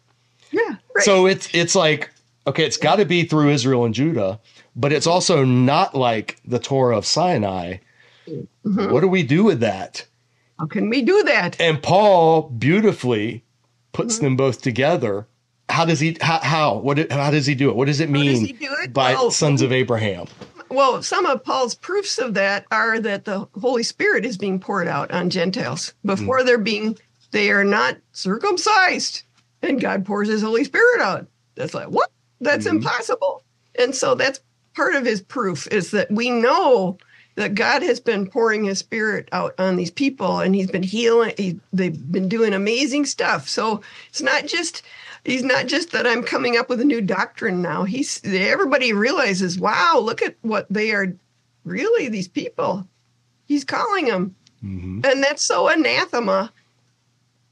Yeah. 0.50 0.76
Right. 0.94 1.04
So 1.04 1.26
it's 1.26 1.48
it's 1.52 1.74
like 1.74 2.10
okay, 2.46 2.64
it's 2.64 2.76
got 2.76 2.96
to 2.96 3.04
be 3.04 3.24
through 3.24 3.50
Israel 3.50 3.84
and 3.84 3.94
Judah, 3.94 4.40
but 4.76 4.92
it's 4.92 5.06
also 5.06 5.44
not 5.44 5.94
like 5.94 6.38
the 6.44 6.58
Torah 6.58 6.96
of 6.96 7.06
Sinai. 7.06 7.78
Mm-hmm. 8.28 8.92
What 8.92 9.00
do 9.00 9.08
we 9.08 9.22
do 9.22 9.44
with 9.44 9.60
that? 9.60 10.06
How 10.58 10.66
can 10.66 10.88
we 10.88 11.02
do 11.02 11.22
that? 11.24 11.60
And 11.60 11.82
Paul 11.82 12.42
beautifully 12.42 13.44
puts 13.92 14.16
mm-hmm. 14.16 14.24
them 14.24 14.36
both 14.36 14.62
together. 14.62 15.26
How 15.68 15.84
does 15.84 16.00
he? 16.00 16.16
How? 16.20 16.38
how 16.40 16.74
what? 16.78 17.10
How 17.10 17.30
does 17.30 17.46
he 17.46 17.54
do 17.54 17.70
it? 17.70 17.76
What 17.76 17.86
does 17.86 18.00
it 18.00 18.10
mean 18.10 18.46
he 18.46 18.52
do 18.52 18.74
it? 18.82 18.92
by 18.92 19.14
Well- 19.14 19.30
sons 19.30 19.62
of 19.62 19.72
Abraham? 19.72 20.26
Well, 20.70 21.02
some 21.02 21.24
of 21.26 21.44
Paul's 21.44 21.74
proofs 21.74 22.18
of 22.18 22.34
that 22.34 22.66
are 22.72 22.98
that 22.98 23.24
the 23.26 23.46
Holy 23.60 23.84
Spirit 23.84 24.24
is 24.24 24.36
being 24.36 24.58
poured 24.58 24.88
out 24.88 25.10
on 25.12 25.30
Gentiles 25.30 25.94
before 26.04 26.40
hmm. 26.40 26.46
they're 26.46 26.58
being, 26.58 26.98
they 27.30 27.50
are 27.50 27.62
not 27.62 27.96
circumcised, 28.12 29.22
and 29.62 29.80
God 29.80 30.04
pours 30.04 30.28
His 30.28 30.42
Holy 30.42 30.64
Spirit 30.64 31.00
out. 31.00 31.28
That's 31.54 31.74
like 31.74 31.88
what? 31.88 32.10
That's 32.40 32.66
hmm. 32.66 32.76
impossible. 32.76 33.42
And 33.78 33.94
so 33.94 34.16
that's 34.16 34.40
part 34.74 34.96
of 34.96 35.04
His 35.04 35.20
proof 35.20 35.68
is 35.68 35.92
that 35.92 36.10
we 36.10 36.30
know 36.30 36.98
that 37.36 37.54
God 37.54 37.82
has 37.82 38.00
been 38.00 38.26
pouring 38.26 38.64
His 38.64 38.78
Spirit 38.78 39.28
out 39.32 39.54
on 39.58 39.76
these 39.76 39.90
people, 39.90 40.40
and 40.40 40.54
He's 40.54 40.70
been 40.70 40.82
healing. 40.82 41.34
He, 41.36 41.60
they've 41.72 42.10
been 42.10 42.28
doing 42.28 42.52
amazing 42.52 43.06
stuff. 43.06 43.48
So 43.48 43.82
it's 44.08 44.22
not 44.22 44.46
just 44.46 44.82
he's 45.24 45.42
not 45.42 45.66
just 45.66 45.92
that 45.92 46.06
I'm 46.06 46.22
coming 46.22 46.56
up 46.56 46.68
with 46.68 46.80
a 46.80 46.84
new 46.84 47.00
doctrine 47.00 47.62
now. 47.62 47.84
He's 47.84 48.20
everybody 48.24 48.92
realizes, 48.92 49.58
wow, 49.58 50.00
look 50.02 50.22
at 50.22 50.36
what 50.42 50.66
they 50.70 50.92
are 50.92 51.16
really, 51.64 52.08
these 52.08 52.28
people, 52.28 52.86
he's 53.46 53.64
calling 53.64 54.06
them. 54.06 54.36
hmm 54.60 55.00
And 55.04 55.22
that's 55.22 55.44
so 55.44 55.68
anathema. 55.68 56.52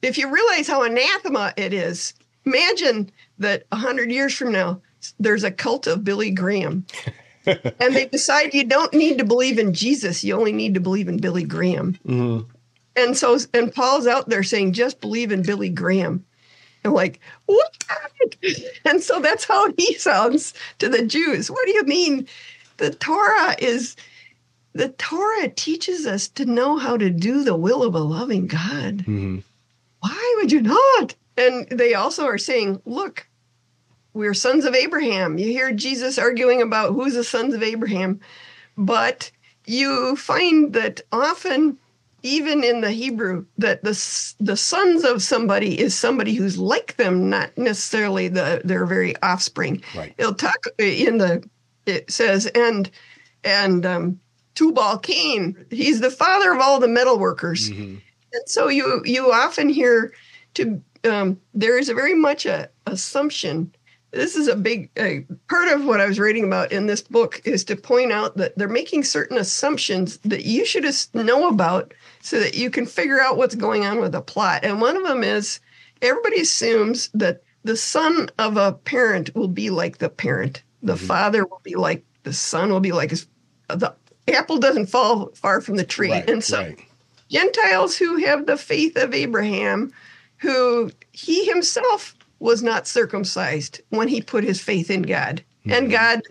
If 0.02 0.18
you 0.18 0.28
realize 0.28 0.66
how 0.66 0.82
anathema 0.82 1.54
it 1.56 1.72
is, 1.72 2.14
imagine 2.44 3.10
that 3.38 3.64
a 3.72 3.76
hundred 3.76 4.10
years 4.10 4.34
from 4.34 4.52
now, 4.52 4.80
there's 5.18 5.44
a 5.44 5.50
cult 5.50 5.86
of 5.86 6.04
Billy 6.04 6.30
Graham. 6.30 6.86
and 7.46 7.94
they 7.94 8.06
decide 8.06 8.54
you 8.54 8.64
don't 8.64 8.92
need 8.94 9.18
to 9.18 9.24
believe 9.24 9.58
in 9.58 9.74
Jesus, 9.74 10.22
you 10.22 10.36
only 10.36 10.52
need 10.52 10.74
to 10.74 10.80
believe 10.80 11.08
in 11.08 11.18
Billy 11.18 11.44
Graham. 11.44 11.94
hmm 12.04 12.40
And 12.94 13.16
so, 13.16 13.38
and 13.54 13.74
Paul's 13.74 14.06
out 14.06 14.28
there 14.28 14.42
saying, 14.42 14.74
just 14.74 15.00
believe 15.00 15.32
in 15.32 15.42
Billy 15.42 15.68
Graham. 15.68 16.24
And 16.84 16.92
like, 17.02 17.20
what? 17.46 17.84
And 18.84 19.02
so 19.02 19.20
that's 19.20 19.44
how 19.44 19.72
he 19.76 19.94
sounds 19.94 20.54
to 20.78 20.88
the 20.88 21.04
Jews. 21.04 21.50
What 21.50 21.66
do 21.66 21.72
you 21.72 21.84
mean? 21.84 22.26
The 22.78 22.90
Torah 22.90 23.54
is, 23.58 23.96
the 24.72 24.88
Torah 24.90 25.48
teaches 25.48 26.06
us 26.06 26.28
to 26.28 26.44
know 26.44 26.78
how 26.78 26.96
to 26.96 27.10
do 27.10 27.44
the 27.44 27.56
will 27.56 27.82
of 27.82 27.94
a 27.94 28.00
loving 28.00 28.46
God. 28.46 29.02
hmm 29.02 29.38
Why 30.00 30.34
would 30.38 30.50
you 30.50 30.62
not? 30.62 31.14
And 31.36 31.68
they 31.70 31.94
also 31.94 32.24
are 32.24 32.38
saying, 32.38 32.82
look, 32.84 33.26
we're 34.14 34.34
sons 34.34 34.64
of 34.64 34.74
Abraham. 34.74 35.38
You 35.38 35.46
hear 35.46 35.72
Jesus 35.72 36.18
arguing 36.18 36.60
about 36.60 36.92
who's 36.92 37.14
the 37.14 37.24
sons 37.24 37.54
of 37.54 37.62
Abraham, 37.62 38.20
but 38.76 39.30
you 39.64 40.16
find 40.16 40.72
that 40.74 41.00
often, 41.12 41.78
even 42.22 42.62
in 42.62 42.80
the 42.80 42.90
Hebrew, 42.90 43.46
that 43.58 43.82
the 43.82 44.34
the 44.40 44.56
sons 44.56 45.04
of 45.04 45.22
somebody 45.22 45.78
is 45.78 45.94
somebody 45.94 46.34
who's 46.34 46.58
like 46.58 46.96
them, 46.96 47.28
not 47.28 47.56
necessarily 47.58 48.28
the 48.28 48.60
their 48.64 48.86
very 48.86 49.20
offspring. 49.22 49.82
Right. 49.94 50.14
It'll 50.18 50.34
talk 50.34 50.66
in 50.78 51.18
the 51.18 51.42
it 51.86 52.10
says 52.10 52.46
and 52.46 52.90
and 53.44 53.84
um, 53.84 54.20
Tubal 54.54 54.98
Cain, 54.98 55.66
he's 55.70 56.00
the 56.00 56.10
father 56.10 56.52
of 56.52 56.60
all 56.60 56.78
the 56.78 56.88
metal 56.88 57.18
workers. 57.18 57.70
hmm 57.70 57.96
And 58.32 58.42
so 58.46 58.68
you 58.68 59.02
you 59.04 59.32
often 59.32 59.68
hear 59.68 60.12
to 60.54 60.80
um, 61.04 61.40
there 61.54 61.78
is 61.78 61.88
a 61.88 61.94
very 61.94 62.14
much 62.14 62.46
a 62.46 62.70
assumption. 62.86 63.74
This 64.12 64.36
is 64.36 64.46
a 64.46 64.56
big 64.56 64.90
uh, 64.98 65.24
part 65.48 65.68
of 65.68 65.86
what 65.86 66.00
I 66.00 66.06
was 66.06 66.18
reading 66.18 66.44
about 66.44 66.70
in 66.70 66.86
this 66.86 67.00
book 67.00 67.40
is 67.46 67.64
to 67.64 67.76
point 67.76 68.12
out 68.12 68.36
that 68.36 68.56
they're 68.58 68.68
making 68.68 69.04
certain 69.04 69.38
assumptions 69.38 70.18
that 70.18 70.44
you 70.44 70.66
should 70.66 70.84
know 71.14 71.48
about 71.48 71.94
so 72.22 72.38
that 72.40 72.54
you 72.54 72.70
can 72.70 72.86
figure 72.86 73.20
out 73.20 73.36
what's 73.36 73.54
going 73.54 73.84
on 73.84 74.00
with 74.00 74.12
the 74.12 74.22
plot. 74.22 74.64
And 74.64 74.80
one 74.80 74.96
of 74.96 75.02
them 75.02 75.22
is 75.22 75.60
everybody 76.00 76.40
assumes 76.40 77.10
that 77.12 77.42
the 77.64 77.76
son 77.76 78.30
of 78.38 78.56
a 78.56 78.72
parent 78.72 79.34
will 79.34 79.48
be 79.48 79.70
like 79.70 79.98
the 79.98 80.08
parent, 80.08 80.62
the 80.82 80.94
Mhm. 80.94 81.06
father 81.06 81.44
will 81.44 81.60
be 81.62 81.74
like 81.74 82.04
the 82.22 82.32
son 82.32 82.70
will 82.70 82.80
be 82.80 82.92
like 82.92 83.10
his. 83.10 83.26
The 83.68 83.92
apple 84.28 84.58
doesn't 84.58 84.86
fall 84.86 85.30
far 85.34 85.60
from 85.60 85.76
the 85.76 85.84
tree, 85.84 86.10
Right, 86.10 86.30
and 86.30 86.42
so 86.42 86.58
right. 86.58 86.78
Gentiles 87.28 87.96
who 87.96 88.16
have 88.18 88.46
the 88.46 88.56
faith 88.56 88.96
of 88.96 89.14
Abraham, 89.14 89.92
who 90.38 90.90
he 91.12 91.46
himself 91.46 92.14
was 92.38 92.62
not 92.62 92.86
circumcised 92.86 93.80
when 93.90 94.08
he 94.08 94.20
put 94.20 94.44
his 94.44 94.60
faith 94.60 94.90
in 94.90 95.02
God. 95.02 95.42
And 95.66 95.88
Mhm. 95.88 95.92
God 95.92 96.22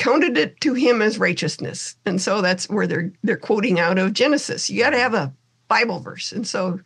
counted 0.00 0.38
it 0.38 0.60
to 0.62 0.72
him 0.74 1.02
as 1.02 1.18
righteousness. 1.18 1.94
And 2.06 2.20
so 2.20 2.40
that's 2.40 2.68
where 2.70 2.86
they're 2.86 3.12
they're 3.22 3.36
quoting 3.36 3.78
out 3.78 3.98
of 3.98 4.14
Genesis. 4.14 4.70
You 4.70 4.82
got 4.82 4.90
to 4.90 4.98
have 4.98 5.14
a 5.14 5.32
Bible 5.68 6.00
verse. 6.00 6.32
And 6.32 6.46
so 6.46 6.80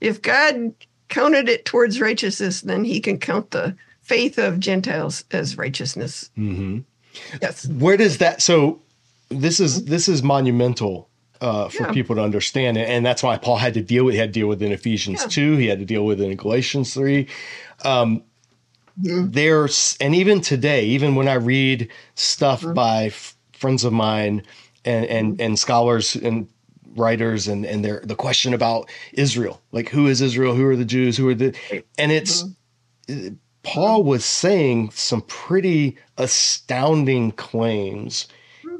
if 0.00 0.20
God 0.20 0.74
counted 1.08 1.48
it 1.48 1.64
towards 1.64 2.00
righteousness, 2.00 2.60
then 2.60 2.84
he 2.84 3.00
can 3.00 3.18
count 3.18 3.50
the 3.52 3.74
faith 4.02 4.38
of 4.38 4.60
Gentiles 4.60 5.24
as 5.30 5.56
righteousness. 5.56 6.30
Mm-hmm. 6.36 6.80
Yes. 7.42 7.66
where 7.68 7.96
does 7.98 8.18
that 8.18 8.40
so 8.40 8.80
this 9.28 9.60
is 9.60 9.84
this 9.84 10.08
is 10.08 10.22
monumental 10.22 11.08
uh, 11.42 11.68
for 11.68 11.82
Yeah. 11.82 11.92
people 11.92 12.16
to 12.16 12.22
understand 12.22 12.78
and, 12.78 13.04
that's 13.04 13.22
why 13.22 13.36
paul 13.36 13.58
had 13.58 13.74
to 13.74 13.82
deal 13.82 14.04
with 14.04 14.14
he 14.14 14.18
had 14.20 14.32
to 14.32 14.40
deal 14.40 14.48
with 14.48 14.62
in 14.62 14.72
ephesians 14.72 15.20
Yeah. 15.20 15.28
2 15.28 15.56
he 15.58 15.66
had 15.66 15.78
to 15.78 15.84
deal 15.84 16.06
with 16.06 16.22
it 16.22 16.30
in 16.30 16.36
galatians 16.38 16.94
3 16.94 17.26
um, 17.84 18.22
Mhm. 19.00 19.32
there's 19.32 19.96
and 20.00 20.14
even 20.14 20.40
today 20.40 20.84
even 20.84 21.14
when 21.14 21.28
i 21.28 21.34
read 21.34 21.88
stuff 22.14 22.62
Mhm. 22.62 22.74
by 22.74 23.04
f- 23.06 23.36
friends 23.52 23.84
of 23.84 23.92
mine 23.92 24.42
and 24.84 25.06
and 25.06 25.40
and 25.40 25.58
scholars 25.58 26.16
and 26.16 26.46
writers 26.96 27.48
and 27.48 27.64
and 27.64 27.84
their 27.84 28.00
the 28.04 28.14
question 28.16 28.52
about 28.52 28.88
israel 29.14 29.60
like 29.72 29.88
who 29.88 30.06
is 30.08 30.20
israel 30.20 30.54
who 30.54 30.66
are 30.66 30.76
the 30.76 30.84
jews 30.84 31.16
who 31.16 31.28
are 31.28 31.34
the 31.34 31.54
and 31.98 32.12
it's 32.12 32.44
Paul 33.62 34.02
was 34.02 34.24
saying 34.24 34.90
some 34.92 35.22
pretty 35.22 35.96
astounding 36.18 37.30
claims 37.32 38.26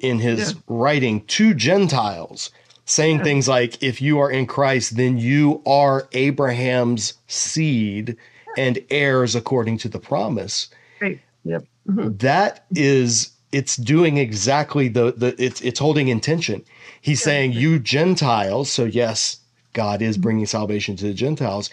in 0.01 0.19
his 0.19 0.53
Yeah. 0.53 0.59
writing 0.67 1.21
to 1.27 1.55
Gentiles, 1.55 2.51
saying 2.85 3.19
Yeah. 3.19 3.25
things 3.25 3.47
like, 3.49 3.81
if 3.83 4.03
you 4.03 4.19
are 4.19 4.31
in 4.31 4.47
Christ, 4.47 4.97
then 4.97 5.19
you 5.19 5.63
are 5.67 6.09
Abraham's 6.13 7.15
seed 7.29 8.17
and 8.57 8.79
heirs 8.91 9.35
according 9.35 9.79
to 9.79 9.89
the 9.89 9.99
promise. 9.99 10.69
Right. 11.01 11.21
Yep. 11.45 11.65
Mhm. 11.89 12.19
That 12.21 12.65
is 12.75 13.31
it's 13.51 13.77
doing 13.77 14.17
exactly 14.17 14.89
the 14.89 15.13
the 15.17 15.35
it's 15.43 15.61
it's 15.61 15.81
holding 15.81 16.09
intention. 16.09 16.63
He's 17.01 17.21
Yeah. 17.21 17.25
saying 17.25 17.53
you 17.53 17.79
Gentiles, 17.79 18.71
so 18.71 18.85
yes, 18.85 19.39
God 19.73 20.03
is 20.03 20.17
mm-hmm. 20.17 20.23
bringing 20.23 20.47
salvation 20.47 20.97
to 20.97 21.07
the 21.07 21.15
Gentiles 21.15 21.71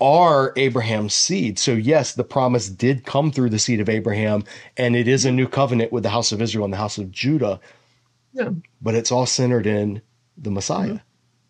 are 0.00 0.52
Abraham's 0.56 1.14
seed. 1.14 1.58
So, 1.58 1.72
yes, 1.72 2.14
the 2.14 2.24
promise 2.24 2.68
did 2.68 3.04
come 3.04 3.30
through 3.30 3.50
the 3.50 3.58
seed 3.58 3.80
of 3.80 3.88
Abraham, 3.88 4.44
and 4.76 4.96
it 4.96 5.08
is 5.08 5.24
a 5.24 5.28
mm-hmm. 5.28 5.36
new 5.36 5.48
covenant 5.48 5.92
with 5.92 6.02
the 6.02 6.10
house 6.10 6.32
of 6.32 6.40
Israel 6.40 6.64
and 6.64 6.72
the 6.72 6.78
house 6.78 6.98
of 6.98 7.10
Judah, 7.10 7.60
Yeah. 8.32 8.50
but 8.80 8.94
it's 8.94 9.12
all 9.12 9.26
centered 9.26 9.66
in 9.66 10.00
the 10.36 10.50
Messiah, 10.50 10.86
mm-hmm. 10.86 10.96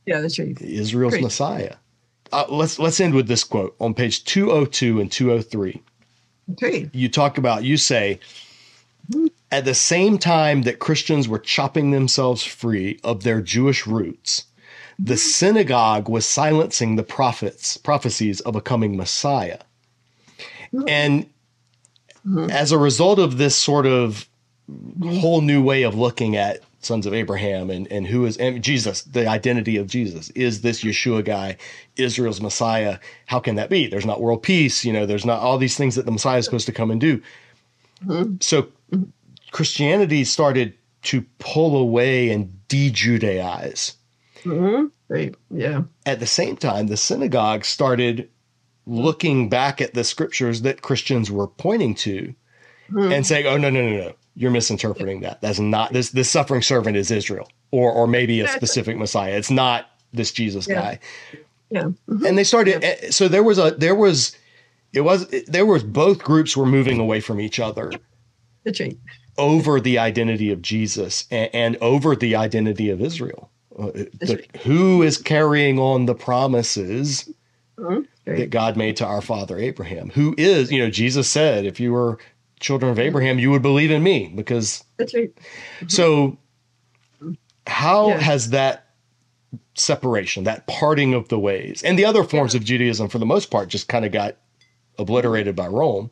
Yeah, 0.07 0.23
that's 0.23 0.39
right. 0.39 0.59
Israel's 0.63 1.13
Great. 1.13 1.23
Messiah. 1.23 1.75
Uh, 2.33 2.45
let's 2.49 2.79
let's 2.79 3.01
end 3.01 3.15
with 3.15 3.29
this 3.29 3.45
quote 3.45 3.75
on 3.81 3.95
page 3.95 4.25
202 4.25 5.01
and 5.01 5.11
203. 5.11 5.83
Okay. 6.53 6.91
You 6.93 7.09
talk 7.09 7.39
about 7.39 7.65
you 7.65 7.77
say 7.77 8.21
at 9.51 9.65
the 9.65 9.75
same 9.75 10.19
time 10.19 10.63
that 10.63 10.79
Christians 10.79 11.29
were 11.29 11.39
chopping 11.39 11.91
themselves 11.91 12.43
free 12.45 13.01
of 13.03 13.23
their 13.23 13.41
Jewish 13.41 13.87
roots, 13.87 14.45
the 14.99 15.17
synagogue 15.17 16.09
was 16.09 16.27
silencing 16.27 16.97
the 16.97 17.03
prophets, 17.03 17.77
prophecies 17.77 18.41
of 18.41 18.57
a 18.57 18.61
coming 18.61 18.97
Messiah. 18.97 19.59
And 20.87 21.27
Mhm. 22.27 22.51
as 22.51 22.73
a 22.73 22.79
result 22.79 23.19
of 23.19 23.39
this 23.39 23.57
sort 23.57 23.87
of 23.87 24.29
whole 25.03 25.41
new 25.41 25.63
way 25.63 25.83
of 25.85 25.95
looking 25.95 26.37
at 26.37 26.61
sons 26.81 27.07
of 27.07 27.15
Abraham 27.15 27.71
and, 27.71 27.87
and 27.91 28.07
who 28.07 28.25
is 28.25 28.37
and 28.37 28.63
Jesus, 28.63 29.03
the 29.03 29.27
identity 29.27 29.77
of 29.77 29.87
Jesus. 29.89 30.31
Is 30.31 30.61
this 30.61 30.83
Yeshua 30.85 31.25
guy, 31.25 31.57
Israel's 31.97 32.41
Messiah? 32.41 32.99
How 33.27 33.41
can 33.41 33.57
that 33.57 33.69
be? 33.71 33.87
There's 33.89 34.07
not 34.07 34.21
world 34.21 34.43
peace, 34.43 34.85
you 34.85 34.93
know, 34.93 35.05
there's 35.07 35.27
not 35.27 35.41
all 35.41 35.59
these 35.59 35.77
things 35.77 35.95
that 35.97 36.07
the 36.07 36.13
Messiah 36.13 36.39
is 36.39 36.45
supposed 36.45 36.67
to 36.67 36.73
come 36.73 36.91
and 36.91 37.01
do. 37.01 37.21
So 38.41 38.69
Christianity 39.51 40.25
started 40.25 40.75
to 41.05 41.25
pull 41.39 41.77
away 41.77 42.31
and 42.31 42.67
de 42.69 42.91
Judaize. 42.91 43.95
hmm 44.45 44.87
Right. 45.09 45.35
Yeah. 45.51 45.85
At 46.05 46.21
the 46.21 46.27
same 46.27 46.57
time, 46.57 46.89
the 46.89 46.97
synagogue 46.99 47.65
started 47.65 48.29
looking 48.87 49.49
back 49.49 49.81
at 49.81 49.95
the 49.95 50.05
scriptures 50.05 50.63
that 50.63 50.83
Christians 50.83 51.31
were 51.31 51.47
pointing 51.47 51.95
to 51.97 52.35
Mhm. 52.93 53.13
and 53.13 53.27
saying, 53.27 53.47
"Oh 53.47 53.57
no, 53.57 53.71
no, 53.71 53.83
no, 53.89 53.97
no! 53.97 54.13
You're 54.39 54.53
misinterpreting 54.53 55.21
that. 55.23 55.41
That's 55.41 55.59
not 55.59 55.93
this. 55.93 56.11
This 56.11 56.31
suffering 56.31 56.63
servant 56.63 56.97
is 56.97 57.11
Israel, 57.11 57.49
or 57.73 57.91
or 57.93 58.07
maybe 58.07 58.41
a 58.41 58.47
specific 58.49 58.97
Messiah. 58.97 59.33
It's 59.37 59.51
not 59.51 59.91
this 60.13 60.31
Jesus 60.33 60.69
Yeah. 60.69 60.75
guy." 60.75 60.99
Yeah. 61.71 61.83
Mhm. 62.09 62.27
And 62.29 62.39
they 62.39 62.45
started. 62.45 62.83
eh, 62.85 63.11
So 63.11 63.27
there 63.29 63.43
was 63.43 63.59
a 63.59 63.73
there 63.73 63.97
was 63.97 64.37
it 64.93 65.01
was 65.03 65.27
there 65.49 65.67
was 65.67 65.83
both 65.83 66.21
groups 66.21 66.57
were 66.57 66.67
moving 66.67 67.01
away 67.01 67.21
from 67.21 67.41
each 67.41 67.59
other 67.59 67.93
That's 68.65 68.79
right. 68.81 68.97
over 69.37 69.81
the 69.81 69.99
identity 69.99 70.51
of 70.53 70.63
Jesus 70.63 71.27
and, 71.31 71.51
and 71.53 71.77
over 71.81 72.15
the 72.15 72.37
identity 72.37 72.91
of 72.91 73.01
Israel. 73.03 73.51
Uh, 73.79 73.91
That's 74.21 74.33
the- 74.35 74.45
who 74.65 75.03
is 75.03 75.19
carrying 75.19 75.79
on 75.81 76.07
the 76.07 76.15
promises 76.15 77.29
Mhm. 77.79 78.07
that 78.25 78.51
God 78.51 78.77
made 78.77 78.97
to 78.99 79.07
our 79.07 79.21
father 79.21 79.59
Abraham? 79.59 80.11
Who 80.11 80.35
is, 80.39 80.71
you 80.73 80.79
know, 80.79 80.91
Jesus 80.91 81.29
said, 81.29 81.65
if 81.67 81.79
you 81.81 81.93
were 81.93 82.19
children 82.61 82.91
Mm-hmm. 82.93 83.01
of 83.01 83.07
Abraham, 83.07 83.39
you 83.39 83.51
would 83.51 83.63
believe 83.63 83.91
in 83.91 84.03
me 84.03 84.33
because 84.35 84.85
That's 84.97 85.15
right. 85.15 85.31
so 85.87 86.39
how 87.67 88.09
Yeah. 88.09 88.21
has 88.21 88.51
that 88.51 88.87
separation, 89.75 90.45
that 90.45 90.67
parting 90.67 91.15
of 91.15 91.29
the 91.29 91.39
ways, 91.39 91.83
and 91.83 91.99
the 91.99 92.05
other 92.05 92.25
forms 92.25 92.55
of 92.55 92.65
Judaism 92.65 93.09
for 93.09 93.19
the 93.19 93.27
most 93.27 93.51
part 93.51 93.69
just 93.69 93.89
kind 93.89 94.05
of 94.05 94.13
got 94.13 94.37
obliterated 94.99 95.55
by 95.57 95.67
Rome? 95.69 96.11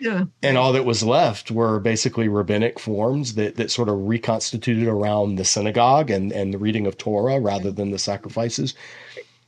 Yeah. 0.00 0.26
and 0.44 0.56
all 0.56 0.72
that 0.74 0.84
was 0.84 1.02
left 1.02 1.50
were 1.50 1.80
basically 1.80 2.28
rabbinic 2.28 2.78
forms 2.78 3.34
that, 3.34 3.56
that 3.56 3.68
sort 3.72 3.88
of 3.88 4.06
reconstituted 4.06 4.86
around 4.86 5.34
the 5.34 5.44
synagogue 5.44 6.08
and, 6.08 6.30
and 6.30 6.54
the 6.54 6.58
reading 6.58 6.86
of 6.86 6.96
Torah 6.96 7.40
rather 7.40 7.72
than 7.72 7.90
the 7.90 7.98
sacrifices. 7.98 8.74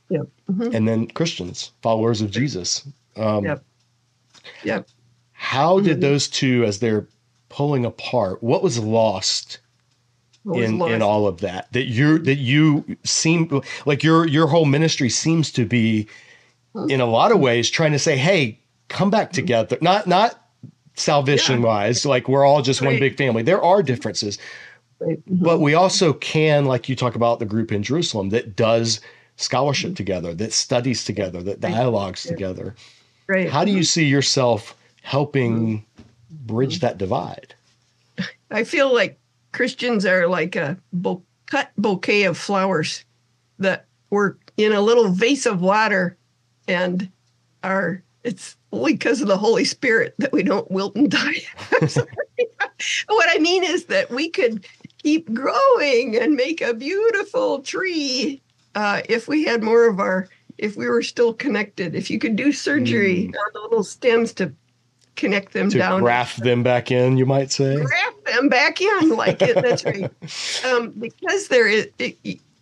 Yep. 0.09 0.23
Mhm. 0.51 0.75
And 0.75 0.85
then 0.89 1.07
Christians, 1.07 1.71
followers 1.81 2.19
of 2.19 2.31
Jesus. 2.31 2.85
Um, 3.15 3.45
Yep. 3.45 3.63
Yep. 4.65 4.87
How 5.41 5.79
did 5.79 6.01
those 6.01 6.27
two, 6.27 6.63
as 6.65 6.77
they're 6.79 7.07
pulling 7.49 7.83
apart, 7.83 8.43
what 8.43 8.61
was 8.61 8.77
lost 8.77 9.57
What 10.43 10.61
in 10.61 10.79
in 10.83 11.01
all 11.01 11.25
of 11.25 11.41
that? 11.41 11.73
That 11.73 11.87
you 11.87 12.19
that 12.19 12.37
you 12.37 12.85
seem 13.03 13.61
like 13.87 14.03
your 14.03 14.27
your 14.27 14.45
whole 14.45 14.65
ministry 14.65 15.09
seems 15.09 15.51
to 15.53 15.65
be 15.65 16.07
in 16.89 17.01
a 17.01 17.07
lot 17.07 17.31
of 17.31 17.37
hmm. 17.37 17.43
ways 17.43 17.71
trying 17.71 17.91
to 17.91 17.99
say, 17.99 18.17
hey, 18.17 18.59
come 18.87 19.09
back 19.09 19.29
hmm. 19.29 19.33
together. 19.33 19.79
Not 19.81 20.05
not 20.05 20.39
salvation 20.93 21.63
wise, 21.63 22.05
like 22.05 22.29
we're 22.29 22.45
all 22.45 22.61
just 22.61 22.83
one 22.83 22.99
big 22.99 23.17
family. 23.17 23.41
There 23.41 23.63
are 23.63 23.81
differences, 23.81 24.37
Right. 24.99 25.19
but 25.25 25.55
mm-hmm. 25.55 25.63
we 25.63 25.73
also 25.73 26.13
can, 26.13 26.65
like 26.65 26.87
you 26.87 26.95
talk 26.95 27.15
about 27.15 27.39
the 27.39 27.45
group 27.45 27.71
in 27.71 27.81
Jerusalem 27.81 28.29
that 28.29 28.55
does 28.55 29.01
scholarship 29.37 29.89
mm-hmm. 29.89 29.95
together, 29.95 30.35
that 30.35 30.53
studies 30.53 31.03
together, 31.03 31.41
that 31.41 31.59
dialogues 31.59 32.23
together. 32.23 32.75
Right. 33.27 33.49
How 33.49 33.65
do 33.65 33.71
you 33.71 33.79
mm-hmm. 33.79 33.85
see 33.85 34.05
yourself 34.05 34.75
helping 35.01 35.85
bridge 36.29 36.79
that 36.79 36.97
divide? 36.97 37.53
I 38.51 38.63
feel 38.63 38.93
like 38.93 39.19
Christians 39.51 40.05
are 40.05 40.27
like 40.27 40.55
a 40.55 40.77
bo- 40.93 41.23
cut 41.45 41.71
bouquet 41.77 42.23
of 42.23 42.37
flowers 42.37 43.03
that 43.59 43.85
were 44.09 44.37
in 44.57 44.71
a 44.73 44.81
little 44.81 45.09
vase 45.09 45.45
of 45.45 45.61
water 45.61 46.17
and 46.67 47.09
are 47.63 48.03
it's 48.23 48.55
only 48.71 48.93
because 48.93 49.21
of 49.21 49.27
the 49.27 49.37
Holy 49.37 49.65
Spirit 49.65 50.13
that 50.19 50.31
we 50.31 50.43
don't 50.43 50.69
wilt 50.69 50.95
and 50.95 51.09
die. 51.09 51.41
I'm 51.81 51.87
sorry. 51.87 52.07
what 53.07 53.29
I 53.35 53.39
mean 53.39 53.63
is 53.63 53.85
that 53.85 54.09
we 54.09 54.29
could 54.29 54.65
keep 55.01 55.33
growing 55.33 56.17
and 56.17 56.35
make 56.35 56.61
a 56.61 56.73
beautiful 56.73 57.61
tree 57.61 58.41
uh, 58.75 59.01
if 59.09 59.27
we 59.27 59.43
had 59.43 59.63
more 59.63 59.87
of 59.87 59.99
our 59.99 60.27
if 60.57 60.77
we 60.77 60.87
were 60.87 61.01
still 61.01 61.33
connected. 61.33 61.95
If 61.95 62.11
you 62.11 62.19
could 62.19 62.35
do 62.35 62.51
surgery 62.51 63.25
on 63.25 63.49
the 63.53 63.61
little 63.61 63.83
stems 63.83 64.31
to 64.33 64.53
connect 65.21 65.53
them 65.53 65.69
To 65.69 65.77
down 65.77 66.01
graft 66.01 66.43
them 66.43 66.63
back 66.63 66.91
in, 66.91 67.17
you 67.17 67.25
might 67.25 67.51
say. 67.51 67.77
wrap 67.77 68.25
them 68.25 68.49
back 68.49 68.81
in 68.81 69.09
like 69.15 69.41
it. 69.41 69.55
That's 69.55 69.85
right. 69.85 70.11
Um, 70.65 70.89
because 70.91 71.47
there 71.47 71.67
is, 71.67 71.87
it, 71.99 72.17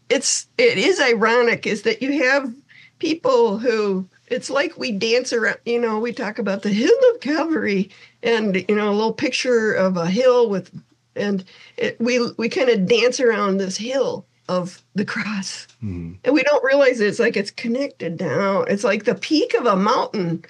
it's 0.10 0.48
it 0.57 0.77
is 0.77 0.99
ironic 0.99 1.65
is 1.65 1.81
that 1.84 2.02
you 2.02 2.22
have 2.23 2.53
people 2.99 3.57
who 3.57 4.07
it's 4.27 4.49
like 4.49 4.77
we 4.77 4.91
dance 4.91 5.34
around. 5.34 5.57
You 5.65 5.80
know, 5.81 5.99
we 5.99 6.14
talk 6.14 6.38
about 6.38 6.61
the 6.64 6.69
hill 6.69 6.99
of 7.14 7.22
Calvary, 7.22 7.90
and 8.22 8.56
you 8.69 8.76
know, 8.76 8.90
a 8.90 8.94
little 8.99 9.14
picture 9.14 9.73
of 9.73 9.98
a 9.98 10.06
hill 10.07 10.49
with, 10.49 10.69
and 11.15 11.44
it, 11.77 11.99
we 11.99 12.19
we 12.38 12.49
kind 12.49 12.69
of 12.69 12.88
dance 12.88 13.19
around 13.19 13.57
this 13.57 13.77
hill 13.77 14.26
of 14.48 14.81
the 14.95 15.06
cross, 15.06 15.68
Hmm. 15.80 16.14
and 16.23 16.34
we 16.34 16.41
don't 16.44 16.64
realize 16.64 16.99
it's 16.99 17.19
like 17.19 17.38
it's 17.38 17.52
connected 17.52 18.18
down. 18.18 18.65
It's 18.68 18.84
like 18.84 19.06
the 19.06 19.15
peak 19.15 19.53
of 19.56 19.65
a 19.68 19.76
mountain 19.76 20.44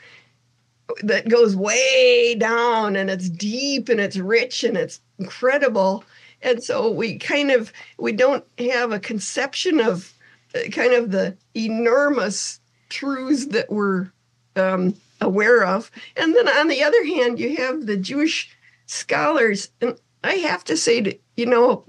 that 1.04 1.30
goes 1.30 1.56
way 1.56 2.36
down 2.36 2.96
and 2.96 3.10
it's 3.10 3.30
deep 3.30 3.90
and 3.90 4.00
it's 4.00 4.18
rich 4.18 4.64
and 4.64 4.78
it's 4.78 5.02
incredible. 5.18 6.04
And 6.42 6.64
so 6.64 6.90
we 6.90 7.18
kind 7.18 7.52
of 7.52 7.72
we 7.98 8.12
don't 8.12 8.46
have 8.58 8.92
a 8.92 9.00
conception 9.00 9.80
of 9.80 10.14
uh, 10.56 10.70
kind 10.72 10.94
of 10.94 11.12
the 11.12 11.36
enormous 11.54 12.60
truths 12.90 13.48
that 13.48 13.72
we're 13.72 14.12
um, 14.56 14.96
aware 15.22 15.64
of. 15.64 15.92
And 16.16 16.36
then 16.36 16.48
on 16.48 16.68
the 16.68 16.84
other 16.84 17.06
hand 17.06 17.40
you 17.40 17.58
have 17.58 17.86
the 17.86 17.98
jewish 17.98 18.56
scholars. 18.86 19.70
And 19.82 20.00
i 20.24 20.34
have 20.36 20.64
to 20.66 20.76
say 20.76 21.02
to 21.02 21.18
you 21.38 21.46
know 21.46 21.86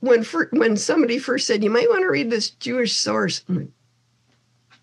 when 0.00 0.22
fir- 0.24 0.48
when 0.52 0.76
somebody 0.76 1.18
first 1.18 1.46
said 1.46 1.62
you 1.62 1.70
might 1.70 1.90
want 1.90 2.02
to 2.02 2.10
read 2.10 2.30
this 2.30 2.50
jewish 2.50 2.94
source 2.94 3.44
I'm 3.48 3.56
like, 3.56 3.68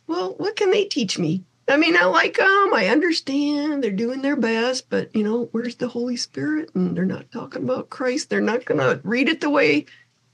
well 0.05 0.35
what 0.37 0.55
can 0.55 0.69
they 0.69 0.85
teach 0.85 1.17
me 1.17 1.43
I 1.69 1.77
mean, 1.77 1.95
I 1.95 2.05
like 2.05 2.37
them. 2.37 2.73
I 2.73 2.87
understand 2.91 3.83
they're 3.83 3.91
doing 3.91 4.21
their 4.21 4.35
best, 4.35 4.89
but 4.89 5.15
you 5.15 5.23
know, 5.23 5.49
where's 5.51 5.75
the 5.75 5.87
Holy 5.87 6.17
Spirit? 6.17 6.71
And 6.73 6.97
they're 6.97 7.05
not 7.05 7.31
talking 7.31 7.63
about 7.63 7.89
Christ. 7.89 8.29
They're 8.29 8.41
not 8.41 8.65
going 8.65 8.79
to 8.79 8.99
read 9.03 9.29
it 9.29 9.39
the 9.41 9.49
way 9.49 9.85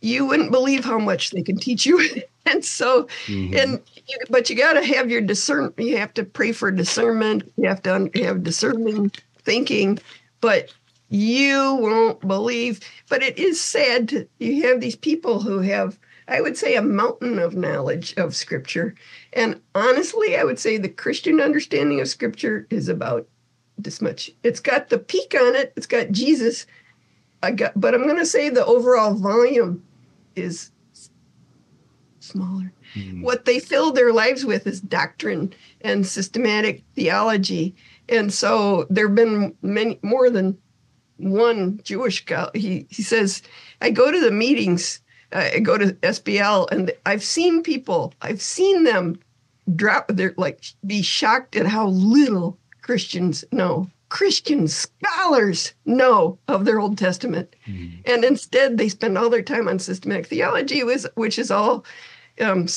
you 0.02 0.26
wouldn't 0.26 0.52
believe 0.52 0.86
how 0.86 1.00
much 1.00 1.32
they 1.32 1.42
can 1.42 1.58
teach 1.58 1.86
you. 1.86 2.00
and 2.46 2.64
so, 2.64 3.08
Mhm. 3.28 3.58
and 3.62 3.82
you, 4.08 4.18
but 4.30 4.50
you 4.50 4.56
got 4.56 4.74
to 4.74 4.84
have 4.86 5.10
your 5.12 5.22
discern. 5.22 5.74
You 5.78 5.98
have 5.98 6.14
to 6.16 6.24
pray 6.24 6.52
for 6.52 6.72
discernment. 6.72 7.52
You 7.58 7.68
have 7.68 7.82
to 7.84 7.94
un- 7.96 8.12
have 8.16 8.44
discerning 8.44 9.12
thinking. 9.44 10.00
But 10.42 10.74
you 11.10 11.76
won't 11.76 12.26
believe. 12.28 12.80
But 13.10 13.24
it 13.24 13.38
is 13.38 13.60
sad 13.60 14.10
to 14.10 14.28
you 14.40 14.68
have 14.68 14.80
these 14.80 14.96
people 14.96 15.42
who 15.42 15.60
have, 15.60 15.98
I 16.28 16.42
would 16.42 16.58
say, 16.58 16.76
a 16.76 16.82
mountain 16.82 17.40
of 17.40 17.56
knowledge 17.56 18.14
of 18.18 18.36
Scripture. 18.36 18.96
And 19.36 19.62
honestly, 19.76 20.38
I 20.38 20.44
would 20.44 20.58
say 20.60 20.78
the 20.78 20.90
Christian 20.90 21.42
understanding 21.42 22.00
of 22.00 22.08
Scripture 22.08 22.66
is 22.70 22.88
about 22.88 23.28
this 23.78 24.02
much. 24.02 24.32
It's 24.44 24.62
got 24.62 24.90
the 24.90 24.98
peak 24.98 25.36
on 25.38 25.56
it. 25.56 25.74
It's 25.76 25.86
got 25.86 26.12
Jesus. 26.12 26.66
I 27.44 27.52
got, 27.52 27.80
but 27.80 27.94
I'm 27.94 28.04
going 28.04 28.18
to 28.18 28.26
say 28.26 28.50
the 28.50 28.66
overall 28.66 29.14
volume 29.14 29.84
is 30.36 30.72
smaller. 32.22 32.72
Mhm. 32.96 33.22
What 33.22 33.46
they 33.46 33.60
fill 33.60 33.92
their 33.92 34.14
lives 34.14 34.46
with 34.46 34.66
is 34.66 34.82
doctrine 34.82 35.54
and 35.82 36.08
systematic 36.08 36.82
theology. 36.96 37.76
And 38.10 38.34
so 38.34 38.88
there 38.90 39.08
have 39.08 39.16
been 39.16 39.54
many 39.62 40.00
more 40.02 40.30
than 40.30 40.58
one 41.18 41.80
Jewish 41.84 42.26
guy. 42.26 42.50
He 42.56 42.88
he 42.90 43.04
says, 43.04 43.42
I 43.82 43.90
go 43.90 44.12
to 44.12 44.20
the 44.20 44.32
meetings, 44.32 45.02
I 45.36 45.60
go 45.60 45.78
to 45.78 45.94
SBL, 45.94 46.72
and 46.72 46.92
I've 47.06 47.24
seen 47.24 47.62
people, 47.62 48.14
I've 48.22 48.42
seen 48.42 48.84
them 48.86 49.20
drop, 49.76 50.08
they're 50.10 50.34
like 50.38 50.64
be 50.86 51.02
shocked 51.02 51.56
at 51.56 51.66
how 51.66 51.88
little 51.88 52.58
Christians 52.82 53.44
know. 53.52 53.90
Christian 54.10 54.68
scholars 54.68 55.74
know 55.86 56.38
of 56.48 56.64
their 56.64 56.80
Old 56.80 56.98
Testament, 56.98 57.56
Mhm. 57.68 58.00
and 58.06 58.24
instead 58.24 58.78
they 58.78 58.88
spend 58.88 59.18
all 59.18 59.30
their 59.30 59.42
time 59.42 59.68
on 59.68 59.80
systematic 59.80 60.28
theology, 60.28 60.84
which, 60.84 61.04
which 61.16 61.38
is 61.40 61.52
all. 61.52 61.84
Um, 62.40 62.68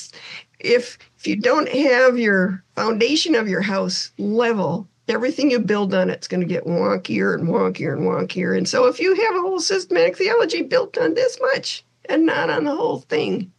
if 0.61 0.99
if 1.19 1.27
you 1.27 1.37
don't 1.37 1.69
have 1.69 2.19
your 2.19 2.63
foundation 2.75 3.35
of 3.35 3.49
your 3.49 3.61
house 3.61 4.11
level, 4.19 4.89
everything 5.09 5.51
you 5.51 5.59
build 5.59 5.93
on 5.95 6.11
it's 6.11 6.29
going 6.29 6.41
to 6.41 6.47
get 6.47 6.65
wonkier 6.67 7.35
and 7.35 7.49
wonkier 7.49 7.93
and 7.93 8.03
wonkier. 8.03 8.57
And 8.57 8.69
so, 8.69 8.87
if 8.87 8.99
you 8.99 9.15
have 9.15 9.37
a 9.37 9.41
whole 9.41 9.61
systematic 9.61 10.17
theology 10.17 10.63
built 10.63 10.97
on 10.99 11.15
this 11.15 11.39
much 11.41 11.85
and 12.09 12.27
not 12.27 12.51
on 12.51 12.65
the 12.65 12.75
whole 12.75 13.01
thing, 13.01 13.53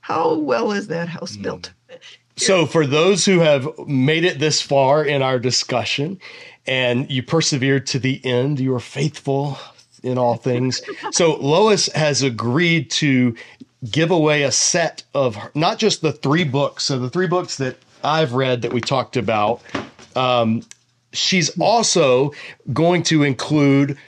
how 0.00 0.34
well 0.34 0.72
is 0.72 0.88
that 0.88 1.08
house 1.08 1.36
built? 1.36 1.72
So, 2.36 2.66
for 2.66 2.86
those 2.86 3.24
who 3.24 3.40
have 3.40 3.68
made 3.86 4.24
it 4.24 4.38
this 4.38 4.60
far 4.62 5.04
in 5.04 5.22
our 5.22 5.38
discussion 5.38 6.18
and 6.66 7.10
you 7.10 7.22
persevered 7.22 7.86
to 7.88 7.98
the 7.98 8.24
end, 8.24 8.58
you 8.58 8.74
are 8.74 8.80
faithful 8.80 9.58
in 10.02 10.18
all 10.18 10.36
things. 10.36 10.82
So, 11.12 11.36
Lois 11.36 11.86
has 11.92 12.22
agreed 12.22 12.90
to 12.92 13.36
give 13.90 14.10
away 14.10 14.44
a 14.44 14.52
set 14.52 15.02
of 15.14 15.36
not 15.54 15.78
just 15.78 16.00
the 16.00 16.12
three 16.12 16.44
books, 16.44 16.84
so 16.84 16.98
the 16.98 17.10
three 17.10 17.26
books 17.26 17.56
that 17.58 17.76
I've 18.02 18.32
read 18.32 18.62
that 18.62 18.72
we 18.72 18.80
talked 18.80 19.16
about. 19.16 19.60
Um, 20.16 20.62
she's 21.12 21.50
also 21.58 22.32
going 22.72 23.02
to 23.04 23.22
include 23.22 23.98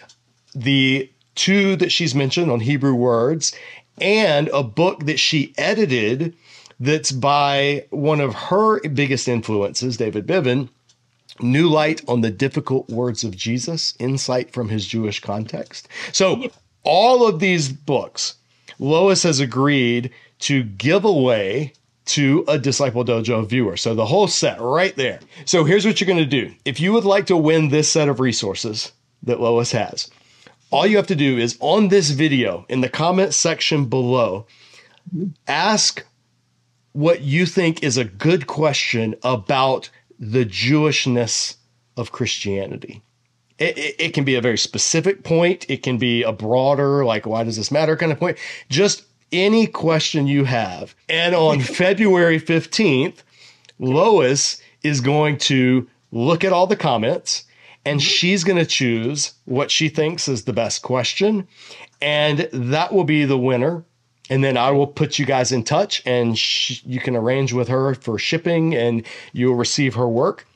the 0.55 1.11
two 1.35 1.77
that 1.77 1.93
she's 1.93 2.15
mentioned 2.15 2.51
on 2.51 2.61
Hebrew 2.61 2.95
words 2.95 3.55
and 4.01 4.49
a 4.49 4.63
book 4.63 5.07
that 5.07 5.19
she 5.19 5.55
edited 5.57 6.35
that's 6.81 7.13
by 7.13 7.87
one 7.91 8.21
of 8.21 8.35
her 8.35 8.81
biggest 8.89 9.29
influences, 9.29 9.97
David 9.97 10.27
Bivin, 10.27 10.69
New 11.41 11.69
Light 11.69 12.01
on 12.09 12.21
the 12.21 12.31
Difficult 12.31 12.89
Words 12.89 13.25
of 13.25 13.37
Jesus, 13.37 13.95
Insight 13.99 14.53
from 14.53 14.69
His 14.69 14.87
Jewish 14.87 15.21
Context. 15.21 15.89
So, 16.13 16.49
all 16.85 17.27
of 17.27 17.41
these 17.41 17.71
books, 17.71 18.35
Lois 18.79 19.23
has 19.23 19.41
agreed 19.41 20.11
to 20.41 20.63
give 20.63 21.05
away 21.05 21.73
to 22.07 22.45
a 22.47 22.59
Disciple 22.59 23.05
Dojo 23.05 23.49
viewer. 23.49 23.77
So, 23.77 23.95
the 23.95 24.07
whole 24.07 24.29
set 24.29 24.61
right 24.61 24.95
there. 24.97 25.21
So, 25.45 25.65
here's 25.65 25.87
what 25.87 26.01
you're 26.01 26.07
going 26.07 26.19
to 26.19 26.27
do. 26.27 26.53
If 26.65 26.79
you 26.81 26.93
would 26.93 27.05
like 27.05 27.27
to 27.27 27.37
win 27.37 27.69
this 27.69 27.91
set 27.91 28.09
of 28.09 28.21
resources 28.21 28.93
that 29.23 29.41
Lois 29.41 29.73
has, 29.73 30.11
all 30.75 30.89
you 30.89 30.97
have 30.97 31.07
to 31.07 31.15
do 31.15 31.39
is 31.39 31.57
on 31.61 31.87
this 31.87 32.11
video 32.11 32.67
in 32.69 32.81
the 32.81 32.89
comment 32.89 33.33
section 33.33 33.85
below, 33.85 34.45
ask 35.47 36.05
what 36.91 37.21
you 37.21 37.47
think 37.47 37.81
is 37.85 37.97
a 37.97 38.05
good 38.05 38.49
question 38.49 39.15
about 39.23 39.89
the 40.19 40.45
Jewishness 40.45 41.59
of 41.97 42.11
Christianity. 42.11 43.03
It, 43.57 43.79
it, 43.79 43.97
it 44.01 44.15
can 44.15 44.25
be 44.25 44.35
a 44.35 44.41
very 44.41 44.59
specific 44.59 45.23
point. 45.23 45.65
It 45.69 45.85
can 45.85 45.97
be 45.97 46.25
a 46.25 46.33
broader, 46.33 47.05
like, 47.05 47.25
why 47.25 47.45
does 47.45 47.57
this 47.57 47.71
matter 47.71 47.97
kind 47.97 48.11
of 48.11 48.19
point. 48.19 48.37
Just 48.69 49.05
any 49.31 49.69
question 49.69 50.27
you 50.27 50.43
have. 50.45 50.97
And 51.09 51.37
on 51.37 51.61
February 51.61 52.41
15th, 52.41 53.23
Lois 53.79 54.61
is 54.83 55.01
going 55.01 55.39
to 55.39 55.89
look 56.11 56.43
at 56.43 56.53
all 56.53 56.67
the 56.67 56.75
comments 56.75 57.45
and 57.85 58.03
she's 58.03 58.45
going 58.45 58.59
to 58.59 58.67
choose 58.67 59.35
what 59.45 59.71
she 59.71 59.89
thinks 59.89 60.29
is 60.29 60.45
the 60.45 60.53
best 60.53 60.83
question. 60.83 61.47
And 62.01 62.49
that 62.53 62.93
will 62.93 63.05
be 63.05 63.25
the 63.25 63.39
winner. 63.39 63.85
And 64.31 64.43
then 64.43 64.57
I 64.57 64.71
will 64.71 64.87
put 64.87 65.19
you 65.19 65.27
guys 65.27 65.53
in 65.53 65.65
touch 65.65 66.03
and 66.07 66.39
sh- 66.39 66.81
you 66.87 66.99
can 66.99 67.15
arrange 67.15 67.53
with 67.53 67.69
her 67.69 67.95
for 67.95 68.19
shipping 68.19 68.75
and 68.75 69.05
you'll 69.33 69.55
receive 69.55 69.95
her 69.95 70.09
work. 70.09 70.47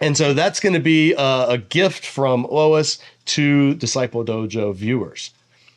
And 0.00 0.16
so 0.16 0.34
that's 0.34 0.60
going 0.60 0.74
to 0.74 0.80
be 0.80 1.14
a, 1.14 1.46
a 1.48 1.58
gift 1.58 2.04
from 2.04 2.46
Lois 2.50 2.98
to 3.26 3.74
Disciple 3.74 4.24
Dojo 4.24 4.74
viewers. 4.74 5.30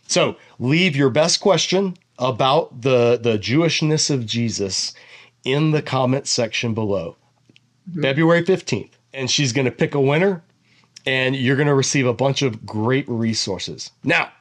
So 0.07 0.35
leave 0.59 0.95
your 0.95 1.09
best 1.09 1.39
question 1.39 1.95
about 2.19 2.81
the, 2.81 3.17
the 3.17 3.37
Jewishness 3.37 4.09
of 4.09 4.25
Jesus 4.25 4.93
in 5.45 5.71
the 5.71 5.81
comment 5.81 6.27
section 6.27 6.73
below. 6.73 7.15
Mm-hmm. 7.89 8.01
February 8.01 8.43
15th. 8.43 8.91
And 9.13 9.31
she's 9.31 9.53
going 9.53 9.65
to 9.65 9.71
pick 9.71 9.95
a 9.95 10.01
winner 10.01 10.43
and 11.05 11.35
you're 11.35 11.55
going 11.55 11.67
to 11.67 11.73
receive 11.73 12.05
a 12.05 12.13
bunch 12.13 12.41
of 12.41 12.65
great 12.65 13.07
resources. 13.07 13.91
Now, 14.03 14.31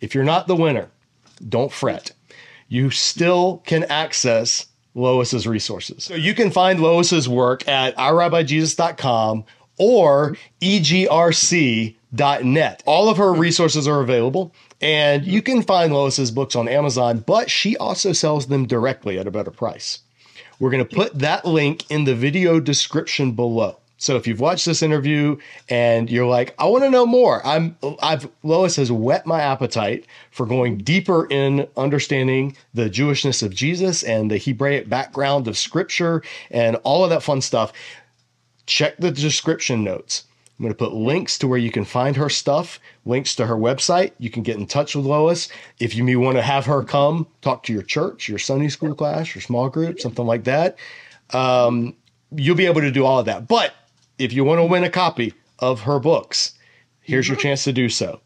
if 0.00 0.14
you're 0.14 0.24
not 0.24 0.46
the 0.46 0.56
winner, 0.56 0.90
don't 1.48 1.72
fret. 1.72 2.12
You 2.68 2.90
still 2.90 3.62
can 3.66 3.84
access 3.84 4.66
Lois's 4.94 5.46
resources. 5.46 6.04
So 6.04 6.14
you 6.14 6.34
can 6.34 6.50
find 6.50 6.80
Lois's 6.80 7.28
work 7.28 7.66
at 7.68 7.96
ourrabbijesus.com 7.96 9.44
or 9.76 10.36
egrc.net. 10.60 12.02
All 12.86 13.08
of 13.08 13.16
her 13.16 13.32
resources 13.32 13.88
are 13.88 14.00
available, 14.00 14.54
and 14.80 15.24
you 15.24 15.42
can 15.42 15.62
find 15.62 15.92
Lois's 15.92 16.30
books 16.30 16.54
on 16.54 16.68
Amazon, 16.68 17.24
but 17.26 17.50
she 17.50 17.76
also 17.76 18.12
sells 18.12 18.46
them 18.46 18.66
directly 18.66 19.18
at 19.18 19.26
a 19.26 19.32
better 19.32 19.50
price. 19.50 19.98
We're 20.60 20.70
going 20.70 20.86
to 20.86 20.96
put 20.96 21.18
that 21.18 21.44
link 21.44 21.90
in 21.90 22.04
the 22.04 22.14
video 22.14 22.60
description 22.60 23.32
below. 23.32 23.78
So 24.04 24.16
if 24.16 24.26
you've 24.26 24.40
watched 24.40 24.66
this 24.66 24.82
interview 24.82 25.38
and 25.70 26.10
you're 26.10 26.26
like, 26.26 26.54
I 26.58 26.66
want 26.66 26.84
to 26.84 26.90
know 26.90 27.06
more, 27.06 27.40
I'm 27.46 27.74
I've 28.02 28.28
Lois 28.42 28.76
has 28.76 28.92
whet 28.92 29.24
my 29.24 29.40
appetite 29.40 30.04
for 30.30 30.44
going 30.44 30.76
deeper 30.76 31.26
in 31.30 31.66
understanding 31.74 32.54
the 32.74 32.90
Jewishness 32.90 33.42
of 33.42 33.54
Jesus 33.54 34.02
and 34.02 34.30
the 34.30 34.36
Hebraic 34.36 34.90
background 34.90 35.48
of 35.48 35.56
scripture 35.56 36.22
and 36.50 36.76
all 36.84 37.02
of 37.02 37.08
that 37.08 37.22
fun 37.22 37.40
stuff. 37.40 37.72
Check 38.66 38.98
the 38.98 39.10
description 39.10 39.82
notes. 39.82 40.24
I'm 40.58 40.64
going 40.64 40.74
to 40.74 40.78
put 40.78 40.92
links 40.92 41.38
to 41.38 41.48
where 41.48 41.58
you 41.58 41.70
can 41.70 41.86
find 41.86 42.14
her 42.16 42.28
stuff, 42.28 42.80
links 43.06 43.34
to 43.36 43.46
her 43.46 43.56
website. 43.56 44.12
You 44.18 44.28
can 44.28 44.42
get 44.42 44.58
in 44.58 44.66
touch 44.66 44.94
with 44.94 45.06
Lois. 45.06 45.48
If 45.80 45.94
you 45.94 46.04
may 46.04 46.16
want 46.16 46.36
to 46.36 46.42
have 46.42 46.66
her 46.66 46.84
come 46.84 47.26
talk 47.40 47.62
to 47.64 47.72
your 47.72 47.82
church, 47.82 48.28
your 48.28 48.38
Sunday 48.38 48.68
school 48.68 48.94
class, 48.94 49.34
your 49.34 49.40
small 49.40 49.70
group, 49.70 49.98
something 49.98 50.26
like 50.26 50.44
that, 50.44 50.76
um, 51.30 51.96
you'll 52.36 52.54
be 52.54 52.66
able 52.66 52.82
to 52.82 52.90
do 52.90 53.06
all 53.06 53.18
of 53.18 53.24
that. 53.24 53.48
But 53.48 53.72
if 54.18 54.32
you 54.32 54.44
want 54.44 54.58
to 54.58 54.64
win 54.64 54.84
a 54.84 54.90
copy 54.90 55.34
of 55.58 55.82
her 55.82 55.98
books, 55.98 56.54
here's 57.00 57.28
your 57.28 57.36
mm-hmm. 57.36 57.42
chance 57.42 57.64
to 57.64 57.72
do 57.72 57.88
so. 57.88 58.20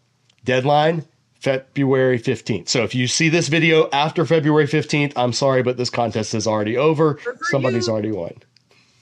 Deadline 0.44 1.05
February 1.40 2.19
15th. 2.19 2.69
So 2.69 2.82
if 2.82 2.94
you 2.94 3.06
see 3.06 3.28
this 3.28 3.48
video 3.48 3.89
after 3.93 4.24
February 4.24 4.66
15th, 4.66 5.12
I'm 5.16 5.32
sorry, 5.32 5.62
but 5.62 5.77
this 5.77 5.90
contest 5.90 6.35
is 6.35 6.47
already 6.47 6.77
over. 6.77 7.19
Somebody's 7.43 7.89
already 7.89 8.10
won. 8.10 8.35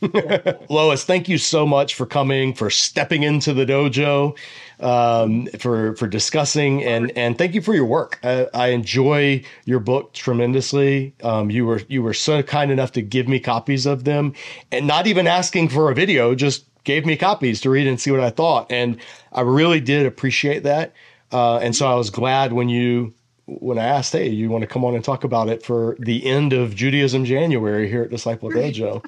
Lois, 0.69 1.05
thank 1.05 1.29
you 1.29 1.39
so 1.39 1.67
much 1.67 1.95
for 1.95 2.05
coming, 2.05 2.53
for 2.53 2.69
stepping 2.69 3.23
into 3.23 3.55
the 3.55 3.65
dojo, 3.65 4.37
um, 4.79 5.47
for 5.59 5.97
for 5.97 6.07
discussing, 6.07 6.85
and 6.85 7.11
and 7.17 7.39
thank 7.39 7.55
you 7.55 7.63
for 7.63 7.75
your 7.75 7.87
work. 7.87 8.19
I, 8.23 8.47
I 8.53 8.69
enjoy 8.69 9.43
your 9.65 9.81
book 9.81 10.13
tremendously. 10.13 11.15
Um, 11.23 11.51
you 11.51 11.65
were 11.65 11.81
you 11.89 12.03
were 12.03 12.13
so 12.13 12.43
kind 12.43 12.71
enough 12.71 12.93
to 12.93 13.03
give 13.03 13.27
me 13.27 13.41
copies 13.41 13.87
of 13.87 14.05
them, 14.05 14.35
and 14.71 14.87
not 14.87 15.07
even 15.07 15.27
asking 15.27 15.71
for 15.71 15.91
a 15.91 15.95
video, 15.95 16.35
just 16.35 16.67
gave 16.87 17.05
me 17.05 17.17
copies 17.17 17.61
to 17.61 17.69
read 17.69 17.87
and 17.87 18.01
see 18.01 18.11
what 18.11 18.21
I 18.21 18.31
thought. 18.31 18.73
And 18.73 18.99
I 19.33 19.43
really 19.43 19.81
did 19.81 20.07
appreciate 20.07 20.63
that. 20.63 20.95
Uh, 21.31 21.59
and 21.59 21.77
so 21.77 21.87
I 21.87 21.95
was 21.97 22.09
glad 22.09 22.55
when 22.55 22.71
you 22.71 23.13
when 23.45 23.79
I 23.79 23.85
asked, 23.85 24.13
hey, 24.13 24.29
you 24.29 24.49
want 24.49 24.63
to 24.63 24.67
come 24.67 24.85
on 24.85 24.95
and 24.95 25.05
talk 25.05 25.23
about 25.23 25.49
it 25.49 25.65
for 25.65 25.97
the 26.01 26.27
end 26.27 26.53
of 26.53 26.75
Judaism 26.75 27.25
January 27.25 27.89
here 27.89 28.03
at 28.03 28.11
Disciple 28.11 28.51
Dojo. 28.51 29.05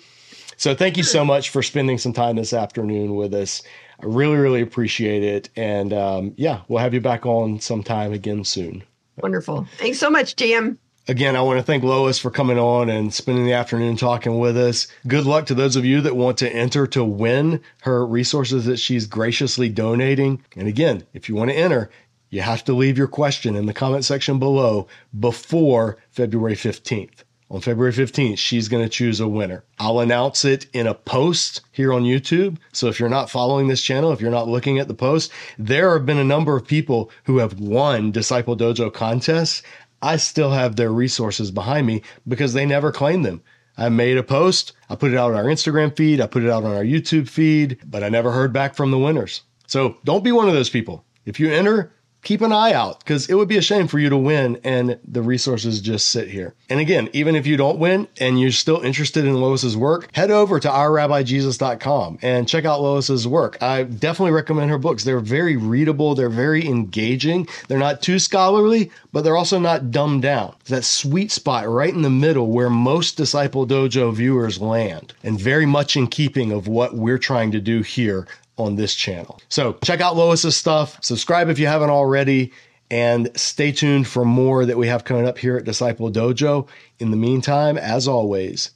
So 0.56 0.74
thank 0.74 0.96
you 0.96 1.02
so 1.02 1.24
much 1.24 1.50
for 1.50 1.62
spending 1.62 1.98
some 1.98 2.12
time 2.12 2.36
this 2.36 2.52
afternoon 2.52 3.16
with 3.16 3.34
us. 3.34 3.62
I 4.00 4.06
really, 4.06 4.36
really 4.36 4.60
appreciate 4.60 5.24
it. 5.24 5.48
And 5.56 5.92
um, 5.92 6.34
yeah, 6.36 6.60
we'll 6.68 6.80
have 6.80 6.94
you 6.94 7.00
back 7.00 7.26
on 7.26 7.58
sometime 7.58 8.12
again 8.12 8.44
soon. 8.44 8.84
Wonderful. 9.16 9.66
Thanks 9.78 9.98
so 9.98 10.10
much, 10.10 10.36
Jim. 10.36 10.78
Again, 11.10 11.36
I 11.36 11.40
want 11.40 11.58
to 11.58 11.62
thank 11.62 11.84
Lois 11.84 12.18
for 12.18 12.30
coming 12.30 12.58
on 12.58 12.90
and 12.90 13.14
spending 13.14 13.46
the 13.46 13.54
afternoon 13.54 13.96
talking 13.96 14.38
with 14.38 14.58
us. 14.58 14.88
Good 15.06 15.24
luck 15.24 15.46
to 15.46 15.54
those 15.54 15.74
of 15.74 15.86
you 15.86 16.02
that 16.02 16.14
want 16.14 16.36
to 16.38 16.54
enter 16.54 16.86
to 16.88 17.02
win 17.02 17.62
her 17.80 18.06
resources 18.06 18.66
that 18.66 18.76
she's 18.76 19.06
graciously 19.06 19.70
donating. 19.70 20.44
And 20.54 20.68
again, 20.68 21.04
if 21.14 21.26
you 21.26 21.34
want 21.34 21.48
to 21.50 21.56
enter, 21.56 21.88
you 22.28 22.42
have 22.42 22.62
to 22.64 22.74
leave 22.74 22.98
your 22.98 23.06
question 23.06 23.56
in 23.56 23.64
the 23.64 23.72
comment 23.72 24.04
section 24.04 24.38
below 24.38 24.86
before 25.18 25.96
February 26.10 26.56
15th. 26.56 27.24
On 27.50 27.62
February 27.62 27.94
15th, 27.94 28.36
she's 28.36 28.68
going 28.68 28.84
to 28.84 28.90
choose 28.90 29.18
a 29.18 29.26
winner. 29.26 29.64
I'll 29.78 30.00
announce 30.00 30.44
it 30.44 30.66
in 30.74 30.86
a 30.86 30.92
post 30.92 31.62
here 31.72 31.94
on 31.94 32.02
YouTube. 32.02 32.58
So 32.74 32.88
if 32.88 33.00
you're 33.00 33.08
not 33.08 33.30
following 33.30 33.68
this 33.68 33.80
channel, 33.80 34.12
if 34.12 34.20
you're 34.20 34.30
not 34.30 34.48
looking 34.48 34.78
at 34.78 34.88
the 34.88 34.92
post, 34.92 35.32
there 35.58 35.94
have 35.94 36.04
been 36.04 36.18
a 36.18 36.24
number 36.24 36.54
of 36.54 36.66
people 36.66 37.10
who 37.24 37.38
have 37.38 37.58
won 37.58 38.10
Disciple 38.10 38.54
Dojo 38.54 38.92
contests. 38.92 39.62
I 40.00 40.16
still 40.16 40.50
have 40.50 40.76
their 40.76 40.92
resources 40.92 41.50
behind 41.50 41.86
me 41.86 42.02
because 42.26 42.52
they 42.52 42.66
never 42.66 42.92
claimed 42.92 43.24
them. 43.24 43.42
I 43.76 43.88
made 43.88 44.18
a 44.18 44.22
post, 44.22 44.72
I 44.90 44.96
put 44.96 45.12
it 45.12 45.16
out 45.16 45.32
on 45.32 45.36
our 45.36 45.44
Instagram 45.44 45.96
feed, 45.96 46.20
I 46.20 46.26
put 46.26 46.42
it 46.42 46.50
out 46.50 46.64
on 46.64 46.74
our 46.74 46.84
YouTube 46.84 47.28
feed, 47.28 47.78
but 47.84 48.02
I 48.02 48.08
never 48.08 48.32
heard 48.32 48.52
back 48.52 48.74
from 48.74 48.90
the 48.90 48.98
winners. 48.98 49.42
So 49.66 49.98
don't 50.04 50.24
be 50.24 50.32
one 50.32 50.48
of 50.48 50.54
those 50.54 50.70
people. 50.70 51.04
If 51.24 51.38
you 51.38 51.52
enter, 51.52 51.92
keep 52.28 52.42
an 52.42 52.52
eye 52.52 52.74
out 52.74 52.98
because 52.98 53.26
it 53.30 53.34
would 53.36 53.48
be 53.48 53.56
a 53.56 53.62
shame 53.62 53.88
for 53.88 53.98
you 53.98 54.10
to 54.10 54.16
win 54.18 54.60
and 54.62 55.00
the 55.02 55.22
resources 55.22 55.80
just 55.80 56.10
sit 56.10 56.28
here. 56.28 56.54
And 56.68 56.78
again, 56.78 57.08
even 57.14 57.34
if 57.34 57.46
you 57.46 57.56
don't 57.56 57.78
win 57.78 58.06
and 58.20 58.38
you're 58.38 58.50
still 58.50 58.82
interested 58.82 59.24
in 59.24 59.40
Lois's 59.40 59.78
work, 59.78 60.14
head 60.14 60.30
over 60.30 60.60
to 60.60 60.68
ourrabbijesus.com 60.68 62.18
and 62.20 62.46
check 62.46 62.66
out 62.66 62.82
Lois's 62.82 63.26
work. 63.26 63.56
I 63.62 63.84
definitely 63.84 64.32
recommend 64.32 64.68
her 64.68 64.76
books. 64.76 65.04
They're 65.04 65.20
very 65.20 65.56
readable, 65.56 66.14
they're 66.14 66.28
very 66.28 66.66
engaging. 66.66 67.48
They're 67.66 67.78
not 67.78 68.02
too 68.02 68.18
scholarly, 68.18 68.90
but 69.10 69.22
they're 69.24 69.34
also 69.38 69.58
not 69.58 69.90
dumbed 69.90 70.20
down. 70.20 70.54
It's 70.60 70.68
that 70.68 70.84
sweet 70.84 71.32
spot 71.32 71.66
right 71.66 71.94
in 71.94 72.02
the 72.02 72.10
middle 72.10 72.48
where 72.48 72.68
most 72.68 73.16
Disciple 73.16 73.66
Dojo 73.66 74.12
viewers 74.12 74.60
land 74.60 75.14
and 75.22 75.40
very 75.40 75.64
much 75.64 75.96
in 75.96 76.06
keeping 76.08 76.52
of 76.52 76.68
what 76.68 76.94
we're 76.94 77.16
trying 77.16 77.52
to 77.52 77.60
do 77.60 77.80
here 77.80 78.26
on 78.58 78.76
this 78.76 78.94
channel. 78.94 79.40
So 79.48 79.74
check 79.84 80.00
out 80.00 80.16
Lois's 80.16 80.56
stuff, 80.56 80.98
subscribe 81.02 81.48
if 81.48 81.58
you 81.58 81.66
haven't 81.66 81.90
already, 81.90 82.52
and 82.90 83.30
stay 83.38 83.72
tuned 83.72 84.06
for 84.06 84.24
more 84.24 84.64
that 84.64 84.76
we 84.76 84.86
have 84.88 85.04
coming 85.04 85.26
up 85.26 85.38
here 85.38 85.56
at 85.56 85.64
Disciple 85.64 86.10
Dojo. 86.10 86.68
In 86.98 87.10
the 87.10 87.16
meantime, 87.16 87.76
as 87.76 88.08
always, 88.08 88.70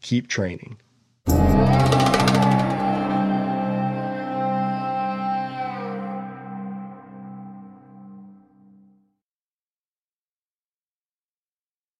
keep 0.00 0.28
training. 0.28 0.76